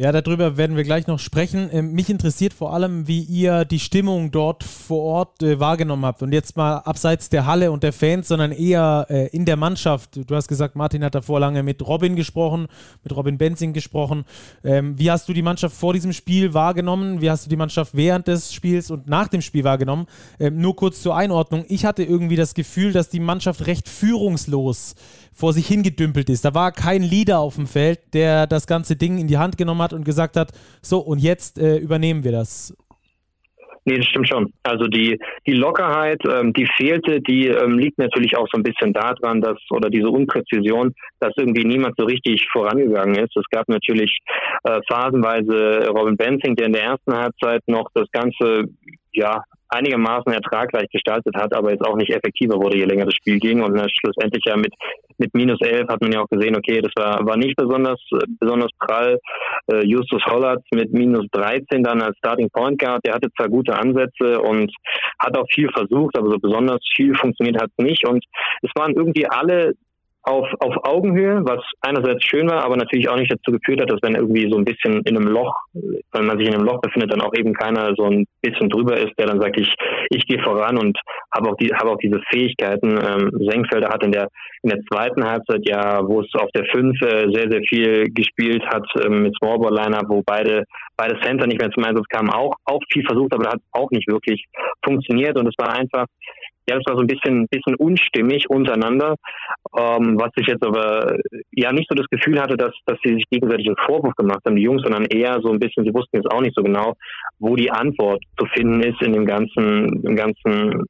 Ja, 0.00 0.12
darüber 0.12 0.56
werden 0.56 0.76
wir 0.76 0.84
gleich 0.84 1.08
noch 1.08 1.18
sprechen. 1.18 1.70
Ähm, 1.72 1.90
mich 1.90 2.08
interessiert 2.08 2.52
vor 2.52 2.72
allem, 2.72 3.08
wie 3.08 3.20
ihr 3.20 3.64
die 3.64 3.80
Stimmung 3.80 4.30
dort 4.30 4.62
vor 4.62 5.02
Ort 5.02 5.42
äh, 5.42 5.58
wahrgenommen 5.58 6.06
habt. 6.06 6.22
Und 6.22 6.32
jetzt 6.32 6.56
mal 6.56 6.76
abseits 6.76 7.30
der 7.30 7.46
Halle 7.46 7.72
und 7.72 7.82
der 7.82 7.92
Fans, 7.92 8.28
sondern 8.28 8.52
eher 8.52 9.06
äh, 9.10 9.26
in 9.36 9.44
der 9.44 9.56
Mannschaft. 9.56 10.20
Du 10.24 10.36
hast 10.36 10.46
gesagt, 10.46 10.76
Martin 10.76 11.02
hat 11.02 11.16
davor 11.16 11.40
lange 11.40 11.64
mit 11.64 11.84
Robin 11.84 12.14
gesprochen, 12.14 12.68
mit 13.02 13.16
Robin 13.16 13.38
Benzing 13.38 13.72
gesprochen. 13.72 14.24
Ähm, 14.62 14.96
wie 15.00 15.10
hast 15.10 15.28
du 15.28 15.32
die 15.32 15.42
Mannschaft 15.42 15.74
vor 15.74 15.94
diesem 15.94 16.12
Spiel 16.12 16.54
wahrgenommen? 16.54 17.20
Wie 17.20 17.28
hast 17.28 17.46
du 17.46 17.50
die 17.50 17.56
Mannschaft 17.56 17.96
während 17.96 18.28
des 18.28 18.54
Spiels 18.54 18.92
und 18.92 19.08
nach 19.08 19.26
dem 19.26 19.42
Spiel 19.42 19.64
wahrgenommen? 19.64 20.06
Ähm, 20.38 20.60
nur 20.60 20.76
kurz 20.76 21.02
zur 21.02 21.16
Einordnung. 21.16 21.64
Ich 21.66 21.84
hatte 21.84 22.04
irgendwie 22.04 22.36
das 22.36 22.54
Gefühl, 22.54 22.92
dass 22.92 23.08
die 23.08 23.18
Mannschaft 23.18 23.66
recht 23.66 23.88
führungslos 23.88 24.94
vor 25.38 25.52
sich 25.52 25.68
hingedümpelt 25.68 26.28
ist. 26.30 26.44
Da 26.44 26.52
war 26.52 26.72
kein 26.72 27.02
Leader 27.02 27.38
auf 27.38 27.54
dem 27.54 27.66
Feld, 27.66 28.00
der 28.12 28.48
das 28.48 28.66
ganze 28.66 28.96
Ding 28.96 29.18
in 29.18 29.28
die 29.28 29.38
Hand 29.38 29.56
genommen 29.56 29.82
hat 29.82 29.92
und 29.92 30.04
gesagt 30.04 30.36
hat, 30.36 30.50
so 30.82 30.98
und 30.98 31.20
jetzt 31.20 31.58
äh, 31.58 31.76
übernehmen 31.76 32.24
wir 32.24 32.32
das. 32.32 32.76
Nee, 33.84 33.98
das 33.98 34.06
stimmt 34.06 34.28
schon. 34.28 34.52
Also 34.64 34.86
die, 34.86 35.18
die 35.46 35.52
Lockerheit, 35.52 36.20
ähm, 36.28 36.52
die 36.52 36.66
fehlte, 36.76 37.20
die 37.20 37.46
ähm, 37.46 37.78
liegt 37.78 37.98
natürlich 37.98 38.36
auch 38.36 38.46
so 38.52 38.58
ein 38.58 38.64
bisschen 38.64 38.92
daran, 38.92 39.40
dass, 39.40 39.56
oder 39.70 39.88
diese 39.88 40.10
Unpräzision, 40.10 40.92
dass 41.20 41.32
irgendwie 41.36 41.64
niemand 41.64 41.94
so 41.96 42.04
richtig 42.04 42.46
vorangegangen 42.52 43.14
ist. 43.14 43.34
Es 43.36 43.48
gab 43.50 43.66
natürlich 43.68 44.18
äh, 44.64 44.80
phasenweise 44.90 45.88
Robin 45.88 46.16
Benzing, 46.16 46.56
der 46.56 46.66
in 46.66 46.72
der 46.72 46.82
ersten 46.82 47.14
Halbzeit 47.14 47.62
noch 47.66 47.88
das 47.94 48.10
Ganze 48.10 48.64
ja, 49.12 49.42
einigermaßen 49.68 50.32
ertragreich 50.32 50.88
gestaltet 50.90 51.34
hat, 51.36 51.52
aber 51.54 51.70
jetzt 51.70 51.84
auch 51.84 51.96
nicht 51.96 52.10
effektiver 52.10 52.56
wurde, 52.56 52.76
je 52.76 52.84
länger 52.84 53.04
das 53.04 53.14
Spiel 53.14 53.38
ging. 53.38 53.60
Und 53.62 53.78
schlussendlich 53.92 54.42
ja 54.46 54.56
mit, 54.56 54.74
mit 55.18 55.34
minus 55.34 55.60
elf 55.60 55.88
hat 55.88 56.00
man 56.00 56.12
ja 56.12 56.22
auch 56.22 56.28
gesehen, 56.28 56.56
okay, 56.56 56.80
das 56.80 56.92
war, 56.96 57.24
war 57.26 57.36
nicht 57.36 57.56
besonders, 57.56 58.00
besonders 58.40 58.70
prall. 58.78 59.18
Äh, 59.70 59.84
Justus 59.86 60.24
Hollert 60.26 60.64
mit 60.72 60.92
minus 60.92 61.26
13 61.32 61.82
dann 61.82 62.02
als 62.02 62.16
Starting 62.18 62.50
Point 62.50 62.78
Guard, 62.78 63.04
der 63.04 63.14
hatte 63.14 63.28
zwar 63.36 63.48
gute 63.48 63.74
Ansätze 63.74 64.40
und 64.40 64.72
hat 65.18 65.36
auch 65.36 65.46
viel 65.52 65.68
versucht, 65.70 66.16
aber 66.16 66.30
so 66.30 66.38
besonders 66.38 66.80
viel 66.94 67.14
funktioniert 67.14 67.60
hat 67.60 67.70
nicht. 67.78 68.06
Und 68.06 68.24
es 68.62 68.70
waren 68.74 68.94
irgendwie 68.94 69.26
alle 69.26 69.74
auf, 70.22 70.46
auf 70.60 70.74
Augenhöhe, 70.84 71.40
was 71.44 71.60
einerseits 71.80 72.24
schön 72.24 72.48
war, 72.48 72.64
aber 72.64 72.76
natürlich 72.76 73.08
auch 73.08 73.16
nicht 73.16 73.32
dazu 73.32 73.52
geführt 73.52 73.80
hat, 73.80 73.90
dass 73.90 74.02
wenn 74.02 74.14
irgendwie 74.14 74.50
so 74.50 74.58
ein 74.58 74.64
bisschen 74.64 75.02
in 75.04 75.16
einem 75.16 75.28
Loch, 75.28 75.54
wenn 76.12 76.26
man 76.26 76.38
sich 76.38 76.48
in 76.48 76.54
einem 76.54 76.64
Loch 76.64 76.80
befindet, 76.80 77.12
dann 77.12 77.22
auch 77.22 77.34
eben 77.34 77.54
keiner 77.54 77.94
so 77.96 78.04
ein 78.04 78.26
bisschen 78.42 78.68
drüber 78.68 78.96
ist, 78.96 79.12
der 79.18 79.26
dann 79.26 79.40
sagt, 79.40 79.58
ich, 79.58 79.72
ich 80.10 80.26
gehe 80.26 80.42
voran 80.42 80.76
und 80.78 80.98
habe 81.34 81.50
auch 81.50 81.56
die, 81.56 81.72
habe 81.72 81.90
auch 81.90 81.98
diese 81.98 82.20
Fähigkeiten. 82.30 82.90
Ähm, 82.90 83.30
Senkfelder 83.50 83.88
hat 83.88 84.04
in 84.04 84.12
der, 84.12 84.28
in 84.62 84.70
der 84.70 84.80
zweiten 84.90 85.24
Halbzeit 85.24 85.62
ja, 85.64 86.06
wo 86.06 86.20
es 86.20 86.34
auf 86.34 86.50
der 86.54 86.64
5 86.66 87.00
äh, 87.00 87.32
sehr, 87.32 87.50
sehr 87.50 87.62
viel 87.68 88.04
gespielt 88.12 88.64
hat, 88.66 88.86
ähm, 89.04 89.22
mit 89.22 89.36
Smallball 89.38 89.74
Liner, 89.74 90.02
wo 90.08 90.22
beide, 90.24 90.64
beide 90.96 91.18
Center 91.20 91.46
nicht 91.46 91.60
mehr 91.60 91.70
zum 91.70 91.84
Einsatz 91.84 92.06
kamen, 92.08 92.30
auch, 92.30 92.54
auch 92.64 92.80
viel 92.92 93.04
versucht, 93.06 93.32
aber 93.32 93.50
hat 93.50 93.60
auch 93.72 93.90
nicht 93.90 94.08
wirklich 94.08 94.44
funktioniert 94.84 95.38
und 95.38 95.46
es 95.46 95.54
war 95.58 95.74
einfach, 95.74 96.06
ja, 96.68 96.76
das 96.76 96.84
war 96.86 96.96
so 96.96 97.00
ein 97.00 97.06
bisschen, 97.06 97.48
bisschen 97.48 97.74
unstimmig 97.76 98.48
untereinander, 98.50 99.16
ähm, 99.76 100.18
was 100.18 100.30
ich 100.36 100.46
jetzt 100.46 100.64
aber 100.64 101.16
ja 101.52 101.72
nicht 101.72 101.88
so 101.88 101.94
das 101.94 102.08
Gefühl 102.08 102.40
hatte, 102.40 102.56
dass, 102.56 102.72
dass 102.86 102.98
sie 103.02 103.14
sich 103.14 103.24
gegenseitig 103.30 103.66
einen 103.66 103.86
Vorwurf 103.86 104.14
gemacht 104.14 104.40
haben, 104.44 104.56
die 104.56 104.62
Jungs, 104.62 104.82
sondern 104.82 105.06
eher 105.06 105.40
so 105.42 105.50
ein 105.50 105.58
bisschen, 105.58 105.84
sie 105.84 105.94
wussten 105.94 106.16
jetzt 106.16 106.30
auch 106.30 106.40
nicht 106.40 106.54
so 106.54 106.62
genau, 106.62 106.94
wo 107.38 107.56
die 107.56 107.70
Antwort 107.70 108.22
zu 108.38 108.46
finden 108.46 108.82
ist 108.82 109.00
in 109.00 109.12
dem 109.14 109.24
ganzen, 109.24 110.02
im 110.04 110.16
ganzen 110.16 110.84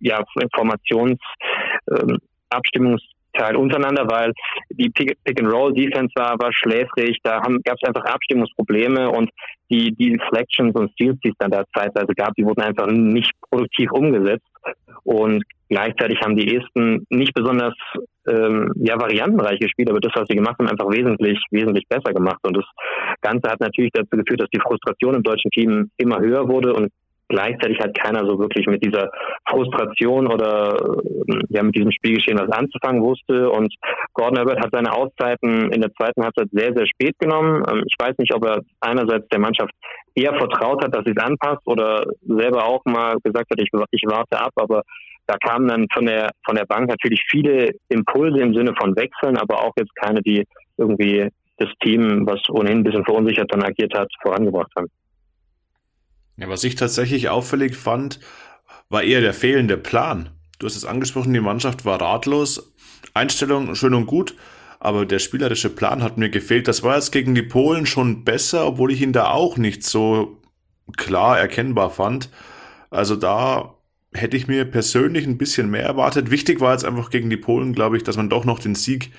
ja, 0.00 0.22
Informations 0.40 1.18
ähm, 1.90 2.18
Abstimmungs 2.50 3.02
Teil 3.32 3.56
untereinander, 3.56 4.06
weil 4.08 4.32
die 4.70 4.90
Pick-and-Roll-Defense 4.90 6.12
war, 6.14 6.38
war 6.38 6.52
schläfrig, 6.52 7.18
da 7.22 7.40
gab 7.64 7.76
es 7.80 7.88
einfach 7.88 8.04
Abstimmungsprobleme 8.04 9.10
und 9.10 9.30
die, 9.70 9.94
die 9.94 10.12
Deflections 10.12 10.74
und 10.74 10.90
Steals, 10.92 11.18
die 11.24 11.30
es 11.30 11.36
dann 11.38 11.50
da 11.50 11.64
zeitweise 11.74 12.14
gab, 12.14 12.34
die 12.34 12.44
wurden 12.44 12.62
einfach 12.62 12.86
nicht 12.86 13.32
produktiv 13.50 13.90
umgesetzt 13.92 14.46
und 15.04 15.44
gleichzeitig 15.68 16.20
haben 16.20 16.36
die 16.36 16.56
Esten 16.56 17.06
nicht 17.10 17.32
besonders 17.34 17.74
ähm, 18.28 18.72
ja, 18.76 19.00
variantenreich 19.00 19.58
gespielt, 19.58 19.90
aber 19.90 20.00
das, 20.00 20.12
was 20.14 20.28
sie 20.28 20.36
gemacht 20.36 20.56
haben, 20.58 20.68
einfach 20.68 20.90
wesentlich, 20.90 21.38
wesentlich 21.50 21.86
besser 21.88 22.12
gemacht. 22.12 22.38
Und 22.42 22.56
das 22.56 22.64
Ganze 23.22 23.50
hat 23.50 23.60
natürlich 23.60 23.90
dazu 23.92 24.10
geführt, 24.10 24.42
dass 24.42 24.50
die 24.50 24.60
Frustration 24.60 25.14
im 25.14 25.22
deutschen 25.22 25.50
Team 25.50 25.90
immer 25.96 26.20
höher 26.20 26.46
wurde 26.48 26.74
und 26.74 26.90
gleichzeitig 27.30 27.78
hat 27.80 27.96
keiner 27.96 28.26
so 28.26 28.38
wirklich 28.38 28.66
mit 28.66 28.84
dieser 28.84 29.10
Frustration 29.48 30.26
oder 30.26 30.76
ähm, 31.28 31.42
ja 31.48 31.62
mit 31.62 31.74
diesem 31.74 31.92
Spielgeschehen 31.92 32.38
was 32.38 32.50
anzufangen 32.50 33.02
wusste. 33.02 33.48
Und 33.50 33.72
Gordon 34.12 34.36
Herbert 34.36 34.60
hat 34.60 34.72
seine 34.72 34.92
Auszeiten 34.92 35.72
in 35.72 35.80
der 35.80 35.92
zweiten 35.94 36.22
Halbzeit 36.22 36.48
sehr, 36.52 36.74
sehr 36.74 36.86
spät 36.86 37.14
genommen. 37.18 37.64
Ähm, 37.70 37.84
ich 37.86 37.94
weiß 37.98 38.18
nicht, 38.18 38.34
ob 38.34 38.44
er 38.44 38.60
einerseits 38.80 39.26
der 39.28 39.40
Mannschaft 39.40 39.72
eher 40.14 40.34
vertraut 40.34 40.84
hat, 40.84 40.94
dass 40.94 41.04
sie 41.04 41.14
es 41.16 41.24
anpasst 41.24 41.66
oder 41.66 42.04
selber 42.26 42.66
auch 42.66 42.84
mal 42.84 43.16
gesagt 43.22 43.50
hat, 43.50 43.60
ich, 43.60 43.70
ich 43.92 44.02
warte 44.06 44.38
ab, 44.38 44.52
aber 44.56 44.82
da 45.26 45.36
kamen 45.36 45.68
dann 45.68 45.86
von 45.92 46.06
der 46.06 46.30
von 46.44 46.56
der 46.56 46.66
Bank 46.66 46.88
natürlich 46.88 47.22
viele 47.30 47.70
Impulse 47.88 48.40
im 48.42 48.52
Sinne 48.52 48.74
von 48.78 48.96
Wechseln, 48.96 49.36
aber 49.36 49.64
auch 49.64 49.72
jetzt 49.78 49.94
keine, 49.94 50.20
die 50.22 50.44
irgendwie 50.76 51.28
das 51.58 51.68
Team, 51.82 52.26
was 52.26 52.40
ohnehin 52.50 52.78
ein 52.78 52.84
bisschen 52.84 53.04
verunsichert 53.04 53.52
dann 53.52 53.62
agiert 53.62 53.94
hat, 53.94 54.08
vorangebracht 54.22 54.72
haben. 54.76 54.88
Ja, 56.40 56.48
was 56.48 56.64
ich 56.64 56.74
tatsächlich 56.74 57.28
auffällig 57.28 57.76
fand, 57.76 58.18
war 58.88 59.02
eher 59.02 59.20
der 59.20 59.34
fehlende 59.34 59.76
Plan. 59.76 60.30
Du 60.58 60.66
hast 60.66 60.76
es 60.76 60.86
angesprochen, 60.86 61.34
die 61.34 61.40
Mannschaft 61.40 61.84
war 61.84 62.00
ratlos. 62.00 62.74
Einstellung 63.12 63.74
schön 63.74 63.94
und 63.94 64.06
gut, 64.06 64.34
aber 64.78 65.04
der 65.04 65.18
spielerische 65.18 65.68
Plan 65.68 66.02
hat 66.02 66.16
mir 66.16 66.30
gefehlt. 66.30 66.66
Das 66.66 66.82
war 66.82 66.96
jetzt 66.96 67.12
gegen 67.12 67.34
die 67.34 67.42
Polen 67.42 67.84
schon 67.84 68.24
besser, 68.24 68.66
obwohl 68.66 68.90
ich 68.90 69.02
ihn 69.02 69.12
da 69.12 69.30
auch 69.30 69.58
nicht 69.58 69.82
so 69.84 70.40
klar 70.96 71.38
erkennbar 71.38 71.90
fand. 71.90 72.30
Also 72.88 73.16
da 73.16 73.74
hätte 74.12 74.36
ich 74.36 74.48
mir 74.48 74.64
persönlich 74.64 75.26
ein 75.26 75.38
bisschen 75.38 75.70
mehr 75.70 75.84
erwartet. 75.84 76.30
Wichtig 76.30 76.60
war 76.60 76.72
jetzt 76.72 76.84
einfach 76.86 77.10
gegen 77.10 77.28
die 77.28 77.36
Polen, 77.36 77.74
glaube 77.74 77.98
ich, 77.98 78.02
dass 78.02 78.16
man 78.16 78.30
doch 78.30 78.46
noch 78.46 78.58
den 78.58 78.74
Sieg 78.74 79.12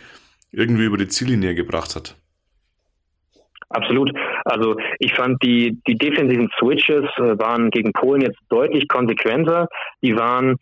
irgendwie 0.51 0.85
über 0.85 0.97
die 0.97 1.07
Ziellinie 1.07 1.53
gebracht 1.53 1.95
hat. 1.95 2.15
Absolut. 3.69 4.11
Also 4.45 4.75
ich 4.99 5.13
fand 5.13 5.41
die, 5.43 5.79
die 5.87 5.95
defensiven 5.95 6.49
Switches 6.59 7.05
äh, 7.17 7.37
waren 7.39 7.69
gegen 7.69 7.93
Polen 7.93 8.21
jetzt 8.21 8.39
deutlich 8.49 8.87
konsequenter. 8.87 9.67
Die 10.01 10.15
waren 10.15 10.57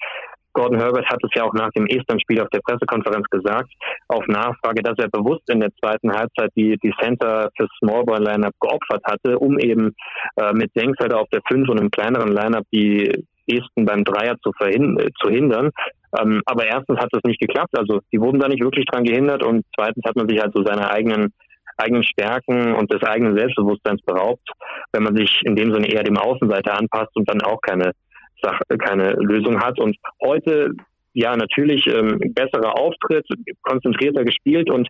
Gordon 0.53 0.79
Herbert 0.79 1.05
hat 1.05 1.23
es 1.23 1.29
ja 1.35 1.43
auch 1.43 1.53
nach 1.53 1.69
dem 1.71 1.85
Estland-Spiel 1.85 2.41
auf 2.41 2.49
der 2.49 2.61
Pressekonferenz 2.61 3.25
gesagt, 3.29 3.69
auf 4.07 4.25
Nachfrage, 4.27 4.81
dass 4.81 4.97
er 4.97 5.07
bewusst 5.09 5.47
in 5.49 5.59
der 5.59 5.71
zweiten 5.79 6.11
Halbzeit 6.11 6.51
die, 6.55 6.75
die 6.83 6.93
Center 6.99 7.49
fürs 7.55 7.69
Smallball 7.79 8.23
Lineup 8.23 8.53
geopfert 8.59 9.03
hatte, 9.05 9.37
um 9.37 9.59
eben 9.59 9.95
äh, 10.37 10.51
mit 10.53 10.71
Senkfelder 10.73 11.19
auf 11.19 11.29
der 11.29 11.41
5 11.47 11.69
und 11.69 11.79
im 11.79 11.91
kleineren 11.91 12.33
Lineup 12.33 12.65
die 12.73 13.25
Esten 13.47 13.85
beim 13.85 14.03
Dreier 14.03 14.35
zu, 14.43 14.51
zu 14.51 15.29
hindern. 15.29 15.71
Ähm, 16.19 16.41
aber 16.45 16.65
erstens 16.65 16.99
hat 16.99 17.09
das 17.11 17.23
nicht 17.23 17.39
geklappt, 17.39 17.77
also 17.77 17.99
die 18.11 18.19
wurden 18.19 18.39
da 18.39 18.47
nicht 18.47 18.63
wirklich 18.63 18.85
dran 18.85 19.03
gehindert 19.03 19.43
und 19.43 19.63
zweitens 19.75 20.03
hat 20.05 20.15
man 20.15 20.27
sich 20.27 20.41
halt 20.41 20.53
so 20.55 20.63
seine 20.63 20.89
eigenen 20.89 21.33
eigenen 21.79 22.03
Stärken 22.03 22.73
und 22.73 22.91
des 22.91 23.01
eigenen 23.03 23.37
Selbstbewusstseins 23.37 24.01
beraubt, 24.03 24.47
wenn 24.91 25.03
man 25.03 25.15
sich 25.15 25.41
in 25.43 25.55
dem 25.55 25.73
Sinne 25.73 25.87
eher 25.87 26.03
dem 26.03 26.17
Außenseiter 26.17 26.77
anpasst 26.77 27.15
und 27.15 27.29
dann 27.29 27.41
auch 27.41 27.61
keine 27.61 27.93
Sache, 28.41 28.63
keine 28.77 29.13
Lösung 29.13 29.59
hat. 29.61 29.79
Und 29.79 29.97
heute 30.23 30.71
ja 31.13 31.35
natürlich 31.35 31.87
ähm, 31.87 32.19
besserer 32.33 32.77
Auftritt, 32.79 33.25
konzentrierter 33.61 34.23
gespielt 34.23 34.69
und 34.69 34.87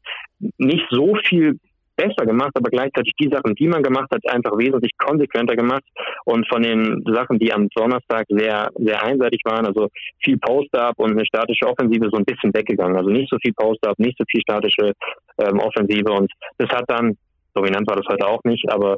nicht 0.57 0.85
so 0.89 1.15
viel 1.25 1.59
besser 1.99 2.25
gemacht, 2.25 2.51
aber 2.53 2.69
gleichzeitig 2.69 3.13
die 3.19 3.29
Sachen, 3.29 3.55
die 3.55 3.67
man 3.67 3.83
gemacht 3.83 4.09
hat, 4.11 4.21
einfach 4.31 4.57
wesentlich 4.57 4.91
konsequenter 4.97 5.55
gemacht 5.55 5.83
und 6.25 6.47
von 6.47 6.63
den 6.63 7.03
Sachen, 7.13 7.39
die 7.39 7.51
am 7.51 7.67
Donnerstag 7.75 8.25
sehr, 8.29 8.69
sehr 8.75 9.03
einseitig 9.03 9.41
waren, 9.43 9.65
also 9.65 9.89
viel 10.23 10.37
Post-Up 10.37 10.97
und 10.97 11.11
eine 11.11 11.25
statische 11.25 11.67
Offensive 11.67 12.09
so 12.11 12.17
ein 12.17 12.25
bisschen 12.25 12.53
weggegangen. 12.53 12.97
Also 12.97 13.09
nicht 13.09 13.29
so 13.29 13.37
viel 13.41 13.53
Post-Up, 13.53 13.99
nicht 13.99 14.17
so 14.17 14.23
viel 14.29 14.41
statische 14.41 14.93
ähm, 15.37 15.59
Offensive 15.59 16.11
und 16.11 16.31
das 16.57 16.69
hat 16.69 16.85
dann, 16.87 17.17
dominant 17.53 17.87
war 17.87 17.97
das 17.97 18.07
heute 18.09 18.25
auch 18.27 18.43
nicht, 18.45 18.65
aber 18.71 18.97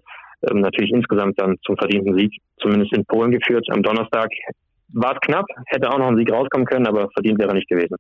ähm, 0.50 0.62
natürlich 0.62 0.92
insgesamt 0.92 1.40
dann 1.42 1.58
zum 1.66 1.78
verdienten 1.78 2.18
Sieg, 2.18 2.32
zumindest 2.60 2.94
in 2.96 3.06
Polen 3.06 3.32
geführt. 3.32 3.66
Am 3.72 3.82
Donnerstag 3.82 4.30
war 4.94 5.14
es 5.14 5.20
knapp, 5.22 5.46
hätte 5.68 5.90
auch 5.90 5.98
noch 5.98 6.10
ein 6.10 6.18
Sieg 6.18 6.32
rauskommen 6.32 6.68
können, 6.68 6.88
aber 6.88 7.10
verdient 7.14 7.40
wäre 7.40 7.54
nicht 7.54 7.70
gewesen. 7.70 7.96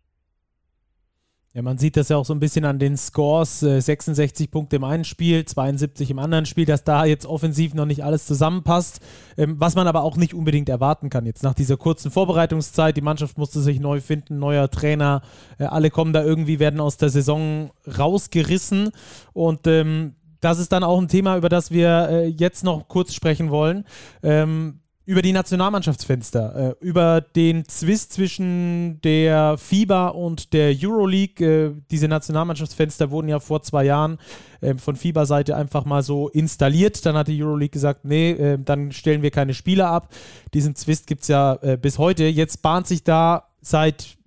Ja, 1.53 1.61
man 1.61 1.77
sieht 1.77 1.97
das 1.97 2.07
ja 2.07 2.15
auch 2.15 2.23
so 2.23 2.33
ein 2.33 2.39
bisschen 2.39 2.63
an 2.63 2.79
den 2.79 2.95
Scores. 2.95 3.61
Äh, 3.61 3.81
66 3.81 4.49
Punkte 4.51 4.77
im 4.77 4.85
einen 4.85 5.03
Spiel, 5.03 5.43
72 5.43 6.09
im 6.09 6.19
anderen 6.19 6.45
Spiel, 6.45 6.65
dass 6.65 6.85
da 6.85 7.03
jetzt 7.03 7.25
offensiv 7.25 7.73
noch 7.73 7.85
nicht 7.85 8.05
alles 8.05 8.25
zusammenpasst. 8.25 9.01
Ähm, 9.35 9.59
was 9.59 9.75
man 9.75 9.85
aber 9.85 10.03
auch 10.03 10.15
nicht 10.15 10.33
unbedingt 10.33 10.69
erwarten 10.69 11.09
kann. 11.09 11.25
Jetzt 11.25 11.43
nach 11.43 11.53
dieser 11.53 11.75
kurzen 11.75 12.09
Vorbereitungszeit, 12.09 12.95
die 12.95 13.01
Mannschaft 13.01 13.37
musste 13.37 13.59
sich 13.59 13.81
neu 13.81 13.99
finden, 13.99 14.39
neuer 14.39 14.71
Trainer. 14.71 15.23
Äh, 15.57 15.65
alle 15.65 15.89
kommen 15.89 16.13
da 16.13 16.23
irgendwie, 16.23 16.59
werden 16.59 16.79
aus 16.79 16.95
der 16.95 17.09
Saison 17.09 17.71
rausgerissen. 17.85 18.91
Und 19.33 19.67
ähm, 19.67 20.15
das 20.39 20.57
ist 20.57 20.71
dann 20.71 20.85
auch 20.85 21.01
ein 21.01 21.09
Thema, 21.09 21.35
über 21.35 21.49
das 21.49 21.71
wir 21.71 22.09
äh, 22.09 22.27
jetzt 22.27 22.63
noch 22.63 22.87
kurz 22.87 23.13
sprechen 23.13 23.49
wollen. 23.49 23.83
Ähm, 24.23 24.80
über 25.11 25.21
die 25.21 25.33
Nationalmannschaftsfenster, 25.33 26.77
äh, 26.79 26.85
über 26.85 27.19
den 27.19 27.67
Zwist 27.67 28.13
zwischen 28.13 29.01
der 29.01 29.57
FIBA 29.57 30.07
und 30.07 30.53
der 30.53 30.73
Euroleague. 30.81 31.45
Äh, 31.45 31.71
diese 31.91 32.07
Nationalmannschaftsfenster 32.07 33.11
wurden 33.11 33.27
ja 33.27 33.41
vor 33.41 33.61
zwei 33.61 33.83
Jahren 33.83 34.19
äh, 34.61 34.75
von 34.75 34.95
FIBA-Seite 34.95 35.57
einfach 35.57 35.83
mal 35.83 36.01
so 36.01 36.29
installiert. 36.29 37.05
Dann 37.05 37.17
hat 37.17 37.27
die 37.27 37.43
Euroleague 37.43 37.73
gesagt, 37.73 38.05
nee, 38.05 38.31
äh, 38.31 38.57
dann 38.57 38.93
stellen 38.93 39.21
wir 39.21 39.31
keine 39.31 39.53
Spieler 39.53 39.89
ab. 39.89 40.13
Diesen 40.53 40.75
Zwist 40.75 41.07
gibt 41.07 41.23
es 41.23 41.27
ja 41.27 41.55
äh, 41.61 41.75
bis 41.75 41.97
heute. 41.97 42.23
Jetzt 42.23 42.61
bahnt 42.61 42.87
sich 42.87 43.03
da 43.03 43.49
seit 43.59 44.17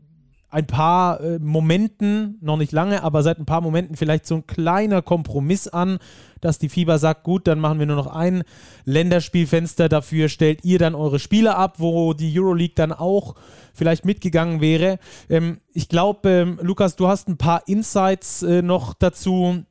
ein 0.54 0.68
paar 0.68 1.20
äh, 1.20 1.40
Momenten, 1.40 2.38
noch 2.40 2.56
nicht 2.56 2.70
lange, 2.70 3.02
aber 3.02 3.24
seit 3.24 3.40
ein 3.40 3.44
paar 3.44 3.60
Momenten 3.60 3.96
vielleicht 3.96 4.24
so 4.24 4.36
ein 4.36 4.46
kleiner 4.46 5.02
Kompromiss 5.02 5.66
an, 5.66 5.98
dass 6.40 6.60
die 6.60 6.68
FIBA 6.68 6.98
sagt, 6.98 7.24
gut, 7.24 7.48
dann 7.48 7.58
machen 7.58 7.80
wir 7.80 7.86
nur 7.86 7.96
noch 7.96 8.06
ein 8.06 8.44
Länderspielfenster, 8.84 9.88
dafür 9.88 10.28
stellt 10.28 10.64
ihr 10.64 10.78
dann 10.78 10.94
eure 10.94 11.18
Spiele 11.18 11.56
ab, 11.56 11.80
wo 11.80 12.14
die 12.14 12.38
Euroleague 12.38 12.76
dann 12.76 12.92
auch 12.92 13.34
vielleicht 13.72 14.04
mitgegangen 14.04 14.60
wäre. 14.60 15.00
Ähm, 15.28 15.58
ich 15.72 15.88
glaube, 15.88 16.30
ähm, 16.30 16.60
Lukas, 16.62 16.94
du 16.94 17.08
hast 17.08 17.28
ein 17.28 17.36
paar 17.36 17.66
Insights 17.66 18.44
äh, 18.44 18.62
noch 18.62 18.94
dazu, 18.94 19.64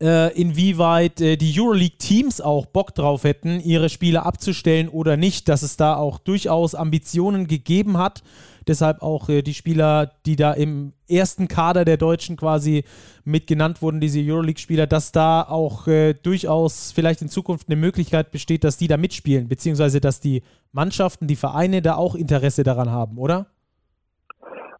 äh, 0.00 0.32
inwieweit 0.40 1.20
äh, 1.20 1.36
die 1.36 1.60
Euroleague-Teams 1.60 2.40
auch 2.40 2.66
Bock 2.66 2.94
drauf 2.94 3.22
hätten, 3.22 3.60
ihre 3.60 3.88
Spiele 3.88 4.24
abzustellen 4.24 4.88
oder 4.88 5.16
nicht, 5.16 5.48
dass 5.48 5.62
es 5.62 5.76
da 5.76 5.94
auch 5.96 6.18
durchaus 6.18 6.74
Ambitionen 6.74 7.46
gegeben 7.46 7.98
hat 7.98 8.24
Deshalb 8.68 9.02
auch 9.02 9.28
äh, 9.28 9.42
die 9.42 9.54
Spieler, 9.54 10.12
die 10.26 10.36
da 10.36 10.52
im 10.52 10.92
ersten 11.08 11.48
Kader 11.48 11.84
der 11.84 11.96
Deutschen 11.96 12.36
quasi 12.36 12.84
mit 13.24 13.46
genannt 13.46 13.82
wurden, 13.82 14.00
diese 14.00 14.20
Euroleague-Spieler, 14.20 14.86
dass 14.86 15.10
da 15.10 15.42
auch 15.42 15.86
äh, 15.88 16.14
durchaus 16.14 16.92
vielleicht 16.92 17.22
in 17.22 17.28
Zukunft 17.28 17.68
eine 17.68 17.76
Möglichkeit 17.76 18.30
besteht, 18.30 18.64
dass 18.64 18.76
die 18.76 18.88
da 18.88 18.96
mitspielen, 18.96 19.48
beziehungsweise 19.48 20.00
dass 20.00 20.20
die 20.20 20.42
Mannschaften, 20.72 21.26
die 21.26 21.36
Vereine 21.36 21.82
da 21.82 21.96
auch 21.96 22.14
Interesse 22.14 22.62
daran 22.62 22.90
haben, 22.90 23.18
oder? 23.18 23.46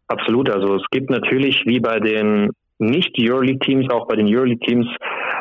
Absolut. 0.07 0.49
Also 0.49 0.75
es 0.75 0.83
gibt 0.91 1.09
natürlich 1.09 1.63
wie 1.65 1.79
bei 1.79 1.99
den 1.99 2.51
nicht-Euroleague-Teams, 2.79 3.89
auch 3.91 4.07
bei 4.07 4.15
den 4.15 4.27
Euroleague-Teams 4.27 4.87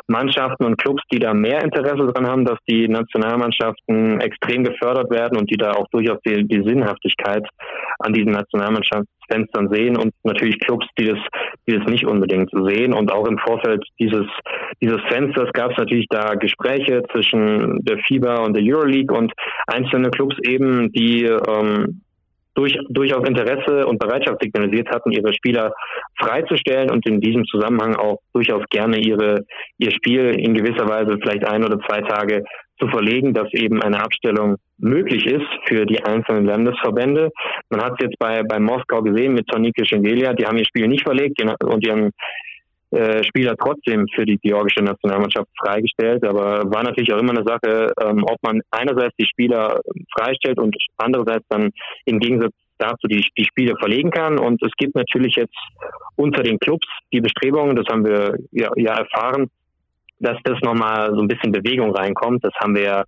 Mannschaften 0.08 0.64
und 0.64 0.78
Clubs, 0.78 1.02
die 1.12 1.18
da 1.18 1.34
mehr 1.34 1.62
Interesse 1.62 2.06
daran 2.06 2.26
haben, 2.26 2.44
dass 2.44 2.58
die 2.68 2.88
Nationalmannschaften 2.88 4.20
extrem 4.20 4.64
gefördert 4.64 5.10
werden 5.10 5.38
und 5.38 5.50
die 5.50 5.56
da 5.56 5.72
auch 5.72 5.86
durchaus 5.90 6.18
die, 6.26 6.48
die 6.48 6.62
Sinnhaftigkeit 6.62 7.46
an 7.98 8.14
diesen 8.14 8.32
Nationalmannschaftsfenstern 8.32 9.68
sehen 9.70 9.96
und 9.98 10.14
natürlich 10.22 10.58
Clubs, 10.60 10.86
die 10.98 11.06
das, 11.06 11.18
die 11.66 11.76
das 11.76 11.86
nicht 11.86 12.06
unbedingt 12.06 12.50
sehen. 12.50 12.94
Und 12.94 13.12
auch 13.12 13.26
im 13.26 13.38
Vorfeld 13.38 13.84
dieses, 13.98 14.26
dieses 14.80 15.00
Fensters 15.08 15.52
gab 15.52 15.72
es 15.72 15.76
natürlich 15.76 16.06
da 16.08 16.34
Gespräche 16.34 17.02
zwischen 17.12 17.84
der 17.84 17.98
FIBA 17.98 18.44
und 18.44 18.56
der 18.56 18.64
Euroleague 18.64 19.16
und 19.16 19.32
einzelne 19.66 20.10
Clubs 20.10 20.36
eben, 20.46 20.90
die 20.92 21.24
ähm, 21.24 22.00
durch, 22.58 22.76
durchaus 22.88 23.26
Interesse 23.26 23.86
und 23.86 24.00
Bereitschaft 24.00 24.42
signalisiert 24.42 24.88
hatten, 24.90 25.12
ihre 25.12 25.32
Spieler 25.32 25.72
freizustellen 26.18 26.90
und 26.90 27.06
in 27.08 27.20
diesem 27.20 27.44
Zusammenhang 27.44 27.94
auch 27.94 28.18
durchaus 28.34 28.64
gerne 28.68 28.98
ihre, 28.98 29.44
ihr 29.78 29.92
Spiel 29.92 30.34
in 30.36 30.54
gewisser 30.54 30.88
Weise 30.88 31.16
vielleicht 31.22 31.46
ein 31.46 31.64
oder 31.64 31.78
zwei 31.86 32.00
Tage 32.00 32.42
zu 32.80 32.88
verlegen, 32.88 33.32
dass 33.32 33.52
eben 33.52 33.80
eine 33.82 34.02
Abstellung 34.02 34.56
möglich 34.78 35.24
ist 35.26 35.46
für 35.66 35.86
die 35.86 36.02
einzelnen 36.02 36.46
Landesverbände. 36.46 37.30
Man 37.70 37.82
hat 37.82 37.92
es 37.98 38.06
jetzt 38.06 38.18
bei, 38.18 38.42
bei 38.42 38.58
Moskau 38.58 39.02
gesehen 39.02 39.34
mit 39.34 39.46
Tonike 39.46 39.86
Schengelia, 39.86 40.32
die 40.32 40.46
haben 40.46 40.58
ihr 40.58 40.66
Spiel 40.66 40.88
nicht 40.88 41.04
verlegt 41.04 41.40
und 41.42 41.84
die 41.84 41.90
haben 41.90 42.10
äh, 42.90 43.22
Spieler 43.24 43.54
trotzdem 43.56 44.06
für 44.14 44.24
die 44.24 44.38
georgische 44.38 44.82
Nationalmannschaft 44.82 45.48
freigestellt. 45.58 46.24
Aber 46.24 46.70
war 46.70 46.82
natürlich 46.82 47.12
auch 47.12 47.18
immer 47.18 47.32
eine 47.32 47.44
Sache, 47.44 47.92
ähm, 48.00 48.24
ob 48.24 48.42
man 48.42 48.60
einerseits 48.70 49.14
die 49.16 49.26
Spieler 49.26 49.80
freistellt 50.16 50.58
und 50.58 50.76
andererseits 50.96 51.44
dann 51.48 51.70
im 52.06 52.18
Gegensatz 52.18 52.52
dazu 52.78 53.08
die, 53.08 53.24
die 53.36 53.44
Spiele 53.44 53.74
verlegen 53.78 54.10
kann. 54.10 54.38
Und 54.38 54.62
es 54.62 54.72
gibt 54.78 54.94
natürlich 54.94 55.34
jetzt 55.36 55.56
unter 56.16 56.42
den 56.42 56.58
Clubs 56.58 56.86
die 57.12 57.20
Bestrebungen, 57.20 57.76
das 57.76 57.86
haben 57.90 58.06
wir 58.06 58.36
ja, 58.52 58.70
ja 58.76 58.94
erfahren, 58.94 59.50
dass 60.20 60.36
das 60.44 60.58
nochmal 60.62 61.10
so 61.14 61.20
ein 61.20 61.28
bisschen 61.28 61.52
Bewegung 61.52 61.94
reinkommt. 61.94 62.44
Das 62.44 62.54
haben 62.60 62.74
wir 62.74 63.04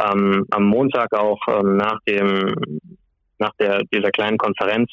ähm, 0.00 0.46
am 0.50 0.64
Montag 0.64 1.12
auch 1.14 1.40
ähm, 1.48 1.76
nach 1.76 2.00
dem 2.08 2.54
nach 3.38 3.52
der, 3.58 3.82
dieser 3.92 4.10
kleinen 4.10 4.38
Konferenz 4.38 4.90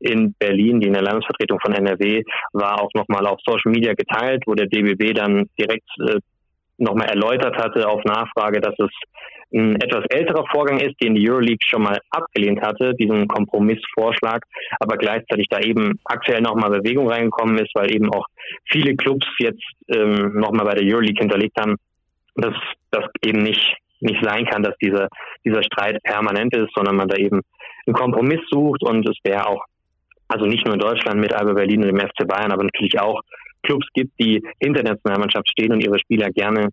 in 0.00 0.34
Berlin, 0.38 0.80
die 0.80 0.88
in 0.88 0.94
der 0.94 1.02
Landesvertretung 1.02 1.58
von 1.60 1.72
NRW 1.72 2.22
war, 2.52 2.80
auch 2.82 2.90
nochmal 2.94 3.26
auf 3.26 3.40
Social 3.46 3.72
Media 3.72 3.94
geteilt, 3.94 4.42
wo 4.46 4.54
der 4.54 4.66
DBB 4.66 5.14
dann 5.14 5.48
direkt 5.58 5.88
äh, 6.00 6.18
nochmal 6.78 7.08
erläutert 7.08 7.56
hatte 7.56 7.88
auf 7.88 8.04
Nachfrage, 8.04 8.60
dass 8.60 8.74
es 8.78 8.90
ein 9.52 9.76
etwas 9.76 10.04
älterer 10.10 10.44
Vorgang 10.50 10.80
ist, 10.80 11.00
den 11.00 11.14
die 11.14 11.28
Euroleague 11.28 11.64
schon 11.64 11.82
mal 11.82 11.98
abgelehnt 12.10 12.60
hatte, 12.62 12.94
diesen 12.94 13.28
Kompromissvorschlag, 13.28 14.42
aber 14.80 14.96
gleichzeitig 14.96 15.46
da 15.48 15.60
eben 15.60 15.98
aktuell 16.04 16.40
nochmal 16.40 16.70
Bewegung 16.70 17.08
reingekommen 17.08 17.58
ist, 17.58 17.70
weil 17.74 17.94
eben 17.94 18.12
auch 18.12 18.26
viele 18.68 18.96
Clubs 18.96 19.26
jetzt 19.38 19.62
ähm, 19.88 20.32
nochmal 20.34 20.66
bei 20.66 20.74
der 20.74 20.84
Euroleague 20.84 21.20
hinterlegt 21.20 21.56
haben, 21.58 21.76
dass 22.34 22.54
das 22.90 23.04
eben 23.24 23.42
nicht 23.42 23.76
nicht 24.00 24.22
sein 24.22 24.44
kann, 24.44 24.62
dass 24.62 24.76
dieser 24.76 25.08
dieser 25.44 25.62
Streit 25.62 26.02
permanent 26.02 26.54
ist, 26.54 26.68
sondern 26.74 26.96
man 26.96 27.08
da 27.08 27.16
eben 27.16 27.40
einen 27.86 27.94
Kompromiss 27.94 28.40
sucht 28.50 28.82
und 28.82 29.08
es 29.08 29.16
wäre 29.24 29.46
auch, 29.46 29.64
also 30.28 30.46
nicht 30.46 30.64
nur 30.64 30.74
in 30.74 30.80
Deutschland 30.80 31.20
mit 31.20 31.32
Alba 31.32 31.52
Berlin 31.52 31.82
und 31.82 31.88
dem 31.88 32.00
FC 32.00 32.26
Bayern, 32.26 32.52
aber 32.52 32.64
natürlich 32.64 32.98
auch 32.98 33.20
Clubs 33.62 33.86
gibt, 33.94 34.12
die 34.20 34.42
hinter 34.60 34.82
der 34.82 34.94
Nationalmannschaft 34.94 35.48
stehen 35.50 35.72
und 35.72 35.80
ihre 35.80 35.98
Spieler 35.98 36.30
gerne 36.30 36.68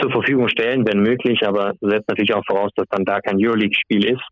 zur 0.00 0.10
Verfügung 0.10 0.48
stellen, 0.48 0.86
wenn 0.86 1.00
möglich, 1.00 1.46
aber 1.46 1.74
setzt 1.80 2.08
natürlich 2.08 2.34
auch 2.34 2.44
voraus, 2.46 2.70
dass 2.76 2.88
dann 2.90 3.04
da 3.04 3.20
kein 3.20 3.36
Euroleague-Spiel 3.38 4.04
ist. 4.06 4.22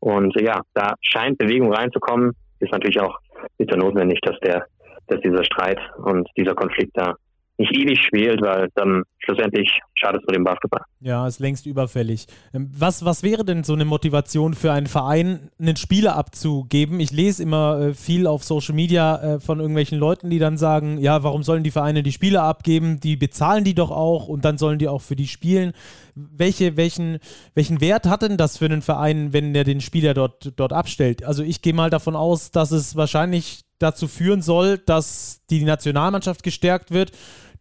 Und 0.00 0.34
ja, 0.40 0.60
da 0.74 0.94
scheint 1.00 1.38
Bewegung 1.38 1.72
reinzukommen. 1.72 2.32
ist 2.60 2.72
natürlich 2.72 3.00
auch 3.00 3.18
bitte 3.56 3.78
notwendig, 3.78 4.20
dass 4.22 4.38
der, 4.40 4.66
dass 5.06 5.20
dieser 5.20 5.44
Streit 5.44 5.78
und 5.96 6.28
dieser 6.36 6.54
Konflikt 6.54 6.92
da 6.94 7.14
nicht 7.56 7.76
ewig 7.76 8.00
schwelt, 8.02 8.42
weil 8.42 8.68
dann 8.74 9.04
schlussendlich 9.18 9.80
schadet 9.94 10.22
es 10.22 10.26
nur 10.26 10.34
dem 10.34 10.44
Basketball. 10.44 10.82
Ja, 11.00 11.26
ist 11.26 11.38
längst 11.38 11.66
überfällig. 11.66 12.26
Ähm, 12.52 12.70
was, 12.76 13.04
was 13.04 13.22
wäre 13.22 13.44
denn 13.44 13.64
so 13.64 13.74
eine 13.74 13.84
Motivation 13.84 14.54
für 14.54 14.72
einen 14.72 14.86
Verein, 14.86 15.50
einen 15.58 15.76
Spieler 15.76 16.16
abzugeben? 16.16 17.00
Ich 17.00 17.12
lese 17.12 17.42
immer 17.42 17.80
äh, 17.80 17.94
viel 17.94 18.26
auf 18.26 18.42
Social 18.44 18.74
Media 18.74 19.34
äh, 19.34 19.40
von 19.40 19.60
irgendwelchen 19.60 19.98
Leuten, 19.98 20.30
die 20.30 20.38
dann 20.38 20.56
sagen, 20.56 20.98
ja, 20.98 21.22
warum 21.22 21.42
sollen 21.42 21.62
die 21.62 21.70
Vereine 21.70 22.02
die 22.02 22.12
Spieler 22.12 22.42
abgeben? 22.42 23.00
Die 23.00 23.16
bezahlen 23.16 23.64
die 23.64 23.74
doch 23.74 23.90
auch 23.90 24.26
und 24.28 24.44
dann 24.44 24.58
sollen 24.58 24.78
die 24.78 24.88
auch 24.88 25.02
für 25.02 25.16
die 25.16 25.28
spielen. 25.28 25.72
Welche, 26.14 26.76
welchen, 26.76 27.18
welchen 27.54 27.80
Wert 27.80 28.06
hat 28.06 28.22
denn 28.22 28.36
das 28.36 28.58
für 28.58 28.66
einen 28.66 28.82
Verein, 28.82 29.32
wenn 29.32 29.52
der 29.52 29.64
den 29.64 29.80
Spieler 29.80 30.14
dort, 30.14 30.52
dort 30.56 30.72
abstellt? 30.72 31.24
Also 31.24 31.42
ich 31.42 31.62
gehe 31.62 31.72
mal 31.74 31.90
davon 31.90 32.16
aus, 32.16 32.50
dass 32.50 32.70
es 32.70 32.96
wahrscheinlich 32.96 33.62
dazu 33.78 34.06
führen 34.06 34.40
soll, 34.40 34.78
dass 34.78 35.42
die 35.50 35.64
Nationalmannschaft 35.64 36.42
gestärkt 36.42 36.90
wird 36.90 37.12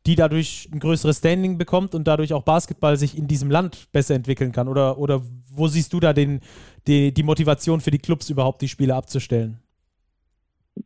die 0.05 0.15
dadurch 0.15 0.69
ein 0.71 0.79
größeres 0.79 1.19
Standing 1.19 1.57
bekommt 1.57 1.95
und 1.95 2.07
dadurch 2.07 2.33
auch 2.33 2.43
Basketball 2.43 2.97
sich 2.97 3.17
in 3.17 3.27
diesem 3.27 3.49
Land 3.49 3.87
besser 3.91 4.15
entwickeln 4.15 4.51
kann? 4.51 4.67
Oder, 4.67 4.97
oder 4.97 5.21
wo 5.49 5.67
siehst 5.67 5.93
du 5.93 5.99
da 5.99 6.13
den, 6.13 6.41
die, 6.87 7.13
die 7.13 7.23
Motivation 7.23 7.79
für 7.79 7.91
die 7.91 7.99
Clubs 7.99 8.29
überhaupt, 8.29 8.61
die 8.61 8.67
Spiele 8.67 8.95
abzustellen? 8.95 9.59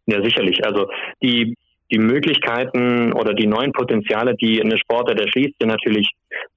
Ja, 0.06 0.22
sicherlich. 0.22 0.64
Also 0.64 0.88
die, 1.23 1.56
die 1.91 1.99
Möglichkeiten 1.99 3.14
oder 3.14 3.34
die 3.34 3.47
neuen 3.47 3.72
Potenziale, 3.72 4.35
die 4.35 4.61
eine 4.61 4.77
Sportart 4.77 5.19
erschließt, 5.19 5.55
sind 5.59 5.69
natürlich 5.69 6.09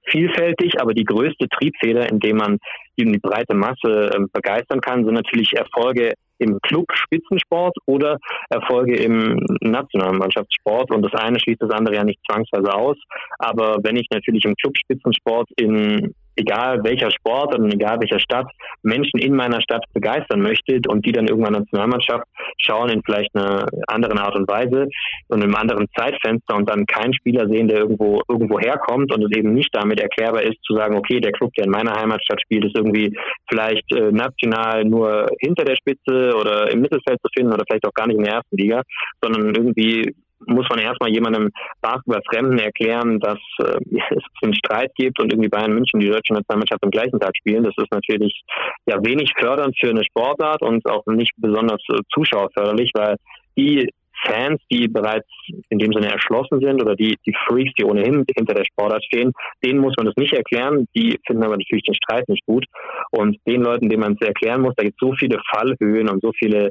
vielfältig, 0.05 0.79
aber 0.81 0.93
die 0.93 1.05
größte 1.05 1.47
Triebfeder, 1.47 2.09
in 2.09 2.19
dem 2.19 2.37
man 2.37 2.57
die 2.99 3.17
breite 3.17 3.55
Masse 3.55 4.11
äh, 4.13 4.19
begeistern 4.31 4.81
kann, 4.81 5.05
sind 5.05 5.13
natürlich 5.13 5.53
Erfolge 5.53 6.13
im 6.41 6.59
Club-Spitzensport 6.61 7.75
oder 7.85 8.17
Erfolge 8.49 8.95
im 8.95 9.45
nationalen 9.61 10.17
Mannschaftssport. 10.17 10.91
Und 10.91 11.03
das 11.03 11.13
eine 11.13 11.39
schließt 11.39 11.61
das 11.61 11.71
andere 11.71 11.95
ja 11.95 12.03
nicht 12.03 12.19
zwangsweise 12.29 12.73
aus. 12.73 12.97
Aber 13.37 13.77
wenn 13.83 13.95
ich 13.95 14.07
natürlich 14.11 14.43
im 14.45 14.55
Club-Spitzensport 14.55 15.49
in 15.57 16.13
egal 16.35 16.83
welcher 16.83 17.11
Sport 17.11 17.55
und 17.57 17.73
egal 17.73 17.99
welcher 17.99 18.19
Stadt 18.19 18.47
Menschen 18.83 19.19
in 19.19 19.35
meiner 19.35 19.61
Stadt 19.61 19.83
begeistern 19.93 20.41
möchte 20.41 20.79
und 20.87 21.05
die 21.05 21.11
dann 21.11 21.27
irgendwann 21.27 21.53
Nationalmannschaft 21.53 22.25
schauen 22.57 22.89
in 22.89 23.01
vielleicht 23.03 23.35
einer 23.35 23.65
anderen 23.87 24.17
Art 24.17 24.35
und 24.35 24.49
Weise 24.49 24.87
und 25.27 25.43
einem 25.43 25.55
anderen 25.55 25.87
Zeitfenster 25.95 26.55
und 26.55 26.69
dann 26.69 26.85
keinen 26.85 27.13
Spieler 27.13 27.47
sehen, 27.47 27.67
der 27.67 27.79
irgendwo 27.79 28.21
irgendwo 28.27 28.59
herkommt 28.59 29.13
und 29.13 29.23
es 29.23 29.37
eben 29.37 29.53
nicht 29.53 29.69
damit 29.73 29.99
erklärbar 29.99 30.43
ist 30.43 30.61
zu 30.63 30.75
sagen, 30.75 30.95
okay, 30.95 31.19
der 31.19 31.31
Club, 31.31 31.53
der 31.53 31.65
in 31.65 31.71
meiner 31.71 31.93
Heimatstadt 31.93 32.41
spielt, 32.41 32.65
ist 32.65 32.75
irgendwie 32.75 33.15
vielleicht 33.49 33.91
äh, 33.93 34.11
national 34.11 34.85
nur 34.85 35.27
hinter 35.39 35.65
der 35.65 35.75
Spitze 35.75 36.35
oder 36.35 36.71
im 36.71 36.81
Mittelfeld 36.81 37.19
zu 37.21 37.29
finden 37.33 37.53
oder 37.53 37.63
vielleicht 37.67 37.85
auch 37.85 37.93
gar 37.93 38.07
nicht 38.07 38.17
in 38.17 38.23
der 38.23 38.35
ersten 38.35 38.57
Liga, 38.57 38.81
sondern 39.21 39.53
irgendwie 39.53 40.13
muss 40.47 40.67
man 40.69 40.79
erstmal 40.79 41.11
jemandem 41.11 41.49
Basketball-Fremden 41.81 42.59
erklären, 42.59 43.19
dass 43.19 43.39
äh, 43.59 43.77
es 44.09 44.23
einen 44.41 44.55
Streit 44.55 44.91
gibt 44.95 45.19
und 45.19 45.31
irgendwie 45.31 45.49
Bayern 45.49 45.73
München 45.73 45.99
die 45.99 46.09
deutsche 46.09 46.33
Nationalmannschaft 46.33 46.83
am 46.83 46.91
gleichen 46.91 47.19
Tag 47.19 47.35
spielen. 47.37 47.63
Das 47.63 47.75
ist 47.77 47.91
natürlich 47.91 48.41
ja 48.85 48.97
wenig 49.03 49.31
fördernd 49.39 49.75
für 49.79 49.89
eine 49.89 50.03
Sportart 50.03 50.61
und 50.61 50.85
auch 50.87 51.05
nicht 51.07 51.31
besonders 51.37 51.81
äh, 51.89 51.99
zuschauerförderlich, 52.13 52.91
weil 52.93 53.15
die 53.57 53.89
Fans, 54.23 54.61
die 54.71 54.87
bereits 54.87 55.27
in 55.69 55.79
dem 55.79 55.91
Sinne 55.93 56.11
erschlossen 56.11 56.59
sind 56.59 56.81
oder 56.81 56.95
die, 56.95 57.17
die 57.25 57.33
Freaks, 57.47 57.73
die 57.77 57.83
ohnehin 57.83 58.23
hinter 58.35 58.53
der 58.53 58.65
Sportart 58.65 59.03
stehen, 59.03 59.31
denen 59.63 59.79
muss 59.79 59.95
man 59.97 60.05
das 60.05 60.15
nicht 60.15 60.33
erklären. 60.33 60.85
Die 60.95 61.19
finden 61.25 61.43
aber 61.43 61.57
natürlich 61.57 61.83
den 61.83 61.95
Streit 61.95 62.29
nicht 62.29 62.45
gut. 62.45 62.65
Und 63.09 63.37
den 63.47 63.61
Leuten, 63.61 63.89
denen 63.89 64.01
man 64.01 64.17
es 64.19 64.27
erklären 64.27 64.61
muss, 64.61 64.75
da 64.75 64.83
gibt 64.83 65.01
es 65.01 65.07
so 65.07 65.15
viele 65.15 65.39
Fallhöhen 65.49 66.09
und 66.09 66.21
so 66.21 66.31
viele 66.37 66.69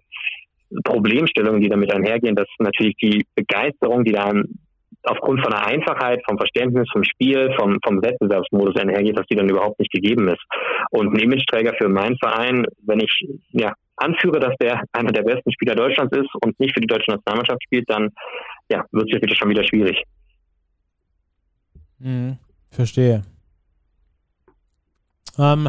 Problemstellungen, 0.84 1.60
die 1.60 1.68
damit 1.68 1.92
einhergehen, 1.92 2.36
dass 2.36 2.48
natürlich 2.59 2.97
die 2.97 3.24
Begeisterung, 3.34 4.05
die 4.05 4.12
dann 4.12 4.44
aufgrund 5.02 5.40
von 5.40 5.51
der 5.51 5.66
Einfachheit, 5.66 6.20
vom 6.28 6.36
Verständnis, 6.36 6.88
vom 6.92 7.05
Spiel, 7.05 7.52
vom, 7.59 7.78
vom 7.84 8.02
Wettbewerbsmodus 8.02 8.76
einhergeht, 8.76 9.18
dass 9.18 9.26
die 9.26 9.36
dann 9.36 9.48
überhaupt 9.48 9.78
nicht 9.78 9.92
gegeben 9.92 10.28
ist. 10.28 10.42
Und 10.90 11.14
ein 11.14 11.18
Imageträger 11.18 11.74
für 11.78 11.88
meinen 11.88 12.18
Verein, 12.18 12.66
wenn 12.84 13.01
ich 13.01 13.26
ja, 13.52 13.72
anführe, 13.97 14.40
dass 14.40 14.55
der 14.60 14.82
einer 14.92 15.12
der 15.12 15.22
besten 15.22 15.52
Spieler 15.52 15.74
Deutschlands 15.74 16.16
ist 16.16 16.30
und 16.44 16.59
nicht 16.60 16.74
für 16.74 16.80
die 16.80 16.86
deutsche 16.86 17.10
Nationalmannschaft 17.10 17.62
spielt, 17.64 17.88
dann 17.88 18.10
ja, 18.70 18.84
wird 18.92 19.12
es 19.12 19.22
wieder 19.22 19.36
schon 19.36 19.51
wieder 19.51 19.64
schwierig. 19.64 20.02
Mhm, 21.98 22.38
verstehe. 22.70 23.22
Ähm, 25.38 25.68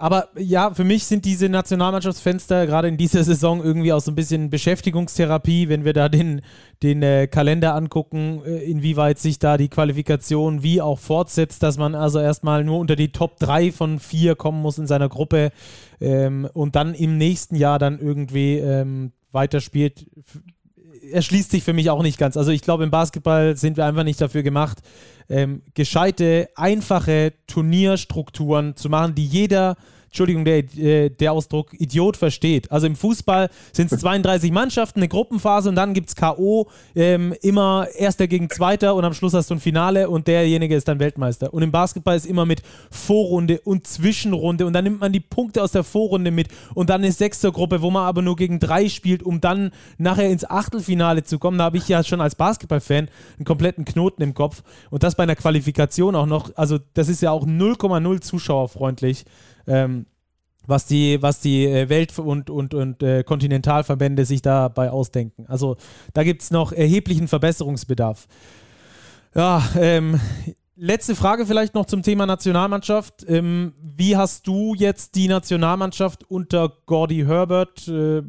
aber 0.00 0.28
ja, 0.38 0.72
für 0.72 0.84
mich 0.84 1.06
sind 1.06 1.24
diese 1.24 1.48
Nationalmannschaftsfenster 1.48 2.66
gerade 2.66 2.86
in 2.86 2.96
dieser 2.96 3.24
Saison 3.24 3.62
irgendwie 3.62 3.92
auch 3.92 4.00
so 4.00 4.12
ein 4.12 4.14
bisschen 4.14 4.48
Beschäftigungstherapie, 4.48 5.68
wenn 5.68 5.84
wir 5.84 5.92
da 5.92 6.08
den, 6.08 6.40
den 6.84 7.02
äh, 7.02 7.26
Kalender 7.26 7.74
angucken, 7.74 8.40
äh, 8.46 8.58
inwieweit 8.58 9.18
sich 9.18 9.40
da 9.40 9.56
die 9.56 9.68
Qualifikation 9.68 10.62
wie 10.62 10.80
auch 10.80 11.00
fortsetzt, 11.00 11.64
dass 11.64 11.78
man 11.78 11.96
also 11.96 12.20
erstmal 12.20 12.62
nur 12.62 12.78
unter 12.78 12.94
die 12.94 13.10
Top 13.10 13.40
3 13.40 13.72
von 13.72 13.98
4 13.98 14.36
kommen 14.36 14.62
muss 14.62 14.78
in 14.78 14.86
seiner 14.86 15.08
Gruppe 15.08 15.50
ähm, 16.00 16.48
und 16.52 16.76
dann 16.76 16.94
im 16.94 17.18
nächsten 17.18 17.56
Jahr 17.56 17.80
dann 17.80 17.98
irgendwie 17.98 18.58
ähm, 18.58 19.10
weiterspielt 19.32 20.06
erschließt 21.12 21.50
sich 21.50 21.62
für 21.62 21.72
mich 21.72 21.90
auch 21.90 22.02
nicht 22.02 22.18
ganz. 22.18 22.36
Also 22.36 22.50
ich 22.50 22.62
glaube, 22.62 22.84
im 22.84 22.90
Basketball 22.90 23.56
sind 23.56 23.76
wir 23.76 23.84
einfach 23.84 24.04
nicht 24.04 24.20
dafür 24.20 24.42
gemacht, 24.42 24.78
ähm, 25.28 25.62
gescheite, 25.74 26.48
einfache 26.54 27.32
Turnierstrukturen 27.46 28.76
zu 28.76 28.88
machen, 28.88 29.14
die 29.14 29.26
jeder 29.26 29.76
Entschuldigung, 30.08 30.44
der, 30.44 30.58
äh, 30.76 31.10
der 31.10 31.32
Ausdruck 31.32 31.78
Idiot 31.78 32.16
versteht. 32.16 32.70
Also 32.72 32.86
im 32.86 32.96
Fußball 32.96 33.50
sind 33.72 33.92
es 33.92 34.00
32 34.00 34.50
Mannschaften, 34.50 35.00
eine 35.00 35.08
Gruppenphase 35.08 35.68
und 35.68 35.74
dann 35.74 35.94
gibt 35.94 36.08
es 36.08 36.16
K.O. 36.16 36.66
Ähm, 36.94 37.34
immer 37.42 37.86
Erster 37.94 38.26
gegen 38.26 38.48
Zweiter 38.48 38.94
und 38.94 39.04
am 39.04 39.12
Schluss 39.12 39.34
hast 39.34 39.50
du 39.50 39.54
ein 39.54 39.60
Finale 39.60 40.08
und 40.08 40.26
derjenige 40.26 40.74
ist 40.74 40.88
dann 40.88 40.98
Weltmeister. 40.98 41.52
Und 41.52 41.62
im 41.62 41.70
Basketball 41.70 42.16
ist 42.16 42.26
immer 42.26 42.46
mit 42.46 42.62
Vorrunde 42.90 43.60
und 43.64 43.86
Zwischenrunde 43.86 44.66
und 44.66 44.72
dann 44.72 44.84
nimmt 44.84 45.00
man 45.00 45.12
die 45.12 45.20
Punkte 45.20 45.62
aus 45.62 45.72
der 45.72 45.84
Vorrunde 45.84 46.30
mit 46.30 46.48
und 46.74 46.90
dann 46.90 47.02
eine 47.02 47.12
Sechstergruppe, 47.12 47.82
wo 47.82 47.90
man 47.90 48.04
aber 48.04 48.22
nur 48.22 48.36
gegen 48.36 48.60
drei 48.60 48.88
spielt, 48.88 49.22
um 49.22 49.40
dann 49.40 49.72
nachher 49.98 50.30
ins 50.30 50.48
Achtelfinale 50.48 51.22
zu 51.24 51.38
kommen. 51.38 51.58
Da 51.58 51.64
habe 51.64 51.76
ich 51.76 51.88
ja 51.88 52.02
schon 52.02 52.20
als 52.20 52.34
Basketballfan 52.34 53.08
einen 53.36 53.44
kompletten 53.44 53.84
Knoten 53.84 54.22
im 54.22 54.34
Kopf 54.34 54.62
und 54.90 55.02
das 55.02 55.16
bei 55.16 55.24
einer 55.24 55.36
Qualifikation 55.36 56.16
auch 56.16 56.26
noch. 56.26 56.50
Also 56.56 56.78
das 56.94 57.08
ist 57.08 57.20
ja 57.20 57.30
auch 57.30 57.46
0,0 57.46 58.20
zuschauerfreundlich 58.20 59.24
ähm, 59.68 60.06
was 60.66 60.86
die, 60.86 61.20
was 61.22 61.40
die 61.40 61.64
äh, 61.64 61.88
Welt- 61.88 62.18
und, 62.18 62.50
und, 62.50 62.74
und 62.74 63.02
äh, 63.02 63.24
Kontinentalverbände 63.24 64.24
sich 64.24 64.42
dabei 64.42 64.90
ausdenken. 64.90 65.46
Also 65.48 65.76
da 66.12 66.24
gibt 66.24 66.42
es 66.42 66.50
noch 66.50 66.72
erheblichen 66.72 67.26
Verbesserungsbedarf. 67.26 68.28
Ja, 69.34 69.62
ähm, 69.78 70.20
letzte 70.76 71.14
Frage 71.14 71.46
vielleicht 71.46 71.74
noch 71.74 71.86
zum 71.86 72.02
Thema 72.02 72.26
Nationalmannschaft. 72.26 73.24
Ähm, 73.28 73.72
wie 73.80 74.16
hast 74.16 74.46
du 74.46 74.74
jetzt 74.74 75.14
die 75.14 75.28
Nationalmannschaft 75.28 76.30
unter 76.30 76.72
Gordy 76.86 77.24
Herbert 77.24 77.88
äh, 77.88 78.22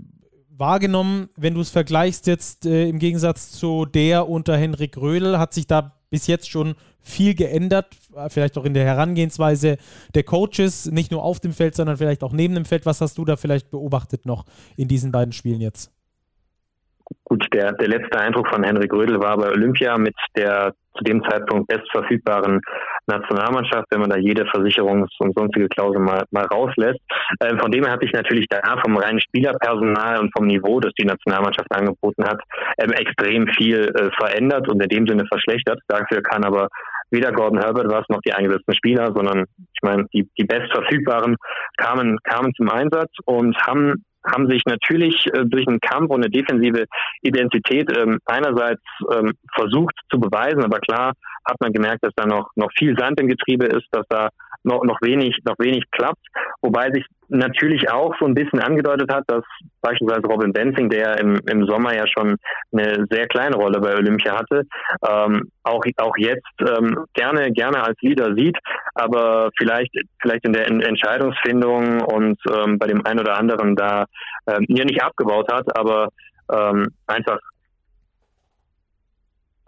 wahrgenommen, 0.50 1.30
wenn 1.36 1.54
du 1.54 1.62
es 1.62 1.70
vergleichst 1.70 2.28
jetzt 2.28 2.66
äh, 2.66 2.88
im 2.88 3.00
Gegensatz 3.00 3.52
zu 3.52 3.86
der 3.86 4.30
unter 4.30 4.58
Henrik 4.58 4.98
Rödel? 4.98 5.40
Hat 5.40 5.54
sich 5.54 5.68
da 5.68 5.96
bis 6.10 6.28
jetzt 6.28 6.50
schon 6.50 6.76
viel 7.02 7.34
geändert, 7.34 7.96
vielleicht 8.28 8.58
auch 8.58 8.66
in 8.66 8.74
der 8.74 8.86
Herangehensweise 8.86 9.78
der 10.14 10.24
Coaches, 10.24 10.92
nicht 10.92 11.12
nur 11.12 11.24
auf 11.24 11.40
dem 11.40 11.54
Feld, 11.54 11.76
sondern 11.76 11.98
vielleicht 11.98 12.24
auch 12.24 12.34
neben 12.34 12.56
dem 12.56 12.66
Feld. 12.66 12.86
Was 12.86 13.02
hast 13.02 13.18
du 13.18 13.26
da 13.26 13.36
vielleicht 13.36 13.72
beobachtet 13.72 14.26
noch 14.26 14.46
in 14.78 14.88
diesen 14.88 15.12
beiden 15.12 15.32
Spielen 15.32 15.62
jetzt? 15.62 15.92
Gut, 17.24 17.46
der, 17.54 17.74
der 17.74 17.88
letzte 17.88 18.20
Eindruck 18.20 18.48
von 18.50 18.64
Henrik 18.64 18.94
Rödel 18.94 19.20
war 19.20 19.38
bei 19.38 19.50
Olympia 19.50 19.98
mit 19.98 20.16
der 20.36 20.74
zu 21.00 21.04
dem 21.04 21.24
Zeitpunkt 21.24 21.68
bestverfügbaren 21.68 22.62
Nationalmannschaft, 23.08 23.86
wenn 23.92 24.02
man 24.02 24.10
da 24.10 24.18
jede 24.18 24.44
Versicherungs- 24.44 25.16
und 25.20 25.38
sonstige 25.38 25.68
Klausel 25.70 26.02
mal, 26.02 26.24
mal 26.32 26.46
rauslässt. 26.46 27.00
Äh, 27.40 27.58
von 27.58 27.72
dem 27.72 27.84
her 27.84 27.94
hat 27.94 28.02
sich 28.02 28.12
natürlich 28.12 28.48
da 28.50 28.60
vom 28.84 28.98
reinen 28.98 29.22
Spielerpersonal 29.22 30.20
und 30.20 30.32
vom 30.36 30.48
Niveau, 30.48 30.80
das 30.80 30.94
die 31.00 31.06
Nationalmannschaft 31.06 31.72
angeboten 31.72 32.26
hat, 32.26 32.42
ähm, 32.78 32.92
extrem 32.92 33.48
viel 33.58 33.92
äh, 33.96 34.10
verändert 34.18 34.68
und 34.68 34.82
in 34.82 34.90
dem 34.90 35.08
Sinne 35.08 35.26
verschlechtert. 35.26 35.80
Dafür 35.88 36.22
kann 36.22 36.44
aber 36.44 36.68
weder 37.12 37.32
Gordon 37.32 37.60
Herbert 37.60 37.90
was 37.90 38.06
noch 38.10 38.22
die 38.22 38.34
eingesetzten 38.34 38.74
Spieler, 38.74 39.12
sondern 39.16 39.46
ich 39.58 39.82
meine, 39.82 40.06
die, 40.14 40.30
die 40.38 40.44
bestverfügbaren 40.44 41.36
kamen, 41.78 42.18
kamen 42.24 42.54
zum 42.56 42.70
Einsatz 42.70 43.12
und 43.26 43.58
haben 43.66 44.04
haben 44.26 44.50
sich 44.50 44.64
natürlich 44.66 45.28
äh, 45.34 45.46
durch 45.46 45.68
einen 45.68 45.80
Kampf 45.80 46.10
und 46.10 46.24
eine 46.24 46.30
defensive 46.30 46.86
Identität 47.22 47.90
ähm, 47.96 48.20
einerseits 48.26 48.82
ähm, 49.12 49.34
versucht 49.56 49.96
zu 50.12 50.20
beweisen, 50.20 50.64
aber 50.64 50.80
klar 50.80 51.14
hat 51.46 51.56
man 51.62 51.72
gemerkt, 51.72 52.04
dass 52.04 52.14
da 52.16 52.26
noch, 52.26 52.50
noch 52.56 52.70
viel 52.78 52.98
Sand 52.98 53.20
im 53.20 53.28
Getriebe 53.28 53.66
ist, 53.66 53.88
dass 53.92 54.06
da 54.10 54.30
noch, 54.64 54.84
noch 54.84 55.02
wenig, 55.02 55.38
noch 55.46 55.56
wenig 55.60 55.84
klappt. 55.92 56.26
Wobei 56.62 56.92
sich 56.92 57.06
natürlich 57.30 57.90
auch 57.92 58.14
so 58.20 58.26
ein 58.26 58.34
bisschen 58.34 58.60
angedeutet 58.60 59.14
hat, 59.14 59.24
dass 59.28 59.44
beispielsweise 59.82 60.28
Robin 60.28 60.52
Benzing, 60.52 60.90
der 60.90 61.20
im, 61.20 61.40
im 61.48 61.66
Sommer 61.66 61.96
ja 61.96 62.06
schon 62.08 62.36
eine 62.72 63.06
sehr 63.10 63.28
kleine 63.28 63.56
Rolle 63.56 63.80
bei 63.80 63.96
Olympia 63.96 64.38
hatte, 64.38 64.64
ähm, 65.08 65.50
auch, 65.64 65.84
auch 65.98 66.18
jetzt 66.18 66.48
ähm, 66.60 67.06
gerne, 67.14 67.52
gerne 67.52 67.84
als 67.84 67.98
Leader 68.02 68.34
sieht, 68.36 68.58
aber 68.96 69.50
vielleicht, 69.58 69.92
vielleicht 70.22 70.46
in 70.46 70.54
der 70.54 70.68
Entscheidungsfindung 70.68 72.02
und 72.02 72.40
ähm, 72.52 72.80
bei 72.80 72.88
dem 72.88 73.06
einen 73.06 73.20
oder 73.20 73.38
anderen 73.38 73.76
da 73.76 74.06
ähm, 74.48 74.66
ja 74.68 74.84
nicht 74.84 75.02
abgebaut 75.02 75.52
hat, 75.52 75.66
aber 75.78 76.10
ähm, 76.52 76.88
einfach 77.06 77.40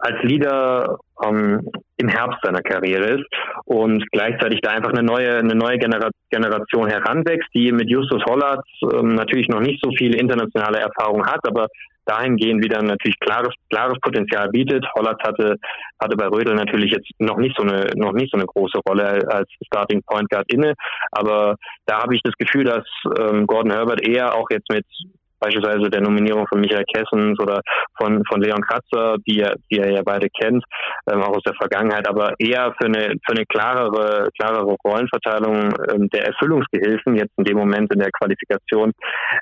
als 0.02 0.20
Leader 0.24 0.98
ähm, 1.24 1.60
im 1.96 2.08
Herbst 2.08 2.40
seiner 2.42 2.60
Karriere 2.60 3.20
ist 3.20 3.24
und 3.64 4.04
gleichzeitig 4.10 4.60
da 4.60 4.70
einfach 4.70 4.90
eine 4.90 5.04
neue, 5.04 5.36
eine 5.36 5.54
neue 5.54 5.78
Genera 5.78 6.10
Generation 6.28 6.88
heranwächst, 6.88 7.48
die 7.54 7.70
mit 7.70 7.88
Justus 7.88 8.24
Hollert 8.24 8.64
ähm, 8.92 9.14
natürlich 9.14 9.48
noch 9.48 9.60
nicht 9.60 9.80
so 9.82 9.92
viel 9.96 10.16
internationale 10.16 10.80
Erfahrung 10.80 11.24
hat, 11.24 11.46
aber 11.46 11.68
dahingehend 12.04 12.64
wieder 12.64 12.82
natürlich 12.82 13.18
klares, 13.20 13.54
klares 13.70 13.96
Potenzial 14.00 14.48
bietet. 14.48 14.84
Hollert 14.96 15.22
hatte, 15.22 15.56
hatte 16.00 16.16
bei 16.16 16.26
Rödel 16.26 16.54
natürlich 16.54 16.90
jetzt 16.90 17.08
noch 17.20 17.36
nicht 17.36 17.56
so 17.56 17.62
eine, 17.62 17.86
noch 17.94 18.12
nicht 18.12 18.32
so 18.32 18.38
eine 18.38 18.46
große 18.46 18.80
Rolle 18.88 19.20
als 19.28 19.48
Starting 19.64 20.02
Point 20.02 20.28
Guard 20.28 20.52
inne. 20.52 20.74
Aber 21.12 21.54
da 21.86 22.02
habe 22.02 22.16
ich 22.16 22.22
das 22.24 22.34
Gefühl, 22.34 22.64
dass 22.64 22.84
ähm, 23.20 23.46
Gordon 23.46 23.70
Herbert 23.70 24.00
eher 24.00 24.34
auch 24.34 24.50
jetzt 24.50 24.68
mit 24.68 24.84
beispielsweise 25.42 25.90
der 25.90 26.00
Nominierung 26.00 26.46
von 26.46 26.60
Michael 26.60 26.84
Kessens 26.84 27.38
oder 27.40 27.60
von, 27.98 28.22
von 28.28 28.40
Leon 28.40 28.62
Kratzer, 28.62 29.16
die, 29.26 29.40
er, 29.40 29.56
die 29.70 29.78
er 29.78 29.90
ja 29.90 30.02
beide 30.04 30.28
kennt, 30.30 30.64
ähm, 31.10 31.22
auch 31.22 31.36
aus 31.36 31.42
der 31.44 31.54
Vergangenheit, 31.54 32.08
aber 32.08 32.34
eher 32.38 32.72
für 32.80 32.86
eine, 32.86 33.14
für 33.26 33.34
eine 33.34 33.44
klarere, 33.46 34.28
klarere 34.38 34.76
Rollenverteilung 34.84 35.74
ähm, 35.90 36.08
der 36.10 36.26
Erfüllungsgehilfen 36.26 37.16
jetzt 37.16 37.32
in 37.36 37.44
dem 37.44 37.56
Moment 37.56 37.92
in 37.92 37.98
der 37.98 38.10
Qualifikation 38.12 38.92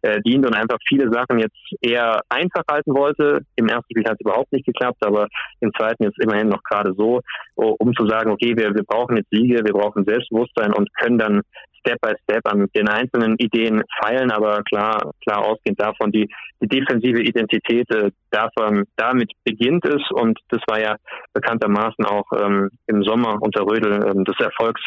äh, 0.03 0.21
dient 0.23 0.47
und 0.47 0.55
einfach 0.55 0.79
viele 0.89 1.13
Sachen 1.13 1.39
jetzt 1.39 1.59
eher 1.83 2.21
einfach 2.29 2.63
halten 2.71 2.95
wollte. 2.95 3.41
Im 3.57 3.69
ersten 3.69 3.93
Spiel 3.93 4.05
hat 4.05 4.15
es 4.15 4.21
überhaupt 4.21 4.53
nicht 4.53 4.67
geklappt, 4.67 5.05
aber 5.05 5.29
im 5.61 5.73
zweiten 5.77 6.05
jetzt 6.05 6.19
immerhin 6.23 6.49
noch 6.49 6.63
gerade 6.63 6.95
so, 6.97 7.21
um 7.55 7.93
zu 7.95 8.07
sagen, 8.07 8.31
okay, 8.31 8.55
wir, 8.57 8.75
wir 8.75 8.85
brauchen 8.85 9.17
jetzt 9.17 9.31
Siege, 9.31 9.61
wir 9.65 9.73
brauchen 9.73 10.05
Selbstbewusstsein 10.05 10.73
und 10.73 10.89
können 10.95 11.19
dann 11.19 11.43
Step 11.81 12.01
by 12.01 12.13
Step 12.23 12.47
an 12.47 12.67
den 12.75 12.89
einzelnen 12.89 13.37
Ideen 13.39 13.83
feilen, 14.01 14.31
aber 14.31 14.63
klar, 14.63 15.13
klar 15.23 15.45
ausgehend 15.45 15.81
davon, 15.81 15.90
die, 16.13 16.29
die 16.61 16.69
defensive 16.69 17.21
Identität 17.21 17.91
äh, 17.91 18.11
davon, 18.31 18.85
damit 18.97 19.33
beginnt 19.45 19.85
es. 19.87 20.03
Und 20.11 20.39
das 20.49 20.61
war 20.69 20.81
ja 20.81 20.97
bekanntermaßen 21.33 22.05
auch 22.05 22.27
ähm, 22.37 22.71
im 22.87 23.03
Sommer 23.03 23.39
unter 23.41 23.63
Rödel 23.63 23.93
ähm, 24.07 24.25
des 24.25 24.39
Erfolgs, 24.41 24.81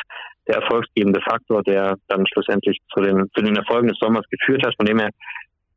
der 0.48 0.58
erfolgsgebende 0.58 1.22
Faktor, 1.22 1.64
der 1.64 1.96
dann 2.08 2.26
schlussendlich 2.28 2.80
zu 2.94 3.02
den, 3.02 3.30
zu 3.34 3.44
den 3.44 3.56
Erfolgen 3.56 3.88
des 3.88 3.98
Sommers 4.00 4.26
geführt 4.30 4.66
hat, 4.66 4.76
von 4.76 4.86
dem 4.86 5.00
er 5.00 5.10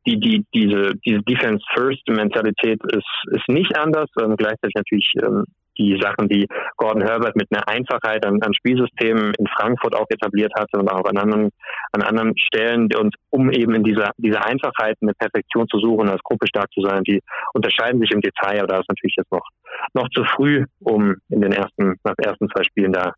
die, 0.05 0.19
die, 0.19 0.45
diese, 0.53 0.91
diese 1.05 1.21
Defense 1.23 1.63
First 1.73 2.07
Mentalität 2.07 2.79
ist, 2.93 3.35
ist 3.35 3.47
nicht 3.49 3.77
anders, 3.77 4.09
ähm, 4.21 4.35
gleichzeitig 4.37 4.73
natürlich 4.75 5.13
ähm, 5.21 5.43
die 5.77 5.99
Sachen, 6.01 6.27
die 6.27 6.47
Gordon 6.75 7.03
Herbert 7.03 7.35
mit 7.35 7.47
einer 7.51 7.67
Einfachheit 7.67 8.25
an, 8.25 8.41
an 8.41 8.53
Spielsystemen 8.53 9.33
in 9.37 9.47
Frankfurt 9.47 9.95
auch 9.95 10.07
etabliert 10.09 10.53
hatte 10.57 10.77
und 10.77 10.89
auch 10.89 11.05
an 11.05 11.17
anderen, 11.17 11.49
an 11.91 12.01
anderen 12.01 12.37
Stellen. 12.37 12.89
Und 12.95 13.15
um 13.29 13.51
eben 13.51 13.75
in 13.75 13.83
dieser, 13.83 14.11
dieser 14.17 14.45
Einfachheit 14.45 14.97
eine 15.01 15.13
Perfektion 15.13 15.67
zu 15.67 15.79
suchen, 15.79 16.09
als 16.09 16.21
Gruppe 16.23 16.47
stark 16.47 16.71
zu 16.71 16.81
sein, 16.81 17.03
die 17.03 17.21
unterscheiden 17.53 18.01
sich 18.01 18.11
im 18.11 18.21
Detail, 18.21 18.59
aber 18.59 18.67
da 18.67 18.79
ist 18.79 18.89
natürlich 18.89 19.15
jetzt 19.17 19.31
noch, 19.31 19.47
noch 19.93 20.09
zu 20.09 20.23
früh, 20.23 20.65
um 20.79 21.15
in 21.29 21.41
den 21.41 21.51
ersten, 21.51 21.95
nach 22.03 22.15
ersten 22.17 22.49
zwei 22.49 22.63
Spielen 22.63 22.93
da 22.93 23.13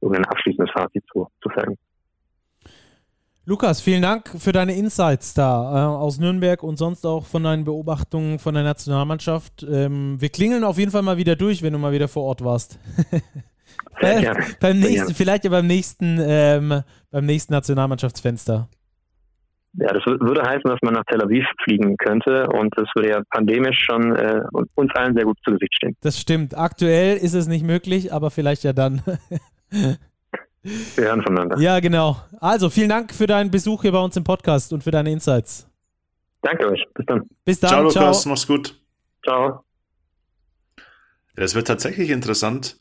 irgendein 0.00 0.26
abschließendes 0.26 0.72
Fazit 0.72 1.04
zu, 1.12 1.28
zu 1.42 1.50
fällen. 1.50 1.76
Lukas, 3.50 3.80
vielen 3.80 4.02
Dank 4.02 4.28
für 4.38 4.52
deine 4.52 4.76
Insights 4.76 5.34
da 5.34 5.72
äh, 5.74 5.86
aus 5.88 6.20
Nürnberg 6.20 6.62
und 6.62 6.76
sonst 6.76 7.04
auch 7.04 7.26
von 7.26 7.42
deinen 7.42 7.64
Beobachtungen 7.64 8.38
von 8.38 8.54
der 8.54 8.62
Nationalmannschaft. 8.62 9.66
Ähm, 9.68 10.20
wir 10.20 10.28
klingeln 10.28 10.62
auf 10.62 10.78
jeden 10.78 10.92
Fall 10.92 11.02
mal 11.02 11.16
wieder 11.16 11.34
durch, 11.34 11.60
wenn 11.60 11.72
du 11.72 11.80
mal 11.80 11.90
wieder 11.90 12.06
vor 12.06 12.22
Ort 12.22 12.44
warst. 12.44 12.78
äh, 13.98 14.32
beim 14.60 14.78
nächsten, 14.78 15.14
vielleicht 15.14 15.42
ja 15.42 15.50
beim 15.50 15.66
nächsten, 15.66 16.20
ähm, 16.22 16.82
beim 17.10 17.26
nächsten 17.26 17.52
Nationalmannschaftsfenster. 17.52 18.68
Ja, 19.72 19.88
das 19.94 20.06
würde 20.06 20.42
heißen, 20.42 20.70
dass 20.70 20.78
man 20.82 20.94
nach 20.94 21.04
Tel 21.10 21.20
Aviv 21.20 21.44
fliegen 21.64 21.96
könnte 21.96 22.46
und 22.50 22.72
das 22.76 22.86
würde 22.94 23.08
ja 23.08 23.20
pandemisch 23.30 23.80
schon 23.84 24.14
äh, 24.14 24.42
uns 24.76 24.92
allen 24.94 25.16
sehr 25.16 25.24
gut 25.24 25.38
zu 25.44 25.50
Gesicht 25.50 25.74
stehen. 25.74 25.96
Das 26.02 26.20
stimmt. 26.20 26.56
Aktuell 26.56 27.16
ist 27.16 27.34
es 27.34 27.48
nicht 27.48 27.66
möglich, 27.66 28.12
aber 28.12 28.30
vielleicht 28.30 28.62
ja 28.62 28.72
dann. 28.72 29.02
Wir 30.62 31.04
hören 31.04 31.22
voneinander. 31.22 31.58
Ja, 31.58 31.80
genau. 31.80 32.16
Also, 32.40 32.68
vielen 32.70 32.88
Dank 32.88 33.14
für 33.14 33.26
deinen 33.26 33.50
Besuch 33.50 33.82
hier 33.82 33.92
bei 33.92 34.00
uns 34.00 34.16
im 34.16 34.24
Podcast 34.24 34.72
und 34.72 34.84
für 34.84 34.90
deine 34.90 35.10
Insights. 35.10 35.66
Danke 36.42 36.68
euch. 36.70 36.86
Bis 36.94 37.06
dann. 37.06 37.28
Bis 37.44 37.60
dann. 37.60 37.70
Ciao, 37.70 37.82
Lukas. 37.82 38.22
Ciao. 38.22 38.30
Mach's 38.30 38.46
gut. 38.46 38.80
Ciao. 39.24 39.64
Es 41.36 41.54
wird 41.54 41.66
tatsächlich 41.66 42.10
interessant 42.10 42.76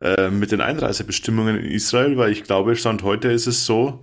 äh, 0.00 0.30
mit 0.30 0.52
den 0.52 0.60
Einreisebestimmungen 0.60 1.58
in 1.58 1.70
Israel, 1.70 2.16
weil 2.16 2.32
ich 2.32 2.44
glaube, 2.44 2.76
Stand 2.76 3.02
heute 3.02 3.28
ist 3.30 3.46
es 3.46 3.66
so, 3.66 4.02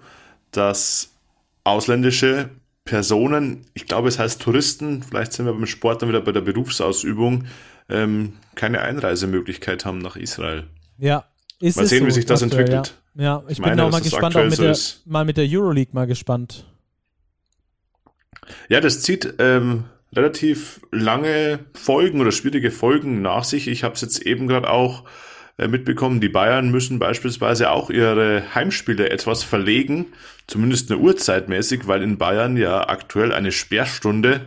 dass 0.52 1.15
ausländische 1.64 2.49
Personen, 2.85 3.65
ich 3.73 3.85
glaube, 3.85 4.07
es 4.07 4.19
heißt 4.19 4.41
Touristen, 4.41 5.03
vielleicht 5.03 5.34
sind 5.34 5.45
wir 5.45 5.53
beim 5.53 5.65
Sport 5.65 6.02
dann 6.02 6.10
wieder 6.10 6.22
bei 6.22 6.31
der 6.31 6.41
Berufsausübung, 6.41 7.45
ähm, 7.89 8.34
keine 8.56 8.81
Einreisemöglichkeit 8.81 9.85
haben 9.85 9.98
nach 9.98 10.15
Israel. 10.15 10.65
Ja, 10.98 11.26
ist 11.60 11.77
mal 11.77 11.85
sehen, 11.85 12.02
so, 12.02 12.07
wie 12.07 12.11
sich 12.11 12.26
das 12.26 12.41
entwickelt. 12.41 12.88
Ja, 12.88 12.94
ja 13.18 13.44
ich, 13.48 13.53
ich 13.53 13.60
meine, 13.60 13.76
bin 13.76 13.85
auch 13.85 13.91
mal 13.91 14.02
gespannt, 14.02 14.35
auch 14.35 14.45
mit 14.45 14.60
der, 14.60 14.77
mal 15.06 15.26
mit 15.26 15.38
der 15.38 15.45
Euroleague 15.48 15.94
mal 15.94 16.07
gespannt. 16.07 16.65
Ja, 18.69 18.80
das 18.80 19.02
zieht 19.02 19.35
ähm, 19.39 19.85
relativ 20.15 20.81
lange 20.91 21.60
Folgen 21.73 22.22
oder 22.22 22.31
schwierige 22.31 22.72
Folgen 22.72 23.22
nach 23.22 23.44
sich. 23.44 23.68
Ich 23.68 23.84
habe 23.84 23.95
es 23.95 24.02
jetzt 24.02 24.22
eben 24.22 24.48
gerade 24.48 24.69
auch 24.69 25.03
äh, 25.57 25.68
mitbekommen, 25.68 26.22
die 26.22 26.30
Bayern 26.30 26.69
müssen 26.69 26.99
beispielsweise 26.99 27.72
auch 27.72 27.89
ihre 27.89 28.44
Heimspiele 28.53 29.10
etwas 29.10 29.44
verlegen, 29.44 30.06
zumindest 30.45 30.91
eine 30.91 30.99
Uhrzeitmäßig, 30.99 31.88
weil 31.88 32.03
in 32.03 32.18
Bayern 32.18 32.57
ja 32.57 32.88
aktuell 32.88 33.34
eine 33.34 33.52
Sperrstunde 33.52 34.41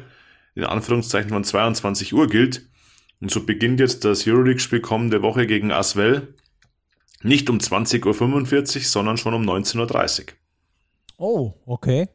in 0.54 0.64
Anführungszeichen 0.64 1.30
von 1.30 1.44
22 1.44 2.14
Uhr 2.14 2.28
gilt. 2.28 2.62
Und 3.20 3.30
so 3.30 3.44
beginnt 3.44 3.80
jetzt 3.80 4.04
das 4.04 4.26
Euroleague-Spiel 4.26 4.80
kommende 4.80 5.22
Woche 5.22 5.46
gegen 5.46 5.72
Aswell. 5.72 6.34
Nicht 7.22 7.50
um 7.50 7.58
20.45 7.58 8.76
Uhr, 8.76 8.82
sondern 8.82 9.16
schon 9.16 9.34
um 9.34 9.42
19.30 9.42 10.20
Uhr. 10.20 10.26
Oh, 11.18 11.54
okay. 11.66 12.08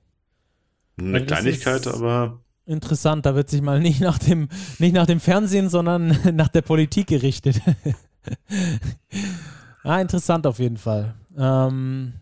Eine 0.97 1.13
Weil 1.13 1.25
Kleinigkeit, 1.25 1.87
aber. 1.87 2.41
Interessant, 2.65 3.25
da 3.25 3.35
wird 3.35 3.49
sich 3.49 3.61
mal 3.61 3.79
nicht 3.79 4.01
nach 4.01 4.17
dem, 4.17 4.49
nicht 4.79 4.93
nach 4.93 5.05
dem 5.05 5.19
Fernsehen, 5.19 5.69
sondern 5.69 6.17
nach 6.33 6.47
der 6.47 6.63
Politik 6.63 7.07
gerichtet. 7.07 7.61
ah, 9.83 10.01
interessant 10.01 10.47
auf 10.47 10.57
jeden 10.57 10.77
Fall. 10.77 11.13
Ähm, 11.37 12.13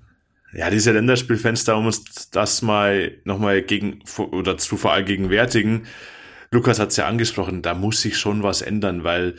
ja, 0.51 0.69
diese 0.69 0.91
Länderspielfenster, 0.91 1.77
um 1.77 1.85
uns 1.85 2.29
das 2.29 2.61
mal 2.61 3.13
nochmal 3.23 3.61
gegen 3.61 4.01
oder 4.31 4.57
zu 4.57 4.75
verallgegenwärtigen. 4.75 5.83
Lukas 6.51 6.77
hat 6.77 6.89
es 6.89 6.97
ja 6.97 7.07
angesprochen, 7.07 7.63
da 7.63 7.73
muss 7.73 8.01
sich 8.01 8.17
schon 8.17 8.43
was 8.43 8.61
ändern, 8.61 9.03
weil 9.03 9.35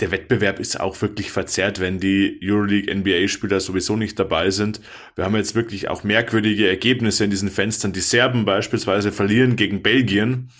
der 0.00 0.10
Wettbewerb 0.10 0.58
ist 0.58 0.80
auch 0.80 1.00
wirklich 1.02 1.30
verzerrt, 1.30 1.78
wenn 1.78 2.00
die 2.00 2.40
Euroleague 2.42 2.92
NBA-Spieler 2.94 3.60
sowieso 3.60 3.96
nicht 3.96 4.18
dabei 4.18 4.50
sind. 4.50 4.80
Wir 5.14 5.24
haben 5.24 5.36
jetzt 5.36 5.54
wirklich 5.54 5.88
auch 5.88 6.04
merkwürdige 6.04 6.68
Ergebnisse 6.68 7.24
in 7.24 7.30
diesen 7.30 7.50
Fenstern. 7.50 7.92
Die 7.92 8.00
Serben 8.00 8.44
beispielsweise 8.44 9.12
verlieren 9.12 9.56
gegen 9.56 9.82
Belgien. 9.82 10.50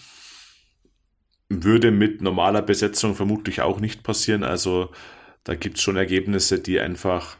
Würde 1.49 1.91
mit 1.91 2.21
normaler 2.21 2.63
Besetzung 2.63 3.15
vermutlich 3.15 3.63
auch 3.63 3.81
nicht 3.81 4.03
passieren. 4.03 4.45
Also 4.45 4.91
da 5.45 5.55
gibt 5.55 5.79
es 5.79 5.83
schon 5.83 5.97
Ergebnisse, 5.97 6.61
die 6.61 6.79
einfach 6.79 7.37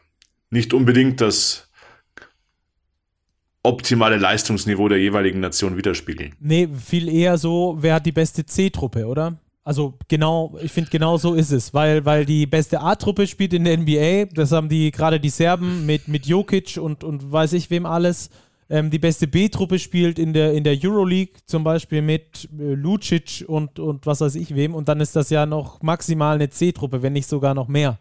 nicht 0.49 0.73
unbedingt 0.73 1.21
das 1.21 1.69
optimale 3.63 4.17
Leistungsniveau 4.17 4.89
der 4.89 4.99
jeweiligen 4.99 5.41
Nation 5.41 5.77
widerspiegeln. 5.77 6.35
Nee, 6.41 6.69
viel 6.69 7.09
eher 7.09 7.37
so, 7.37 7.77
wer 7.79 7.95
hat 7.95 8.07
die 8.07 8.13
beste 8.13 8.47
C-Truppe, 8.47 9.07
oder? 9.07 9.39
Also 9.63 9.99
genau, 10.09 10.57
ich 10.63 10.73
finde 10.73 10.91
genau 10.91 11.19
so 11.19 11.35
ist 11.35 11.53
es, 11.53 11.75
weil, 11.75 12.05
weil 12.07 12.25
die 12.25 12.47
beste 12.47 12.81
A-Truppe 12.81 13.27
spielt 13.27 13.53
in 13.53 13.65
der 13.65 13.77
NBA, 13.77 14.33
das 14.35 14.53
haben 14.53 14.69
die 14.71 14.91
gerade 14.91 15.21
die 15.21 15.29
Serben 15.29 15.85
mit, 15.85 16.09
mit 16.09 16.27
Jokic 16.27 16.79
und, 16.79 17.05
und 17.05 17.31
weiß 17.31 17.53
ich 17.53 17.71
wem 17.71 17.85
alles. 17.85 18.31
Ähm, 18.71 18.91
die 18.91 18.99
beste 18.99 19.27
B-Truppe 19.27 19.79
spielt 19.79 20.19
in 20.19 20.33
der, 20.33 20.55
in 20.55 20.65
der 20.65 20.79
Euroleague 20.83 21.35
zum 21.45 21.65
Beispiel 21.65 22.01
mit 22.03 22.49
äh, 22.59 22.75
Lucic 22.75 23.45
und, 23.49 23.79
und 23.79 24.07
was 24.07 24.21
weiß 24.21 24.37
ich 24.37 24.55
wem 24.55 24.75
und 24.75 24.89
dann 24.89 25.01
ist 25.01 25.17
das 25.17 25.29
ja 25.29 25.45
noch 25.45 25.83
maximal 25.83 26.37
eine 26.37 26.49
C-Truppe, 26.49 27.03
wenn 27.03 27.13
nicht 27.13 27.29
sogar 27.29 27.53
noch 27.53 27.69
mehr. 27.69 27.99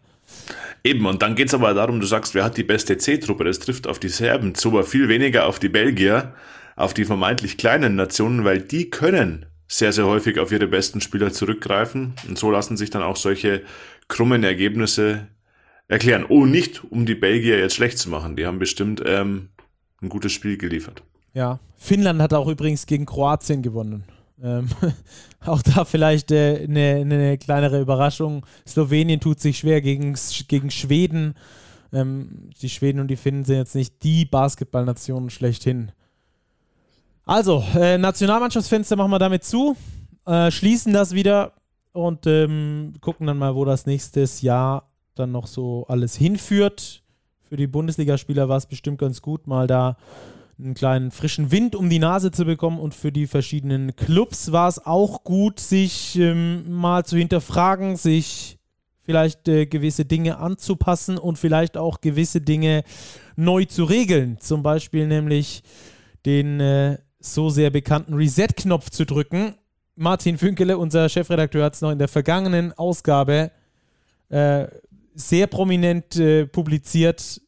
Eben, 0.84 1.04
und 1.06 1.20
dann 1.22 1.34
geht 1.34 1.48
es 1.48 1.54
aber 1.54 1.74
darum, 1.74 2.00
du 2.00 2.06
sagst, 2.06 2.34
wer 2.34 2.44
hat 2.44 2.56
die 2.56 2.62
beste 2.62 2.96
C-Truppe? 2.96 3.44
Das 3.44 3.58
trifft 3.58 3.86
auf 3.86 3.98
die 3.98 4.08
Serben 4.08 4.54
zu, 4.54 4.68
aber 4.68 4.84
viel 4.84 5.08
weniger 5.08 5.46
auf 5.46 5.58
die 5.58 5.68
Belgier, 5.68 6.34
auf 6.76 6.94
die 6.94 7.04
vermeintlich 7.04 7.58
kleinen 7.58 7.96
Nationen, 7.96 8.44
weil 8.44 8.62
die 8.62 8.88
können 8.88 9.44
sehr, 9.70 9.92
sehr 9.92 10.06
häufig 10.06 10.40
auf 10.40 10.50
ihre 10.50 10.66
besten 10.66 11.00
Spieler 11.00 11.32
zurückgreifen. 11.32 12.14
Und 12.28 12.36
so 12.36 12.50
lassen 12.50 12.76
sich 12.76 12.90
dann 12.90 13.02
auch 13.02 13.14
solche 13.14 13.62
krummen 14.08 14.42
Ergebnisse 14.42 15.28
erklären. 15.86 16.26
Oh, 16.28 16.44
nicht 16.44 16.82
um 16.90 17.06
die 17.06 17.14
Belgier 17.14 17.60
jetzt 17.60 17.76
schlecht 17.76 17.96
zu 17.96 18.10
machen. 18.10 18.34
Die 18.34 18.46
haben 18.46 18.58
bestimmt 18.58 19.00
ähm, 19.06 19.50
ein 20.02 20.08
gutes 20.08 20.32
Spiel 20.32 20.56
geliefert. 20.56 21.04
Ja, 21.34 21.60
Finnland 21.76 22.20
hat 22.20 22.34
auch 22.34 22.48
übrigens 22.48 22.84
gegen 22.84 23.06
Kroatien 23.06 23.62
gewonnen. 23.62 24.02
Ähm, 24.42 24.68
auch 25.46 25.62
da 25.62 25.84
vielleicht 25.84 26.32
äh, 26.32 26.66
eine, 26.68 26.96
eine, 26.96 27.38
kleinere 27.38 27.80
Überraschung. 27.80 28.44
Slowenien 28.66 29.20
tut 29.20 29.38
sich 29.38 29.58
schwer 29.58 29.80
gegen, 29.80 30.16
gegen 30.48 30.72
Schweden. 30.72 31.34
Ähm, 31.92 32.50
die 32.60 32.70
Schweden 32.70 32.98
und 32.98 33.06
die 33.06 33.16
Finnen 33.16 33.44
sind 33.44 33.56
jetzt 33.56 33.76
nicht 33.76 34.02
die 34.02 34.24
Basketballnationen 34.24 35.30
schlechthin. 35.30 35.92
Also, 37.26 37.64
äh, 37.74 37.98
Nationalmannschaftsfenster 37.98 38.96
machen 38.96 39.10
wir 39.10 39.18
damit 39.18 39.44
zu, 39.44 39.76
äh, 40.26 40.50
schließen 40.50 40.92
das 40.92 41.14
wieder 41.14 41.52
und 41.92 42.26
ähm, 42.26 42.94
gucken 43.00 43.26
dann 43.26 43.38
mal, 43.38 43.54
wo 43.54 43.64
das 43.64 43.86
nächstes 43.86 44.42
Jahr 44.42 44.90
dann 45.14 45.32
noch 45.32 45.46
so 45.46 45.86
alles 45.88 46.16
hinführt. 46.16 47.02
Für 47.48 47.56
die 47.56 47.66
Bundesligaspieler 47.66 48.48
war 48.48 48.56
es 48.56 48.66
bestimmt 48.66 48.98
ganz 48.98 49.22
gut, 49.22 49.46
mal 49.46 49.66
da 49.66 49.96
einen 50.58 50.74
kleinen 50.74 51.10
frischen 51.10 51.50
Wind 51.50 51.74
um 51.74 51.88
die 51.88 51.98
Nase 51.98 52.30
zu 52.30 52.44
bekommen 52.44 52.78
und 52.78 52.94
für 52.94 53.12
die 53.12 53.26
verschiedenen 53.26 53.96
Clubs 53.96 54.52
war 54.52 54.68
es 54.68 54.84
auch 54.84 55.24
gut, 55.24 55.58
sich 55.58 56.16
ähm, 56.18 56.70
mal 56.70 57.04
zu 57.04 57.16
hinterfragen, 57.16 57.96
sich 57.96 58.58
vielleicht 59.02 59.48
äh, 59.48 59.66
gewisse 59.66 60.04
Dinge 60.04 60.38
anzupassen 60.38 61.18
und 61.18 61.38
vielleicht 61.38 61.76
auch 61.76 62.00
gewisse 62.00 62.40
Dinge 62.40 62.84
neu 63.36 63.64
zu 63.64 63.84
regeln. 63.84 64.38
Zum 64.38 64.62
Beispiel 64.62 65.06
nämlich 65.06 65.62
den 66.26 66.60
äh, 66.60 66.98
so 67.20 67.50
sehr 67.50 67.70
bekannten 67.70 68.14
Reset-Knopf 68.14 68.90
zu 68.90 69.04
drücken. 69.04 69.54
Martin 69.94 70.38
Fünkele, 70.38 70.78
unser 70.78 71.08
Chefredakteur, 71.08 71.64
hat 71.64 71.74
es 71.74 71.82
noch 71.82 71.90
in 71.90 71.98
der 71.98 72.08
vergangenen 72.08 72.72
Ausgabe 72.72 73.50
äh, 74.30 74.66
sehr 75.14 75.46
prominent 75.46 76.16
äh, 76.16 76.46
publiziert. 76.46 77.40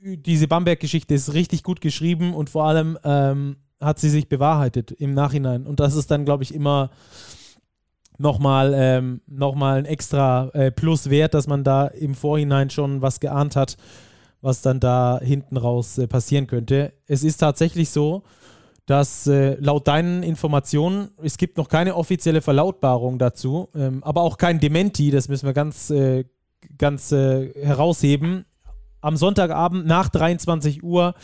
Diese 0.00 0.46
Bamberg-Geschichte 0.46 1.14
ist 1.14 1.34
richtig 1.34 1.64
gut 1.64 1.80
geschrieben 1.80 2.34
und 2.34 2.50
vor 2.50 2.66
allem 2.66 2.96
ähm, 3.02 3.56
hat 3.80 3.98
sie 3.98 4.10
sich 4.10 4.28
bewahrheitet 4.28 4.92
im 4.92 5.12
Nachhinein. 5.12 5.66
Und 5.66 5.80
das 5.80 5.96
ist 5.96 6.10
dann, 6.10 6.24
glaube 6.24 6.44
ich, 6.44 6.54
immer 6.54 6.90
nochmal 8.18 8.72
ähm, 8.76 9.20
noch 9.26 9.60
ein 9.60 9.84
extra 9.84 10.50
äh, 10.50 10.70
Plus 10.70 11.08
wert, 11.10 11.34
dass 11.34 11.46
man 11.46 11.64
da 11.64 11.86
im 11.86 12.14
Vorhinein 12.14 12.70
schon 12.70 13.00
was 13.00 13.20
geahnt 13.20 13.56
hat, 13.56 13.76
was 14.40 14.60
dann 14.60 14.80
da 14.80 15.20
hinten 15.22 15.56
raus 15.56 15.98
äh, 15.98 16.06
passieren 16.06 16.46
könnte. 16.46 16.92
Es 17.06 17.22
ist 17.22 17.38
tatsächlich 17.38 17.90
so, 17.90 18.24
dass 18.88 19.26
äh, 19.26 19.54
laut 19.60 19.86
deinen 19.86 20.22
Informationen, 20.22 21.10
es 21.22 21.36
gibt 21.36 21.58
noch 21.58 21.68
keine 21.68 21.94
offizielle 21.94 22.40
Verlautbarung 22.40 23.18
dazu, 23.18 23.68
ähm, 23.74 24.02
aber 24.02 24.22
auch 24.22 24.38
kein 24.38 24.60
Dementi, 24.60 25.10
das 25.10 25.28
müssen 25.28 25.44
wir 25.44 25.52
ganz, 25.52 25.90
äh, 25.90 26.24
ganz 26.78 27.12
äh, 27.12 27.52
herausheben. 27.62 28.46
Am 29.02 29.18
Sonntagabend 29.18 29.86
nach 29.86 30.08
23 30.08 30.82
Uhr 30.82 31.14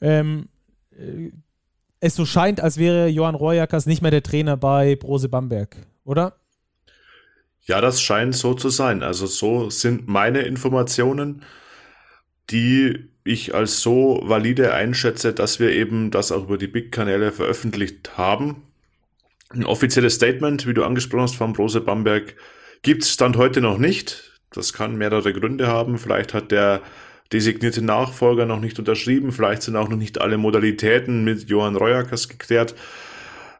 ähm, 0.00 0.48
äh, 0.92 1.32
es 1.98 2.14
so 2.14 2.24
scheint, 2.24 2.60
als 2.60 2.78
wäre 2.78 3.08
Johann 3.08 3.34
Royakas 3.34 3.86
nicht 3.86 4.00
mehr 4.00 4.12
der 4.12 4.22
Trainer 4.22 4.56
bei 4.56 4.94
Brose 4.94 5.28
Bamberg, 5.28 5.76
oder? 6.04 6.36
Ja, 7.62 7.80
das 7.80 8.00
scheint 8.00 8.36
so 8.36 8.54
zu 8.54 8.68
sein. 8.68 9.02
Also 9.02 9.26
so 9.26 9.70
sind 9.70 10.06
meine 10.06 10.42
Informationen, 10.42 11.42
die 12.50 13.10
ich 13.28 13.54
als 13.54 13.80
so 13.80 14.20
valide 14.24 14.72
einschätze, 14.74 15.32
dass 15.32 15.60
wir 15.60 15.70
eben 15.72 16.10
das 16.10 16.32
auch 16.32 16.44
über 16.44 16.58
die 16.58 16.66
Big-Kanäle 16.66 17.30
veröffentlicht 17.30 18.16
haben. 18.16 18.62
Ein 19.50 19.64
offizielles 19.64 20.14
Statement, 20.14 20.66
wie 20.66 20.74
du 20.74 20.84
angesprochen 20.84 21.22
hast, 21.22 21.36
von 21.36 21.52
Brose 21.52 21.80
Bamberg, 21.80 22.34
gibt 22.82 23.02
es 23.02 23.12
Stand 23.12 23.36
heute 23.36 23.60
noch 23.60 23.78
nicht. 23.78 24.40
Das 24.50 24.72
kann 24.72 24.96
mehrere 24.96 25.32
Gründe 25.32 25.66
haben. 25.66 25.98
Vielleicht 25.98 26.34
hat 26.34 26.50
der 26.50 26.82
designierte 27.32 27.82
Nachfolger 27.82 28.46
noch 28.46 28.60
nicht 28.60 28.78
unterschrieben. 28.78 29.32
Vielleicht 29.32 29.62
sind 29.62 29.76
auch 29.76 29.88
noch 29.88 29.96
nicht 29.96 30.20
alle 30.20 30.38
Modalitäten 30.38 31.24
mit 31.24 31.48
Johann 31.48 31.76
Reuerkers 31.76 32.28
geklärt. 32.28 32.74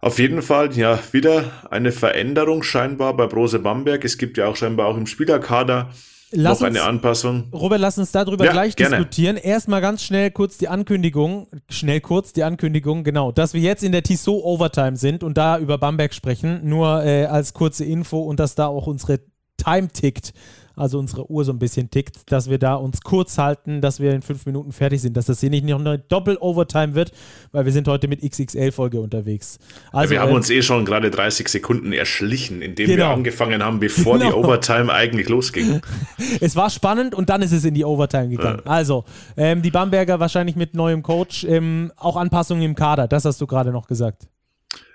Auf 0.00 0.18
jeden 0.18 0.42
Fall, 0.42 0.72
ja, 0.76 0.98
wieder 1.12 1.66
eine 1.70 1.92
Veränderung 1.92 2.62
scheinbar 2.62 3.16
bei 3.16 3.26
Brose 3.26 3.58
Bamberg. 3.58 4.04
Es 4.04 4.16
gibt 4.16 4.38
ja 4.38 4.46
auch 4.46 4.56
scheinbar 4.56 4.86
auch 4.86 4.96
im 4.96 5.06
Spielerkader 5.06 5.90
Lass 6.30 6.60
noch 6.60 6.66
eine 6.66 6.82
Anpassung. 6.82 7.48
Robert, 7.52 7.80
lass 7.80 7.98
uns 7.98 8.12
darüber 8.12 8.44
ja, 8.44 8.52
gleich 8.52 8.76
gerne. 8.76 8.96
diskutieren. 8.96 9.36
Erstmal 9.36 9.80
ganz 9.80 10.02
schnell 10.02 10.30
kurz 10.30 10.58
die 10.58 10.68
Ankündigung, 10.68 11.48
schnell 11.70 12.00
kurz 12.00 12.32
die 12.32 12.44
Ankündigung, 12.44 13.02
genau, 13.02 13.32
dass 13.32 13.54
wir 13.54 13.60
jetzt 13.60 13.82
in 13.82 13.92
der 13.92 14.02
Tissot 14.02 14.42
Overtime 14.42 14.96
sind 14.96 15.24
und 15.24 15.38
da 15.38 15.58
über 15.58 15.78
Bamberg 15.78 16.12
sprechen, 16.12 16.68
nur 16.68 17.04
äh, 17.04 17.24
als 17.24 17.54
kurze 17.54 17.84
Info 17.84 18.18
und 18.18 18.40
dass 18.40 18.54
da 18.54 18.66
auch 18.66 18.86
unsere 18.86 19.20
Time 19.56 19.88
tickt 19.88 20.32
also 20.78 20.98
unsere 20.98 21.30
Uhr 21.30 21.44
so 21.44 21.52
ein 21.52 21.58
bisschen 21.58 21.90
tickt, 21.90 22.30
dass 22.30 22.48
wir 22.48 22.58
da 22.58 22.74
uns 22.74 23.00
kurz 23.00 23.38
halten, 23.38 23.80
dass 23.80 24.00
wir 24.00 24.12
in 24.12 24.22
fünf 24.22 24.46
Minuten 24.46 24.72
fertig 24.72 25.00
sind, 25.00 25.16
dass 25.16 25.26
das 25.26 25.40
hier 25.40 25.50
nicht 25.50 25.64
noch 25.64 25.80
eine 25.80 25.98
Doppel-Overtime 25.98 26.94
wird, 26.94 27.12
weil 27.52 27.64
wir 27.64 27.72
sind 27.72 27.88
heute 27.88 28.08
mit 28.08 28.22
XXL-Folge 28.22 29.00
unterwegs. 29.00 29.58
Also, 29.92 30.14
ja, 30.14 30.20
wir 30.20 30.20
haben 30.22 30.32
äh, 30.32 30.36
uns 30.36 30.50
eh 30.50 30.62
schon 30.62 30.84
gerade 30.84 31.10
30 31.10 31.48
Sekunden 31.48 31.92
erschlichen, 31.92 32.62
indem 32.62 32.86
genau. 32.86 32.98
wir 32.98 33.08
angefangen 33.10 33.62
haben, 33.62 33.80
bevor 33.80 34.18
genau. 34.18 34.30
die 34.30 34.36
Overtime 34.36 34.92
eigentlich 34.92 35.28
losging. 35.28 35.80
es 36.40 36.56
war 36.56 36.70
spannend 36.70 37.14
und 37.14 37.28
dann 37.28 37.42
ist 37.42 37.52
es 37.52 37.64
in 37.64 37.74
die 37.74 37.84
Overtime 37.84 38.28
gegangen. 38.28 38.62
Ja. 38.64 38.70
Also, 38.70 39.04
ähm, 39.36 39.62
die 39.62 39.70
Bamberger 39.70 40.20
wahrscheinlich 40.20 40.56
mit 40.56 40.74
neuem 40.74 41.02
Coach, 41.02 41.44
ähm, 41.44 41.92
auch 41.96 42.16
Anpassungen 42.16 42.62
im 42.62 42.74
Kader, 42.74 43.08
das 43.08 43.24
hast 43.24 43.40
du 43.40 43.46
gerade 43.46 43.72
noch 43.72 43.86
gesagt. 43.86 44.28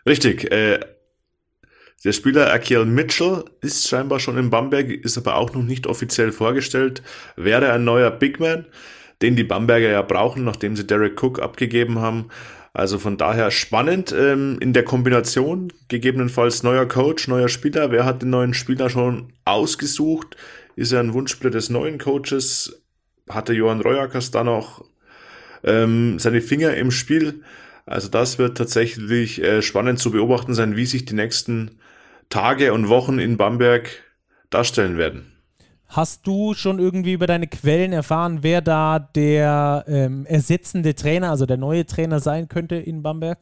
Richtig. 0.05 0.51
Äh, 0.51 0.79
der 2.03 2.11
Spieler 2.11 2.51
Akel 2.51 2.85
Mitchell 2.85 3.45
ist 3.61 3.87
scheinbar 3.87 4.19
schon 4.19 4.37
in 4.37 4.49
Bamberg, 4.49 4.89
ist 4.89 5.17
aber 5.17 5.35
auch 5.35 5.53
noch 5.53 5.63
nicht 5.63 5.87
offiziell 5.87 6.31
vorgestellt, 6.31 7.01
wäre 7.35 7.71
ein 7.71 7.85
neuer 7.85 8.11
Bigman, 8.11 8.65
den 9.21 9.35
die 9.35 9.43
Bamberger 9.43 9.89
ja 9.89 10.01
brauchen, 10.01 10.43
nachdem 10.43 10.75
sie 10.75 10.85
Derek 10.85 11.21
Cook 11.21 11.41
abgegeben 11.41 11.99
haben. 11.99 12.29
Also 12.73 12.97
von 12.97 13.17
daher 13.17 13.51
spannend 13.51 14.13
ähm, 14.17 14.57
in 14.59 14.73
der 14.73 14.83
Kombination, 14.83 15.71
gegebenenfalls 15.89 16.63
neuer 16.63 16.87
Coach, 16.87 17.27
neuer 17.27 17.47
Spieler. 17.47 17.91
Wer 17.91 18.03
hat 18.03 18.23
den 18.23 18.31
neuen 18.31 18.55
Spieler 18.55 18.89
schon 18.89 19.31
ausgesucht? 19.45 20.35
Ist 20.75 20.91
er 20.91 20.99
ein 20.99 21.13
Wunschspieler 21.13 21.51
des 21.51 21.69
neuen 21.69 21.99
Coaches? 21.99 22.81
Hatte 23.29 23.53
Johann 23.53 23.81
Reuackers 23.81 24.31
da 24.31 24.43
noch 24.43 24.83
ähm, 25.63 26.17
seine 26.17 26.41
Finger 26.41 26.73
im 26.73 26.89
Spiel? 26.89 27.43
Also 27.85 28.09
das 28.09 28.39
wird 28.39 28.57
tatsächlich 28.57 29.41
äh, 29.41 29.61
spannend 29.61 29.99
zu 29.99 30.09
beobachten 30.09 30.55
sein, 30.55 30.75
wie 30.75 30.87
sich 30.87 31.05
die 31.05 31.13
nächsten 31.13 31.79
Tage 32.29 32.73
und 32.73 32.89
Wochen 32.89 33.19
in 33.19 33.37
Bamberg 33.37 33.89
darstellen 34.49 34.97
werden. 34.97 35.33
Hast 35.87 36.25
du 36.25 36.55
schon 36.55 36.79
irgendwie 36.79 37.13
über 37.13 37.27
deine 37.27 37.47
Quellen 37.47 37.93
erfahren, 37.93 38.39
wer 38.41 38.61
da 38.61 38.97
der 38.97 39.85
ähm, 39.87 40.25
ersetzende 40.25 40.95
Trainer, 40.95 41.29
also 41.29 41.45
der 41.45 41.57
neue 41.57 41.85
Trainer 41.85 42.19
sein 42.19 42.47
könnte 42.47 42.75
in 42.75 43.03
Bamberg? 43.03 43.37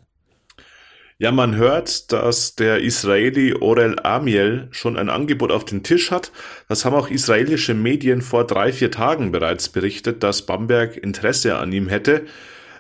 Ja, 1.22 1.32
man 1.32 1.56
hört, 1.56 2.12
dass 2.12 2.56
der 2.56 2.82
Israeli 2.82 3.54
Orel 3.54 4.00
Amiel 4.02 4.68
schon 4.72 4.98
ein 4.98 5.08
Angebot 5.08 5.52
auf 5.52 5.64
den 5.66 5.84
Tisch 5.84 6.10
hat. 6.10 6.32
Das 6.68 6.84
haben 6.84 6.96
auch 6.96 7.10
israelische 7.10 7.76
Medien 7.76 8.24
vor 8.24 8.48
drei, 8.48 8.74
vier 8.74 8.90
Tagen 8.90 9.32
bereits 9.32 9.70
berichtet, 9.70 10.24
dass 10.24 10.48
Bamberg 10.48 10.98
Interesse 10.98 11.58
an 11.58 11.72
ihm 11.72 11.90
hätte. 11.90 12.26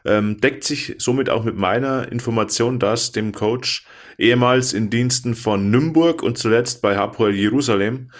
Ähm, 0.05 0.41
deckt 0.41 0.63
sich 0.63 0.95
somit 0.97 1.29
auch 1.29 1.43
mit 1.43 1.55
meiner 1.55 2.11
Information, 2.11 2.79
dass 2.79 3.11
dem 3.11 3.31
Coach 3.31 3.85
ehemals 4.21 4.73
in 4.73 4.89
Diensten 4.89 5.35
von 5.35 5.69
Nürnberg 5.71 6.21
und 6.23 6.37
zuletzt 6.37 6.81
bei 6.81 6.95
Hapoel 6.95 7.35
Jerusalem 7.35 8.11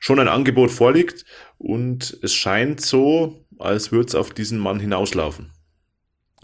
schon 0.00 0.20
ein 0.20 0.28
Angebot 0.28 0.70
vorliegt 0.70 1.24
und 1.58 2.18
es 2.22 2.34
scheint 2.34 2.80
so, 2.80 3.44
als 3.58 3.90
würde 3.92 4.08
es 4.08 4.14
auf 4.14 4.30
diesen 4.30 4.58
Mann 4.58 4.80
hinauslaufen. 4.80 5.50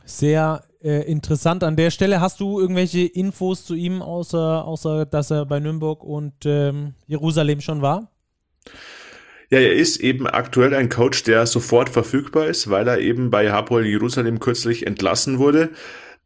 Sehr 0.05 0.65
äh, 0.83 1.11
interessant 1.11 1.65
an 1.65 1.77
der 1.77 1.91
Stelle. 1.91 2.21
Hast 2.21 2.41
du 2.41 2.61
irgendwelche 2.61 3.07
Infos 3.07 3.65
zu 3.65 3.75
ihm, 3.75 4.03
außer, 4.03 4.65
außer 4.65 5.07
dass 5.07 5.31
er 5.31 5.47
bei 5.47 5.61
Nürnberg 5.61 6.03
und 6.05 6.35
ähm, 6.45 6.95
Jerusalem 7.07 7.61
schon 7.61 7.81
war? 7.81 8.11
Ja, 9.51 9.61
er 9.61 9.75
ist 9.75 9.99
eben 9.99 10.27
aktuell 10.27 10.75
ein 10.75 10.89
Coach, 10.89 11.23
der 11.23 11.47
sofort 11.47 11.89
verfügbar 11.89 12.49
ist, 12.49 12.71
weil 12.71 12.89
er 12.89 12.99
eben 12.99 13.31
bei 13.31 13.53
Hapoel 13.53 13.87
Jerusalem 13.87 14.41
kürzlich 14.41 14.87
entlassen 14.87 15.39
wurde. 15.39 15.71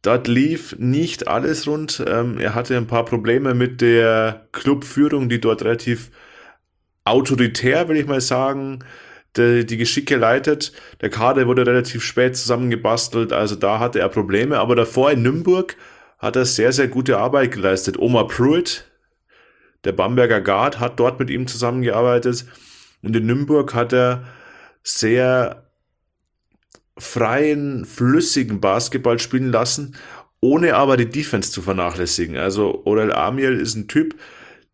Dort 0.01 0.27
lief 0.27 0.75
nicht 0.79 1.27
alles 1.27 1.67
rund. 1.67 2.03
Ähm, 2.07 2.37
er 2.37 2.55
hatte 2.55 2.77
ein 2.77 2.87
paar 2.87 3.05
Probleme 3.05 3.53
mit 3.53 3.81
der 3.81 4.47
Clubführung, 4.51 5.27
die 5.27 5.41
dort 5.41 5.63
relativ 5.63 6.11
autoritär, 7.03 7.89
will 7.89 7.97
ich 7.97 8.07
mal 8.07 8.21
sagen, 8.21 8.79
die, 9.35 9.65
die 9.65 9.77
Geschicke 9.77 10.15
leitet. 10.15 10.71
Der 11.01 11.09
Kader 11.09 11.47
wurde 11.47 11.65
relativ 11.65 12.03
spät 12.03 12.37
zusammengebastelt, 12.37 13.33
also 13.33 13.55
da 13.55 13.79
hatte 13.79 13.99
er 13.99 14.09
Probleme. 14.09 14.59
Aber 14.59 14.75
davor 14.75 15.11
in 15.11 15.21
Nürnberg 15.21 15.75
hat 16.17 16.35
er 16.35 16.45
sehr, 16.45 16.71
sehr 16.71 16.87
gute 16.87 17.17
Arbeit 17.17 17.51
geleistet. 17.51 17.97
Omar 17.99 18.27
Pruitt, 18.27 18.85
der 19.83 19.91
Bamberger 19.93 20.41
Guard, 20.41 20.79
hat 20.79 20.99
dort 20.99 21.19
mit 21.19 21.29
ihm 21.29 21.47
zusammengearbeitet. 21.47 22.45
Und 23.01 23.15
in 23.15 23.25
Nürnberg 23.25 23.73
hat 23.73 23.93
er 23.93 24.23
sehr 24.83 25.68
freien, 26.99 27.85
flüssigen 27.85 28.59
Basketball 28.61 29.19
spielen 29.19 29.51
lassen, 29.51 29.95
ohne 30.41 30.75
aber 30.75 30.97
die 30.97 31.09
Defense 31.09 31.51
zu 31.51 31.61
vernachlässigen. 31.61 32.37
Also 32.37 32.83
Orel 32.85 33.11
Amiel 33.11 33.59
ist 33.59 33.75
ein 33.75 33.87
Typ, 33.87 34.15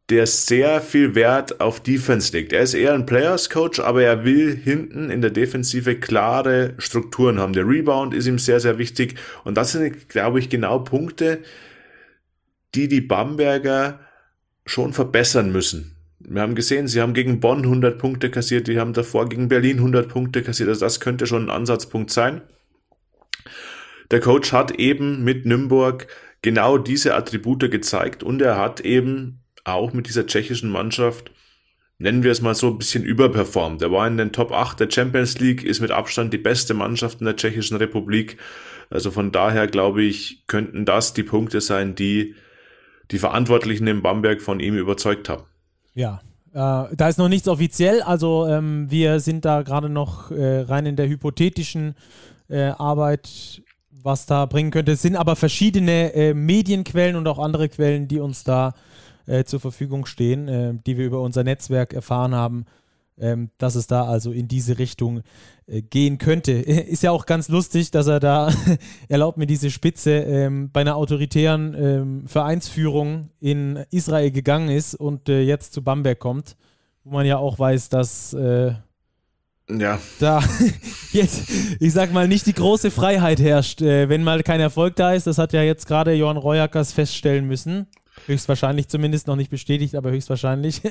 der 0.10 0.28
sehr 0.28 0.82
viel 0.82 1.16
Wert 1.16 1.60
auf 1.62 1.80
Defense 1.80 2.32
legt. 2.32 2.54
Er 2.54 2.62
ist 2.62 2.76
eher 2.76 2.94
ein 2.94 3.08
Players 3.08 3.50
Coach, 3.50 3.80
aber 3.80 4.04
er 4.04 4.24
will 4.24 4.56
hinten 4.56 5.10
in 5.10 5.22
der 5.22 5.32
Defensive 5.32 5.96
klare 5.96 6.76
Strukturen 6.78 7.40
haben. 7.40 7.54
Der 7.54 7.68
Rebound 7.68 8.14
ist 8.14 8.28
ihm 8.28 8.38
sehr, 8.38 8.60
sehr 8.60 8.78
wichtig. 8.78 9.16
Und 9.44 9.58
das 9.58 9.72
sind, 9.72 10.10
glaube 10.10 10.38
ich, 10.38 10.50
genau 10.50 10.80
Punkte, 10.80 11.40
die 12.76 12.88
die 12.88 13.02
Bamberger 13.02 14.00
schon 14.68 14.94
verbessern 14.94 15.52
müssen. 15.52 15.95
Wir 16.28 16.42
haben 16.42 16.56
gesehen, 16.56 16.88
sie 16.88 17.02
haben 17.02 17.14
gegen 17.14 17.40
Bonn 17.40 17.64
100 17.64 18.00
Punkte 18.00 18.32
kassiert, 18.32 18.68
die 18.68 18.80
haben 18.80 18.94
davor 18.94 19.30
gegen 19.30 19.48
Berlin 19.48 19.78
100 19.78 20.08
Punkte 20.08 20.42
kassiert. 20.42 20.70
Also 20.70 20.86
das 20.86 21.00
könnte 21.00 21.28
schon 21.28 21.46
ein 21.46 21.50
Ansatzpunkt 21.50 22.10
sein. 22.10 22.42
Der 24.12 24.20
Coach 24.20 24.52
hat 24.52 24.72
eben 24.72 25.24
mit 25.24 25.46
Nürnberg 25.46 26.08
genau 26.42 26.78
diese 26.78 27.16
Attribute 27.16 27.72
gezeigt 27.72 28.24
und 28.24 28.42
er 28.42 28.58
hat 28.58 28.80
eben 28.82 29.44
auch 29.64 29.94
mit 29.94 30.08
dieser 30.08 30.28
tschechischen 30.28 30.70
Mannschaft, 30.70 31.32
nennen 31.98 32.24
wir 32.24 32.32
es 32.32 32.42
mal 32.42 32.56
so, 32.56 32.70
ein 32.70 32.78
bisschen 32.78 33.04
überperformt. 33.04 33.82
Er 33.82 33.92
war 33.92 34.08
in 34.08 34.18
den 34.18 34.32
Top 34.32 34.52
8 34.52 34.80
der 34.80 34.92
Champions 34.92 35.40
League, 35.40 35.64
ist 35.64 35.80
mit 35.80 35.92
Abstand 35.92 36.34
die 36.34 36.40
beste 36.40 36.74
Mannschaft 36.74 37.20
in 37.20 37.26
der 37.26 37.36
Tschechischen 37.36 37.78
Republik. 37.78 38.38
Also 38.90 39.10
von 39.10 39.32
daher 39.32 39.68
glaube 39.68 40.04
ich, 40.04 40.46
könnten 40.48 40.86
das 40.86 41.14
die 41.14 41.24
Punkte 41.24 41.62
sein, 41.62 41.96
die 41.96 42.36
die 43.12 43.20
Verantwortlichen 43.20 43.88
in 43.88 44.02
Bamberg 44.02 44.42
von 44.42 44.60
ihm 44.60 44.76
überzeugt 44.76 45.30
haben. 45.30 45.46
Ja, 45.96 46.22
äh, 46.54 46.96
da 46.96 47.08
ist 47.10 47.18
noch 47.18 47.30
nichts 47.30 47.48
offiziell, 47.48 48.02
also 48.02 48.46
ähm, 48.48 48.92
wir 48.92 49.20
sind 49.20 49.46
da 49.46 49.64
gerade 49.64 49.90
noch 49.90 50.30
äh, 50.30 50.60
rein 50.60 50.86
in 50.86 50.96
der 50.96 51.08
hypothetischen 51.08 51.96
äh, 52.50 52.66
Arbeit, 52.66 53.64
was 53.90 54.26
da 54.26 54.46
bringen 54.46 54.72
könnte. 54.72 54.92
Es 54.92 55.02
sind 55.02 55.16
aber 55.16 55.36
verschiedene 55.36 56.14
äh, 56.14 56.34
Medienquellen 56.34 57.16
und 57.16 57.28
auch 57.28 57.40
andere 57.40 57.70
Quellen, 57.70 58.08
die 58.08 58.20
uns 58.20 58.44
da 58.44 58.74
äh, 59.26 59.46
zur 59.46 59.60
Verfügung 59.60 60.06
stehen, 60.06 60.48
äh, 60.48 60.74
die 60.86 60.98
wir 60.98 61.06
über 61.06 61.22
unser 61.22 61.44
Netzwerk 61.44 61.94
erfahren 61.94 62.36
haben, 62.36 62.66
ähm, 63.20 63.50
dass 63.58 63.76
es 63.76 63.88
da 63.88 64.06
also 64.06 64.32
in 64.32 64.48
diese 64.48 64.78
Richtung 64.78 65.22
äh, 65.68 65.82
gehen 65.82 66.18
könnte. 66.18 66.52
Ist 66.52 67.04
ja 67.04 67.12
auch 67.12 67.26
ganz 67.26 67.50
lustig, 67.50 67.92
dass 67.92 68.08
er 68.08 68.20
da, 68.20 68.52
erlaubt 69.08 69.38
mir 69.38 69.48
diese 69.48 69.72
Spitze, 69.72 70.12
ähm, 70.12 70.70
bei 70.72 70.82
einer 70.82 70.96
autoritären 70.96 71.76
ähm, 71.78 72.28
Vereinsführung 72.28 73.30
in 73.40 73.84
Israel 73.92 74.32
gegangen 74.32 74.70
ist 74.70 74.96
und 74.96 75.30
äh, 75.30 75.42
jetzt 75.42 75.74
zu 75.74 75.84
Bamberg 75.84 76.20
kommt, 76.20 76.56
wo 77.04 77.12
man 77.12 77.26
ja 77.26 77.38
auch 77.38 77.58
weiß, 77.58 77.90
dass 77.90 78.34
äh, 78.34 78.74
ja. 79.68 80.00
Da 80.20 80.44
jetzt, 81.12 81.50
ich 81.80 81.92
sag 81.92 82.14
mal, 82.14 82.28
nicht 82.28 82.46
die 82.46 82.54
große 82.54 82.92
Freiheit 82.92 83.40
herrscht, 83.40 83.82
äh, 83.82 84.10
wenn 84.10 84.24
mal 84.24 84.44
kein 84.44 84.60
Erfolg 84.60 84.96
da 84.96 85.14
ist. 85.14 85.26
Das 85.26 85.40
hat 85.40 85.54
ja 85.54 85.64
jetzt 85.64 85.88
gerade 85.88 86.14
Johann 86.14 86.38
Reuackers 86.38 86.94
feststellen 86.94 87.48
müssen 87.48 87.88
höchstwahrscheinlich 88.28 88.88
zumindest 88.88 89.28
noch 89.28 89.36
nicht 89.36 89.52
bestätigt, 89.52 89.96
aber 89.96 90.12
höchstwahrscheinlich, 90.12 90.82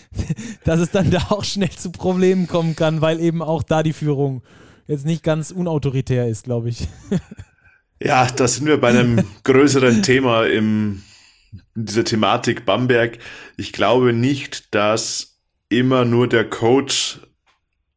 dass 0.64 0.80
es 0.80 0.90
dann 0.90 1.10
da 1.10 1.26
auch 1.30 1.44
schnell 1.44 1.70
zu 1.70 1.90
Problemen 1.90 2.46
kommen 2.46 2.76
kann, 2.76 3.00
weil 3.00 3.20
eben 3.20 3.42
auch 3.42 3.62
da 3.62 3.82
die 3.82 3.92
Führung 3.92 4.42
jetzt 4.86 5.06
nicht 5.06 5.22
ganz 5.22 5.50
unautoritär 5.50 6.28
ist, 6.28 6.44
glaube 6.44 6.70
ich. 6.70 6.88
Ja, 8.02 8.26
da 8.26 8.48
sind 8.48 8.66
wir 8.66 8.80
bei 8.80 8.88
einem 8.88 9.22
größeren 9.44 10.02
Thema 10.02 10.46
im, 10.46 11.02
in 11.74 11.84
dieser 11.84 12.02
Thematik 12.02 12.64
Bamberg. 12.64 13.18
Ich 13.58 13.74
glaube 13.74 14.14
nicht, 14.14 14.74
dass 14.74 15.38
immer 15.68 16.06
nur 16.06 16.26
der 16.26 16.48
Coach 16.48 17.20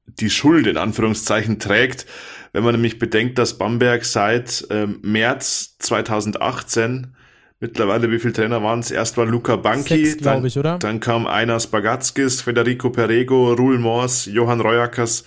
die 0.06 0.30
Schuld 0.30 0.68
in 0.68 0.76
Anführungszeichen 0.76 1.58
trägt. 1.58 2.06
Wenn 2.52 2.66
man 2.66 2.74
nämlich 2.74 3.00
bedenkt, 3.00 3.38
dass 3.38 3.58
Bamberg 3.58 4.04
seit 4.04 4.68
ähm, 4.70 5.00
März 5.04 5.78
2018 5.80 7.16
Mittlerweile, 7.64 8.12
wie 8.12 8.20
viele 8.20 8.34
Trainer 8.34 8.62
waren 8.62 8.80
es? 8.80 8.92
Erst 8.92 9.16
war 9.16 9.26
Luca 9.26 9.56
Banki, 9.56 10.18
dann, 10.18 10.46
ich, 10.46 10.60
oder? 10.60 10.80
dann 10.80 11.00
kam 11.00 11.26
einer 11.26 11.62
Spagatskis, 11.62 12.42
Federico 12.42 12.90
Perego, 12.90 13.54
Rul 13.54 13.80
Mors, 13.80 14.26
Johann 14.26 14.60
Reuackers. 14.60 15.24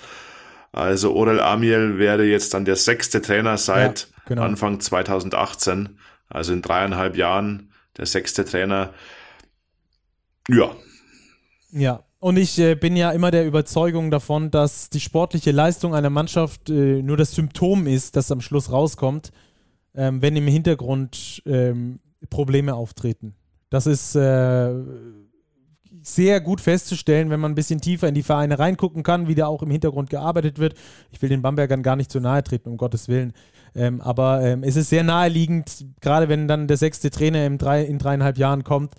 Also 0.70 1.14
Orel 1.14 1.40
Amiel 1.40 1.96
wäre 1.96 2.26
jetzt 2.26 2.52
dann 2.52 2.66
der 2.66 2.76
sechste 2.76 3.22
Trainer 3.22 3.56
seit 3.56 4.00
ja, 4.00 4.06
genau. 4.26 4.42
Anfang 4.42 4.80
2018. 4.80 5.98
Also 6.28 6.52
in 6.52 6.60
dreieinhalb 6.60 7.16
Jahren 7.16 7.72
der 7.96 8.04
sechste 8.04 8.44
Trainer. 8.44 8.92
Ja. 10.50 10.72
Ja, 11.70 12.04
und 12.18 12.36
ich 12.36 12.58
äh, 12.58 12.74
bin 12.74 12.96
ja 12.96 13.12
immer 13.12 13.30
der 13.30 13.46
Überzeugung 13.46 14.10
davon, 14.10 14.50
dass 14.50 14.90
die 14.90 15.00
sportliche 15.00 15.52
Leistung 15.52 15.94
einer 15.94 16.10
Mannschaft 16.10 16.68
äh, 16.68 17.00
nur 17.00 17.16
das 17.16 17.34
Symptom 17.34 17.86
ist, 17.86 18.14
das 18.14 18.30
am 18.30 18.42
Schluss 18.42 18.70
rauskommt, 18.70 19.32
ähm, 19.94 20.20
wenn 20.20 20.36
im 20.36 20.46
Hintergrund 20.46 21.42
ähm, 21.46 22.00
Probleme 22.30 22.74
auftreten. 22.74 23.34
Das 23.70 23.86
ist 23.86 24.14
äh, 24.14 24.74
sehr 26.02 26.40
gut 26.40 26.60
festzustellen, 26.60 27.30
wenn 27.30 27.40
man 27.40 27.52
ein 27.52 27.56
bisschen 27.56 27.80
tiefer 27.80 28.08
in 28.08 28.14
die 28.14 28.22
Vereine 28.22 28.58
reingucken 28.58 29.02
kann, 29.02 29.26
wie 29.26 29.34
da 29.34 29.46
auch 29.46 29.62
im 29.62 29.70
Hintergrund 29.70 30.08
gearbeitet 30.08 30.58
wird. 30.58 30.74
Ich 31.10 31.20
will 31.20 31.28
den 31.28 31.42
Bambergern 31.42 31.82
gar 31.82 31.96
nicht 31.96 32.12
zu 32.12 32.20
nahe 32.20 32.44
treten, 32.44 32.68
um 32.68 32.76
Gottes 32.76 33.08
Willen. 33.08 33.32
Ähm, 33.74 34.00
aber 34.00 34.42
ähm, 34.42 34.62
es 34.62 34.76
ist 34.76 34.88
sehr 34.88 35.02
naheliegend, 35.02 35.84
gerade 36.00 36.28
wenn 36.28 36.48
dann 36.48 36.68
der 36.68 36.76
sechste 36.76 37.10
Trainer 37.10 37.44
in, 37.44 37.58
drei, 37.58 37.82
in 37.82 37.98
dreieinhalb 37.98 38.38
Jahren 38.38 38.62
kommt, 38.62 38.94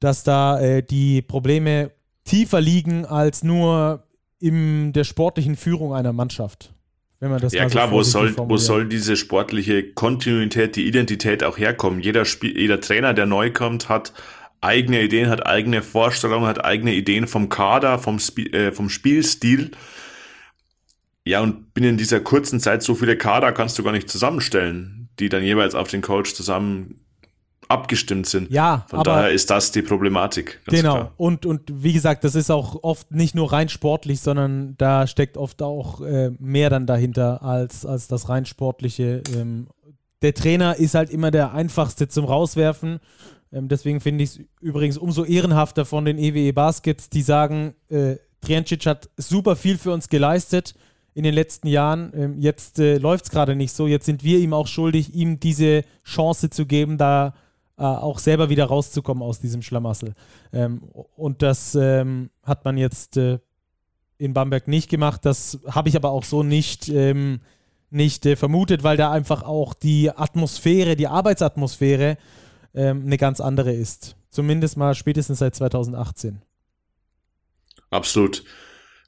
dass 0.00 0.24
da 0.24 0.58
äh, 0.60 0.82
die 0.82 1.20
Probleme 1.22 1.90
tiefer 2.24 2.60
liegen 2.60 3.04
als 3.04 3.44
nur 3.44 4.04
in 4.38 4.92
der 4.92 5.04
sportlichen 5.04 5.56
Führung 5.56 5.94
einer 5.94 6.12
Mannschaft. 6.12 6.72
Wenn 7.20 7.30
man 7.30 7.40
das 7.40 7.52
ja 7.52 7.66
klar, 7.66 7.88
so 7.88 7.94
wo 7.94 8.02
soll, 8.02 8.34
wo 8.36 8.56
soll 8.56 8.88
diese 8.88 9.14
sportliche 9.14 9.92
Kontinuität, 9.92 10.74
die 10.74 10.86
Identität 10.86 11.44
auch 11.44 11.58
herkommen? 11.58 12.00
Jeder, 12.00 12.24
Spiel, 12.24 12.58
jeder 12.58 12.80
Trainer, 12.80 13.12
der 13.12 13.26
neu 13.26 13.52
kommt, 13.52 13.90
hat 13.90 14.14
eigene 14.62 15.02
Ideen, 15.02 15.28
hat 15.28 15.44
eigene 15.46 15.82
Vorstellungen, 15.82 16.46
hat 16.46 16.64
eigene 16.64 16.94
Ideen 16.94 17.26
vom 17.26 17.50
Kader, 17.50 17.98
vom, 17.98 18.16
Sp 18.24 18.48
äh, 18.52 18.72
vom 18.72 18.88
Spielstil. 18.88 19.72
Ja, 21.26 21.42
und 21.42 21.74
binnen 21.74 21.98
dieser 21.98 22.20
kurzen 22.20 22.58
Zeit 22.58 22.82
so 22.82 22.94
viele 22.94 23.18
Kader 23.18 23.52
kannst 23.52 23.78
du 23.78 23.82
gar 23.82 23.92
nicht 23.92 24.08
zusammenstellen, 24.08 25.10
die 25.18 25.28
dann 25.28 25.44
jeweils 25.44 25.74
auf 25.74 25.88
den 25.88 26.00
Coach 26.00 26.32
zusammen 26.32 26.99
abgestimmt 27.70 28.26
sind. 28.26 28.50
Ja, 28.50 28.84
von 28.88 29.02
daher 29.02 29.30
ist 29.30 29.50
das 29.50 29.70
die 29.70 29.82
Problematik. 29.82 30.60
genau. 30.66 30.94
Klar. 30.94 31.12
Und, 31.16 31.46
und 31.46 31.62
wie 31.82 31.92
gesagt, 31.92 32.24
das 32.24 32.34
ist 32.34 32.50
auch 32.50 32.82
oft 32.82 33.10
nicht 33.12 33.34
nur 33.34 33.52
rein 33.52 33.68
sportlich, 33.68 34.20
sondern 34.20 34.74
da 34.76 35.06
steckt 35.06 35.36
oft 35.36 35.62
auch 35.62 36.00
äh, 36.00 36.30
mehr 36.38 36.68
dann 36.70 36.86
dahinter 36.86 37.42
als, 37.42 37.86
als 37.86 38.08
das 38.08 38.28
rein 38.28 38.44
sportliche. 38.44 39.22
Ähm, 39.34 39.68
der 40.22 40.34
Trainer 40.34 40.76
ist 40.76 40.94
halt 40.94 41.10
immer 41.10 41.30
der 41.30 41.52
einfachste 41.54 42.08
zum 42.08 42.24
Rauswerfen. 42.24 42.98
Ähm, 43.52 43.68
deswegen 43.68 44.00
finde 44.00 44.24
ich 44.24 44.30
es 44.30 44.40
übrigens 44.60 44.98
umso 44.98 45.24
ehrenhafter 45.24 45.84
von 45.84 46.04
den 46.04 46.18
EWE 46.18 46.52
Baskets, 46.52 47.08
die 47.08 47.22
sagen, 47.22 47.74
äh, 47.88 48.16
Triancic 48.40 48.86
hat 48.86 49.10
super 49.16 49.54
viel 49.54 49.78
für 49.78 49.92
uns 49.92 50.08
geleistet 50.08 50.74
in 51.14 51.22
den 51.22 51.34
letzten 51.34 51.68
Jahren. 51.68 52.12
Ähm, 52.14 52.40
jetzt 52.40 52.78
äh, 52.78 52.98
läuft 52.98 53.26
es 53.26 53.30
gerade 53.30 53.54
nicht 53.54 53.72
so. 53.72 53.86
Jetzt 53.86 54.06
sind 54.06 54.24
wir 54.24 54.38
ihm 54.38 54.54
auch 54.54 54.66
schuldig, 54.66 55.14
ihm 55.14 55.38
diese 55.38 55.84
Chance 56.04 56.50
zu 56.50 56.66
geben, 56.66 56.98
da 56.98 57.34
äh, 57.80 57.82
auch 57.82 58.18
selber 58.18 58.50
wieder 58.50 58.66
rauszukommen 58.66 59.22
aus 59.22 59.40
diesem 59.40 59.62
Schlamassel. 59.62 60.14
Ähm, 60.52 60.82
und 61.16 61.40
das 61.40 61.74
ähm, 61.74 62.28
hat 62.42 62.66
man 62.66 62.76
jetzt 62.76 63.16
äh, 63.16 63.38
in 64.18 64.34
Bamberg 64.34 64.68
nicht 64.68 64.90
gemacht. 64.90 65.24
Das 65.24 65.58
habe 65.66 65.88
ich 65.88 65.96
aber 65.96 66.10
auch 66.10 66.24
so 66.24 66.42
nicht, 66.42 66.90
ähm, 66.90 67.40
nicht 67.88 68.26
äh, 68.26 68.36
vermutet, 68.36 68.82
weil 68.82 68.98
da 68.98 69.10
einfach 69.10 69.42
auch 69.44 69.72
die 69.72 70.10
Atmosphäre, 70.10 70.94
die 70.94 71.08
Arbeitsatmosphäre 71.08 72.18
ähm, 72.74 73.04
eine 73.06 73.16
ganz 73.16 73.40
andere 73.40 73.72
ist. 73.72 74.14
Zumindest 74.28 74.76
mal 74.76 74.94
spätestens 74.94 75.38
seit 75.38 75.54
2018. 75.54 76.42
Absolut. 77.88 78.44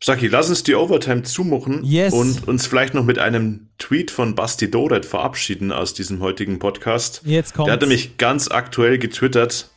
Stacki, 0.02 0.26
lass 0.26 0.48
uns 0.48 0.64
die 0.64 0.74
Overtime 0.74 1.22
zumachen 1.22 1.84
yes. 1.84 2.12
und 2.12 2.48
uns 2.48 2.66
vielleicht 2.66 2.92
noch 2.92 3.04
mit 3.04 3.20
einem 3.20 3.68
Tweet 3.78 4.10
von 4.10 4.34
Basti 4.34 4.68
Doret 4.68 5.06
verabschieden 5.06 5.70
aus 5.70 5.94
diesem 5.94 6.18
heutigen 6.18 6.58
Podcast. 6.58 7.22
Jetzt 7.24 7.54
kommt's. 7.54 7.66
Der 7.66 7.74
hat 7.74 7.82
nämlich 7.82 8.16
ganz 8.16 8.50
aktuell 8.50 8.98
getwittert, 8.98 9.70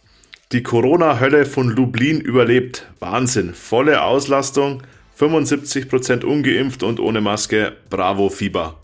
die 0.51 0.63
Corona-Hölle 0.63 1.45
von 1.45 1.69
Lublin 1.69 2.21
überlebt. 2.21 2.87
Wahnsinn. 2.99 3.53
Volle 3.53 4.01
Auslastung, 4.01 4.81
75% 5.19 6.23
ungeimpft 6.23 6.81
und 6.81 6.99
ohne 6.99 7.21
Maske. 7.21 7.73
Bravo, 7.91 8.29
Fieber. 8.29 8.79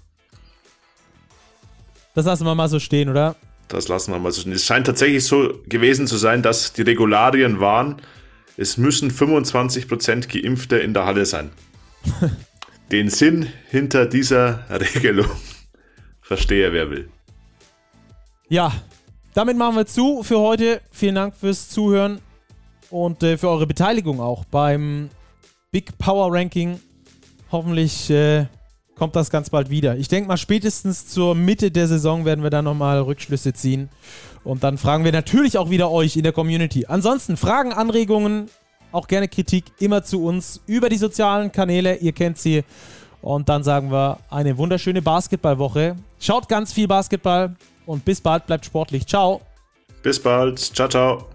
Das 2.14 2.28
lassen 2.28 2.46
wir 2.46 2.54
mal 2.54 2.70
so 2.70 2.78
stehen, 2.78 3.10
oder? 3.10 3.36
Das 3.68 3.88
lassen 3.88 4.12
wir 4.12 4.20
mal 4.20 4.32
so 4.32 4.42
stehen. 4.42 4.54
Es 4.54 4.64
scheint 4.64 4.86
tatsächlich 4.86 5.26
so 5.26 5.60
gewesen 5.66 6.06
zu 6.06 6.18
sein, 6.18 6.44
dass 6.44 6.74
die 6.74 6.84
Regularien 6.84 7.60
waren, 7.60 8.00
es 8.58 8.78
müssen 8.78 9.12
25% 9.12 10.28
Geimpfte 10.28 10.78
in 10.78 10.94
der 10.94 11.06
Halle 11.06 11.26
sein. 11.26 11.52
Den 12.92 13.10
Sinn 13.10 13.48
hinter 13.70 14.06
dieser 14.06 14.66
Regelung 14.70 15.30
verstehe, 16.22 16.74
wer 16.74 16.90
will. 16.90 17.10
Ja, 18.50 18.74
damit 19.34 19.58
machen 19.58 19.78
wir 19.78 19.86
zu 19.86 20.24
für 20.24 20.40
heute. 20.40 20.82
Vielen 20.92 21.16
Dank 21.16 21.36
fürs 21.36 21.70
Zuhören 21.70 22.20
und 22.90 23.24
äh, 23.24 23.38
für 23.38 23.50
eure 23.50 23.66
Beteiligung 23.66 24.20
auch 24.20 24.44
beim 24.46 25.10
Big 25.72 25.98
Power 25.98 26.34
Ranking. 26.34 26.80
Hoffentlich 27.52 28.10
äh, 28.10 28.46
kommt 28.96 29.16
das 29.16 29.30
ganz 29.30 29.50
bald 29.50 29.70
wieder. 29.70 29.96
Ich 29.96 30.10
denke 30.10 30.28
mal, 30.28 30.38
spätestens 30.38 31.08
zur 31.08 31.34
Mitte 31.34 31.72
der 31.72 31.88
Saison 31.88 32.26
werden 32.26 32.44
wir 32.44 32.50
dann 32.50 32.66
nochmal 32.66 33.02
Rückschlüsse 33.02 33.54
ziehen. 33.54 33.90
Und 34.44 34.64
dann 34.64 34.78
fragen 34.78 35.04
wir 35.04 35.12
natürlich 35.12 35.58
auch 35.58 35.70
wieder 35.70 35.92
euch 35.92 36.18
in 36.18 36.24
der 36.24 36.32
Community. 36.32 36.86
Ansonsten 36.88 37.38
Fragen, 37.38 37.74
Anregungen, 37.74 38.50
auch 38.92 39.08
gerne 39.08 39.28
Kritik 39.28 39.66
immer 39.80 40.04
zu 40.04 40.24
uns 40.24 40.62
über 40.66 40.90
die 40.90 40.98
sozialen 40.98 41.52
Kanäle. 41.52 41.98
Ihr 41.98 42.12
kennt 42.12 42.38
sie. 42.38 42.64
Und 43.22 43.50
dann 43.50 43.64
sagen 43.64 43.92
wir 43.92 44.18
eine 44.30 44.58
wunderschöne 44.58 45.02
Basketballwoche. 45.02 45.96
Schaut 46.20 46.50
ganz 46.50 46.74
viel 46.74 46.88
Basketball 46.88 47.56
und 47.86 48.04
bis 48.04 48.20
bald, 48.20 48.48
bleibt 48.48 48.66
sportlich. 48.66 49.06
Ciao. 49.06 49.42
Bis 50.02 50.20
bald. 50.20 50.60
Ciao, 50.60 50.88
ciao. 50.88 51.28